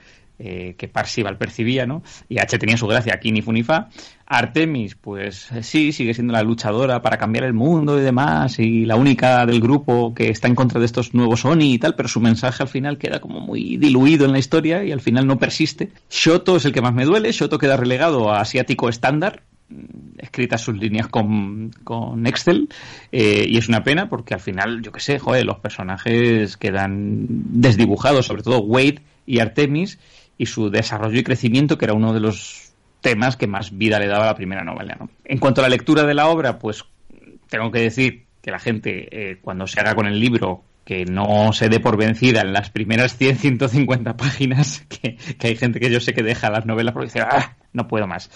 eh, 0.43 0.73
que 0.75 0.87
Parsival 0.87 1.37
percibía, 1.37 1.85
¿no? 1.85 2.01
Y 2.27 2.39
H 2.39 2.57
tenía 2.57 2.75
su 2.75 2.87
gracia, 2.87 3.13
aquí 3.13 3.31
ni 3.31 3.43
Funifa. 3.43 3.89
Artemis, 4.25 4.95
pues 4.95 5.51
eh, 5.51 5.61
sí, 5.61 5.91
sigue 5.91 6.15
siendo 6.15 6.33
la 6.33 6.41
luchadora 6.41 7.03
para 7.03 7.19
cambiar 7.19 7.43
el 7.43 7.53
mundo 7.53 7.99
y 7.99 8.01
demás, 8.01 8.57
y 8.57 8.85
la 8.85 8.95
única 8.95 9.45
del 9.45 9.61
grupo 9.61 10.15
que 10.15 10.29
está 10.29 10.47
en 10.47 10.55
contra 10.55 10.79
de 10.79 10.87
estos 10.87 11.13
nuevos 11.13 11.45
Oni 11.45 11.73
y 11.73 11.77
tal, 11.77 11.93
pero 11.93 12.09
su 12.09 12.19
mensaje 12.21 12.63
al 12.63 12.69
final 12.69 12.97
queda 12.97 13.19
como 13.21 13.39
muy 13.39 13.77
diluido 13.77 14.25
en 14.25 14.31
la 14.31 14.39
historia 14.39 14.83
y 14.83 14.91
al 14.91 15.01
final 15.01 15.27
no 15.27 15.37
persiste. 15.37 15.91
Shoto 16.09 16.55
es 16.55 16.65
el 16.65 16.73
que 16.73 16.81
más 16.81 16.95
me 16.95 17.05
duele, 17.05 17.31
Shoto 17.31 17.59
queda 17.59 17.77
relegado 17.77 18.31
a 18.31 18.41
asiático 18.41 18.89
estándar, 18.89 19.43
escritas 20.17 20.61
sus 20.61 20.78
líneas 20.78 21.07
con, 21.07 21.72
con 21.84 22.26
Excel 22.28 22.69
eh, 23.11 23.45
y 23.47 23.57
es 23.57 23.67
una 23.69 23.84
pena 23.84 24.09
porque 24.09 24.34
al 24.34 24.39
final, 24.39 24.82
yo 24.82 24.91
qué 24.91 24.99
sé, 24.99 25.19
joder, 25.19 25.45
los 25.45 25.59
personajes 25.59 26.57
quedan 26.57 27.26
desdibujados, 27.28 28.28
sobre 28.28 28.43
todo 28.43 28.59
Wade 28.59 29.01
y 29.26 29.39
Artemis 29.39 29.99
y 30.38 30.45
su 30.45 30.69
desarrollo 30.69 31.19
y 31.19 31.24
crecimiento, 31.24 31.78
que 31.78 31.86
era 31.86 31.93
uno 31.93 32.13
de 32.13 32.19
los 32.19 32.74
temas 33.01 33.36
que 33.36 33.47
más 33.47 33.78
vida 33.78 33.99
le 33.99 34.07
daba 34.07 34.24
a 34.24 34.28
la 34.28 34.36
primera 34.36 34.63
novela. 34.63 34.97
En 35.26 35.39
cuanto 35.39 35.61
a 35.61 35.63
la 35.63 35.69
lectura 35.69 36.03
de 36.03 36.13
la 36.13 36.28
obra, 36.28 36.59
pues 36.59 36.86
tengo 37.49 37.72
que 37.72 37.80
decir 37.80 38.26
que 38.41 38.51
la 38.51 38.59
gente, 38.59 39.07
eh, 39.11 39.38
cuando 39.41 39.67
se 39.67 39.80
haga 39.80 39.95
con 39.95 40.07
el 40.07 40.19
libro, 40.19 40.63
que 40.86 41.05
no 41.05 41.53
se 41.53 41.69
dé 41.69 41.80
por 41.80 41.97
vencida 41.97 42.41
en 42.41 42.53
las 42.53 42.69
primeras 42.69 43.15
100, 43.17 43.38
150 43.38 44.17
páginas, 44.17 44.86
que, 44.89 45.17
hay 45.41 45.55
gente 45.55 45.80
que 45.80 45.91
yo 45.91 45.99
sé 45.99 46.13
que 46.13 46.24
deja 46.24 46.49
las 46.49 46.65
novelas 46.65 46.93
porque 46.93 47.07
dice, 47.07 47.22
ah, 47.22 47.55
no 47.74 47.88
puedo 47.88 48.07
más. 48.07 48.30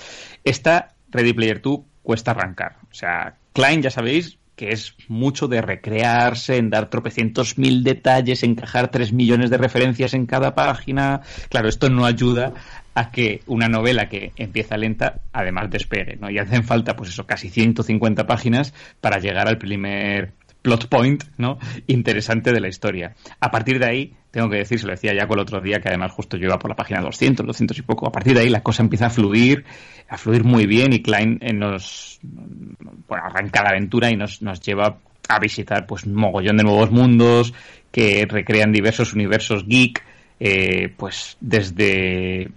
Esta 0.44 0.95
Ready 1.16 1.34
Player 1.34 1.62
2 1.62 1.80
cuesta 2.04 2.32
arrancar. 2.32 2.78
O 2.92 2.94
sea, 2.94 3.36
Klein, 3.54 3.82
ya 3.82 3.90
sabéis, 3.90 4.38
que 4.56 4.72
es 4.72 4.96
mucho 5.08 5.48
de 5.48 5.62
recrearse, 5.62 6.58
en 6.58 6.70
dar 6.70 6.90
tropecientos 6.90 7.58
mil 7.58 7.84
detalles, 7.84 8.44
encajar 8.44 8.90
tres 8.90 9.12
millones 9.12 9.50
de 9.50 9.58
referencias 9.58 10.14
en 10.14 10.26
cada 10.26 10.56
página. 10.56 11.22
Claro, 11.50 11.68
esto 11.68 11.90
no 11.90 12.06
ayuda 12.06 12.54
a 12.94 13.12
que 13.12 13.42
una 13.48 13.68
novela 13.68 14.08
que 14.08 14.32
empieza 14.38 14.78
lenta, 14.78 15.20
además 15.34 15.70
despegue, 15.70 16.16
¿no? 16.16 16.30
Y 16.30 16.38
hacen 16.38 16.64
falta, 16.64 16.96
pues 16.96 17.10
eso, 17.10 17.26
casi 17.26 17.50
150 17.50 18.26
páginas 18.26 18.74
para 19.02 19.20
llegar 19.20 19.48
al 19.48 19.58
primer 19.58 20.32
plot 20.66 20.88
point, 20.88 21.24
¿no? 21.38 21.60
Interesante 21.86 22.52
de 22.52 22.60
la 22.60 22.68
historia. 22.68 23.14
A 23.40 23.52
partir 23.52 23.78
de 23.78 23.86
ahí, 23.86 24.14
tengo 24.32 24.50
que 24.50 24.58
decir, 24.58 24.80
se 24.80 24.88
lo 24.88 24.94
decía 24.94 25.14
ya 25.14 25.28
con 25.28 25.38
el 25.38 25.44
otro 25.44 25.62
día, 25.62 25.80
que 25.80 25.90
además 25.90 26.12
justo 26.12 26.38
yo 26.38 26.48
iba 26.48 26.58
por 26.58 26.72
la 26.72 26.76
página 26.76 27.02
200, 27.02 27.46
200 27.46 27.78
y 27.78 27.82
poco, 27.84 28.08
a 28.08 28.12
partir 28.12 28.34
de 28.34 28.40
ahí 28.40 28.50
la 28.50 28.64
cosa 28.64 28.82
empieza 28.82 29.06
a 29.06 29.10
fluir, 29.12 29.64
a 30.10 30.18
fluir 30.18 30.44
muy 30.44 30.66
bien 30.66 30.92
y 30.92 31.04
Klein 31.04 31.38
eh, 31.40 31.54
nos 31.54 32.20
bueno, 32.24 33.24
arranca 33.26 33.62
la 33.62 33.70
aventura 33.70 34.10
y 34.10 34.16
nos, 34.16 34.42
nos 34.42 34.60
lleva 34.60 34.98
a 35.30 35.40
visitar 35.40 35.86
pues 35.86 36.06
un 36.06 36.16
mogollón 36.16 36.58
de 36.58 36.64
nuevos 36.64 36.90
mundos 36.90 37.54
que 37.92 38.26
recrean 38.28 38.72
diversos 38.72 39.14
universos 39.14 39.68
geek, 39.68 40.04
eh, 40.38 40.94
pues 40.98 41.38
desde 41.40 42.50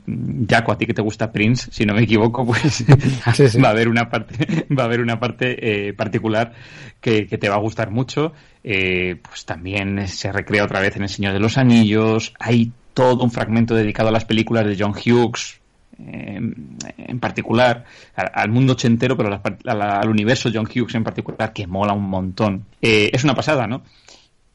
Jaco, 0.49 0.73
a 0.73 0.79
ti 0.79 0.87
que 0.87 0.95
te 0.95 1.03
gusta 1.03 1.31
Prince, 1.31 1.71
si 1.71 1.87
no 1.87 1.95
me 1.95 2.03
equivoco, 2.03 2.45
pues 2.45 2.85
va 3.65 3.69
a 3.69 3.71
haber 3.71 3.89
una 3.89 4.11
parte, 4.11 4.67
va 4.77 4.83
a 4.83 4.87
haber 4.87 5.01
una 5.01 5.21
parte 5.21 5.89
eh, 5.89 5.93
particular 5.93 6.53
que, 7.01 7.27
te 7.27 7.49
va 7.49 7.57
a 7.57 7.61
gustar 7.61 7.91
mucho. 7.91 8.33
Eh, 8.65 9.17
pues 9.23 9.45
también 9.45 10.09
se 10.09 10.33
recrea 10.33 10.65
otra 10.65 10.81
vez 10.81 10.97
en 10.97 11.03
El 11.03 11.09
Señor 11.09 11.33
de 11.33 11.41
los 11.41 11.57
Anillos. 11.57 12.35
Hay 12.41 12.73
todo 12.95 13.23
un 13.23 13.31
fragmento 13.31 13.75
dedicado 13.75 14.09
a 14.09 14.13
las 14.13 14.25
películas 14.25 14.67
de 14.67 14.77
John 14.79 14.93
Hughes, 14.93 15.61
en 16.01 17.19
particular, 17.21 17.85
al, 18.15 18.51
mundo 18.51 18.75
ochentero, 18.75 19.17
pero 19.17 19.41
al 19.65 20.09
universo 20.09 20.51
John 20.53 20.67
Hughes 20.67 20.95
en 20.95 21.05
particular, 21.05 21.53
que 21.53 21.67
mola 21.67 21.93
un 21.93 22.09
montón. 22.09 22.65
es 22.81 23.23
una 23.23 23.35
pasada, 23.35 23.67
¿no? 23.69 23.83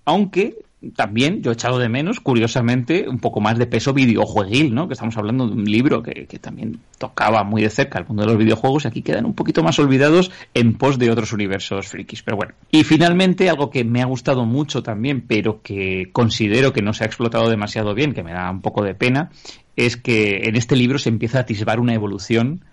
Aunque 0.05 0.57
también 0.95 1.41
yo 1.41 1.51
he 1.51 1.53
echado 1.53 1.79
de 1.79 1.89
menos, 1.89 2.19
curiosamente, 2.19 3.07
un 3.07 3.19
poco 3.19 3.39
más 3.39 3.57
de 3.57 3.65
peso 3.65 3.93
videojueguil, 3.93 4.73
¿no? 4.73 4.87
Que 4.87 4.93
estamos 4.93 5.17
hablando 5.17 5.47
de 5.47 5.53
un 5.53 5.65
libro 5.65 6.03
que, 6.03 6.25
que, 6.25 6.39
también 6.39 6.79
tocaba 6.97 7.43
muy 7.43 7.61
de 7.61 7.69
cerca 7.69 7.99
el 7.99 8.05
mundo 8.05 8.23
de 8.23 8.29
los 8.29 8.37
videojuegos 8.37 8.85
y 8.85 8.87
aquí 8.87 9.01
quedan 9.01 9.25
un 9.25 9.33
poquito 9.33 9.63
más 9.63 9.79
olvidados 9.79 10.31
en 10.53 10.73
pos 10.75 10.99
de 10.99 11.11
otros 11.11 11.33
universos 11.33 11.87
frikis. 11.87 12.23
Pero 12.23 12.37
bueno. 12.37 12.53
Y 12.71 12.83
finalmente, 12.83 13.49
algo 13.49 13.69
que 13.69 13.83
me 13.83 14.01
ha 14.01 14.05
gustado 14.05 14.45
mucho 14.45 14.83
también, 14.83 15.21
pero 15.27 15.61
que 15.61 16.09
considero 16.11 16.73
que 16.73 16.81
no 16.81 16.93
se 16.93 17.03
ha 17.03 17.07
explotado 17.07 17.49
demasiado 17.49 17.93
bien, 17.93 18.13
que 18.13 18.23
me 18.23 18.33
da 18.33 18.49
un 18.51 18.61
poco 18.61 18.83
de 18.83 18.95
pena, 18.95 19.29
es 19.75 19.97
que 19.97 20.41
en 20.43 20.55
este 20.55 20.75
libro 20.75 20.99
se 20.99 21.09
empieza 21.09 21.39
a 21.39 21.41
atisbar 21.41 21.79
una 21.79 21.93
evolución 21.93 22.63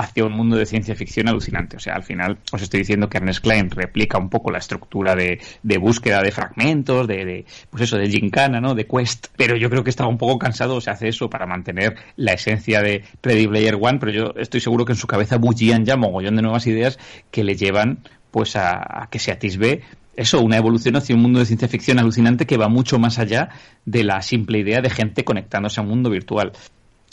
hacia 0.00 0.24
un 0.24 0.32
mundo 0.32 0.56
de 0.56 0.66
ciencia 0.66 0.94
ficción 0.94 1.28
alucinante. 1.28 1.76
O 1.76 1.80
sea, 1.80 1.94
al 1.94 2.02
final 2.02 2.38
os 2.52 2.62
estoy 2.62 2.80
diciendo 2.80 3.08
que 3.08 3.18
Ernest 3.18 3.42
Klein 3.42 3.70
replica 3.70 4.18
un 4.18 4.30
poco 4.30 4.50
la 4.50 4.58
estructura 4.58 5.14
de, 5.14 5.40
de 5.62 5.78
búsqueda 5.78 6.22
de 6.22 6.32
fragmentos, 6.32 7.06
de, 7.06 7.24
de, 7.24 7.44
pues 7.70 7.82
eso, 7.82 7.96
de 7.96 8.08
gincana, 8.08 8.60
¿no? 8.60 8.74
De 8.74 8.86
quest. 8.86 9.28
Pero 9.36 9.56
yo 9.56 9.68
creo 9.70 9.84
que 9.84 9.90
estaba 9.90 10.08
un 10.08 10.18
poco 10.18 10.38
cansado, 10.38 10.76
o 10.76 10.80
se 10.80 10.90
hace 10.90 11.08
eso 11.08 11.28
para 11.28 11.46
mantener 11.46 11.96
la 12.16 12.32
esencia 12.32 12.82
de 12.82 13.04
Ready 13.22 13.46
Player 13.46 13.76
One, 13.80 13.98
pero 13.98 14.12
yo 14.12 14.34
estoy 14.36 14.60
seguro 14.60 14.84
que 14.84 14.92
en 14.92 14.98
su 14.98 15.06
cabeza 15.06 15.36
bullían 15.36 15.84
ya 15.84 15.96
mogollón 15.96 16.36
de 16.36 16.42
nuevas 16.42 16.66
ideas 16.66 16.98
que 17.30 17.44
le 17.44 17.56
llevan 17.56 18.00
pues 18.30 18.56
a, 18.56 19.02
a 19.02 19.08
que 19.10 19.18
se 19.18 19.32
atisbe 19.32 19.82
eso, 20.16 20.40
una 20.42 20.56
evolución 20.56 20.96
hacia 20.96 21.14
un 21.14 21.22
mundo 21.22 21.38
de 21.38 21.46
ciencia 21.46 21.68
ficción 21.68 21.98
alucinante 21.98 22.46
que 22.46 22.58
va 22.58 22.68
mucho 22.68 22.98
más 22.98 23.18
allá 23.18 23.48
de 23.86 24.04
la 24.04 24.20
simple 24.22 24.58
idea 24.58 24.80
de 24.82 24.90
gente 24.90 25.24
conectándose 25.24 25.80
a 25.80 25.82
un 25.82 25.88
mundo 25.88 26.10
virtual. 26.10 26.52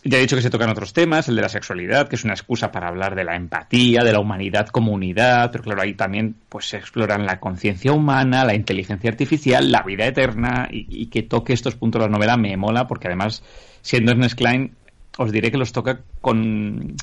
Ya 0.10 0.18
he 0.18 0.22
dicho 0.22 0.38
que 0.38 0.42
se 0.42 0.50
tocan 0.50 0.70
otros 0.70 0.94
temas, 0.94 1.28
el 1.28 1.36
de 1.36 1.42
la 1.42 1.50
sexualidad, 1.50 2.08
que 2.08 2.16
es 2.16 2.24
una 2.24 2.34
excusa 2.34 2.72
para 2.72 2.88
hablar 2.88 3.14
de 3.14 3.26
la 3.26 3.36
empatía, 3.36 4.06
de 4.06 4.14
la 4.14 4.22
humanidad 4.22 4.68
como 4.68 4.94
unidad, 4.94 5.52
pero 5.52 5.66
claro, 5.66 5.82
ahí 5.82 5.96
también 5.96 6.38
pues 6.48 6.70
se 6.70 6.78
exploran 6.78 7.26
la 7.26 7.42
conciencia 7.42 7.92
humana, 7.92 8.46
la 8.46 8.56
inteligencia 8.56 9.10
artificial, 9.10 9.70
la 9.70 9.84
vida 9.84 10.06
eterna, 10.06 10.70
y, 10.72 10.88
y, 10.90 11.08
que 11.08 11.24
toque 11.24 11.52
estos 11.52 11.76
puntos 11.76 12.00
de 12.00 12.08
la 12.08 12.12
novela 12.14 12.38
me 12.38 12.56
mola, 12.56 12.88
porque 12.88 13.08
además, 13.08 13.44
siendo 13.82 14.14
Ernest 14.14 14.38
Klein, 14.38 14.72
os 15.18 15.34
diré 15.34 15.52
que 15.52 15.58
los 15.58 15.74
toca 15.74 16.00
con 16.22 16.96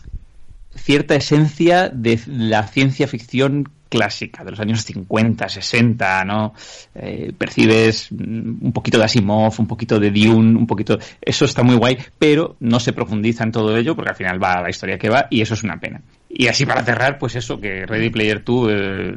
cierta 0.74 1.14
esencia 1.14 1.90
de 1.90 2.18
la 2.26 2.66
ciencia 2.68 3.06
ficción 3.06 3.68
clásica 3.94 4.42
de 4.42 4.50
los 4.50 4.58
años 4.58 4.84
50, 4.84 5.48
60, 5.48 6.24
¿no? 6.24 6.52
Eh, 6.96 7.32
percibes 7.38 8.10
un 8.10 8.72
poquito 8.72 8.98
de 8.98 9.04
Asimov, 9.04 9.54
un 9.58 9.68
poquito 9.68 10.00
de 10.00 10.10
Dune, 10.10 10.58
un 10.58 10.66
poquito... 10.66 10.98
Eso 11.20 11.44
está 11.44 11.62
muy 11.62 11.76
guay, 11.76 11.96
pero 12.18 12.56
no 12.58 12.80
se 12.80 12.92
profundiza 12.92 13.44
en 13.44 13.52
todo 13.52 13.76
ello 13.76 13.94
porque 13.94 14.10
al 14.10 14.16
final 14.16 14.42
va 14.42 14.54
a 14.54 14.62
la 14.62 14.70
historia 14.70 14.98
que 14.98 15.08
va 15.08 15.28
y 15.30 15.42
eso 15.42 15.54
es 15.54 15.62
una 15.62 15.78
pena. 15.78 16.02
Y 16.28 16.48
así 16.48 16.66
para 16.66 16.82
cerrar, 16.82 17.18
pues 17.18 17.36
eso, 17.36 17.60
que 17.60 17.86
Ready 17.86 18.10
Player 18.10 18.42
2, 18.42 18.68
eh, 18.72 19.14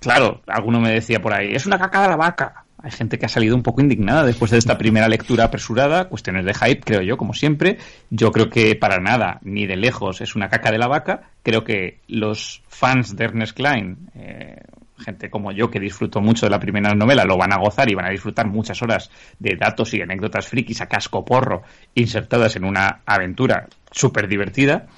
claro, 0.00 0.40
alguno 0.46 0.80
me 0.80 0.92
decía 0.92 1.20
por 1.20 1.34
ahí, 1.34 1.54
es 1.54 1.66
una 1.66 1.78
caca 1.78 2.02
de 2.02 2.08
la 2.08 2.16
vaca. 2.16 2.63
Hay 2.84 2.90
gente 2.90 3.18
que 3.18 3.24
ha 3.24 3.30
salido 3.30 3.56
un 3.56 3.62
poco 3.62 3.80
indignada 3.80 4.24
después 4.24 4.50
de 4.50 4.58
esta 4.58 4.76
primera 4.76 5.08
lectura 5.08 5.44
apresurada, 5.44 6.10
cuestiones 6.10 6.44
de 6.44 6.52
hype, 6.52 6.82
creo 6.82 7.00
yo, 7.00 7.16
como 7.16 7.32
siempre. 7.32 7.78
Yo 8.10 8.30
creo 8.30 8.50
que 8.50 8.76
para 8.76 9.00
nada, 9.00 9.38
ni 9.42 9.66
de 9.66 9.76
lejos, 9.76 10.20
es 10.20 10.36
una 10.36 10.50
caca 10.50 10.70
de 10.70 10.76
la 10.76 10.86
vaca. 10.86 11.30
Creo 11.42 11.64
que 11.64 12.00
los 12.08 12.62
fans 12.68 13.16
de 13.16 13.24
Ernest 13.24 13.56
Klein, 13.56 14.10
eh, 14.14 14.60
gente 14.98 15.30
como 15.30 15.50
yo 15.50 15.70
que 15.70 15.80
disfruto 15.80 16.20
mucho 16.20 16.44
de 16.44 16.50
la 16.50 16.60
primera 16.60 16.94
novela, 16.94 17.24
lo 17.24 17.38
van 17.38 17.54
a 17.54 17.58
gozar 17.58 17.90
y 17.90 17.94
van 17.94 18.04
a 18.04 18.10
disfrutar 18.10 18.48
muchas 18.48 18.82
horas 18.82 19.10
de 19.38 19.56
datos 19.58 19.94
y 19.94 20.02
anécdotas 20.02 20.46
frikis 20.46 20.82
a 20.82 20.86
casco 20.86 21.24
porro 21.24 21.62
insertadas 21.94 22.54
en 22.56 22.66
una 22.66 23.00
aventura 23.06 23.66
súper 23.92 24.28
divertida 24.28 24.88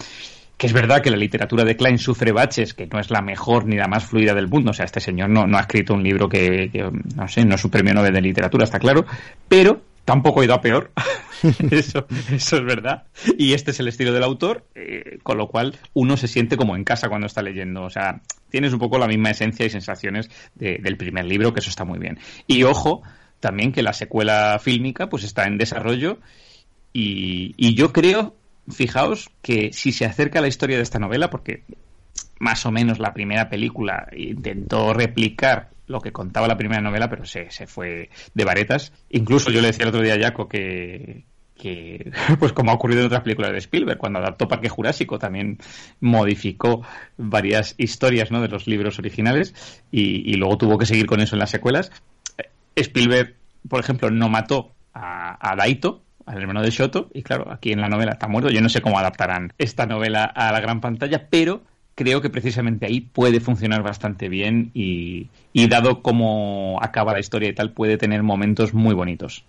que 0.56 0.66
es 0.66 0.72
verdad 0.72 1.02
que 1.02 1.10
la 1.10 1.16
literatura 1.16 1.64
de 1.64 1.76
Klein 1.76 1.98
sufre 1.98 2.32
baches, 2.32 2.72
que 2.72 2.86
no 2.86 2.98
es 2.98 3.10
la 3.10 3.20
mejor 3.20 3.66
ni 3.66 3.76
la 3.76 3.88
más 3.88 4.06
fluida 4.06 4.34
del 4.34 4.48
mundo. 4.48 4.70
O 4.70 4.74
sea, 4.74 4.86
este 4.86 5.00
señor 5.00 5.28
no, 5.28 5.46
no 5.46 5.58
ha 5.58 5.60
escrito 5.60 5.92
un 5.92 6.02
libro 6.02 6.28
que, 6.28 6.70
no 7.14 7.28
sé, 7.28 7.44
no 7.44 7.56
es 7.56 7.64
un 7.64 7.70
premio 7.70 7.92
Nobel 7.92 8.14
de 8.14 8.22
literatura, 8.22 8.64
está 8.64 8.78
claro, 8.78 9.04
pero 9.48 9.82
tampoco 10.06 10.40
ha 10.40 10.44
ido 10.44 10.54
a 10.54 10.62
peor. 10.62 10.92
eso, 11.70 12.06
eso 12.32 12.56
es 12.56 12.64
verdad. 12.64 13.04
Y 13.36 13.52
este 13.52 13.72
es 13.72 13.80
el 13.80 13.88
estilo 13.88 14.14
del 14.14 14.22
autor, 14.22 14.64
eh, 14.74 15.18
con 15.22 15.36
lo 15.36 15.48
cual 15.48 15.76
uno 15.92 16.16
se 16.16 16.26
siente 16.26 16.56
como 16.56 16.74
en 16.74 16.84
casa 16.84 17.10
cuando 17.10 17.26
está 17.26 17.42
leyendo. 17.42 17.82
O 17.82 17.90
sea, 17.90 18.22
tienes 18.48 18.72
un 18.72 18.78
poco 18.78 18.98
la 18.98 19.08
misma 19.08 19.30
esencia 19.30 19.66
y 19.66 19.70
sensaciones 19.70 20.30
de, 20.54 20.78
del 20.78 20.96
primer 20.96 21.26
libro, 21.26 21.52
que 21.52 21.60
eso 21.60 21.68
está 21.68 21.84
muy 21.84 21.98
bien. 21.98 22.18
Y 22.46 22.62
ojo, 22.62 23.02
también 23.40 23.72
que 23.72 23.82
la 23.82 23.92
secuela 23.92 24.58
fílmica 24.58 25.10
pues 25.10 25.22
está 25.22 25.44
en 25.44 25.58
desarrollo 25.58 26.18
y, 26.94 27.52
y 27.58 27.74
yo 27.74 27.92
creo 27.92 28.34
fijaos 28.68 29.30
que 29.42 29.72
si 29.72 29.92
se 29.92 30.04
acerca 30.04 30.38
a 30.38 30.42
la 30.42 30.48
historia 30.48 30.76
de 30.76 30.82
esta 30.82 30.98
novela, 30.98 31.30
porque 31.30 31.62
más 32.38 32.66
o 32.66 32.70
menos 32.70 32.98
la 32.98 33.14
primera 33.14 33.48
película 33.48 34.08
intentó 34.16 34.92
replicar 34.92 35.70
lo 35.86 36.00
que 36.00 36.12
contaba 36.12 36.48
la 36.48 36.56
primera 36.56 36.82
novela, 36.82 37.08
pero 37.08 37.24
se, 37.24 37.50
se 37.50 37.66
fue 37.66 38.10
de 38.34 38.44
varetas. 38.44 38.92
Incluso 39.10 39.50
yo 39.50 39.60
le 39.60 39.68
decía 39.68 39.84
el 39.84 39.90
otro 39.90 40.02
día 40.02 40.14
a 40.14 40.20
Jaco 40.20 40.48
que, 40.48 41.24
que, 41.56 42.12
pues 42.38 42.52
como 42.52 42.70
ha 42.70 42.74
ocurrido 42.74 43.00
en 43.00 43.06
otras 43.06 43.22
películas 43.22 43.52
de 43.52 43.58
Spielberg, 43.58 43.98
cuando 43.98 44.18
adaptó 44.18 44.48
Parque 44.48 44.68
Jurásico 44.68 45.18
también 45.18 45.58
modificó 46.00 46.82
varias 47.16 47.74
historias 47.78 48.30
¿no? 48.30 48.40
de 48.40 48.48
los 48.48 48.66
libros 48.66 48.98
originales 48.98 49.82
y, 49.90 50.34
luego 50.34 50.58
tuvo 50.58 50.78
que 50.78 50.86
seguir 50.86 51.06
con 51.06 51.20
eso 51.20 51.36
en 51.36 51.40
las 51.40 51.50
secuelas. 51.50 51.90
Spielberg, 52.74 53.36
por 53.68 53.80
ejemplo, 53.80 54.10
no 54.10 54.28
mató 54.28 54.72
a 54.92 55.54
Daito, 55.56 56.02
al 56.26 56.40
hermano 56.40 56.62
de 56.62 56.70
Shoto, 56.70 57.08
y 57.14 57.22
claro, 57.22 57.50
aquí 57.50 57.72
en 57.72 57.80
la 57.80 57.88
novela 57.88 58.12
está 58.12 58.28
muerto. 58.28 58.50
Yo 58.50 58.60
no 58.60 58.68
sé 58.68 58.80
cómo 58.80 58.98
adaptarán 58.98 59.52
esta 59.58 59.86
novela 59.86 60.24
a 60.24 60.52
la 60.52 60.60
gran 60.60 60.80
pantalla, 60.80 61.28
pero 61.30 61.62
creo 61.94 62.20
que 62.20 62.30
precisamente 62.30 62.86
ahí 62.86 63.00
puede 63.00 63.40
funcionar 63.40 63.82
bastante 63.82 64.28
bien 64.28 64.70
y, 64.74 65.30
y 65.52 65.68
dado 65.68 66.02
cómo 66.02 66.78
acaba 66.82 67.12
la 67.12 67.20
historia 67.20 67.48
y 67.48 67.54
tal, 67.54 67.72
puede 67.72 67.96
tener 67.96 68.22
momentos 68.22 68.74
muy 68.74 68.94
bonitos. 68.94 69.44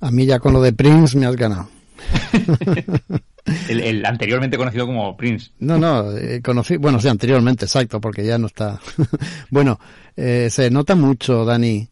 A 0.00 0.10
mí 0.10 0.24
ya 0.24 0.38
con 0.38 0.54
lo 0.54 0.62
de 0.62 0.72
Prince 0.72 1.16
me 1.18 1.26
has 1.26 1.36
ganado. 1.36 1.68
el, 3.68 3.80
el, 3.80 4.06
anteriormente 4.06 4.56
conocido 4.56 4.86
como 4.86 5.16
Prince. 5.16 5.50
No, 5.58 5.78
no, 5.78 6.16
eh, 6.16 6.40
conocí, 6.42 6.76
bueno, 6.76 7.00
sí, 7.00 7.08
anteriormente, 7.08 7.66
exacto, 7.66 8.00
porque 8.00 8.24
ya 8.24 8.38
no 8.38 8.46
está. 8.46 8.80
bueno, 9.50 9.78
eh, 10.16 10.48
se 10.50 10.70
nota 10.70 10.94
mucho, 10.94 11.44
Dani, 11.44 11.88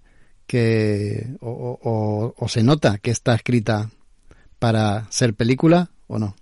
que 0.47 1.27
o, 1.41 1.78
o, 1.83 2.35
o, 2.37 2.49
se 2.49 2.62
nota 2.62 2.99
que 2.99 3.11
está 3.11 3.35
escrita 3.35 3.91
para 4.66 5.05
ser 5.10 5.34
película 5.34 5.90
o 6.09 6.18
no. 6.18 6.34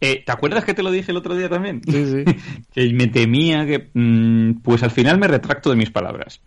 Eh, 0.00 0.24
¿Te 0.26 0.32
acuerdas 0.32 0.64
que 0.64 0.74
te 0.74 0.82
lo 0.82 0.90
dije 0.90 1.12
el 1.12 1.18
otro 1.18 1.36
día 1.36 1.48
también? 1.48 1.82
Sí, 1.86 2.04
sí. 2.04 2.24
que 2.74 2.92
me 2.92 3.06
temía 3.06 3.64
que... 3.64 3.90
Mmm, 3.94 4.54
pues 4.54 4.82
al 4.82 4.90
final 4.90 5.18
me 5.18 5.28
retracto 5.28 5.70
de 5.70 5.76
mis 5.76 5.92
palabras. 5.92 6.40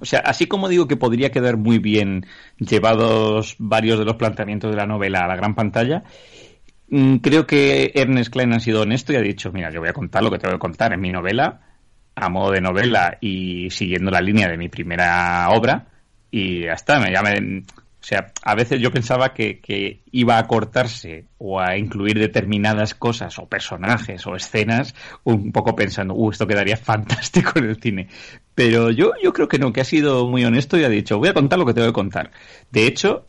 O 0.00 0.06
sea, 0.06 0.20
así 0.20 0.46
como 0.46 0.70
digo 0.70 0.88
que 0.88 0.96
podría 0.96 1.30
quedar 1.30 1.58
muy 1.58 1.78
bien 1.78 2.24
llevados 2.56 3.56
varios 3.58 3.98
de 3.98 4.06
los 4.06 4.16
planteamientos 4.16 4.70
de 4.70 4.78
la 4.78 4.86
novela 4.86 5.26
a 5.26 5.28
la 5.28 5.36
gran 5.36 5.54
pantalla, 5.54 6.04
mmm, 6.88 7.16
creo 7.16 7.46
que 7.46 7.92
Ernest 7.94 8.32
Klein 8.32 8.54
ha 8.54 8.60
sido 8.60 8.80
honesto 8.80 9.12
y 9.12 9.16
ha 9.16 9.20
dicho, 9.20 9.52
mira, 9.52 9.70
yo 9.70 9.80
voy 9.80 9.90
a 9.90 9.92
contar 9.92 10.22
lo 10.22 10.30
que 10.30 10.38
tengo 10.38 10.54
que 10.54 10.58
contar 10.58 10.94
en 10.94 11.02
mi 11.02 11.12
novela, 11.12 11.60
a 12.14 12.30
modo 12.30 12.52
de 12.52 12.62
novela 12.62 13.18
y 13.20 13.68
siguiendo 13.68 14.10
la 14.10 14.22
línea 14.22 14.48
de 14.48 14.56
mi 14.56 14.70
primera 14.70 15.50
obra, 15.50 15.88
y 16.30 16.62
ya 16.62 16.72
está, 16.72 16.98
me, 16.98 17.12
ya 17.12 17.20
me, 17.20 17.62
o 18.06 18.08
sea, 18.08 18.32
a 18.44 18.54
veces 18.54 18.80
yo 18.80 18.92
pensaba 18.92 19.34
que, 19.34 19.58
que, 19.58 19.98
iba 20.12 20.38
a 20.38 20.46
cortarse 20.46 21.24
o 21.38 21.58
a 21.58 21.76
incluir 21.76 22.20
determinadas 22.20 22.94
cosas 22.94 23.36
o 23.40 23.46
personajes 23.46 24.24
o 24.28 24.36
escenas 24.36 24.94
un 25.24 25.50
poco 25.50 25.74
pensando, 25.74 26.14
uh, 26.14 26.30
esto 26.30 26.46
quedaría 26.46 26.76
fantástico 26.92 27.58
en 27.58 27.64
el 27.64 27.82
cine. 27.82 28.06
Pero 28.54 28.92
yo, 28.92 29.10
yo 29.20 29.32
creo 29.32 29.48
que 29.48 29.58
no, 29.58 29.72
que 29.72 29.80
ha 29.80 29.84
sido 29.84 30.28
muy 30.28 30.44
honesto 30.44 30.78
y 30.78 30.84
ha 30.84 30.88
dicho, 30.88 31.18
voy 31.18 31.30
a 31.30 31.34
contar 31.34 31.58
lo 31.58 31.66
que 31.66 31.74
tengo 31.74 31.88
que 31.88 31.92
contar. 31.94 32.30
De 32.70 32.86
hecho, 32.86 33.26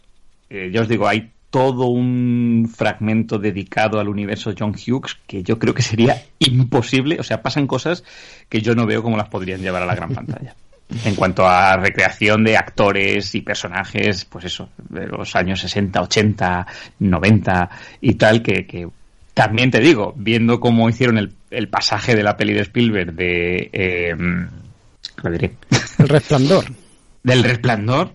eh, 0.52 0.70
ya 0.72 0.82
os 0.82 0.88
digo, 0.88 1.08
hay 1.08 1.32
todo 1.50 1.88
un 1.88 2.72
fragmento 2.72 3.40
dedicado 3.40 4.00
al 4.00 4.10
universo 4.10 4.54
John 4.56 4.76
Hughes 4.76 5.18
que 5.26 5.42
yo 5.42 5.58
creo 5.58 5.74
que 5.74 5.82
sería 5.82 6.24
imposible. 6.38 7.20
O 7.20 7.24
sea, 7.24 7.42
pasan 7.42 7.66
cosas 7.66 8.04
que 8.48 8.62
yo 8.62 8.76
no 8.76 8.86
veo 8.86 9.02
cómo 9.02 9.18
las 9.18 9.30
podrían 9.30 9.62
llevar 9.62 9.82
a 9.82 9.88
la 9.88 9.96
gran 9.96 10.14
pantalla 10.14 10.56
en 11.04 11.16
cuanto 11.16 11.48
a 11.48 11.76
recreación 11.78 12.44
de 12.44 12.58
actores 12.58 13.36
y 13.36 13.42
personajes, 13.42 14.26
pues 14.26 14.46
eso, 14.46 14.70
de 14.90 15.08
los 15.08 15.36
años 15.36 15.60
60, 15.60 16.02
80, 16.02 16.68
90 17.00 17.70
y 18.02 18.14
tal, 18.16 18.42
que, 18.42 18.66
que 18.66 18.88
también 19.34 19.70
te 19.70 19.80
digo, 19.80 20.14
viendo 20.16 20.60
cómo 20.60 20.90
hicieron 20.90 21.18
el, 21.18 21.34
el, 21.52 21.68
pasaje 21.68 22.16
de 22.16 22.24
la 22.24 22.38
peli 22.38 22.54
de 22.54 22.62
Spielberg 22.62 23.14
de... 23.14 23.70
Eh, 23.74 24.16
lo 25.24 25.32
diré. 25.32 25.56
El 26.00 26.10
resplandor. 26.10 26.66
Del 27.24 27.44
resplandor, 27.44 28.14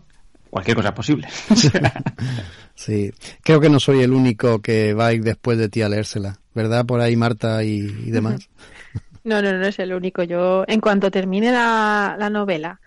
cualquier 0.48 0.76
cosa 0.76 0.88
es 0.88 0.94
posible. 0.94 1.28
sí, 2.74 3.12
creo 3.42 3.60
que 3.60 3.68
no 3.68 3.78
soy 3.78 4.00
el 4.00 4.12
único 4.12 4.62
que 4.62 4.94
va 4.94 5.08
a 5.08 5.12
ir 5.12 5.22
después 5.22 5.58
de 5.58 5.68
ti 5.68 5.82
a 5.82 5.88
leérsela, 5.90 6.38
¿verdad? 6.54 6.86
Por 6.86 7.02
ahí 7.02 7.14
Marta 7.14 7.62
y, 7.62 7.80
y 7.80 8.10
demás. 8.10 8.48
No, 9.24 9.40
no, 9.40 9.52
no 9.52 9.66
es 9.66 9.78
el 9.78 9.92
único. 9.92 10.22
Yo, 10.22 10.64
en 10.66 10.80
cuanto 10.80 11.10
termine 11.10 11.52
la, 11.52 12.16
la 12.18 12.30
novela 12.30 12.80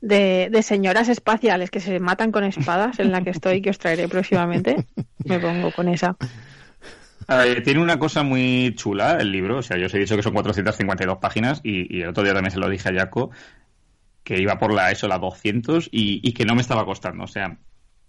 de, 0.00 0.48
de, 0.50 0.62
señoras 0.62 1.08
espaciales 1.08 1.70
que 1.70 1.80
se 1.80 1.98
matan 1.98 2.30
con 2.30 2.44
espadas, 2.44 2.98
en 3.00 3.10
la 3.10 3.22
que 3.22 3.30
estoy, 3.30 3.62
que 3.62 3.70
os 3.70 3.78
traeré 3.78 4.08
próximamente, 4.08 4.86
me 5.24 5.38
pongo 5.38 5.72
con 5.72 5.88
esa. 5.88 6.16
Eh, 7.28 7.60
tiene 7.62 7.80
una 7.80 7.98
cosa 7.98 8.22
muy 8.22 8.74
chula 8.74 9.18
el 9.20 9.30
libro, 9.30 9.58
o 9.58 9.62
sea, 9.62 9.76
yo 9.76 9.86
os 9.86 9.94
he 9.94 9.98
dicho 9.98 10.16
que 10.16 10.22
son 10.22 10.32
452 10.32 11.18
páginas 11.18 11.60
y, 11.62 11.94
y, 11.94 12.02
el 12.02 12.08
otro 12.08 12.22
día 12.22 12.32
también 12.32 12.52
se 12.52 12.58
lo 12.58 12.70
dije 12.70 12.88
a 12.88 12.94
Jaco, 12.94 13.30
que 14.24 14.40
iba 14.40 14.58
por 14.58 14.72
la 14.72 14.90
eso, 14.90 15.08
la 15.08 15.18
200 15.18 15.88
y, 15.92 16.26
y 16.26 16.32
que 16.32 16.44
no 16.44 16.54
me 16.54 16.62
estaba 16.62 16.86
costando. 16.86 17.24
O 17.24 17.28
sea, 17.28 17.58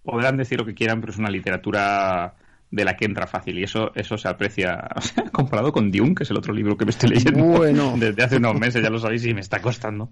podrán 0.04 0.38
decir 0.38 0.60
lo 0.60 0.66
que 0.66 0.74
quieran, 0.74 1.02
pero 1.02 1.12
es 1.12 1.20
una 1.20 1.30
literatura 1.30 2.36
de 2.72 2.86
la 2.86 2.96
que 2.96 3.06
entra 3.06 3.26
fácil 3.26 3.58
y 3.58 3.64
eso 3.64 3.92
eso 3.96 4.18
se 4.18 4.28
aprecia 4.28 4.88
comparado 5.32 5.72
con 5.72 5.92
Dune 5.92 6.14
que 6.14 6.24
es 6.24 6.30
el 6.32 6.38
otro 6.38 6.54
libro 6.54 6.78
que 6.78 6.86
me 6.86 6.92
estoy 6.92 7.10
leyendo 7.10 7.44
Bueno. 7.44 7.96
desde 7.98 8.24
hace 8.24 8.38
unos 8.38 8.56
meses 8.60 8.84
ya 8.84 8.90
lo 8.90 9.00
sabéis 9.00 9.26
y 9.26 9.34
me 9.34 9.42
está 9.42 9.62
costando 9.62 10.12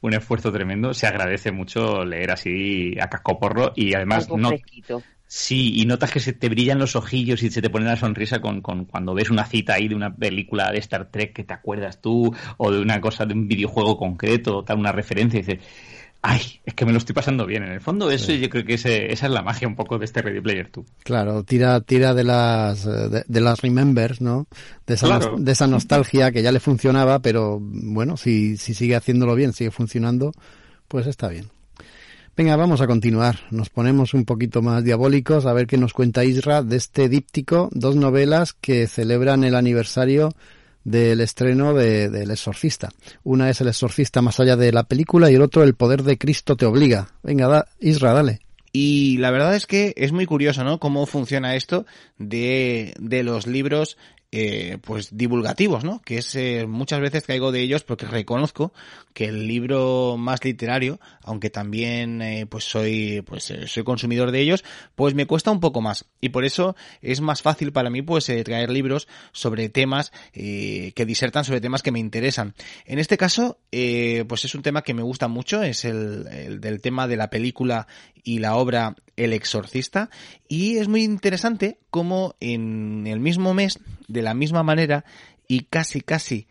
un 0.00 0.14
esfuerzo 0.14 0.50
tremendo 0.50 0.94
se 0.94 1.06
agradece 1.06 1.52
mucho 1.52 2.04
leer 2.04 2.30
así 2.30 2.94
a 3.00 3.08
cascoporro 3.08 3.72
y 3.76 3.94
además 3.94 4.28
no 4.30 4.48
fresquito. 4.48 5.02
sí 5.26 5.80
y 5.80 5.84
notas 5.84 6.10
que 6.10 6.20
se 6.20 6.32
te 6.32 6.48
brillan 6.48 6.78
los 6.78 6.96
ojillos 6.96 7.42
y 7.42 7.50
se 7.50 7.60
te 7.60 7.68
pone 7.68 7.84
la 7.84 7.96
sonrisa 7.96 8.40
con, 8.40 8.62
con 8.62 8.86
cuando 8.86 9.12
ves 9.12 9.30
una 9.30 9.44
cita 9.44 9.74
ahí 9.74 9.88
de 9.88 9.94
una 9.94 10.14
película 10.14 10.72
de 10.72 10.78
Star 10.78 11.10
Trek 11.10 11.34
que 11.34 11.44
te 11.44 11.52
acuerdas 11.52 12.00
tú 12.00 12.34
o 12.56 12.70
de 12.72 12.80
una 12.80 13.00
cosa 13.00 13.26
de 13.26 13.34
un 13.34 13.46
videojuego 13.46 13.98
concreto 13.98 14.64
tal 14.64 14.78
una 14.78 14.92
referencia 14.92 15.38
y 15.38 15.42
dices 15.42 15.64
Ay, 16.20 16.40
es 16.66 16.74
que 16.74 16.84
me 16.84 16.90
lo 16.92 16.98
estoy 16.98 17.14
pasando 17.14 17.46
bien. 17.46 17.62
En 17.62 17.70
el 17.70 17.80
fondo, 17.80 18.10
eso 18.10 18.32
yo 18.32 18.48
creo 18.50 18.64
que 18.64 18.74
ese- 18.74 19.12
esa 19.12 19.26
es 19.26 19.32
la 19.32 19.42
magia 19.42 19.68
un 19.68 19.76
poco 19.76 19.98
de 19.98 20.04
este 20.04 20.20
Ready 20.20 20.40
Player 20.40 20.68
2. 20.72 20.84
Claro, 21.04 21.44
tira, 21.44 21.80
tira 21.80 22.12
de 22.12 22.24
las 22.24 22.84
eh, 22.86 23.08
de, 23.08 23.24
de 23.26 23.40
las 23.40 23.60
remembers, 23.60 24.20
¿no? 24.20 24.48
De 24.86 24.94
esa, 24.94 25.06
Claro. 25.06 25.36
de 25.38 25.52
esa 25.52 25.68
nostalgia 25.68 26.32
que 26.32 26.42
ya 26.42 26.50
le 26.50 26.58
funcionaba, 26.60 27.20
pero 27.20 27.58
bueno, 27.60 28.16
si, 28.16 28.56
si 28.56 28.74
sigue 28.74 28.96
haciéndolo 28.96 29.36
bien, 29.36 29.52
sigue 29.52 29.70
funcionando, 29.70 30.32
pues 30.88 31.06
está 31.06 31.28
bien. 31.28 31.50
Venga, 32.36 32.54
vamos 32.56 32.80
a 32.80 32.86
continuar. 32.86 33.40
Nos 33.50 33.68
ponemos 33.70 34.14
un 34.14 34.24
poquito 34.24 34.60
más 34.62 34.84
diabólicos 34.84 35.44
a 35.46 35.52
ver 35.52 35.66
qué 35.66 35.76
nos 35.76 35.92
cuenta 35.92 36.24
Isra 36.24 36.62
de 36.62 36.76
este 36.76 37.08
díptico, 37.08 37.68
dos 37.72 37.96
novelas 37.96 38.52
que 38.52 38.86
celebran 38.86 39.42
el 39.44 39.54
aniversario 39.56 40.30
del 40.88 41.20
estreno 41.20 41.74
de, 41.74 42.08
del 42.08 42.30
Exorcista. 42.30 42.88
Una 43.22 43.50
es 43.50 43.60
El 43.60 43.68
Exorcista 43.68 44.22
más 44.22 44.40
allá 44.40 44.56
de 44.56 44.72
la 44.72 44.84
película 44.84 45.30
y 45.30 45.34
el 45.34 45.42
otro 45.42 45.62
El 45.62 45.74
poder 45.74 46.02
de 46.02 46.18
Cristo 46.18 46.56
te 46.56 46.66
obliga. 46.66 47.08
Venga, 47.22 47.46
da, 47.46 47.66
Isra, 47.78 48.12
dale. 48.12 48.40
Y 48.72 49.18
la 49.18 49.30
verdad 49.30 49.54
es 49.54 49.66
que 49.66 49.94
es 49.96 50.12
muy 50.12 50.26
curioso, 50.26 50.64
¿no? 50.64 50.78
Cómo 50.78 51.06
funciona 51.06 51.56
esto 51.56 51.86
de, 52.18 52.94
de 52.98 53.22
los 53.22 53.46
libros, 53.46 53.96
eh, 54.30 54.78
pues 54.82 55.16
divulgativos, 55.16 55.84
¿no? 55.84 56.02
Que 56.02 56.18
es 56.18 56.34
eh, 56.34 56.66
muchas 56.66 57.00
veces 57.00 57.24
caigo 57.24 57.50
de 57.50 57.60
ellos 57.60 57.82
porque 57.82 58.06
reconozco 58.06 58.72
que 59.14 59.24
el 59.24 59.48
libro 59.48 60.16
más 60.18 60.44
literario, 60.44 61.00
aunque 61.22 61.50
también 61.50 62.20
eh, 62.20 62.46
pues 62.46 62.64
soy 62.64 63.22
pues 63.22 63.50
eh, 63.50 63.66
soy 63.66 63.84
consumidor 63.84 64.30
de 64.30 64.40
ellos, 64.40 64.64
pues 64.94 65.14
me 65.14 65.26
cuesta 65.26 65.50
un 65.50 65.60
poco 65.60 65.80
más 65.80 66.04
y 66.20 66.28
por 66.28 66.44
eso 66.44 66.76
es 67.00 67.20
más 67.20 67.40
fácil 67.40 67.72
para 67.72 67.88
mí 67.88 68.02
pues 68.02 68.28
eh, 68.28 68.44
traer 68.44 68.70
libros 68.70 69.08
sobre 69.32 69.70
temas 69.70 70.12
eh, 70.34 70.92
que 70.94 71.06
disertan 71.06 71.44
sobre 71.44 71.60
temas 71.60 71.82
que 71.82 71.92
me 71.92 71.98
interesan. 71.98 72.54
En 72.84 72.98
este 72.98 73.16
caso, 73.16 73.58
pues 73.70 74.44
es 74.44 74.54
un 74.54 74.62
tema 74.62 74.82
que 74.82 74.94
me 74.94 75.02
gusta 75.02 75.28
mucho, 75.28 75.62
es 75.62 75.84
el, 75.84 76.26
el 76.30 76.60
del 76.60 76.80
tema 76.80 77.08
de 77.08 77.16
la 77.16 77.30
película 77.30 77.86
y 78.22 78.40
la 78.40 78.56
obra 78.56 78.94
El 79.16 79.32
Exorcista 79.32 80.10
y 80.48 80.76
es 80.76 80.88
muy 80.88 81.02
interesante 81.02 81.78
cómo 81.90 82.34
en 82.40 83.06
el 83.06 83.20
mismo 83.20 83.54
mes, 83.54 83.78
de 84.08 84.22
la 84.22 84.34
misma 84.34 84.62
manera 84.62 85.04
y 85.46 85.60
casi 85.60 86.00
casi 86.00 86.48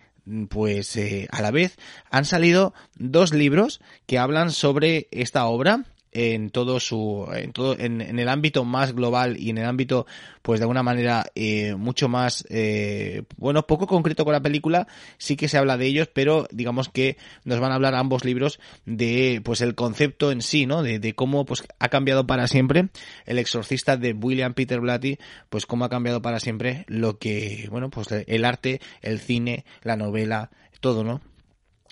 pues 0.50 0.96
eh, 0.98 1.28
a 1.32 1.42
la 1.42 1.52
vez 1.52 1.78
han 2.10 2.26
salido 2.26 2.74
dos 2.96 3.34
libros 3.34 3.82
que 4.06 4.20
hablan 4.20 4.52
sobre 4.52 5.08
esta 5.12 5.46
obra 5.46 5.86
en 6.12 6.50
todo 6.50 6.80
su 6.80 7.28
en 7.34 7.52
todo 7.52 7.78
en, 7.78 8.02
el 8.02 8.30
ámbito 8.30 8.64
más 8.64 8.94
global 8.94 9.38
y 9.38 9.50
en 9.50 9.58
el 9.58 9.66
ámbito 9.66 10.06
pues 10.42 10.60
de 10.60 10.64
alguna 10.64 10.84
manera 10.84 11.26
eh, 11.36 11.76
mucho 11.76 12.08
más 12.08 12.46
eh, 12.50 13.24
bueno 13.38 13.68
poco 13.68 13.88
concreto 13.88 14.24
con 14.24 14.34
la 14.34 14.42
película 14.42 14.88
sí 15.18 15.36
que 15.36 15.48
se 15.48 15.58
habla 15.58 15.78
de 15.78 15.86
ellos 15.86 16.10
pero 16.14 16.48
digamos 16.52 16.90
que 16.90 17.18
nos 17.44 17.60
van 17.60 17.72
a 17.72 17.76
hablar 17.76 17.96
ambos 17.96 18.26
libros 18.26 18.60
de 18.86 19.42
pues 19.44 19.62
el 19.62 19.76
concepto 19.76 20.32
en 20.32 20.42
sí 20.42 20.66
no 20.66 20.84
de, 20.84 21.00
de 21.00 21.14
cómo 21.14 21.46
pues 21.46 21.64
ha 21.80 21.90
cambiado 21.90 22.26
para 22.26 22.48
siempre 22.48 22.90
el 23.26 23.40
exorcista 23.40 23.98
de 23.98 24.14
William 24.14 24.54
Peter 24.54 24.80
Blatty 24.80 25.18
pues 25.50 25.66
cómo 25.66 25.86
ha 25.86 25.90
cambiado 25.90 26.22
para 26.22 26.40
siempre 26.40 26.86
lo 26.88 27.18
que 27.18 27.68
bueno 27.70 27.90
pues 27.90 28.08
el 28.12 28.46
arte 28.46 28.82
el 29.02 29.20
cine 29.20 29.66
la 29.84 29.98
novela 29.98 30.52
todo 30.80 31.04
no 31.04 31.22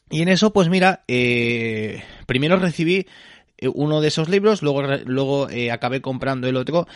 y 0.09 0.21
en 0.21 0.29
eso 0.29 0.53
pues 0.53 0.69
mira 0.69 1.03
eh, 1.07 2.03
primero 2.27 2.57
recibí 2.57 3.07
uno 3.73 4.01
de 4.01 4.07
esos 4.09 4.29
libros, 4.29 4.61
luego, 4.61 4.83
luego 5.05 5.49
eh, 5.49 5.71
acabé 5.71 6.01
comprando 6.01 6.47
el 6.47 6.57
otro 6.57 6.87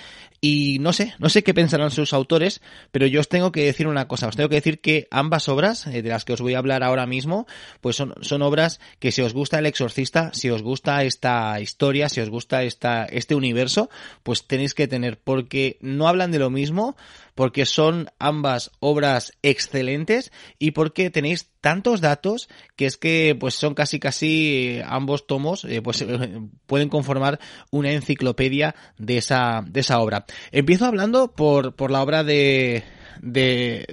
y 0.41 0.77
no 0.79 0.93
sé, 0.93 1.13
no 1.19 1.29
sé 1.29 1.43
qué 1.43 1.53
pensarán 1.53 1.91
sus 1.91 2.13
autores, 2.13 2.61
pero 2.91 3.07
yo 3.07 3.19
os 3.19 3.29
tengo 3.29 3.51
que 3.51 3.65
decir 3.65 3.87
una 3.87 4.07
cosa, 4.07 4.27
os 4.27 4.35
tengo 4.35 4.49
que 4.49 4.55
decir 4.55 4.79
que 4.79 5.07
ambas 5.11 5.49
obras, 5.49 5.87
eh, 5.87 6.01
de 6.01 6.09
las 6.09 6.25
que 6.25 6.33
os 6.33 6.41
voy 6.41 6.53
a 6.53 6.59
hablar 6.59 6.83
ahora 6.83 7.05
mismo, 7.05 7.45
pues 7.81 7.95
son, 7.95 8.13
son 8.21 8.41
obras 8.41 8.79
que 8.99 9.11
si 9.11 9.21
os 9.21 9.33
gusta 9.33 9.59
El 9.59 9.65
Exorcista, 9.65 10.31
si 10.33 10.49
os 10.49 10.61
gusta 10.61 11.03
esta 11.03 11.59
historia, 11.59 12.09
si 12.09 12.21
os 12.21 12.29
gusta 12.29 12.63
esta, 12.63 13.05
este 13.05 13.35
universo, 13.35 13.89
pues 14.23 14.47
tenéis 14.47 14.73
que 14.73 14.87
tener, 14.87 15.19
porque 15.19 15.77
no 15.81 16.07
hablan 16.07 16.31
de 16.31 16.39
lo 16.39 16.49
mismo, 16.49 16.95
porque 17.39 17.65
son 17.65 18.09
ambas 18.19 18.71
obras 18.81 19.31
excelentes 19.43 20.31
y 20.57 20.71
porque 20.71 21.09
tenéis 21.09 21.49
tantos 21.61 22.01
datos 22.01 22.49
que 22.75 22.85
es 22.85 22.97
que 22.97 23.33
pues 23.39 23.55
son 23.55 23.75
casi 23.75 23.97
casi 23.97 24.77
eh, 24.79 24.83
ambos 24.85 25.25
tomos 25.25 25.63
eh, 25.63 25.81
pues 25.81 26.05
pueden 26.65 26.89
conformar 26.89 27.39
una 27.71 27.93
enciclopedia 27.93 28.75
de 28.97 29.19
esa 29.19 29.63
de 29.65 29.79
esa 29.79 29.99
obra. 29.99 30.25
Empiezo 30.51 30.85
hablando 30.85 31.31
por 31.31 31.75
por 31.75 31.91
la 31.91 32.01
obra 32.01 32.23
de 32.23 32.83
de, 33.21 33.85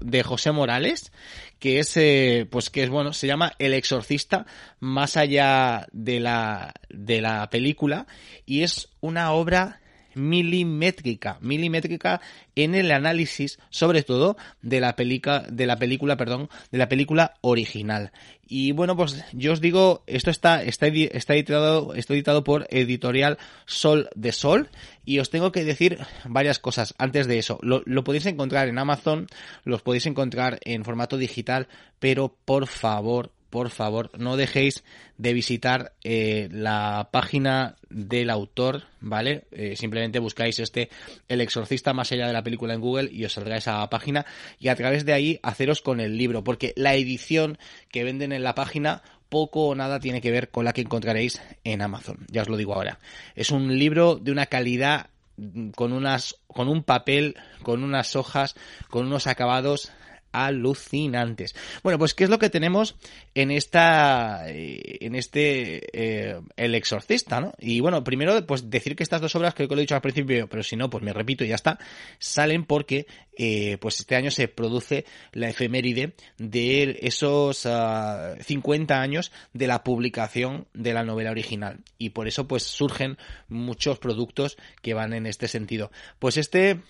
de, 0.00 0.22
José 0.22 0.52
Morales 0.52 1.12
que 1.58 1.80
es 1.80 1.96
eh, 1.96 2.46
pues 2.48 2.70
que 2.70 2.84
es 2.84 2.90
bueno 2.90 3.12
se 3.12 3.26
llama 3.26 3.52
El 3.58 3.74
exorcista 3.74 4.46
más 4.78 5.16
allá 5.16 5.86
de 5.92 6.20
la 6.20 6.74
de 6.88 7.20
la 7.20 7.50
película 7.50 8.06
y 8.46 8.62
es 8.62 8.88
una 9.00 9.32
obra 9.32 9.80
milimétrica, 10.18 11.38
milimétrica 11.40 12.20
en 12.54 12.74
el 12.74 12.90
análisis, 12.90 13.58
sobre 13.70 14.02
todo 14.02 14.36
de 14.60 14.80
la 14.80 14.96
película, 14.96 15.46
de 15.48 15.66
la 15.66 15.78
película, 15.78 16.16
perdón, 16.16 16.50
de 16.70 16.78
la 16.78 16.88
película 16.88 17.34
original. 17.40 18.12
Y 18.46 18.72
bueno, 18.72 18.96
pues 18.96 19.24
yo 19.32 19.52
os 19.52 19.60
digo, 19.60 20.02
esto 20.06 20.30
está, 20.30 20.62
está, 20.62 20.86
está 20.88 21.34
editado, 21.34 21.94
está 21.94 22.14
editado 22.14 22.44
por 22.44 22.66
editorial 22.70 23.38
Sol 23.66 24.08
de 24.14 24.32
Sol, 24.32 24.70
y 25.04 25.20
os 25.20 25.30
tengo 25.30 25.52
que 25.52 25.64
decir 25.64 25.98
varias 26.24 26.58
cosas 26.58 26.94
antes 26.98 27.26
de 27.26 27.38
eso. 27.38 27.58
Lo, 27.62 27.82
lo 27.86 28.04
podéis 28.04 28.26
encontrar 28.26 28.68
en 28.68 28.78
Amazon, 28.78 29.26
los 29.64 29.82
podéis 29.82 30.06
encontrar 30.06 30.58
en 30.64 30.84
formato 30.84 31.16
digital, 31.16 31.68
pero 31.98 32.34
por 32.44 32.66
favor, 32.66 33.32
por 33.50 33.70
favor, 33.70 34.10
no 34.18 34.36
dejéis 34.36 34.84
de 35.16 35.32
visitar 35.32 35.92
eh, 36.04 36.48
la 36.50 37.08
página 37.10 37.76
del 37.88 38.30
autor, 38.30 38.84
¿vale? 39.00 39.44
Eh, 39.52 39.74
simplemente 39.76 40.18
buscáis 40.18 40.58
este 40.58 40.90
El 41.28 41.40
exorcista 41.40 41.92
más 41.94 42.12
allá 42.12 42.26
de 42.26 42.32
la 42.32 42.42
película 42.42 42.74
en 42.74 42.80
Google 42.80 43.10
y 43.10 43.24
os 43.24 43.32
saldrá 43.32 43.56
esa 43.56 43.88
página 43.88 44.26
y 44.58 44.68
a 44.68 44.76
través 44.76 45.04
de 45.04 45.12
ahí 45.12 45.40
haceros 45.42 45.80
con 45.80 46.00
el 46.00 46.18
libro, 46.18 46.44
porque 46.44 46.72
la 46.76 46.94
edición 46.94 47.58
que 47.90 48.04
venden 48.04 48.32
en 48.32 48.42
la 48.42 48.54
página 48.54 49.02
poco 49.28 49.68
o 49.68 49.74
nada 49.74 50.00
tiene 50.00 50.20
que 50.20 50.30
ver 50.30 50.50
con 50.50 50.64
la 50.64 50.72
que 50.72 50.82
encontraréis 50.82 51.40
en 51.64 51.82
Amazon, 51.82 52.26
ya 52.30 52.42
os 52.42 52.48
lo 52.48 52.56
digo 52.56 52.74
ahora. 52.74 52.98
Es 53.34 53.50
un 53.50 53.78
libro 53.78 54.16
de 54.16 54.32
una 54.32 54.46
calidad 54.46 55.08
mm, 55.36 55.70
con 55.70 55.92
unas 55.92 56.36
con 56.46 56.68
un 56.68 56.82
papel, 56.82 57.36
con 57.62 57.82
unas 57.82 58.16
hojas, 58.16 58.56
con 58.88 59.06
unos 59.06 59.26
acabados 59.26 59.92
alucinantes. 60.32 61.54
Bueno, 61.82 61.98
pues 61.98 62.14
qué 62.14 62.24
es 62.24 62.30
lo 62.30 62.38
que 62.38 62.50
tenemos 62.50 62.96
en 63.34 63.50
esta 63.50 64.48
eh, 64.48 64.98
en 65.00 65.14
este 65.14 65.82
eh, 65.92 66.40
El 66.56 66.74
exorcista, 66.74 67.40
¿no? 67.40 67.52
Y 67.58 67.80
bueno, 67.80 68.04
primero 68.04 68.46
pues 68.46 68.70
decir 68.70 68.96
que 68.96 69.02
estas 69.02 69.20
dos 69.20 69.34
obras 69.36 69.54
creo 69.54 69.68
que 69.68 69.74
lo 69.74 69.80
he 69.80 69.84
dicho 69.84 69.94
al 69.94 70.00
principio, 70.00 70.48
pero 70.48 70.62
si 70.62 70.76
no 70.76 70.90
pues 70.90 71.02
me 71.02 71.12
repito 71.12 71.44
y 71.44 71.48
ya 71.48 71.54
está, 71.54 71.78
salen 72.18 72.64
porque 72.64 73.06
eh, 73.36 73.78
pues 73.80 74.00
este 74.00 74.16
año 74.16 74.30
se 74.30 74.48
produce 74.48 75.04
la 75.32 75.48
efeméride 75.48 76.14
de 76.38 76.98
esos 77.02 77.66
ah, 77.66 78.34
50 78.40 79.00
años 79.00 79.32
de 79.52 79.66
la 79.66 79.84
publicación 79.84 80.66
de 80.74 80.92
la 80.92 81.04
novela 81.04 81.30
original 81.30 81.80
y 81.98 82.10
por 82.10 82.28
eso 82.28 82.48
pues 82.48 82.64
surgen 82.64 83.16
muchos 83.48 83.98
productos 83.98 84.56
que 84.82 84.94
van 84.94 85.12
en 85.12 85.26
este 85.26 85.48
sentido. 85.48 85.90
Pues 86.18 86.36
este 86.36 86.80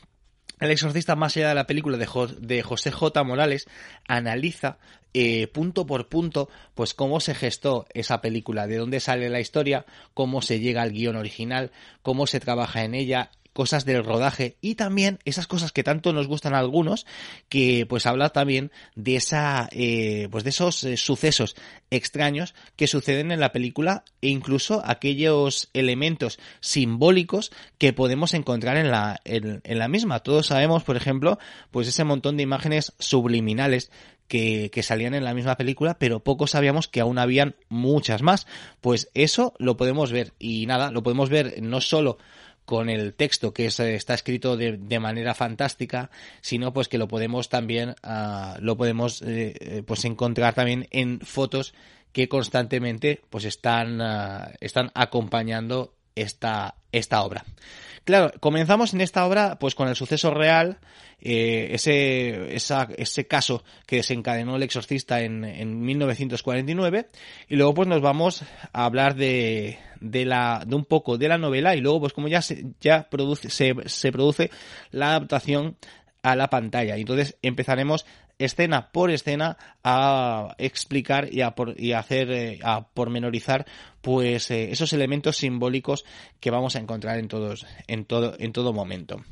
el 0.61 0.71
exorcista 0.71 1.17
más 1.17 1.37
allá 1.37 1.49
de 1.51 1.55
la 1.55 1.67
película 1.67 1.97
de, 1.97 2.07
Jo- 2.07 2.27
de 2.27 2.63
José 2.63 2.91
J. 2.91 3.23
Morales 3.25 3.67
analiza 4.07 4.79
eh, 5.15 5.47
punto 5.49 5.87
por 5.87 6.09
punto 6.09 6.49
pues 6.75 6.95
cómo 6.95 7.21
se 7.21 7.35
gestó 7.35 7.87
esa 7.95 8.21
película, 8.21 8.67
de 8.67 8.77
dónde 8.77 9.01
sale 9.01 9.29
la 9.31 9.41
historia, 9.41 9.87
cómo 10.15 10.43
se 10.43 10.61
llega 10.61 10.83
al 10.83 10.93
guion 10.93 11.17
original, 11.17 11.71
cómo 12.03 12.27
se 12.27 12.41
trabaja 12.41 12.85
en 12.85 12.95
ella 12.95 13.31
cosas 13.59 13.85
del 13.85 14.05
rodaje 14.05 14.57
y 14.61 14.77
también 14.77 15.19
esas 15.25 15.49
cosas 15.49 15.73
que 15.73 15.83
tanto 15.83 16.13
nos 16.13 16.29
gustan 16.29 16.55
a 16.55 16.61
algunos 16.61 17.07
que 17.49 17.87
pues 17.89 18.07
habla 18.07 18.29
también 18.29 18.71
de 18.95 19.17
esa 19.17 19.69
eh, 19.73 20.29
pues 20.31 20.45
de 20.45 20.51
esos 20.51 20.85
eh, 20.85 20.97
sucesos 20.97 21.57
extraños 21.91 22.55
que 22.77 22.87
suceden 22.87 23.33
en 23.33 23.41
la 23.41 23.51
película 23.51 24.05
e 24.23 24.29
incluso 24.29 24.81
aquellos 24.85 25.71
elementos 25.75 26.39
simbólicos 26.61 27.51
que 27.79 27.93
podemos 27.93 28.33
encontrar 28.33 28.77
en 28.77 28.93
la 28.93 29.21
en, 29.25 29.61
la 29.65 29.89
misma 29.89 30.21
todos 30.21 30.47
sabemos 30.47 30.85
por 30.85 30.97
ejemplo 30.97 31.41
pues 31.73 31.89
ese 31.89 32.05
montón 32.05 32.37
de 32.37 32.45
imágenes 32.45 32.93
subliminales 33.01 33.91
que, 34.29 34.71
que 34.71 34.85
salían 34.85 35.15
en 35.15 35.25
la 35.25 35.33
misma 35.33 35.57
película, 35.57 35.99
pero 35.99 36.21
poco 36.21 36.47
sabíamos 36.47 36.87
que 36.87 37.01
aún 37.01 37.19
habían 37.19 37.57
muchas 37.71 38.21
más. 38.21 38.47
Pues 38.83 39.09
eso 39.15 39.55
lo 39.59 39.79
podemos 39.79 40.13
ver 40.13 40.35
y 40.39 40.67
nada, 40.67 40.91
lo 40.91 41.03
podemos 41.03 41.31
ver 41.31 41.63
no 41.63 41.81
solo 41.81 42.19
con 42.69 42.91
el 42.91 43.15
texto 43.15 43.55
que 43.55 43.65
está 43.65 44.13
escrito 44.13 44.59
de, 44.59 44.77
de, 44.77 45.01
manera 45.01 45.33
fantástica, 45.33 46.11
sino 46.43 46.75
pues 46.75 46.87
que 46.87 46.99
lo 46.99 47.09
podemos 47.09 47.49
también 47.49 47.95
uh, 48.05 48.61
lo 48.61 48.77
podemos 48.77 49.23
eh, 49.23 49.55
eh, 49.59 49.83
pues 49.87 50.05
encontrar 50.05 50.53
también 50.53 50.87
en 50.91 51.19
fotos 51.21 51.73
que 52.13 52.29
constantemente 52.29 53.23
pues 53.31 53.47
están 53.47 54.03
uh, 54.03 54.53
están 54.61 54.91
acompañando 54.93 55.95
esta 56.15 56.75
esta 56.93 57.23
obra. 57.23 57.47
Claro, 58.09 58.33
comenzamos 58.41 58.95
en 58.95 59.03
esta 59.03 59.27
obra 59.27 59.59
pues 59.59 59.75
con 59.75 59.87
el 59.87 59.95
suceso 59.95 60.33
real, 60.33 60.79
eh, 61.21 61.69
ese, 61.73 62.57
esa, 62.57 62.89
ese 62.97 63.27
caso 63.27 63.63
que 63.87 63.97
desencadenó 63.97 64.57
el 64.57 64.63
exorcista 64.63 65.21
en, 65.21 65.45
en 65.45 65.83
1949 65.83 67.11
y 67.51 67.57
luego 67.57 67.75
pues 67.75 67.87
nos 67.87 68.01
vamos 68.01 68.45
a 68.73 68.87
hablar 68.87 69.15
de, 69.15 69.79
de, 70.01 70.25
la, 70.25 70.65
de 70.67 70.75
un 70.75 70.87
poco 70.87 71.19
de 71.19 71.29
la 71.29 71.37
novela 71.37 71.77
y 71.77 71.83
luego 71.83 72.01
pues 72.01 72.15
como 72.15 72.29
ya 72.29 72.41
se, 72.41 72.65
ya 72.81 73.11
se, 73.51 73.75
se 73.85 74.11
produce 74.13 74.51
la 74.91 75.11
adaptación 75.11 75.77
a 76.23 76.35
la 76.35 76.49
pantalla. 76.49 76.97
Entonces 76.97 77.37
empezaremos 77.43 78.07
escena 78.39 78.91
por 78.93 79.11
escena 79.11 79.57
a 79.83 80.55
explicar 80.59 81.33
y 81.33 81.43
a, 81.43 81.55
por, 81.55 81.81
y 81.81 81.93
hacer, 81.93 82.31
eh, 82.31 82.59
a 82.63 82.87
pormenorizar 82.89 83.67
pues 84.01 84.51
eh, 84.51 84.71
esos 84.71 84.93
elementos 84.93 85.37
simbólicos 85.37 86.05
que 86.41 86.51
vamos 86.51 86.77
a 86.77 86.79
encontrar 86.79 87.19
en 87.19 87.29
todos, 87.29 87.67
en 87.87 88.05
todo, 88.05 88.37
en 88.39 88.53
todo 88.53 88.73
momento. 88.73 89.23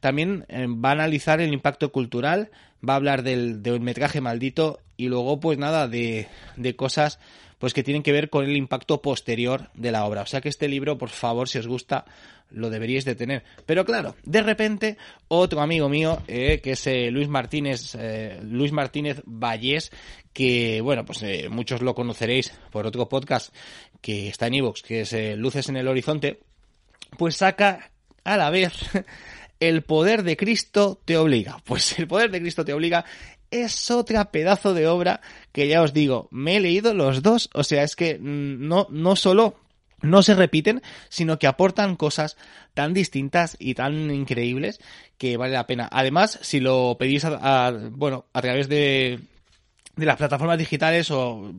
También 0.00 0.46
eh, 0.48 0.66
va 0.68 0.90
a 0.90 0.92
analizar 0.92 1.40
el 1.40 1.52
impacto 1.52 1.92
cultural, 1.92 2.50
va 2.86 2.94
a 2.94 2.96
hablar 2.96 3.22
del, 3.22 3.62
del 3.62 3.80
metraje 3.80 4.20
maldito 4.20 4.80
y 4.96 5.08
luego 5.08 5.40
pues 5.40 5.58
nada 5.58 5.88
de, 5.88 6.28
de 6.56 6.76
cosas 6.76 7.18
pues 7.58 7.72
que 7.72 7.82
tienen 7.82 8.02
que 8.02 8.12
ver 8.12 8.30
con 8.30 8.44
el 8.44 8.56
impacto 8.56 9.00
posterior 9.00 9.70
de 9.74 9.92
la 9.92 10.04
obra. 10.04 10.22
O 10.22 10.26
sea 10.26 10.40
que 10.40 10.48
este 10.48 10.68
libro, 10.68 10.98
por 10.98 11.10
favor, 11.10 11.48
si 11.48 11.58
os 11.58 11.66
gusta, 11.66 12.04
lo 12.50 12.70
deberíais 12.70 13.04
de 13.04 13.14
tener. 13.14 13.44
Pero 13.66 13.84
claro, 13.84 14.16
de 14.24 14.42
repente, 14.42 14.96
otro 15.28 15.60
amigo 15.60 15.88
mío, 15.88 16.22
eh, 16.28 16.60
que 16.62 16.72
es 16.72 16.86
eh, 16.86 17.10
Luis 17.10 17.28
Martínez, 17.28 17.94
eh, 17.98 18.40
Luis 18.42 18.72
Martínez 18.72 19.22
Vallés, 19.24 19.90
que, 20.32 20.80
bueno, 20.80 21.04
pues 21.04 21.22
eh, 21.22 21.48
muchos 21.50 21.82
lo 21.82 21.94
conoceréis 21.94 22.52
por 22.70 22.86
otro 22.86 23.08
podcast 23.08 23.54
que 24.00 24.28
está 24.28 24.46
en 24.46 24.54
Evox, 24.54 24.82
que 24.82 25.00
es 25.02 25.38
Luces 25.38 25.68
en 25.68 25.76
el 25.76 25.88
Horizonte, 25.88 26.40
pues 27.16 27.36
saca 27.36 27.90
a 28.24 28.36
la 28.36 28.50
vez 28.50 28.72
el 29.60 29.82
poder 29.82 30.22
de 30.22 30.36
Cristo 30.36 31.00
te 31.04 31.16
obliga. 31.16 31.58
Pues 31.64 31.98
el 31.98 32.06
poder 32.06 32.30
de 32.30 32.40
Cristo 32.40 32.64
te 32.64 32.72
obliga 32.72 33.04
es 33.62 33.90
otra 33.90 34.30
pedazo 34.30 34.74
de 34.74 34.86
obra 34.86 35.20
que 35.52 35.68
ya 35.68 35.82
os 35.82 35.92
digo, 35.92 36.28
me 36.30 36.56
he 36.56 36.60
leído 36.60 36.94
los 36.94 37.22
dos, 37.22 37.50
o 37.54 37.64
sea, 37.64 37.82
es 37.82 37.96
que 37.96 38.18
mm, 38.18 38.66
no, 38.66 38.86
no 38.90 39.16
solo 39.16 39.56
no 40.02 40.22
se 40.22 40.34
repiten, 40.34 40.82
sino 41.08 41.38
que 41.38 41.46
aportan 41.46 41.96
cosas 41.96 42.36
tan 42.74 42.92
distintas 42.92 43.56
y 43.58 43.74
tan 43.74 44.10
increíbles 44.10 44.80
que 45.18 45.36
vale 45.36 45.54
la 45.54 45.66
pena. 45.66 45.88
Además, 45.90 46.38
si 46.42 46.60
lo 46.60 46.96
pedís 46.98 47.24
a, 47.24 47.72
bueno, 47.90 48.26
a 48.32 48.42
través 48.42 48.68
de 48.68 49.20
de 49.96 50.06
las 50.06 50.16
plataformas 50.16 50.58
digitales 50.58 51.10
o, 51.10 51.52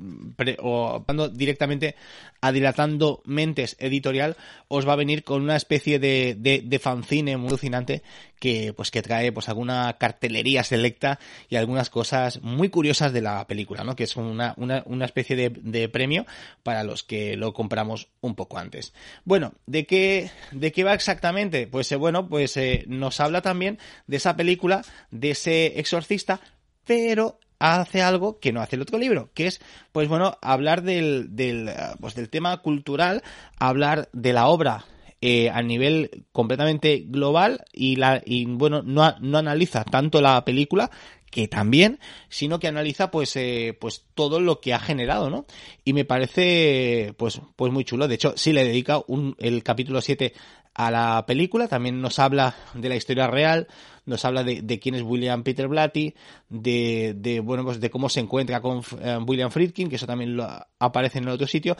o 0.60 1.06
directamente 1.34 1.96
a 2.42 2.52
Dilatando 2.52 3.22
Mentes 3.26 3.76
Editorial 3.80 4.36
os 4.68 4.88
va 4.88 4.94
a 4.94 4.98
venir 4.98 5.24
con 5.24 5.42
una 5.42 5.56
especie 5.56 6.00
de, 6.00 6.36
de, 6.38 6.62
de, 6.64 6.80
fanzine 6.80 7.38
muy 7.38 7.50
alucinante 7.50 8.04
que 8.40 8.74
pues 8.74 8.92
que 8.92 9.02
trae 9.02 9.32
pues 9.32 9.50
alguna 9.50 9.98
cartelería 9.98 10.64
selecta 10.64 11.20
y 11.50 11.56
algunas 11.56 11.90
cosas 11.90 12.42
muy 12.42 12.70
curiosas 12.70 13.14
de 13.14 13.22
la 13.22 13.48
película, 13.48 13.84
¿no? 13.84 13.96
Que 13.96 14.04
es 14.04 14.16
una, 14.18 14.54
una, 14.58 14.84
una 14.86 15.06
especie 15.06 15.36
de, 15.36 15.50
de 15.50 15.90
premio 15.90 16.26
para 16.64 16.84
los 16.84 17.04
que 17.04 17.38
lo 17.38 17.54
compramos 17.54 18.10
un 18.22 18.36
poco 18.36 18.58
antes. 18.58 18.94
Bueno, 19.24 19.54
¿de 19.66 19.86
qué, 19.86 20.30
de 20.52 20.72
qué 20.72 20.84
va 20.84 20.94
exactamente? 20.94 21.68
Pues 21.68 21.92
eh, 21.92 21.96
bueno, 21.96 22.28
pues 22.28 22.58
eh, 22.58 22.84
nos 22.88 23.20
habla 23.20 23.42
también 23.42 23.80
de 24.08 24.18
esa 24.18 24.36
película, 24.36 24.84
de 25.12 25.32
ese 25.32 25.80
exorcista, 25.80 26.42
pero 26.86 27.40
hace 27.60 28.02
algo 28.02 28.40
que 28.40 28.52
no 28.52 28.62
hace 28.62 28.76
el 28.76 28.82
otro 28.82 28.98
libro, 28.98 29.30
que 29.34 29.48
es, 29.48 29.62
pues 29.92 30.08
bueno, 30.08 30.38
hablar 30.42 30.84
del, 30.84 31.36
del, 31.36 31.72
pues 32.00 32.16
del 32.16 32.30
tema 32.30 32.58
cultural, 32.62 33.24
hablar 33.58 34.10
de 34.14 34.34
la 34.34 34.48
obra 34.48 34.86
eh, 35.22 35.50
a 35.50 35.62
nivel 35.62 36.26
completamente 36.32 37.06
global 37.08 37.66
y, 37.74 37.96
la, 37.96 38.22
y 38.26 38.46
bueno, 38.46 38.82
no, 38.84 39.16
no 39.20 39.38
analiza 39.38 39.84
tanto 39.84 40.22
la 40.22 40.44
película, 40.46 40.92
que 41.36 41.50
también, 41.50 42.00
sino 42.30 42.60
que 42.60 42.70
analiza 42.70 43.12
pues 43.12 43.36
eh, 43.36 43.78
pues 43.82 44.06
todo 44.14 44.40
lo 44.40 44.62
que 44.62 44.74
ha 44.74 44.80
generado, 44.80 45.30
¿no? 45.30 45.46
Y 45.84 45.92
me 45.92 46.06
parece 46.06 47.14
pues 47.18 47.42
pues 47.58 47.74
muy 47.74 47.84
chulo. 47.84 48.08
De 48.08 48.16
hecho, 48.16 48.36
sí 48.38 48.54
le 48.54 48.64
dedica 48.64 49.02
un, 49.08 49.36
el 49.40 49.62
capítulo 49.62 50.00
7 50.00 50.34
a 50.76 50.92
la 50.92 51.26
película, 51.26 51.68
también 51.68 52.02
nos 52.02 52.20
habla 52.20 52.54
de 52.74 52.90
la 52.90 52.98
historia 52.98 53.28
real, 53.28 53.68
nos 54.06 54.26
habla 54.26 54.44
de, 54.44 54.62
de 54.62 54.80
quién 54.80 54.94
es 54.96 55.02
William 55.02 55.44
Peter 55.44 55.68
Blatty, 55.70 56.14
de, 56.50 57.16
de, 57.18 57.40
bueno, 57.40 57.64
pues 57.64 57.80
de 57.80 57.90
cómo 57.90 58.10
se 58.10 58.20
encuentra 58.20 58.62
con 58.62 58.80
uh, 58.80 59.24
William 59.26 59.50
Friedkin, 59.50 59.90
que 59.90 59.96
eso 59.96 60.06
también 60.06 60.36
lo, 60.36 60.48
aparece 60.78 61.20
en 61.20 61.24
el 61.24 61.32
otro 61.32 61.48
sitio, 61.48 61.78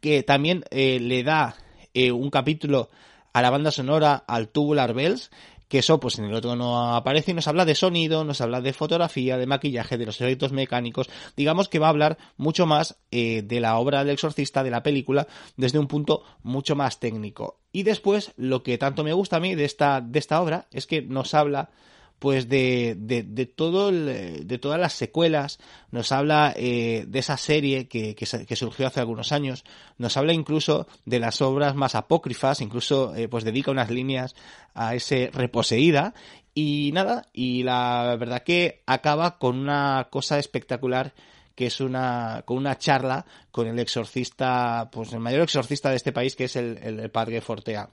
que 0.00 0.22
también 0.22 0.64
eh, 0.70 1.00
le 1.00 1.24
da 1.24 1.56
eh, 1.92 2.12
un 2.12 2.30
capítulo 2.30 2.88
a 3.32 3.42
la 3.42 3.50
banda 3.50 3.72
sonora 3.72 4.24
al 4.26 4.48
Tubular 4.48 4.94
Bells, 4.94 5.30
que 5.68 5.78
eso 5.78 5.98
pues 6.00 6.18
en 6.18 6.26
el 6.26 6.34
otro 6.34 6.56
no 6.56 6.94
aparece 6.94 7.32
y 7.32 7.34
nos 7.34 7.48
habla 7.48 7.64
de 7.64 7.74
sonido, 7.74 8.24
nos 8.24 8.40
habla 8.40 8.60
de 8.60 8.72
fotografía, 8.72 9.36
de 9.36 9.46
maquillaje, 9.46 9.98
de 9.98 10.06
los 10.06 10.20
efectos 10.20 10.52
mecánicos, 10.52 11.08
digamos 11.36 11.68
que 11.68 11.78
va 11.78 11.86
a 11.86 11.90
hablar 11.90 12.18
mucho 12.36 12.66
más 12.66 12.98
eh, 13.10 13.42
de 13.42 13.60
la 13.60 13.76
obra 13.78 14.04
del 14.04 14.14
exorcista, 14.14 14.62
de 14.62 14.70
la 14.70 14.82
película, 14.82 15.26
desde 15.56 15.78
un 15.78 15.88
punto 15.88 16.22
mucho 16.42 16.76
más 16.76 17.00
técnico. 17.00 17.58
Y 17.72 17.82
después, 17.82 18.32
lo 18.36 18.62
que 18.62 18.78
tanto 18.78 19.04
me 19.04 19.12
gusta 19.12 19.36
a 19.36 19.40
mí 19.40 19.54
de 19.54 19.64
esta, 19.64 20.00
de 20.00 20.18
esta 20.18 20.40
obra 20.40 20.66
es 20.70 20.86
que 20.86 21.02
nos 21.02 21.34
habla 21.34 21.70
pues 22.18 22.48
de, 22.48 22.96
de, 22.98 23.22
de 23.22 23.46
todo 23.46 23.90
el, 23.90 24.46
de 24.46 24.58
todas 24.58 24.80
las 24.80 24.94
secuelas, 24.94 25.58
nos 25.90 26.12
habla 26.12 26.52
eh, 26.56 27.04
de 27.06 27.18
esa 27.18 27.36
serie 27.36 27.88
que, 27.88 28.14
que, 28.14 28.56
surgió 28.56 28.86
hace 28.86 29.00
algunos 29.00 29.32
años, 29.32 29.64
nos 29.98 30.16
habla 30.16 30.32
incluso 30.32 30.86
de 31.04 31.20
las 31.20 31.42
obras 31.42 31.74
más 31.74 31.94
apócrifas, 31.94 32.60
incluso 32.60 33.14
eh, 33.14 33.28
pues 33.28 33.44
dedica 33.44 33.70
unas 33.70 33.90
líneas 33.90 34.34
a 34.74 34.94
ese 34.94 35.30
reposeída 35.32 36.14
y 36.54 36.90
nada, 36.94 37.26
y 37.32 37.62
la 37.64 38.16
verdad 38.18 38.42
que 38.42 38.82
acaba 38.86 39.38
con 39.38 39.58
una 39.58 40.08
cosa 40.10 40.38
espectacular 40.38 41.12
que 41.54 41.66
es 41.66 41.80
una 41.80 42.42
con 42.44 42.58
una 42.58 42.76
charla 42.76 43.24
con 43.50 43.66
el 43.66 43.78
exorcista, 43.78 44.90
pues 44.92 45.12
el 45.14 45.20
mayor 45.20 45.40
exorcista 45.40 45.88
de 45.90 45.96
este 45.96 46.12
país, 46.12 46.36
que 46.36 46.44
es 46.44 46.54
el, 46.56 46.78
el, 46.82 47.00
el 47.00 47.10
padre 47.10 47.40
Fortea. 47.40 47.88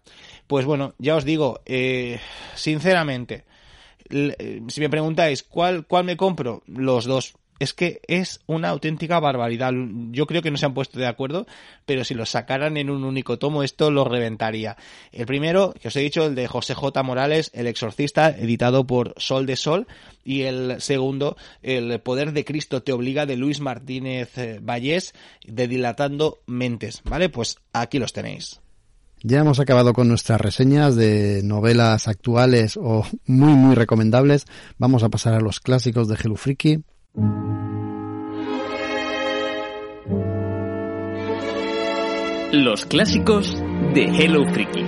Pues 0.47 0.65
bueno, 0.65 0.93
ya 0.97 1.15
os 1.15 1.23
digo, 1.23 1.61
eh, 1.65 2.19
sinceramente, 2.55 3.45
si 4.09 4.81
me 4.81 4.89
preguntáis 4.89 5.43
cuál, 5.43 5.85
cuál 5.85 6.05
me 6.05 6.17
compro, 6.17 6.63
los 6.67 7.05
dos. 7.05 7.33
Es 7.59 7.73
que 7.73 8.01
es 8.07 8.41
una 8.45 8.69
auténtica 8.69 9.19
barbaridad. 9.19 9.71
Yo 10.11 10.25
creo 10.25 10.41
que 10.41 10.51
no 10.51 10.57
se 10.57 10.65
han 10.65 10.73
puesto 10.73 10.99
de 10.99 11.07
acuerdo, 11.07 11.45
pero 11.85 12.03
si 12.03 12.13
los 12.13 12.29
sacaran 12.29 12.77
en 12.77 12.89
un 12.89 13.03
único 13.05 13.37
tomo, 13.37 13.63
esto 13.63 13.91
lo 13.91 14.03
reventaría. 14.03 14.75
El 15.11 15.25
primero, 15.25 15.73
que 15.79 15.87
os 15.87 15.95
he 15.95 16.01
dicho, 16.01 16.25
el 16.25 16.35
de 16.35 16.47
José 16.47 16.73
J. 16.73 17.03
Morales, 17.03 17.51
El 17.53 17.67
Exorcista, 17.67 18.29
editado 18.29 18.85
por 18.85 19.13
Sol 19.17 19.45
de 19.45 19.55
Sol. 19.55 19.87
Y 20.25 20.41
el 20.41 20.81
segundo, 20.81 21.37
El 21.61 21.99
Poder 22.01 22.33
de 22.33 22.43
Cristo 22.43 22.81
te 22.81 22.91
obliga, 22.91 23.25
de 23.25 23.37
Luis 23.37 23.59
Martínez 23.59 24.37
eh, 24.37 24.59
Vallés, 24.61 25.13
de 25.45 25.67
Dilatando 25.67 26.39
Mentes. 26.47 27.01
¿Vale? 27.05 27.29
Pues 27.29 27.59
aquí 27.71 27.99
los 27.99 28.13
tenéis. 28.13 28.62
Ya 29.25 29.39
hemos 29.39 29.61
acabado 29.61 29.93
con 29.93 30.09
nuestras 30.09 30.41
reseñas 30.41 30.97
de 30.97 31.43
novelas 31.45 32.09
actuales 32.09 32.75
o 32.75 33.05
muy 33.25 33.53
muy 33.53 33.73
recomendables. 33.73 34.45
Vamos 34.77 35.01
a 35.01 35.07
pasar 35.07 35.33
a 35.33 35.39
los 35.39 35.61
clásicos 35.61 36.09
de 36.09 36.17
Hello 36.21 36.35
Freaky. 36.35 36.83
Los 42.51 42.85
clásicos 42.85 43.55
de 43.93 44.03
Hello 44.03 44.43
Freaky. 44.51 44.83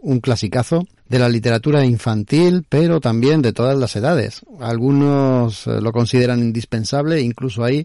Un 0.00 0.20
clasicazo 0.20 0.84
de 1.08 1.18
la 1.18 1.28
literatura 1.28 1.84
infantil, 1.84 2.64
pero 2.68 3.00
también 3.00 3.42
de 3.42 3.52
todas 3.52 3.76
las 3.76 3.96
edades. 3.96 4.42
Algunos 4.60 5.66
eh, 5.66 5.80
lo 5.80 5.90
consideran 5.90 6.38
indispensable, 6.38 7.20
incluso 7.20 7.64
hay 7.64 7.84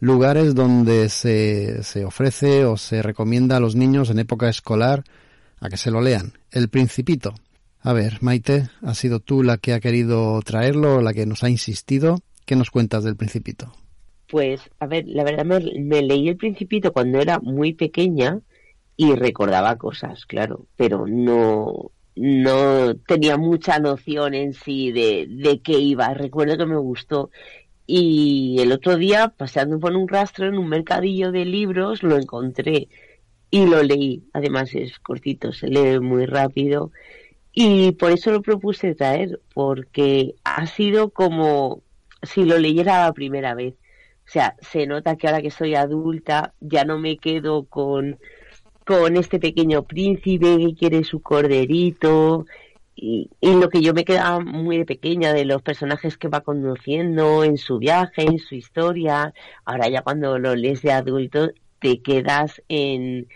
lugares 0.00 0.54
donde 0.54 1.08
se, 1.08 1.82
se 1.82 2.04
ofrece 2.04 2.64
o 2.64 2.76
se 2.76 3.02
recomienda 3.02 3.56
a 3.56 3.60
los 3.60 3.76
niños 3.76 4.10
en 4.10 4.18
época 4.18 4.48
escolar 4.48 5.04
a 5.60 5.68
que 5.68 5.76
se 5.76 5.90
lo 5.90 6.00
lean. 6.00 6.32
El 6.50 6.68
Principito. 6.68 7.34
A 7.80 7.92
ver, 7.92 8.18
Maite, 8.20 8.68
¿ha 8.82 8.94
sido 8.94 9.20
tú 9.20 9.42
la 9.42 9.58
que 9.58 9.72
ha 9.72 9.80
querido 9.80 10.40
traerlo, 10.42 11.00
la 11.00 11.14
que 11.14 11.26
nos 11.26 11.44
ha 11.44 11.50
insistido? 11.50 12.18
¿Qué 12.44 12.56
nos 12.56 12.70
cuentas 12.70 13.04
del 13.04 13.16
Principito? 13.16 13.72
Pues, 14.28 14.60
a 14.80 14.86
ver, 14.86 15.04
la 15.06 15.24
verdad 15.24 15.44
me, 15.44 15.60
me 15.80 16.02
leí 16.02 16.28
el 16.28 16.36
Principito 16.36 16.92
cuando 16.92 17.20
era 17.20 17.38
muy 17.38 17.74
pequeña 17.74 18.40
y 18.96 19.14
recordaba 19.14 19.76
cosas, 19.76 20.24
claro, 20.26 20.66
pero 20.76 21.06
no, 21.06 21.92
no 22.16 22.96
tenía 23.06 23.36
mucha 23.36 23.78
noción 23.78 24.34
en 24.34 24.54
sí 24.54 24.90
de, 24.90 25.26
de 25.28 25.60
qué 25.60 25.78
iba. 25.78 26.12
Recuerdo 26.14 26.56
que 26.56 26.66
me 26.66 26.78
gustó. 26.78 27.30
Y 27.86 28.56
el 28.60 28.72
otro 28.72 28.96
día, 28.96 29.28
paseando 29.28 29.78
por 29.78 29.94
un 29.94 30.08
rastro 30.08 30.46
en 30.48 30.58
un 30.58 30.68
mercadillo 30.68 31.30
de 31.30 31.44
libros, 31.44 32.02
lo 32.02 32.16
encontré 32.16 32.88
y 33.50 33.66
lo 33.66 33.82
leí. 33.82 34.24
Además 34.32 34.74
es 34.74 34.98
cortito, 34.98 35.52
se 35.52 35.68
lee 35.68 36.00
muy 36.00 36.26
rápido. 36.26 36.90
Y 37.52 37.92
por 37.92 38.10
eso 38.10 38.32
lo 38.32 38.42
propuse 38.42 38.94
traer, 38.94 39.40
porque 39.54 40.34
ha 40.44 40.66
sido 40.66 41.10
como 41.10 41.82
si 42.22 42.44
lo 42.44 42.58
leyera 42.58 43.04
la 43.04 43.12
primera 43.12 43.54
vez. 43.54 43.74
O 44.26 44.28
sea, 44.30 44.56
se 44.60 44.86
nota 44.86 45.16
que 45.16 45.28
ahora 45.28 45.40
que 45.40 45.50
soy 45.50 45.76
adulta 45.76 46.54
ya 46.60 46.84
no 46.84 46.98
me 46.98 47.16
quedo 47.16 47.64
con, 47.64 48.18
con 48.84 49.16
este 49.16 49.38
pequeño 49.38 49.84
príncipe 49.84 50.58
que 50.58 50.74
quiere 50.74 51.04
su 51.04 51.22
corderito 51.22 52.46
y, 52.96 53.30
lo 53.42 53.68
que 53.68 53.82
yo 53.82 53.92
me 53.92 54.04
quedaba 54.04 54.40
muy 54.40 54.78
de 54.78 54.86
pequeña 54.86 55.34
de 55.34 55.44
los 55.44 55.62
personajes 55.62 56.16
que 56.16 56.28
va 56.28 56.40
conociendo 56.40 57.44
en 57.44 57.58
su 57.58 57.78
viaje, 57.78 58.22
en 58.22 58.38
su 58.38 58.54
historia. 58.54 59.34
Ahora 59.64 59.88
ya 59.88 60.02
cuando 60.02 60.38
lo 60.38 60.56
lees 60.56 60.82
de 60.82 60.92
adulto 60.92 61.50
te 61.78 62.00
quedas 62.02 62.62
en, 62.68 63.28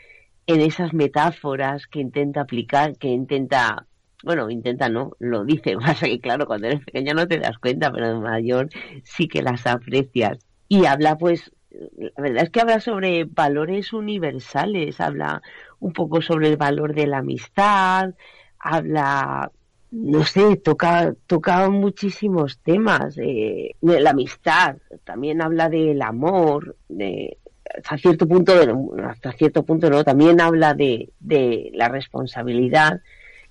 en 0.46 0.60
esas 0.62 0.94
metáforas 0.94 1.86
que 1.86 2.00
intenta 2.00 2.40
aplicar, 2.40 2.96
que 2.96 3.08
intenta 3.08 3.86
bueno, 4.22 4.50
intenta 4.50 4.88
no, 4.88 5.12
lo 5.18 5.44
dice, 5.44 5.76
pasa 5.78 6.06
que 6.06 6.20
claro, 6.20 6.46
cuando 6.46 6.66
eres 6.66 6.84
pequeña 6.84 7.14
no 7.14 7.26
te 7.28 7.38
das 7.38 7.58
cuenta, 7.58 7.92
pero 7.92 8.20
mayor 8.20 8.68
sí 9.02 9.28
que 9.28 9.42
las 9.42 9.66
aprecias. 9.66 10.38
Y 10.68 10.86
habla 10.86 11.16
pues, 11.18 11.52
la 11.70 12.22
verdad 12.22 12.44
es 12.44 12.50
que 12.50 12.60
habla 12.60 12.80
sobre 12.80 13.24
valores 13.24 13.92
universales, 13.92 15.00
habla 15.00 15.42
un 15.78 15.92
poco 15.92 16.22
sobre 16.22 16.48
el 16.48 16.56
valor 16.56 16.94
de 16.94 17.06
la 17.06 17.18
amistad, 17.18 18.14
habla, 18.60 19.50
no 19.90 20.24
sé, 20.24 20.56
toca, 20.56 21.14
toca 21.26 21.68
muchísimos 21.68 22.58
temas, 22.58 23.16
de 23.16 23.74
la 23.80 24.10
amistad, 24.10 24.76
también 25.04 25.42
habla 25.42 25.68
del 25.68 26.00
amor, 26.02 26.76
de, 26.88 27.38
hasta 27.76 27.96
cierto 27.96 28.26
punto, 28.26 28.52
hasta 29.04 29.32
cierto 29.32 29.64
punto 29.64 29.90
no, 29.90 30.04
también 30.04 30.40
habla 30.40 30.74
de, 30.74 31.10
de 31.20 31.70
la 31.74 31.88
responsabilidad, 31.88 33.00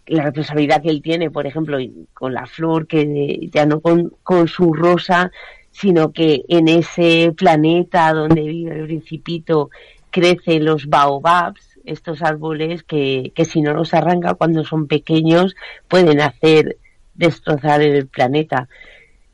la 0.06 0.24
responsabilidad 0.24 0.82
que 0.82 0.90
él 0.90 1.02
tiene, 1.02 1.30
por 1.30 1.46
ejemplo, 1.46 1.78
con 2.14 2.34
la 2.34 2.46
flor, 2.46 2.88
que 2.88 3.50
ya 3.52 3.66
no 3.66 3.80
con, 3.80 4.14
con 4.24 4.48
su 4.48 4.74
rosa, 4.74 5.32
sino 5.72 6.12
que 6.12 6.44
en 6.48 6.68
ese 6.68 7.34
planeta 7.38 8.14
donde 8.14 8.42
vive 8.42 8.80
el 8.80 8.86
principito 8.86 9.70
crecen 10.10 10.66
los 10.66 10.88
baobabs, 10.88 11.69
estos 11.86 12.22
árboles 12.22 12.84
que, 12.84 13.32
que 13.36 13.46
si 13.46 13.62
no 13.62 13.74
los 13.74 13.94
arranca 13.94 14.34
cuando 14.36 14.64
son 14.64 14.88
pequeños 14.88 15.56
pueden 15.88 16.22
hacer 16.22 16.78
destrozar 17.20 17.82
el 17.82 18.08
planeta. 18.08 18.68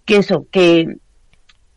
Que 0.05 0.17
eso, 0.17 0.47
que, 0.51 0.97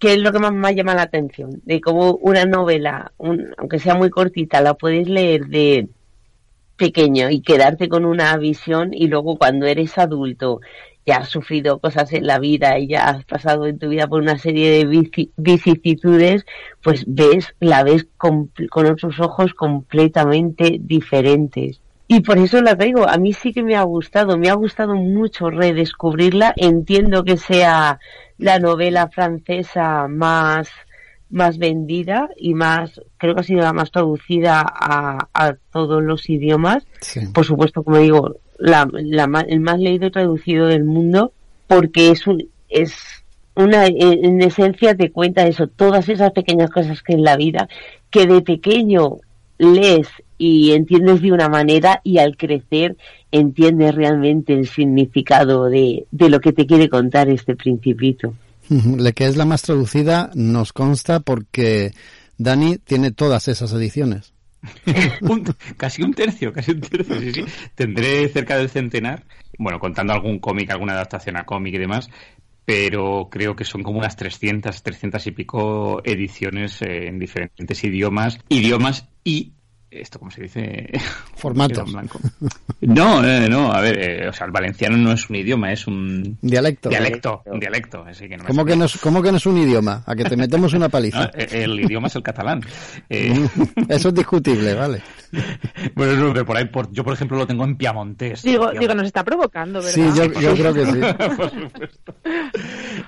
es 0.01 0.19
lo 0.19 0.33
que 0.33 0.39
más 0.39 0.53
me 0.53 0.75
llama 0.75 0.95
la 0.95 1.03
atención, 1.03 1.61
de 1.65 1.81
cómo 1.81 2.15
una 2.17 2.45
novela, 2.45 3.13
un, 3.19 3.55
aunque 3.59 3.79
sea 3.79 3.95
muy 3.95 4.11
cortita, 4.11 4.61
la 4.61 4.75
puedes 4.75 5.09
leer 5.09 5.47
de 5.47 5.89
pequeño 6.77 7.29
y 7.31 7.43
quedarte 7.43 7.89
con 7.89 8.05
una 8.05 8.37
visión 8.37 8.95
y 8.95 9.09
luego 9.09 9.37
cuando 9.37 9.67
eres 9.67 9.99
adulto 9.99 10.61
ya 11.09 11.17
has 11.17 11.31
sufrido 11.31 11.79
cosas 11.79 12.13
en 12.13 12.27
la 12.27 12.39
vida 12.39 12.79
y 12.79 12.89
ya 12.89 13.09
has 13.09 13.25
pasado 13.25 13.67
en 13.67 13.79
tu 13.79 13.89
vida 13.89 14.07
por 14.07 14.21
una 14.21 14.37
serie 14.37 14.71
de 14.71 15.31
vicisitudes, 15.39 16.45
pues 16.83 17.05
ves, 17.07 17.55
la 17.61 17.83
ves 17.83 18.07
con, 18.19 18.51
con 18.71 18.85
otros 18.85 19.19
ojos 19.19 19.55
completamente 19.55 20.77
diferentes. 20.79 21.81
Y 22.09 22.21
por 22.21 22.37
eso 22.37 22.61
la 22.61 22.77
traigo. 22.77 23.09
A 23.09 23.17
mí 23.17 23.33
sí 23.33 23.55
que 23.55 23.63
me 23.63 23.77
ha 23.77 23.83
gustado, 23.83 24.37
me 24.37 24.51
ha 24.51 24.55
gustado 24.55 24.95
mucho 24.95 25.51
redescubrirla. 25.51 26.53
Entiendo 26.57 27.25
que 27.25 27.39
sea 27.39 27.99
la 28.37 28.59
novela 28.59 29.09
francesa 29.09 30.09
más 30.09 30.69
más 31.31 31.59
vendida 31.59 32.31
y 32.39 32.55
más, 32.55 33.03
creo 33.19 33.35
que 33.35 33.41
ha 33.41 33.45
sido 33.45 33.61
la 33.61 33.75
más 33.75 33.91
traducida 33.91 34.65
a, 34.67 35.29
a 35.35 35.55
todos 35.71 36.03
los 36.03 36.29
idiomas. 36.31 36.87
Sí. 37.03 37.27
Por 37.35 37.45
supuesto, 37.45 37.83
como 37.83 37.99
digo, 37.99 38.37
la, 38.59 38.89
la, 38.93 39.45
el 39.49 39.61
más 39.61 39.79
leído 39.79 40.07
y 40.07 40.11
traducido 40.11 40.67
del 40.67 40.85
mundo, 40.85 41.33
porque 41.67 42.11
es 42.11 42.27
un, 42.27 42.49
es 42.69 42.93
una, 43.55 43.87
en 43.87 44.41
esencia 44.43 44.97
te 44.97 45.11
cuenta 45.11 45.47
eso, 45.47 45.67
todas 45.67 46.09
esas 46.09 46.33
pequeñas 46.33 46.71
cosas 46.71 47.03
que 47.03 47.15
en 47.15 47.25
la 47.25 47.37
vida, 47.37 47.69
que 48.11 48.27
de 48.27 48.41
pequeño 48.43 49.19
lees 49.59 50.09
y 50.39 50.73
entiendes 50.73 51.21
de 51.21 51.33
una 51.33 51.49
manera 51.49 52.01
y 52.05 52.19
al 52.19 52.37
crecer 52.37 52.97
entiendes 53.33 53.95
realmente 53.95 54.55
el 54.55 54.69
significado 54.69 55.65
de, 55.65 56.07
de 56.11 56.31
lo 56.31 56.41
que 56.41 56.53
te 56.53 56.67
quiere 56.67 56.89
contar 56.89 57.29
este 57.29 57.57
principito. 57.57 58.35
La 58.71 59.13
que 59.13 59.27
es 59.27 59.37
la 59.37 59.47
más 59.47 59.63
traducida 59.63 60.31
nos 60.35 60.73
consta 60.73 61.21
porque 61.21 61.93
Dani 62.37 62.79
tiene 62.79 63.11
todas 63.11 63.49
esas 63.49 63.73
ediciones. 63.73 64.33
casi 65.77 66.03
un 66.03 66.15
tercio, 66.15 66.53
casi 66.53 66.73
un 66.73 66.81
tercio, 66.81 67.21
sí, 67.21 67.33
sí. 67.33 67.45
Tendré 67.75 68.29
cerca 68.29 68.57
del 68.57 68.69
centenar, 68.69 69.25
bueno, 69.59 69.79
contando 69.79 70.13
algún 70.13 70.39
cómic, 70.39 70.71
alguna 70.71 70.95
adaptación 70.95 71.37
a 71.37 71.45
cómic 71.45 71.75
y 71.75 71.79
demás, 71.79 72.11
pero 72.65 73.29
creo 73.31 73.57
que 73.57 73.65
son 73.65 73.83
como 73.83 73.99
unas 73.99 74.17
300, 74.17 74.83
300 74.83 75.27
y 75.27 75.31
pico 75.31 76.03
ediciones 76.05 76.83
eh, 76.83 77.09
en 77.09 77.19
diferentes 77.19 77.83
idiomas, 77.85 78.39
idiomas 78.49 79.09
y 79.25 79.53
esto 79.91 80.19
como 80.19 80.31
se 80.31 80.43
dice 80.43 80.91
formatos 81.37 81.91
no 82.81 83.25
eh, 83.25 83.49
no 83.49 83.73
a 83.73 83.81
ver 83.81 83.99
eh, 83.99 84.29
o 84.29 84.33
sea 84.33 84.47
el 84.47 84.53
valenciano 84.53 84.97
no 84.97 85.13
es 85.13 85.29
un 85.31 85.37
idioma 85.37 85.73
es 85.73 85.87
un 85.87 86.39
dialecto 86.43 86.89
dialecto 86.89 87.43
un 87.47 87.61
dialecto 87.61 88.05
así 88.05 88.29
que 88.29 88.37
no 88.37 88.45
¿Cómo, 88.45 88.65
que 88.65 88.77
no 88.77 88.85
es, 88.87 88.97
¿Cómo 88.99 89.23
que 89.23 89.31
no 89.31 89.37
es 89.37 89.47
un 89.47 89.59
idioma? 89.59 90.03
A 90.07 90.15
que 90.15 90.25
te 90.25 90.37
metemos 90.37 90.73
una 90.73 90.89
paliza. 90.89 91.31
No, 91.39 91.45
el, 91.51 91.81
idioma 91.81 92.09
es 92.09 92.17
el 92.17 92.23
catalán. 92.23 92.61
Eh... 93.09 93.49
Eso 93.89 94.09
es 94.09 94.15
discutible, 94.15 94.75
vale. 94.75 95.03
Bueno, 95.95 96.33
por 96.45 96.57
ahí, 96.57 96.65
por, 96.67 96.91
yo 96.93 97.05
por 97.05 97.13
ejemplo 97.13 97.37
lo 97.37 97.47
tengo 97.47 97.65
en 97.65 97.77
piamontés. 97.77 98.43
Digo, 98.43 98.71
digo, 98.73 98.95
nos 98.95 99.07
está 99.07 99.25
provocando, 99.25 99.81
¿verdad? 99.81 99.93
Sí, 99.93 100.03
yo, 100.15 100.41
yo 100.41 100.55
creo 100.55 100.75
que 100.75 100.87
sí. 100.87 101.01
por 101.37 101.51
supuesto. 101.51 102.15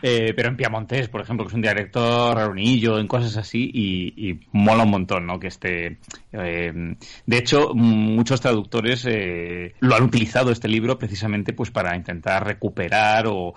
Eh, 0.02 0.32
pero 0.35 0.48
en 0.48 0.57
piamontés, 0.57 1.09
por 1.09 1.20
ejemplo, 1.20 1.44
que 1.44 1.48
es 1.48 1.55
un 1.55 1.62
dialecto 1.62 2.35
raronillo, 2.35 2.98
en 2.98 3.07
cosas 3.07 3.36
así, 3.36 3.70
y, 3.73 4.31
y 4.31 4.40
mola 4.52 4.85
un 4.85 4.90
montón, 4.90 5.27
¿no? 5.27 5.39
Que 5.39 5.48
esté... 5.48 5.98
Eh, 6.32 6.69
de 6.72 7.38
hecho, 7.38 7.74
muchos 7.74 8.40
traductores 8.40 9.05
eh, 9.06 9.74
lo 9.80 9.94
han 9.97 10.05
utilizado 10.05 10.51
este 10.51 10.68
libro 10.68 10.98
precisamente 10.98 11.52
pues 11.52 11.70
para 11.70 11.97
intentar 11.97 12.47
recuperar 12.47 13.26
o, 13.28 13.55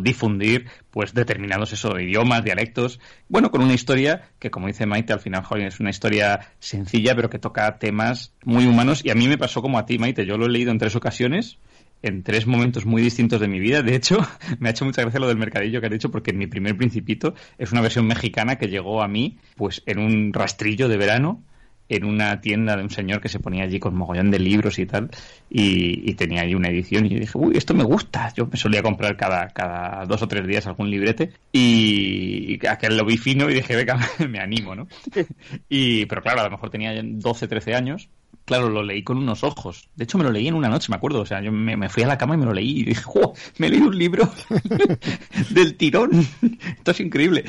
difundir 0.00 0.66
pues 0.92 1.12
determinados 1.14 1.72
eso, 1.72 1.98
idiomas, 1.98 2.44
dialectos, 2.44 3.00
bueno, 3.28 3.50
con 3.50 3.60
una 3.60 3.74
historia 3.74 4.30
que 4.38 4.52
como 4.52 4.68
dice 4.68 4.86
Maite, 4.86 5.12
al 5.12 5.18
final 5.18 5.44
es 5.62 5.80
una 5.80 5.90
historia 5.90 6.52
sencilla 6.60 7.16
pero 7.16 7.28
que 7.28 7.40
toca 7.40 7.78
temas 7.78 8.32
muy 8.44 8.66
humanos. 8.66 9.04
Y 9.04 9.10
a 9.10 9.16
mí 9.16 9.26
me 9.26 9.36
pasó 9.36 9.60
como 9.60 9.78
a 9.78 9.84
ti 9.84 9.98
Maite, 9.98 10.26
yo 10.26 10.38
lo 10.38 10.46
he 10.46 10.50
leído 10.50 10.70
en 10.70 10.78
tres 10.78 10.94
ocasiones 10.94 11.58
en 12.02 12.22
tres 12.22 12.46
momentos 12.46 12.86
muy 12.86 13.02
distintos 13.02 13.40
de 13.40 13.48
mi 13.48 13.58
vida. 13.60 13.82
De 13.82 13.94
hecho, 13.94 14.18
me 14.58 14.68
ha 14.68 14.72
hecho 14.72 14.84
mucha 14.84 15.02
gracia 15.02 15.20
lo 15.20 15.28
del 15.28 15.38
mercadillo 15.38 15.80
que 15.80 15.86
has 15.86 15.92
dicho, 15.92 16.10
porque 16.10 16.32
mi 16.32 16.46
primer 16.46 16.76
principito 16.76 17.34
es 17.58 17.72
una 17.72 17.80
versión 17.80 18.06
mexicana 18.06 18.56
que 18.56 18.68
llegó 18.68 19.02
a 19.02 19.08
mí, 19.08 19.38
pues, 19.56 19.82
en 19.86 19.98
un 19.98 20.32
rastrillo 20.32 20.88
de 20.88 20.96
verano, 20.96 21.42
en 21.88 22.04
una 22.04 22.40
tienda 22.40 22.76
de 22.76 22.82
un 22.82 22.90
señor 22.90 23.20
que 23.20 23.28
se 23.28 23.40
ponía 23.40 23.64
allí 23.64 23.78
con 23.78 23.94
mogollón 23.94 24.30
de 24.30 24.38
libros 24.38 24.78
y 24.78 24.86
tal, 24.86 25.10
y, 25.50 26.12
tenía 26.14 26.42
ahí 26.42 26.54
una 26.54 26.68
edición, 26.68 27.06
y 27.06 27.10
yo 27.10 27.18
dije, 27.18 27.38
uy, 27.38 27.56
esto 27.56 27.74
me 27.74 27.84
gusta. 27.84 28.32
Yo 28.36 28.46
me 28.46 28.56
solía 28.56 28.82
comprar 28.82 29.16
cada, 29.16 29.48
cada 29.48 30.04
dos 30.04 30.20
o 30.22 30.28
tres 30.28 30.46
días 30.46 30.66
algún 30.66 30.90
librete, 30.90 31.32
y, 31.52 32.66
aquel 32.66 32.96
lo 32.96 33.04
vi 33.04 33.16
fino 33.16 33.48
y 33.48 33.54
dije, 33.54 33.76
venga, 33.76 33.98
me 34.28 34.40
animo, 34.40 34.74
¿no? 34.74 34.88
Y, 35.68 36.06
pero 36.06 36.22
claro, 36.22 36.40
a 36.40 36.44
lo 36.44 36.50
mejor 36.50 36.70
tenía 36.70 36.92
12, 37.02 37.48
13 37.48 37.74
años, 37.74 38.08
claro, 38.48 38.70
lo 38.70 38.82
leí 38.82 39.02
con 39.02 39.18
unos 39.18 39.44
ojos. 39.44 39.88
De 39.94 40.04
hecho, 40.04 40.16
me 40.16 40.24
lo 40.24 40.32
leí 40.32 40.48
en 40.48 40.54
una 40.54 40.70
noche, 40.70 40.86
me 40.88 40.96
acuerdo. 40.96 41.20
O 41.20 41.26
sea, 41.26 41.42
yo 41.42 41.52
me, 41.52 41.88
fui 41.90 42.02
a 42.02 42.06
la 42.06 42.16
cama 42.16 42.34
y 42.34 42.38
me 42.38 42.46
lo 42.46 42.54
leí 42.54 42.80
y 42.80 42.84
dije, 42.84 43.02
¡jo! 43.02 43.34
Me 43.58 43.68
leí 43.68 43.80
un 43.80 43.96
libro 43.96 44.28
del 45.50 45.74
tirón. 45.76 46.10
Esto 46.78 46.90
es 46.90 47.00
increíble. 47.00 47.44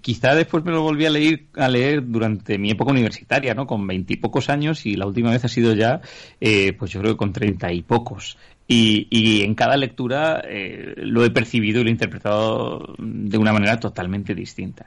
Quizá 0.00 0.36
después 0.36 0.64
me 0.64 0.70
lo 0.70 0.82
volví 0.82 1.06
a 1.06 1.10
leer, 1.10 1.46
a 1.56 1.68
leer 1.68 2.06
durante 2.06 2.56
mi 2.56 2.70
época 2.70 2.92
universitaria, 2.92 3.52
¿no? 3.54 3.66
Con 3.66 3.84
veintipocos 3.84 4.48
años 4.48 4.86
y 4.86 4.94
la 4.94 5.06
última 5.06 5.32
vez 5.32 5.44
ha 5.44 5.48
sido 5.48 5.74
ya, 5.74 6.00
eh, 6.40 6.72
pues 6.72 6.92
yo 6.92 7.00
creo 7.00 7.14
que 7.14 7.18
con 7.18 7.32
treinta 7.32 7.72
y 7.72 7.82
pocos. 7.82 8.38
Y, 8.68 9.42
en 9.42 9.54
cada 9.54 9.76
lectura 9.76 10.42
eh, 10.46 10.94
lo 10.96 11.24
he 11.24 11.30
percibido 11.30 11.80
y 11.80 11.82
lo 11.82 11.88
he 11.88 11.92
interpretado 11.92 12.94
de 12.96 13.36
una 13.36 13.52
manera 13.52 13.78
totalmente 13.78 14.34
distinta. 14.34 14.86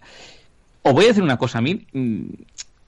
Os 0.82 0.94
voy 0.94 1.06
a 1.06 1.08
decir 1.10 1.22
una 1.22 1.38
cosa 1.38 1.60
a 1.60 1.62
mí 1.62 1.86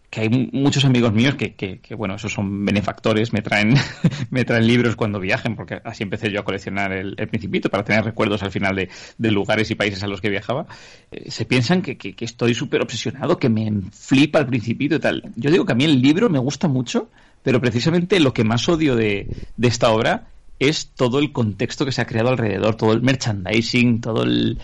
que 0.10 0.22
hay 0.22 0.50
muchos 0.54 0.86
amigos 0.86 1.12
míos 1.12 1.36
que, 1.36 1.54
que, 1.56 1.80
que, 1.80 1.94
bueno, 1.94 2.16
esos 2.16 2.32
son 2.32 2.66
benefactores, 2.66 3.34
me 3.34 3.42
traen, 3.42 3.76
me 4.30 4.46
traen 4.46 4.66
libros 4.66 4.96
cuando 4.96 5.20
viajen, 5.20 5.56
porque 5.56 5.82
así 5.84 6.04
empecé 6.04 6.32
yo 6.32 6.40
a 6.40 6.46
coleccionar 6.46 6.94
el, 6.94 7.16
el 7.18 7.28
Principito 7.28 7.70
para 7.70 7.84
tener 7.84 8.06
recuerdos 8.06 8.42
al 8.42 8.52
final 8.52 8.76
de, 8.76 9.32
lugares 9.32 9.70
y 9.70 9.76
países 9.76 10.02
a 10.04 10.08
los 10.08 10.22
que 10.22 10.30
viajaba. 10.30 10.66
Eh, 11.12 11.30
se 11.30 11.46
piensan 11.46 11.82
que, 11.82 11.98
que, 11.98 12.16
que 12.16 12.26
estoy 12.26 12.54
súper 12.54 12.82
obsesionado, 12.82 13.38
que 13.38 13.50
me 13.50 13.70
flipa 13.92 14.40
el 14.40 14.46
Principito 14.48 14.96
y 14.96 15.00
tal. 15.00 15.32
Yo 15.36 15.52
digo 15.52 15.66
que 15.66 15.74
a 15.74 15.76
mí 15.76 15.84
el 15.84 16.02
libro 16.02 16.30
me 16.30 16.40
gusta 16.40 16.70
mucho, 16.70 17.10
pero 17.44 17.60
precisamente 17.60 18.20
lo 18.22 18.34
que 18.34 18.46
más 18.46 18.68
odio 18.70 18.96
de, 18.96 19.28
de 19.58 19.68
esta 19.68 19.92
obra 19.92 20.28
es 20.60 20.92
todo 20.96 21.20
el 21.20 21.32
contexto 21.32 21.86
que 21.86 21.92
se 21.92 22.02
ha 22.02 22.08
creado 22.08 22.30
alrededor, 22.30 22.76
todo 22.76 22.94
el 22.94 23.02
merchandising, 23.02 24.02
todo 24.02 24.24
el, 24.24 24.58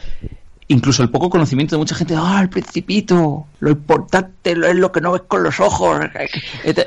incluso 0.68 1.03
el 1.03 1.10
poco 1.10 1.30
conocimiento 1.30 1.76
de 1.76 1.80
mucha 1.80 1.95
gente, 1.95 2.15
ah, 2.18 2.40
el 2.41 2.49
principito, 2.49 3.45
lo 3.60 3.69
importante 3.69 4.52
es 4.52 4.76
lo 4.76 4.91
que 4.91 5.02
no 5.02 5.11
ves 5.11 5.23
con 5.23 5.44
los 5.44 5.60
ojos. 5.60 5.99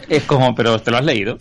Es 0.09 0.24
como, 0.24 0.55
pero 0.55 0.81
¿te 0.81 0.90
lo 0.90 0.98
has 0.98 1.05
leído? 1.05 1.39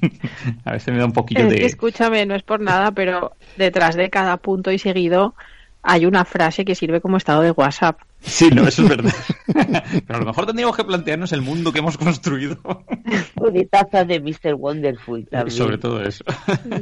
a 0.64 0.72
veces 0.72 0.92
me 0.92 0.98
da 0.98 1.06
un 1.06 1.12
poquillo 1.12 1.48
de... 1.48 1.64
escúchame, 1.64 2.26
no 2.26 2.34
es 2.34 2.42
por 2.42 2.60
nada, 2.60 2.92
pero 2.92 3.32
detrás 3.56 3.94
de 3.96 4.10
cada 4.10 4.36
punto 4.36 4.70
y 4.70 4.78
seguido 4.78 5.34
hay 5.82 6.06
una 6.06 6.24
frase 6.24 6.64
que 6.64 6.74
sirve 6.74 7.00
como 7.00 7.16
estado 7.16 7.42
de 7.42 7.52
WhatsApp. 7.52 8.00
Sí, 8.20 8.50
no, 8.50 8.68
eso 8.68 8.82
es 8.82 8.88
verdad. 8.88 9.14
Pero 9.46 10.16
a 10.16 10.18
lo 10.18 10.26
mejor 10.26 10.44
tendríamos 10.44 10.76
que 10.76 10.84
plantearnos 10.84 11.32
el 11.32 11.40
mundo 11.40 11.72
que 11.72 11.78
hemos 11.78 11.96
construido. 11.96 12.58
Una 13.36 13.64
taza 13.64 14.04
de 14.04 14.20
Mr. 14.20 14.54
Wonderful 14.54 15.26
también. 15.26 15.56
Sobre 15.56 15.78
todo 15.78 16.02
eso. 16.02 16.24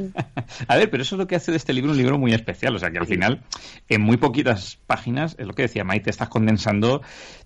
A 0.67 0.75
ver, 0.75 0.89
pero 0.89 1.03
eso 1.03 1.15
es 1.15 1.19
lo 1.19 1.27
que 1.27 1.35
hace 1.35 1.51
de 1.51 1.57
este 1.57 1.73
libro 1.73 1.91
un 1.91 1.97
libro 1.97 2.17
muy 2.17 2.33
especial. 2.33 2.75
O 2.75 2.79
sea, 2.79 2.91
que 2.91 2.97
al 2.97 3.07
final, 3.07 3.43
en 3.87 4.01
muy 4.01 4.17
poquitas 4.17 4.79
páginas, 4.85 5.35
es 5.39 5.47
lo 5.47 5.53
que 5.53 5.61
decía 5.63 5.83
Maite, 5.83 6.09
estás 6.09 6.27
condensando 6.27 7.01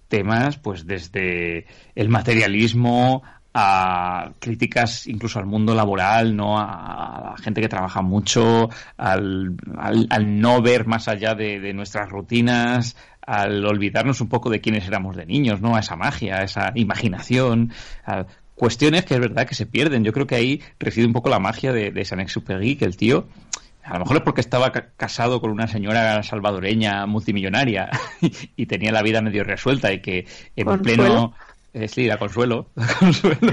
temas, 0.07 0.57
pues 0.57 0.87
desde 0.87 1.67
el 1.95 2.09
materialismo 2.09 3.23
a 3.53 4.31
críticas 4.39 5.07
incluso 5.07 5.39
al 5.39 5.45
mundo 5.45 5.75
laboral, 5.75 6.35
¿no? 6.35 6.57
A, 6.57 7.31
la 7.31 7.37
gente 7.37 7.61
que 7.61 7.69
trabaja 7.69 8.01
mucho, 8.01 8.69
al, 8.97 9.55
al, 9.77 10.39
no 10.39 10.61
ver 10.61 10.87
más 10.87 11.07
allá 11.07 11.35
de, 11.35 11.73
nuestras 11.73 12.09
rutinas, 12.09 12.95
al 13.21 13.65
olvidarnos 13.65 14.21
un 14.21 14.29
poco 14.29 14.49
de 14.49 14.61
quiénes 14.61 14.87
éramos 14.87 15.15
de 15.15 15.25
niños, 15.25 15.61
¿no? 15.61 15.75
A 15.75 15.79
esa 15.79 15.95
magia, 15.95 16.37
a 16.37 16.43
esa 16.43 16.71
imaginación, 16.75 17.71
a 18.05 18.25
cuestiones 18.55 19.05
que 19.05 19.13
es 19.13 19.19
verdad 19.19 19.47
que 19.47 19.55
se 19.55 19.65
pierden. 19.65 20.03
Yo 20.03 20.13
creo 20.13 20.27
que 20.27 20.35
ahí 20.35 20.61
reside 20.79 21.05
un 21.05 21.13
poco 21.13 21.29
la 21.29 21.39
magia 21.39 21.71
de, 21.71 21.91
de 21.91 22.05
Saint-Exupéry, 22.05 22.75
que 22.75 22.85
el 22.85 22.97
tío 22.97 23.27
a 23.83 23.93
lo 23.93 23.99
mejor 23.99 24.17
es 24.17 24.23
porque 24.23 24.41
estaba 24.41 24.71
casado 24.71 25.41
con 25.41 25.51
una 25.51 25.67
señora 25.67 26.23
salvadoreña 26.23 27.05
multimillonaria 27.05 27.89
y 28.55 28.65
tenía 28.65 28.93
la 28.93 29.03
vida 29.03 29.21
medio 29.21 29.43
resuelta 29.43 29.91
y 29.91 29.99
que 29.99 30.25
en 30.55 30.79
pleno 30.79 31.33
eh, 31.73 31.87
sí, 31.87 32.05
la 32.05 32.17
consuelo, 32.17 32.69
consuelo. 32.99 33.51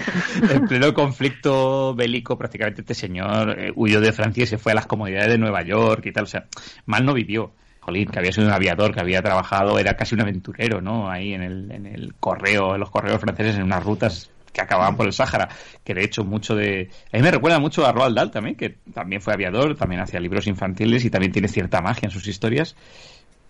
En 0.51 0.66
pleno 0.66 0.92
conflicto 0.92 1.94
bélico, 1.94 2.36
prácticamente 2.36 2.82
este 2.82 2.94
señor 2.94 3.59
eh, 3.59 3.72
huyó 3.74 4.01
de 4.01 4.12
Francia 4.12 4.44
y 4.44 4.47
se 4.47 4.59
fue 4.59 4.72
a 4.72 4.74
las 4.74 4.86
comodidades 4.86 5.28
de 5.28 5.38
Nueva 5.38 5.62
York 5.62 6.05
y 6.05 6.12
tal. 6.12 6.24
O 6.24 6.26
sea, 6.26 6.47
mal 6.84 7.05
no 7.06 7.14
vivió. 7.14 7.52
Jolín, 7.80 8.09
que 8.09 8.18
había 8.18 8.30
sido 8.30 8.47
un 8.47 8.52
aviador, 8.52 8.92
que 8.92 9.01
había 9.01 9.22
trabajado, 9.22 9.78
era 9.78 9.97
casi 9.97 10.14
un 10.14 10.20
aventurero, 10.20 10.82
¿no? 10.82 11.10
Ahí 11.10 11.32
en 11.32 11.42
el, 11.42 11.70
en 11.70 11.86
el 11.86 12.14
correo, 12.20 12.74
en 12.74 12.80
los 12.80 12.90
correos 12.90 13.18
franceses, 13.22 13.56
en 13.56 13.62
unas 13.62 13.82
rutas 13.82 14.30
que 14.52 14.60
acababan 14.60 14.97
por 14.97 15.06
el 15.06 15.14
Sáhara, 15.14 15.48
que 15.82 15.94
de 15.94 16.05
hecho 16.05 16.22
mucho 16.22 16.55
de... 16.55 16.90
A 17.10 17.16
mí 17.16 17.22
me 17.22 17.30
recuerda 17.30 17.59
mucho 17.59 17.86
a 17.86 17.92
Roald 17.92 18.16
Dahl 18.16 18.30
también, 18.30 18.56
que 18.56 18.76
también 18.92 19.22
fue 19.22 19.32
aviador, 19.32 19.76
también 19.76 20.02
hacía 20.02 20.20
libros 20.20 20.47
infantiles 20.47 21.05
y 21.06 21.10
también 21.10 21.32
tiene 21.32 21.48
cierta 21.48 21.80
magia 21.80 22.06
en 22.06 22.10
sus 22.10 22.26
historias 22.26 22.76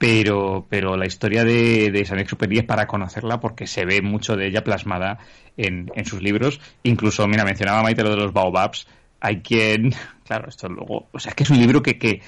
pero, 0.00 0.66
pero 0.70 0.96
la 0.96 1.04
historia 1.04 1.44
de, 1.44 1.90
de 1.90 2.06
Saint 2.06 2.22
Exupéry 2.22 2.60
es 2.60 2.64
para 2.64 2.86
conocerla 2.86 3.38
porque 3.38 3.66
se 3.66 3.84
ve 3.84 4.00
mucho 4.00 4.34
de 4.34 4.46
ella 4.46 4.64
plasmada 4.64 5.18
en, 5.58 5.92
en 5.94 6.06
sus 6.06 6.22
libros. 6.22 6.58
Incluso, 6.84 7.28
mira, 7.28 7.44
mencionaba 7.44 7.82
Maite 7.82 8.02
lo 8.02 8.08
de 8.08 8.16
los 8.16 8.32
baobabs. 8.32 8.86
Hay 9.20 9.42
quien, 9.42 9.92
claro, 10.26 10.48
esto 10.48 10.70
luego, 10.70 11.10
o 11.12 11.18
sea, 11.18 11.28
es 11.28 11.34
que 11.36 11.42
es 11.42 11.50
un 11.50 11.58
libro 11.58 11.82
que, 11.82 11.98
que 11.98 12.22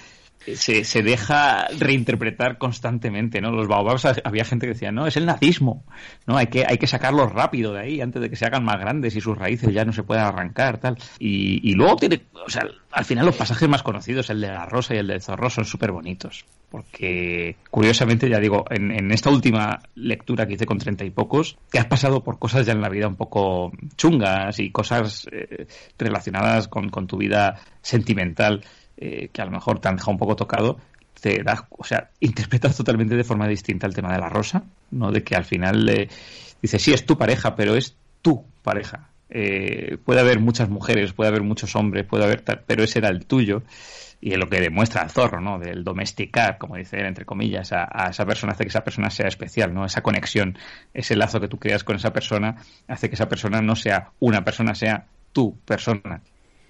se, 0.54 0.84
se 0.84 1.02
deja 1.02 1.68
reinterpretar 1.78 2.58
constantemente, 2.58 3.40
¿no? 3.40 3.50
Los 3.50 3.68
baobabs 3.68 4.06
había 4.24 4.44
gente 4.44 4.66
que 4.66 4.72
decía, 4.72 4.92
no, 4.92 5.06
es 5.06 5.16
el 5.16 5.26
nazismo, 5.26 5.84
¿no? 6.26 6.36
Hay 6.36 6.46
que, 6.46 6.64
hay 6.66 6.78
que 6.78 6.86
sacarlos 6.86 7.32
rápido 7.32 7.72
de 7.72 7.80
ahí 7.80 8.00
antes 8.00 8.20
de 8.20 8.30
que 8.30 8.36
se 8.36 8.46
hagan 8.46 8.64
más 8.64 8.78
grandes 8.78 9.14
y 9.16 9.20
sus 9.20 9.36
raíces 9.36 9.72
ya 9.72 9.84
no 9.84 9.92
se 9.92 10.02
puedan 10.02 10.26
arrancar, 10.26 10.78
tal. 10.78 10.96
Y, 11.18 11.68
y 11.68 11.74
luego 11.74 11.96
tiene, 11.96 12.22
o 12.44 12.50
sea, 12.50 12.66
al 12.90 13.04
final 13.04 13.26
los 13.26 13.36
pasajes 13.36 13.68
más 13.68 13.82
conocidos, 13.82 14.30
el 14.30 14.40
de 14.40 14.48
la 14.48 14.66
rosa 14.66 14.94
y 14.94 14.98
el 14.98 15.06
del 15.06 15.22
zorro, 15.22 15.48
son 15.50 15.64
súper 15.64 15.92
bonitos. 15.92 16.44
Porque, 16.70 17.56
curiosamente, 17.70 18.28
ya 18.28 18.38
digo, 18.38 18.64
en, 18.70 18.90
en, 18.90 19.12
esta 19.12 19.30
última 19.30 19.80
lectura 19.94 20.46
que 20.46 20.54
hice 20.54 20.66
con 20.66 20.78
treinta 20.78 21.04
y 21.04 21.10
pocos, 21.10 21.58
te 21.70 21.78
has 21.78 21.86
pasado 21.86 22.22
por 22.24 22.38
cosas 22.38 22.64
ya 22.66 22.72
en 22.72 22.80
la 22.80 22.88
vida 22.88 23.08
un 23.08 23.16
poco 23.16 23.72
chungas 23.96 24.58
y 24.58 24.70
cosas 24.70 25.26
eh, 25.30 25.66
relacionadas 25.98 26.68
con, 26.68 26.88
con 26.88 27.06
tu 27.06 27.18
vida 27.18 27.60
sentimental 27.82 28.64
eh, 28.96 29.28
que 29.32 29.42
a 29.42 29.44
lo 29.44 29.50
mejor 29.50 29.80
te 29.80 29.88
han 29.88 29.96
dejado 29.96 30.12
un 30.12 30.18
poco 30.18 30.36
tocado, 30.36 30.78
te 31.20 31.42
das, 31.42 31.62
o 31.70 31.84
sea, 31.84 32.10
interpretas 32.20 32.76
totalmente 32.76 33.14
de 33.14 33.24
forma 33.24 33.46
distinta 33.46 33.86
el 33.86 33.94
tema 33.94 34.12
de 34.12 34.18
la 34.18 34.28
rosa, 34.28 34.64
¿no? 34.90 35.12
De 35.12 35.22
que 35.22 35.36
al 35.36 35.44
final 35.44 35.88
eh, 35.88 36.08
dices, 36.60 36.82
sí, 36.82 36.92
es 36.92 37.06
tu 37.06 37.16
pareja, 37.16 37.54
pero 37.54 37.76
es 37.76 37.96
tu 38.22 38.44
pareja. 38.62 39.08
Eh, 39.30 39.98
puede 40.04 40.20
haber 40.20 40.40
muchas 40.40 40.68
mujeres, 40.68 41.12
puede 41.12 41.28
haber 41.28 41.42
muchos 41.42 41.74
hombres, 41.76 42.04
puede 42.04 42.24
haber, 42.24 42.42
pero 42.42 42.82
ese 42.82 42.98
era 42.98 43.08
el 43.08 43.24
tuyo. 43.24 43.62
Y 44.20 44.32
es 44.32 44.38
lo 44.38 44.48
que 44.48 44.60
demuestra 44.60 45.02
el 45.02 45.10
zorro, 45.10 45.40
¿no? 45.40 45.58
Del 45.58 45.82
domesticar, 45.84 46.58
como 46.58 46.76
dice 46.76 46.98
él, 46.98 47.06
entre 47.06 47.24
comillas, 47.24 47.72
a, 47.72 47.88
a, 47.90 48.10
esa 48.10 48.24
persona, 48.24 48.52
hace 48.52 48.64
que 48.64 48.68
esa 48.68 48.84
persona 48.84 49.10
sea 49.10 49.26
especial, 49.26 49.74
¿no? 49.74 49.84
Esa 49.84 50.02
conexión, 50.02 50.58
ese 50.94 51.16
lazo 51.16 51.40
que 51.40 51.48
tú 51.48 51.58
creas 51.58 51.82
con 51.82 51.96
esa 51.96 52.12
persona, 52.12 52.56
hace 52.86 53.08
que 53.08 53.14
esa 53.14 53.28
persona 53.28 53.62
no 53.62 53.74
sea 53.74 54.10
una 54.20 54.44
persona, 54.44 54.74
sea 54.74 55.06
tu 55.32 55.56
persona. 55.64 56.20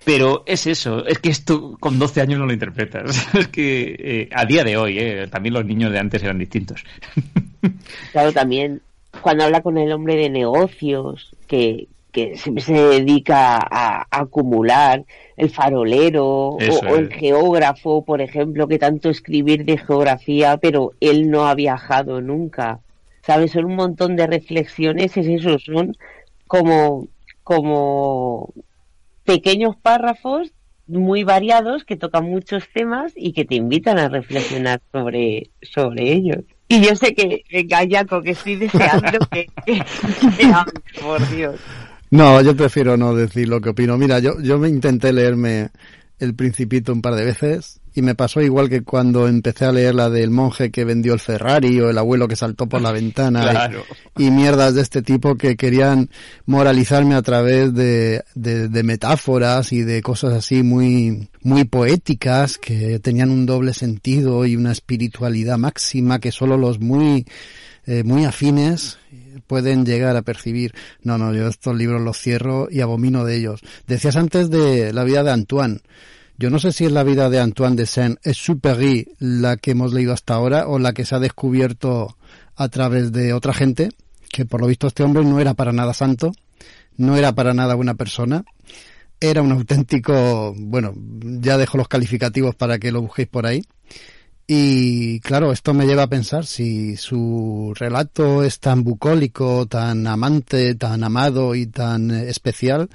Pero 0.04 0.42
es 0.46 0.66
eso, 0.66 1.06
es 1.06 1.18
que 1.18 1.30
esto 1.30 1.76
con 1.78 1.98
12 1.98 2.20
años 2.20 2.38
no 2.40 2.46
lo 2.46 2.52
interpretas. 2.52 3.28
Es 3.34 3.48
que 3.48 3.96
eh, 3.98 4.28
a 4.32 4.44
día 4.44 4.64
de 4.64 4.76
hoy, 4.76 4.98
eh, 4.98 5.28
también 5.30 5.54
los 5.54 5.64
niños 5.64 5.92
de 5.92 5.98
antes 5.98 6.22
eran 6.22 6.38
distintos. 6.38 6.84
Claro, 8.10 8.32
también 8.32 8.82
cuando 9.20 9.44
habla 9.44 9.60
con 9.60 9.78
el 9.78 9.92
hombre 9.92 10.16
de 10.16 10.28
negocios, 10.28 11.30
que, 11.46 11.86
que 12.10 12.36
siempre 12.36 12.64
se 12.64 12.72
dedica 12.72 13.56
a, 13.56 14.00
a 14.10 14.20
acumular, 14.22 15.04
el 15.36 15.48
farolero 15.48 16.26
o, 16.26 16.56
o, 16.58 16.96
el 16.96 17.12
geógrafo, 17.12 18.04
por 18.04 18.20
ejemplo, 18.20 18.66
que 18.66 18.80
tanto 18.80 19.10
escribir 19.10 19.64
de 19.64 19.78
geografía, 19.78 20.56
pero 20.56 20.92
él 21.00 21.30
no 21.30 21.46
ha 21.46 21.54
viajado 21.54 22.20
nunca. 22.20 22.80
¿Sabes? 23.24 23.52
Son 23.52 23.66
un 23.66 23.76
montón 23.76 24.16
de 24.16 24.26
reflexiones, 24.26 25.16
es 25.16 25.26
eso, 25.28 25.56
son 25.60 25.96
como, 26.48 27.06
como 27.44 28.52
pequeños 29.24 29.76
párrafos 29.76 30.52
muy 30.86 31.24
variados 31.24 31.84
que 31.84 31.96
tocan 31.96 32.24
muchos 32.24 32.64
temas 32.72 33.12
y 33.16 33.32
que 33.32 33.44
te 33.44 33.54
invitan 33.54 33.98
a 33.98 34.08
reflexionar 34.08 34.80
sobre, 34.90 35.50
sobre 35.62 36.12
ellos. 36.12 36.44
Y 36.68 36.80
yo 36.80 36.96
sé 36.96 37.14
que, 37.14 37.44
Gallaco, 37.66 38.22
que 38.22 38.30
estoy 38.30 38.56
deseando 38.56 39.18
que, 39.30 39.46
que, 39.66 39.82
que 40.38 41.00
por 41.00 41.28
Dios. 41.30 41.60
No, 42.10 42.40
yo 42.42 42.56
prefiero 42.56 42.96
no 42.96 43.14
decir 43.14 43.48
lo 43.48 43.60
que 43.60 43.70
opino. 43.70 43.96
Mira, 43.96 44.18
yo, 44.18 44.40
yo 44.40 44.58
me 44.58 44.68
intenté 44.68 45.12
leerme 45.12 45.70
El 46.18 46.34
Principito 46.34 46.92
un 46.92 47.02
par 47.02 47.14
de 47.14 47.24
veces 47.24 47.81
y 47.94 48.02
me 48.02 48.14
pasó 48.14 48.40
igual 48.40 48.68
que 48.68 48.82
cuando 48.82 49.28
empecé 49.28 49.64
a 49.64 49.72
leer 49.72 49.94
la 49.94 50.10
del 50.10 50.30
monje 50.30 50.70
que 50.70 50.84
vendió 50.84 51.14
el 51.14 51.20
Ferrari 51.20 51.80
o 51.80 51.90
el 51.90 51.98
abuelo 51.98 52.28
que 52.28 52.36
saltó 52.36 52.68
por 52.68 52.80
la 52.80 52.92
ventana 52.92 53.50
claro. 53.50 53.84
y, 54.16 54.26
y, 54.26 54.30
mierdas 54.30 54.74
de 54.74 54.82
este 54.82 55.02
tipo 55.02 55.36
que 55.36 55.56
querían 55.56 56.10
moralizarme 56.46 57.14
a 57.14 57.22
través 57.22 57.74
de, 57.74 58.24
de, 58.34 58.68
de, 58.68 58.82
metáforas 58.82 59.72
y 59.72 59.82
de 59.82 60.02
cosas 60.02 60.32
así 60.32 60.62
muy, 60.62 61.28
muy 61.42 61.64
poéticas 61.64 62.58
que 62.58 62.98
tenían 62.98 63.30
un 63.30 63.46
doble 63.46 63.74
sentido 63.74 64.46
y 64.46 64.56
una 64.56 64.72
espiritualidad 64.72 65.58
máxima 65.58 66.18
que 66.18 66.32
solo 66.32 66.56
los 66.56 66.80
muy, 66.80 67.26
eh, 67.86 68.04
muy 68.04 68.24
afines 68.24 68.98
pueden 69.46 69.84
llegar 69.84 70.16
a 70.16 70.22
percibir. 70.22 70.72
No, 71.02 71.18
no, 71.18 71.34
yo 71.34 71.48
estos 71.48 71.76
libros 71.76 72.00
los 72.00 72.18
cierro 72.18 72.68
y 72.70 72.80
abomino 72.80 73.24
de 73.24 73.36
ellos. 73.36 73.60
Decías 73.86 74.16
antes 74.16 74.50
de 74.50 74.92
la 74.92 75.04
vida 75.04 75.22
de 75.22 75.30
Antoine. 75.30 75.80
Yo 76.38 76.50
no 76.50 76.58
sé 76.58 76.72
si 76.72 76.84
es 76.84 76.92
la 76.92 77.04
vida 77.04 77.30
de 77.30 77.40
Antoine 77.40 77.76
de 77.76 77.86
Saint-Exupéry 77.86 79.14
la 79.18 79.56
que 79.56 79.72
hemos 79.72 79.92
leído 79.92 80.12
hasta 80.12 80.34
ahora 80.34 80.66
o 80.66 80.78
la 80.78 80.92
que 80.92 81.04
se 81.04 81.14
ha 81.14 81.20
descubierto 81.20 82.16
a 82.56 82.68
través 82.68 83.12
de 83.12 83.32
otra 83.32 83.54
gente, 83.54 83.90
que 84.30 84.44
por 84.44 84.60
lo 84.60 84.66
visto 84.66 84.86
este 84.86 85.02
hombre 85.02 85.24
no 85.24 85.40
era 85.40 85.54
para 85.54 85.72
nada 85.72 85.94
santo, 85.94 86.32
no 86.96 87.16
era 87.16 87.34
para 87.34 87.54
nada 87.54 87.74
buena 87.74 87.94
persona, 87.94 88.44
era 89.20 89.42
un 89.42 89.52
auténtico, 89.52 90.54
bueno, 90.56 90.94
ya 90.96 91.56
dejo 91.56 91.78
los 91.78 91.88
calificativos 91.88 92.54
para 92.54 92.78
que 92.78 92.92
lo 92.92 93.02
busquéis 93.02 93.28
por 93.28 93.46
ahí. 93.46 93.62
Y 94.46 95.20
claro, 95.20 95.52
esto 95.52 95.72
me 95.72 95.86
lleva 95.86 96.02
a 96.02 96.08
pensar 96.08 96.44
si 96.44 96.96
su 96.96 97.72
relato 97.76 98.42
es 98.42 98.58
tan 98.58 98.82
bucólico, 98.82 99.66
tan 99.66 100.06
amante, 100.06 100.74
tan 100.74 101.04
amado 101.04 101.54
y 101.54 101.66
tan 101.66 102.10
especial, 102.10 102.90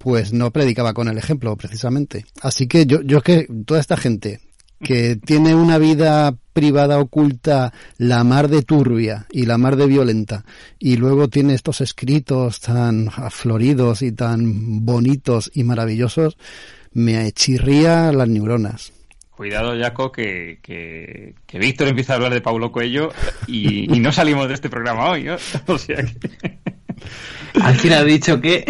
pues 0.00 0.32
no 0.32 0.50
predicaba 0.50 0.94
con 0.94 1.08
el 1.08 1.18
ejemplo, 1.18 1.54
precisamente. 1.56 2.24
Así 2.40 2.66
que 2.66 2.86
yo, 2.86 3.02
yo 3.02 3.20
que 3.20 3.46
toda 3.66 3.80
esta 3.80 3.98
gente 3.98 4.40
que 4.82 5.16
tiene 5.16 5.54
una 5.54 5.76
vida 5.76 6.34
privada 6.54 6.98
oculta 6.98 7.74
la 7.98 8.24
mar 8.24 8.48
de 8.48 8.62
turbia 8.62 9.26
y 9.30 9.44
la 9.44 9.58
mar 9.58 9.76
de 9.76 9.86
violenta 9.86 10.46
y 10.78 10.96
luego 10.96 11.28
tiene 11.28 11.52
estos 11.52 11.82
escritos 11.82 12.60
tan 12.60 13.10
floridos 13.30 14.00
y 14.00 14.12
tan 14.12 14.86
bonitos 14.86 15.50
y 15.52 15.64
maravillosos, 15.64 16.38
me 16.92 17.30
chirría 17.32 18.10
las 18.10 18.26
neuronas. 18.26 18.94
Cuidado, 19.28 19.78
Jaco, 19.78 20.10
que, 20.12 20.60
que, 20.62 21.34
que, 21.46 21.58
Víctor 21.58 21.88
empieza 21.88 22.14
a 22.14 22.16
hablar 22.16 22.32
de 22.32 22.40
Paulo 22.40 22.72
Coelho 22.72 23.12
y, 23.46 23.94
y 23.94 24.00
no 24.00 24.12
salimos 24.12 24.48
de 24.48 24.54
este 24.54 24.70
programa 24.70 25.10
hoy. 25.10 25.28
O 25.66 25.76
sea 25.76 25.96
que... 25.96 26.58
Alguien 27.62 27.92
ha 27.94 28.04
dicho 28.04 28.40
que. 28.40 28.64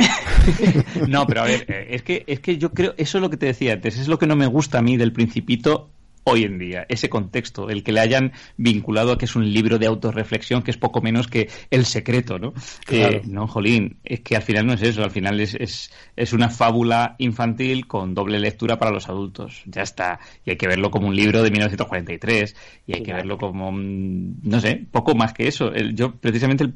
no, 1.09 1.27
pero 1.27 1.43
a 1.43 1.45
ver, 1.45 1.65
eh, 1.69 1.89
es 1.91 2.03
que, 2.03 2.25
es 2.27 2.41
que 2.41 2.59
yo 2.59 2.73
creo, 2.73 2.95
eso 2.97 3.19
es 3.19 3.23
lo 3.23 3.31
que 3.31 3.37
te 3.37 3.47
decía 3.47 3.73
antes, 3.73 3.99
es 3.99 4.09
lo 4.09 4.19
que 4.19 4.27
no 4.27 4.37
me 4.37 4.47
gusta 4.47 4.79
a 4.79 4.83
mí 4.83 4.97
del 4.97 5.13
Principito 5.13 5.91
hoy 6.25 6.45
en 6.45 6.59
día, 6.59 6.87
ese 6.89 7.09
contexto, 7.09 7.71
el 7.71 7.83
que 7.83 7.93
le 7.93 8.01
hayan 8.01 8.33
vinculado 8.57 9.13
a 9.13 9.19
que 9.19 9.25
es 9.25 9.37
un 9.37 9.53
libro 9.53 9.79
de 9.79 9.87
autorreflexión 9.87 10.63
que 10.63 10.71
es 10.71 10.77
poco 10.77 11.01
menos 11.01 11.29
que 11.29 11.49
El 11.71 11.85
secreto, 11.85 12.39
¿no? 12.39 12.53
Eh, 12.91 13.23
no, 13.27 13.47
Jolín, 13.47 13.99
es 14.05 14.21
que 14.21 14.37
al 14.37 14.43
final 14.43 14.67
no 14.67 14.75
es 14.75 14.83
eso, 14.83 15.03
al 15.03 15.11
final 15.11 15.41
es, 15.41 15.55
es, 15.55 15.91
es, 16.17 16.33
una 16.33 16.51
fábula 16.51 17.17
infantil 17.19 17.87
con 17.87 18.15
doble 18.15 18.39
lectura 18.39 18.79
para 18.79 18.91
los 18.91 19.09
adultos, 19.09 19.63
ya 19.67 19.83
está, 19.83 20.21
y 20.45 20.51
hay 20.51 20.57
que 20.57 20.69
verlo 20.69 20.91
como 20.91 21.09
un 21.09 21.17
libro 21.17 21.43
de 21.43 21.51
1943, 21.51 22.57
y 22.87 22.95
hay 22.95 23.03
que 23.03 23.13
verlo 23.13 23.39
como, 23.39 23.71
no 23.73 24.61
sé, 24.61 24.87
poco 24.91 25.15
más 25.15 25.33
que 25.33 25.49
eso. 25.49 25.73
El, 25.73 25.95
yo 25.95 26.13
precisamente 26.13 26.65
el, 26.65 26.75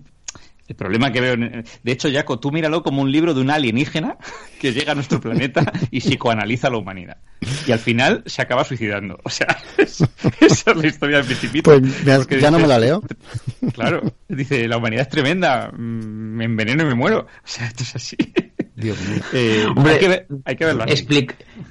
el 0.66 0.76
problema 0.76 1.12
que 1.12 1.20
veo, 1.20 1.36
de 1.36 1.92
hecho, 1.92 2.10
Jaco, 2.10 2.40
tú 2.40 2.50
míralo 2.50 2.82
como 2.82 3.02
un 3.02 3.12
libro 3.12 3.34
de 3.34 3.40
un 3.40 3.50
alienígena 3.50 4.16
que 4.60 4.72
llega 4.72 4.92
a 4.92 4.94
nuestro 4.94 5.20
planeta 5.20 5.70
y 5.90 6.00
psicoanaliza 6.00 6.68
a 6.68 6.70
la 6.70 6.78
humanidad. 6.78 7.18
Y 7.66 7.72
al 7.72 7.78
final 7.78 8.22
se 8.24 8.40
acaba 8.40 8.64
suicidando. 8.64 9.18
O 9.22 9.30
sea, 9.30 9.58
esa 9.76 10.08
es 10.40 10.76
la 10.76 10.86
historia 10.86 11.18
del 11.18 11.26
principito. 11.26 11.70
Pues 11.70 12.04
ya, 12.04 12.50
no 12.50 12.58
me 12.58 12.66
la 12.66 12.78
leo. 12.78 13.02
Claro, 13.72 14.02
dice, 14.28 14.68
la 14.68 14.76
humanidad 14.76 15.02
es 15.02 15.08
tremenda, 15.08 15.70
mm, 15.72 15.76
me 15.78 16.44
enveneno 16.44 16.82
y 16.84 16.86
me 16.86 16.94
muero. 16.94 17.20
O 17.20 17.46
sea, 17.46 17.66
esto 17.66 17.82
es 17.82 17.96
así. 17.96 18.16
Dios 18.76 18.98
mío. 19.00 19.20
Eh, 19.32 19.66
hay, 19.76 19.98
que 19.98 20.08
ver, 20.08 20.26
hay, 20.44 20.56
que 20.56 20.64
verlo 20.64 20.84
así. 20.84 21.06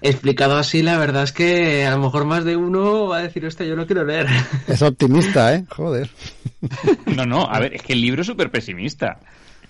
explicado 0.01 0.57
así, 0.57 0.81
la 0.81 0.97
verdad 0.97 1.23
es 1.23 1.31
que 1.31 1.85
a 1.85 1.91
lo 1.91 1.99
mejor 1.99 2.25
más 2.25 2.43
de 2.43 2.55
uno 2.55 3.07
va 3.07 3.17
a 3.17 3.21
decir, 3.21 3.45
esto 3.45 3.63
yo 3.63 3.75
no 3.75 3.85
quiero 3.85 4.03
leer. 4.03 4.27
Es 4.67 4.81
optimista, 4.81 5.53
¿eh? 5.55 5.65
Joder. 5.69 6.09
No, 7.15 7.25
no, 7.25 7.45
a 7.49 7.59
ver, 7.59 7.75
es 7.75 7.81
que 7.81 7.91
el 7.91 8.01
libro 8.01 8.21
es 8.21 8.27
súper 8.27 8.49
pesimista. 8.49 9.19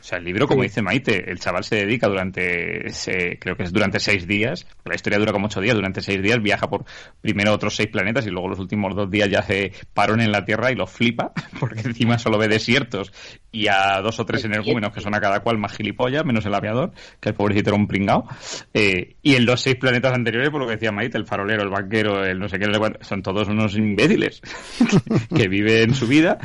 O 0.04 0.06
sea, 0.06 0.18
el 0.18 0.26
libro, 0.26 0.50
como 0.50 0.64
dice 0.64 0.82
Maite, 0.82 1.32
el 1.32 1.40
chaval 1.40 1.64
se 1.64 1.78
dedica 1.78 2.10
durante, 2.10 2.92
creo 3.40 3.56
que 3.56 3.64
es 3.64 3.72
durante 3.72 4.02
seis 4.02 4.28
días, 4.28 4.68
la 4.84 4.96
historia 4.96 5.18
dura 5.18 5.32
como 5.32 5.46
ocho 5.46 5.62
días, 5.62 5.76
durante 5.76 6.02
seis 6.02 6.22
días 6.22 6.42
viaja 6.42 6.70
por 6.70 6.84
primero 7.22 7.54
otros 7.54 7.78
seis 7.78 7.88
planetas 7.88 8.28
y 8.28 8.30
luego 8.30 8.50
los 8.50 8.60
últimos 8.60 8.94
dos 8.98 9.10
días 9.10 9.30
ya 9.30 9.40
hace 9.40 9.72
parón 9.94 10.20
en 10.20 10.34
la 10.34 10.44
Tierra 10.44 10.74
y 10.74 10.76
lo 10.76 10.88
flipa, 10.88 11.32
porque 11.60 11.80
encima 11.80 12.20
solo 12.20 12.38
ve 12.38 12.50
desiertos 12.50 13.14
y 13.50 13.70
a 13.70 14.02
dos 14.02 14.20
o 14.20 14.26
tres 14.26 14.44
energúmenos 14.44 14.92
que 14.92 15.00
son 15.00 15.16
a 15.16 15.22
cada 15.22 15.40
cual 15.40 15.58
más 15.58 15.72
gilipollas, 15.72 16.26
menos 16.26 16.46
el 16.46 16.54
aviador, 16.54 16.92
que 17.22 17.30
el 17.30 17.36
pobrecito 17.36 17.70
era 17.70 17.78
un 17.78 17.88
pringao. 17.88 18.28
Eh, 18.74 19.16
y 19.22 19.36
en 19.36 19.46
los 19.46 19.62
seis 19.62 19.78
planetas 19.78 20.12
anteriores, 20.12 20.50
por 20.50 20.60
lo 20.60 20.68
que 20.68 20.74
decía 20.74 20.92
Maite, 20.92 21.18
el 21.18 21.26
farolero, 21.26 21.64
el 21.64 21.70
banquero, 21.70 22.26
el 22.26 22.40
no 22.40 22.50
sé 22.50 22.60
qué, 22.60 22.66
son 23.00 23.22
todos 23.22 23.48
unos 23.48 23.78
imbéciles 23.78 24.42
que 25.34 25.48
viven 25.48 25.94
su 25.94 26.08
vida 26.08 26.40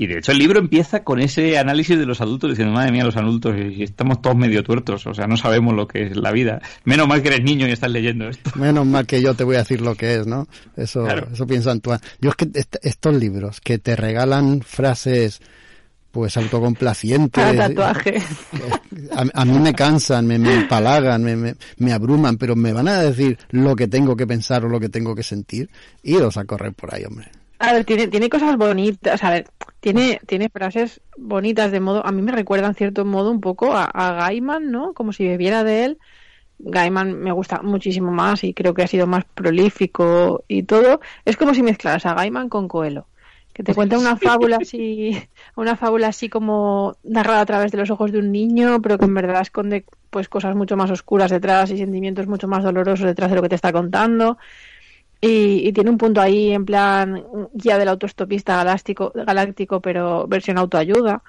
y 0.00 0.06
de 0.06 0.16
hecho 0.16 0.32
el 0.32 0.38
libro 0.38 0.58
empieza 0.58 1.04
con 1.04 1.20
ese 1.20 1.58
análisis 1.58 1.98
de 1.98 2.06
los 2.06 2.22
adultos 2.22 2.48
diciendo, 2.48 2.72
madre 2.72 2.90
mía, 2.90 3.04
los 3.04 3.18
adultos, 3.18 3.54
y 3.54 3.82
estamos 3.82 4.22
todos 4.22 4.34
medio 4.34 4.64
tuertos, 4.64 5.06
o 5.06 5.12
sea, 5.12 5.26
no 5.26 5.36
sabemos 5.36 5.74
lo 5.74 5.86
que 5.86 6.04
es 6.04 6.16
la 6.16 6.32
vida. 6.32 6.62
Menos 6.84 7.06
mal 7.06 7.20
que 7.20 7.28
eres 7.28 7.42
niño 7.42 7.68
y 7.68 7.72
estás 7.72 7.90
leyendo 7.90 8.26
esto. 8.26 8.50
Menos 8.58 8.86
mal 8.86 9.06
que 9.06 9.20
yo 9.20 9.34
te 9.34 9.44
voy 9.44 9.56
a 9.56 9.58
decir 9.58 9.82
lo 9.82 9.94
que 9.94 10.14
es, 10.14 10.26
¿no? 10.26 10.48
Eso, 10.74 11.06
eso 11.06 11.46
piensa 11.46 11.72
Antoine. 11.72 12.00
Yo 12.18 12.30
es 12.30 12.36
que 12.36 12.48
estos 12.80 13.14
libros 13.14 13.60
que 13.60 13.76
te 13.76 13.94
regalan 13.94 14.62
frases 14.62 15.42
pues 16.10 16.34
autocomplacientes. 16.38 17.44
Para 17.44 17.68
tatuaje. 17.68 18.22
A, 19.34 19.44
mí 19.44 19.58
me 19.58 19.74
cansan, 19.74 20.26
me, 20.26 20.38
me 20.38 20.54
empalagan, 20.54 21.22
me, 21.22 21.36
me, 21.36 21.56
me, 21.76 21.92
abruman, 21.92 22.38
pero 22.38 22.56
me 22.56 22.72
van 22.72 22.88
a 22.88 23.02
decir 23.02 23.38
lo 23.50 23.76
que 23.76 23.86
tengo 23.86 24.16
que 24.16 24.26
pensar 24.26 24.64
o 24.64 24.68
lo 24.70 24.80
que 24.80 24.88
tengo 24.88 25.14
que 25.14 25.22
sentir. 25.22 25.68
Iros 26.02 26.38
a 26.38 26.46
correr 26.46 26.72
por 26.72 26.94
ahí, 26.94 27.04
hombre. 27.04 27.30
A 27.60 27.74
ver, 27.74 27.84
tiene, 27.84 28.08
tiene 28.08 28.30
cosas 28.30 28.56
bonitas, 28.56 29.22
a 29.22 29.30
ver, 29.30 29.46
tiene, 29.80 30.18
tiene 30.26 30.48
frases 30.48 31.02
bonitas 31.18 31.70
de 31.70 31.78
modo, 31.78 32.04
a 32.06 32.10
mí 32.10 32.22
me 32.22 32.32
recuerdan 32.32 32.74
cierto 32.74 33.04
modo 33.04 33.30
un 33.30 33.42
poco 33.42 33.74
a, 33.74 34.12
Gaiman, 34.14 34.70
¿no? 34.70 34.94
Como 34.94 35.12
si 35.12 35.28
bebiera 35.28 35.62
de 35.62 35.84
él. 35.84 35.98
Gaiman 36.58 37.18
me 37.18 37.32
gusta 37.32 37.60
muchísimo 37.60 38.10
más 38.12 38.44
y 38.44 38.54
creo 38.54 38.72
que 38.72 38.82
ha 38.82 38.86
sido 38.86 39.06
más 39.06 39.26
prolífico 39.26 40.42
y 40.48 40.62
todo. 40.62 41.00
Es 41.26 41.36
como 41.36 41.52
si 41.52 41.62
mezclaras 41.62 42.06
a 42.06 42.14
Gaiman 42.14 42.48
con 42.48 42.66
Coelho, 42.66 43.08
que 43.52 43.62
te 43.62 43.74
cuenta 43.74 43.98
una 43.98 44.16
fábula 44.16 44.56
así, 44.58 45.22
una 45.54 45.76
fábula 45.76 46.08
así 46.08 46.30
como 46.30 46.96
narrada 47.02 47.42
a 47.42 47.46
través 47.46 47.72
de 47.72 47.78
los 47.78 47.90
ojos 47.90 48.10
de 48.10 48.20
un 48.20 48.32
niño, 48.32 48.80
pero 48.80 48.96
que 48.96 49.04
en 49.04 49.12
verdad 49.12 49.42
esconde 49.42 49.84
pues 50.08 50.30
cosas 50.30 50.56
mucho 50.56 50.78
más 50.78 50.90
oscuras 50.90 51.30
detrás 51.30 51.70
y 51.70 51.76
sentimientos 51.76 52.26
mucho 52.26 52.48
más 52.48 52.64
dolorosos 52.64 53.04
detrás 53.04 53.28
de 53.28 53.36
lo 53.36 53.42
que 53.42 53.50
te 53.50 53.56
está 53.56 53.70
contando. 53.70 54.38
Y, 55.20 55.72
tiene 55.72 55.90
un 55.90 55.98
punto 55.98 56.20
ahí 56.20 56.52
en 56.52 56.64
plan 56.64 57.22
guía 57.52 57.76
del 57.76 57.88
autostopista 57.88 58.56
galáctico, 58.56 59.12
galáctico 59.14 59.80
pero 59.80 60.26
versión 60.26 60.56
autoayuda. 60.56 61.22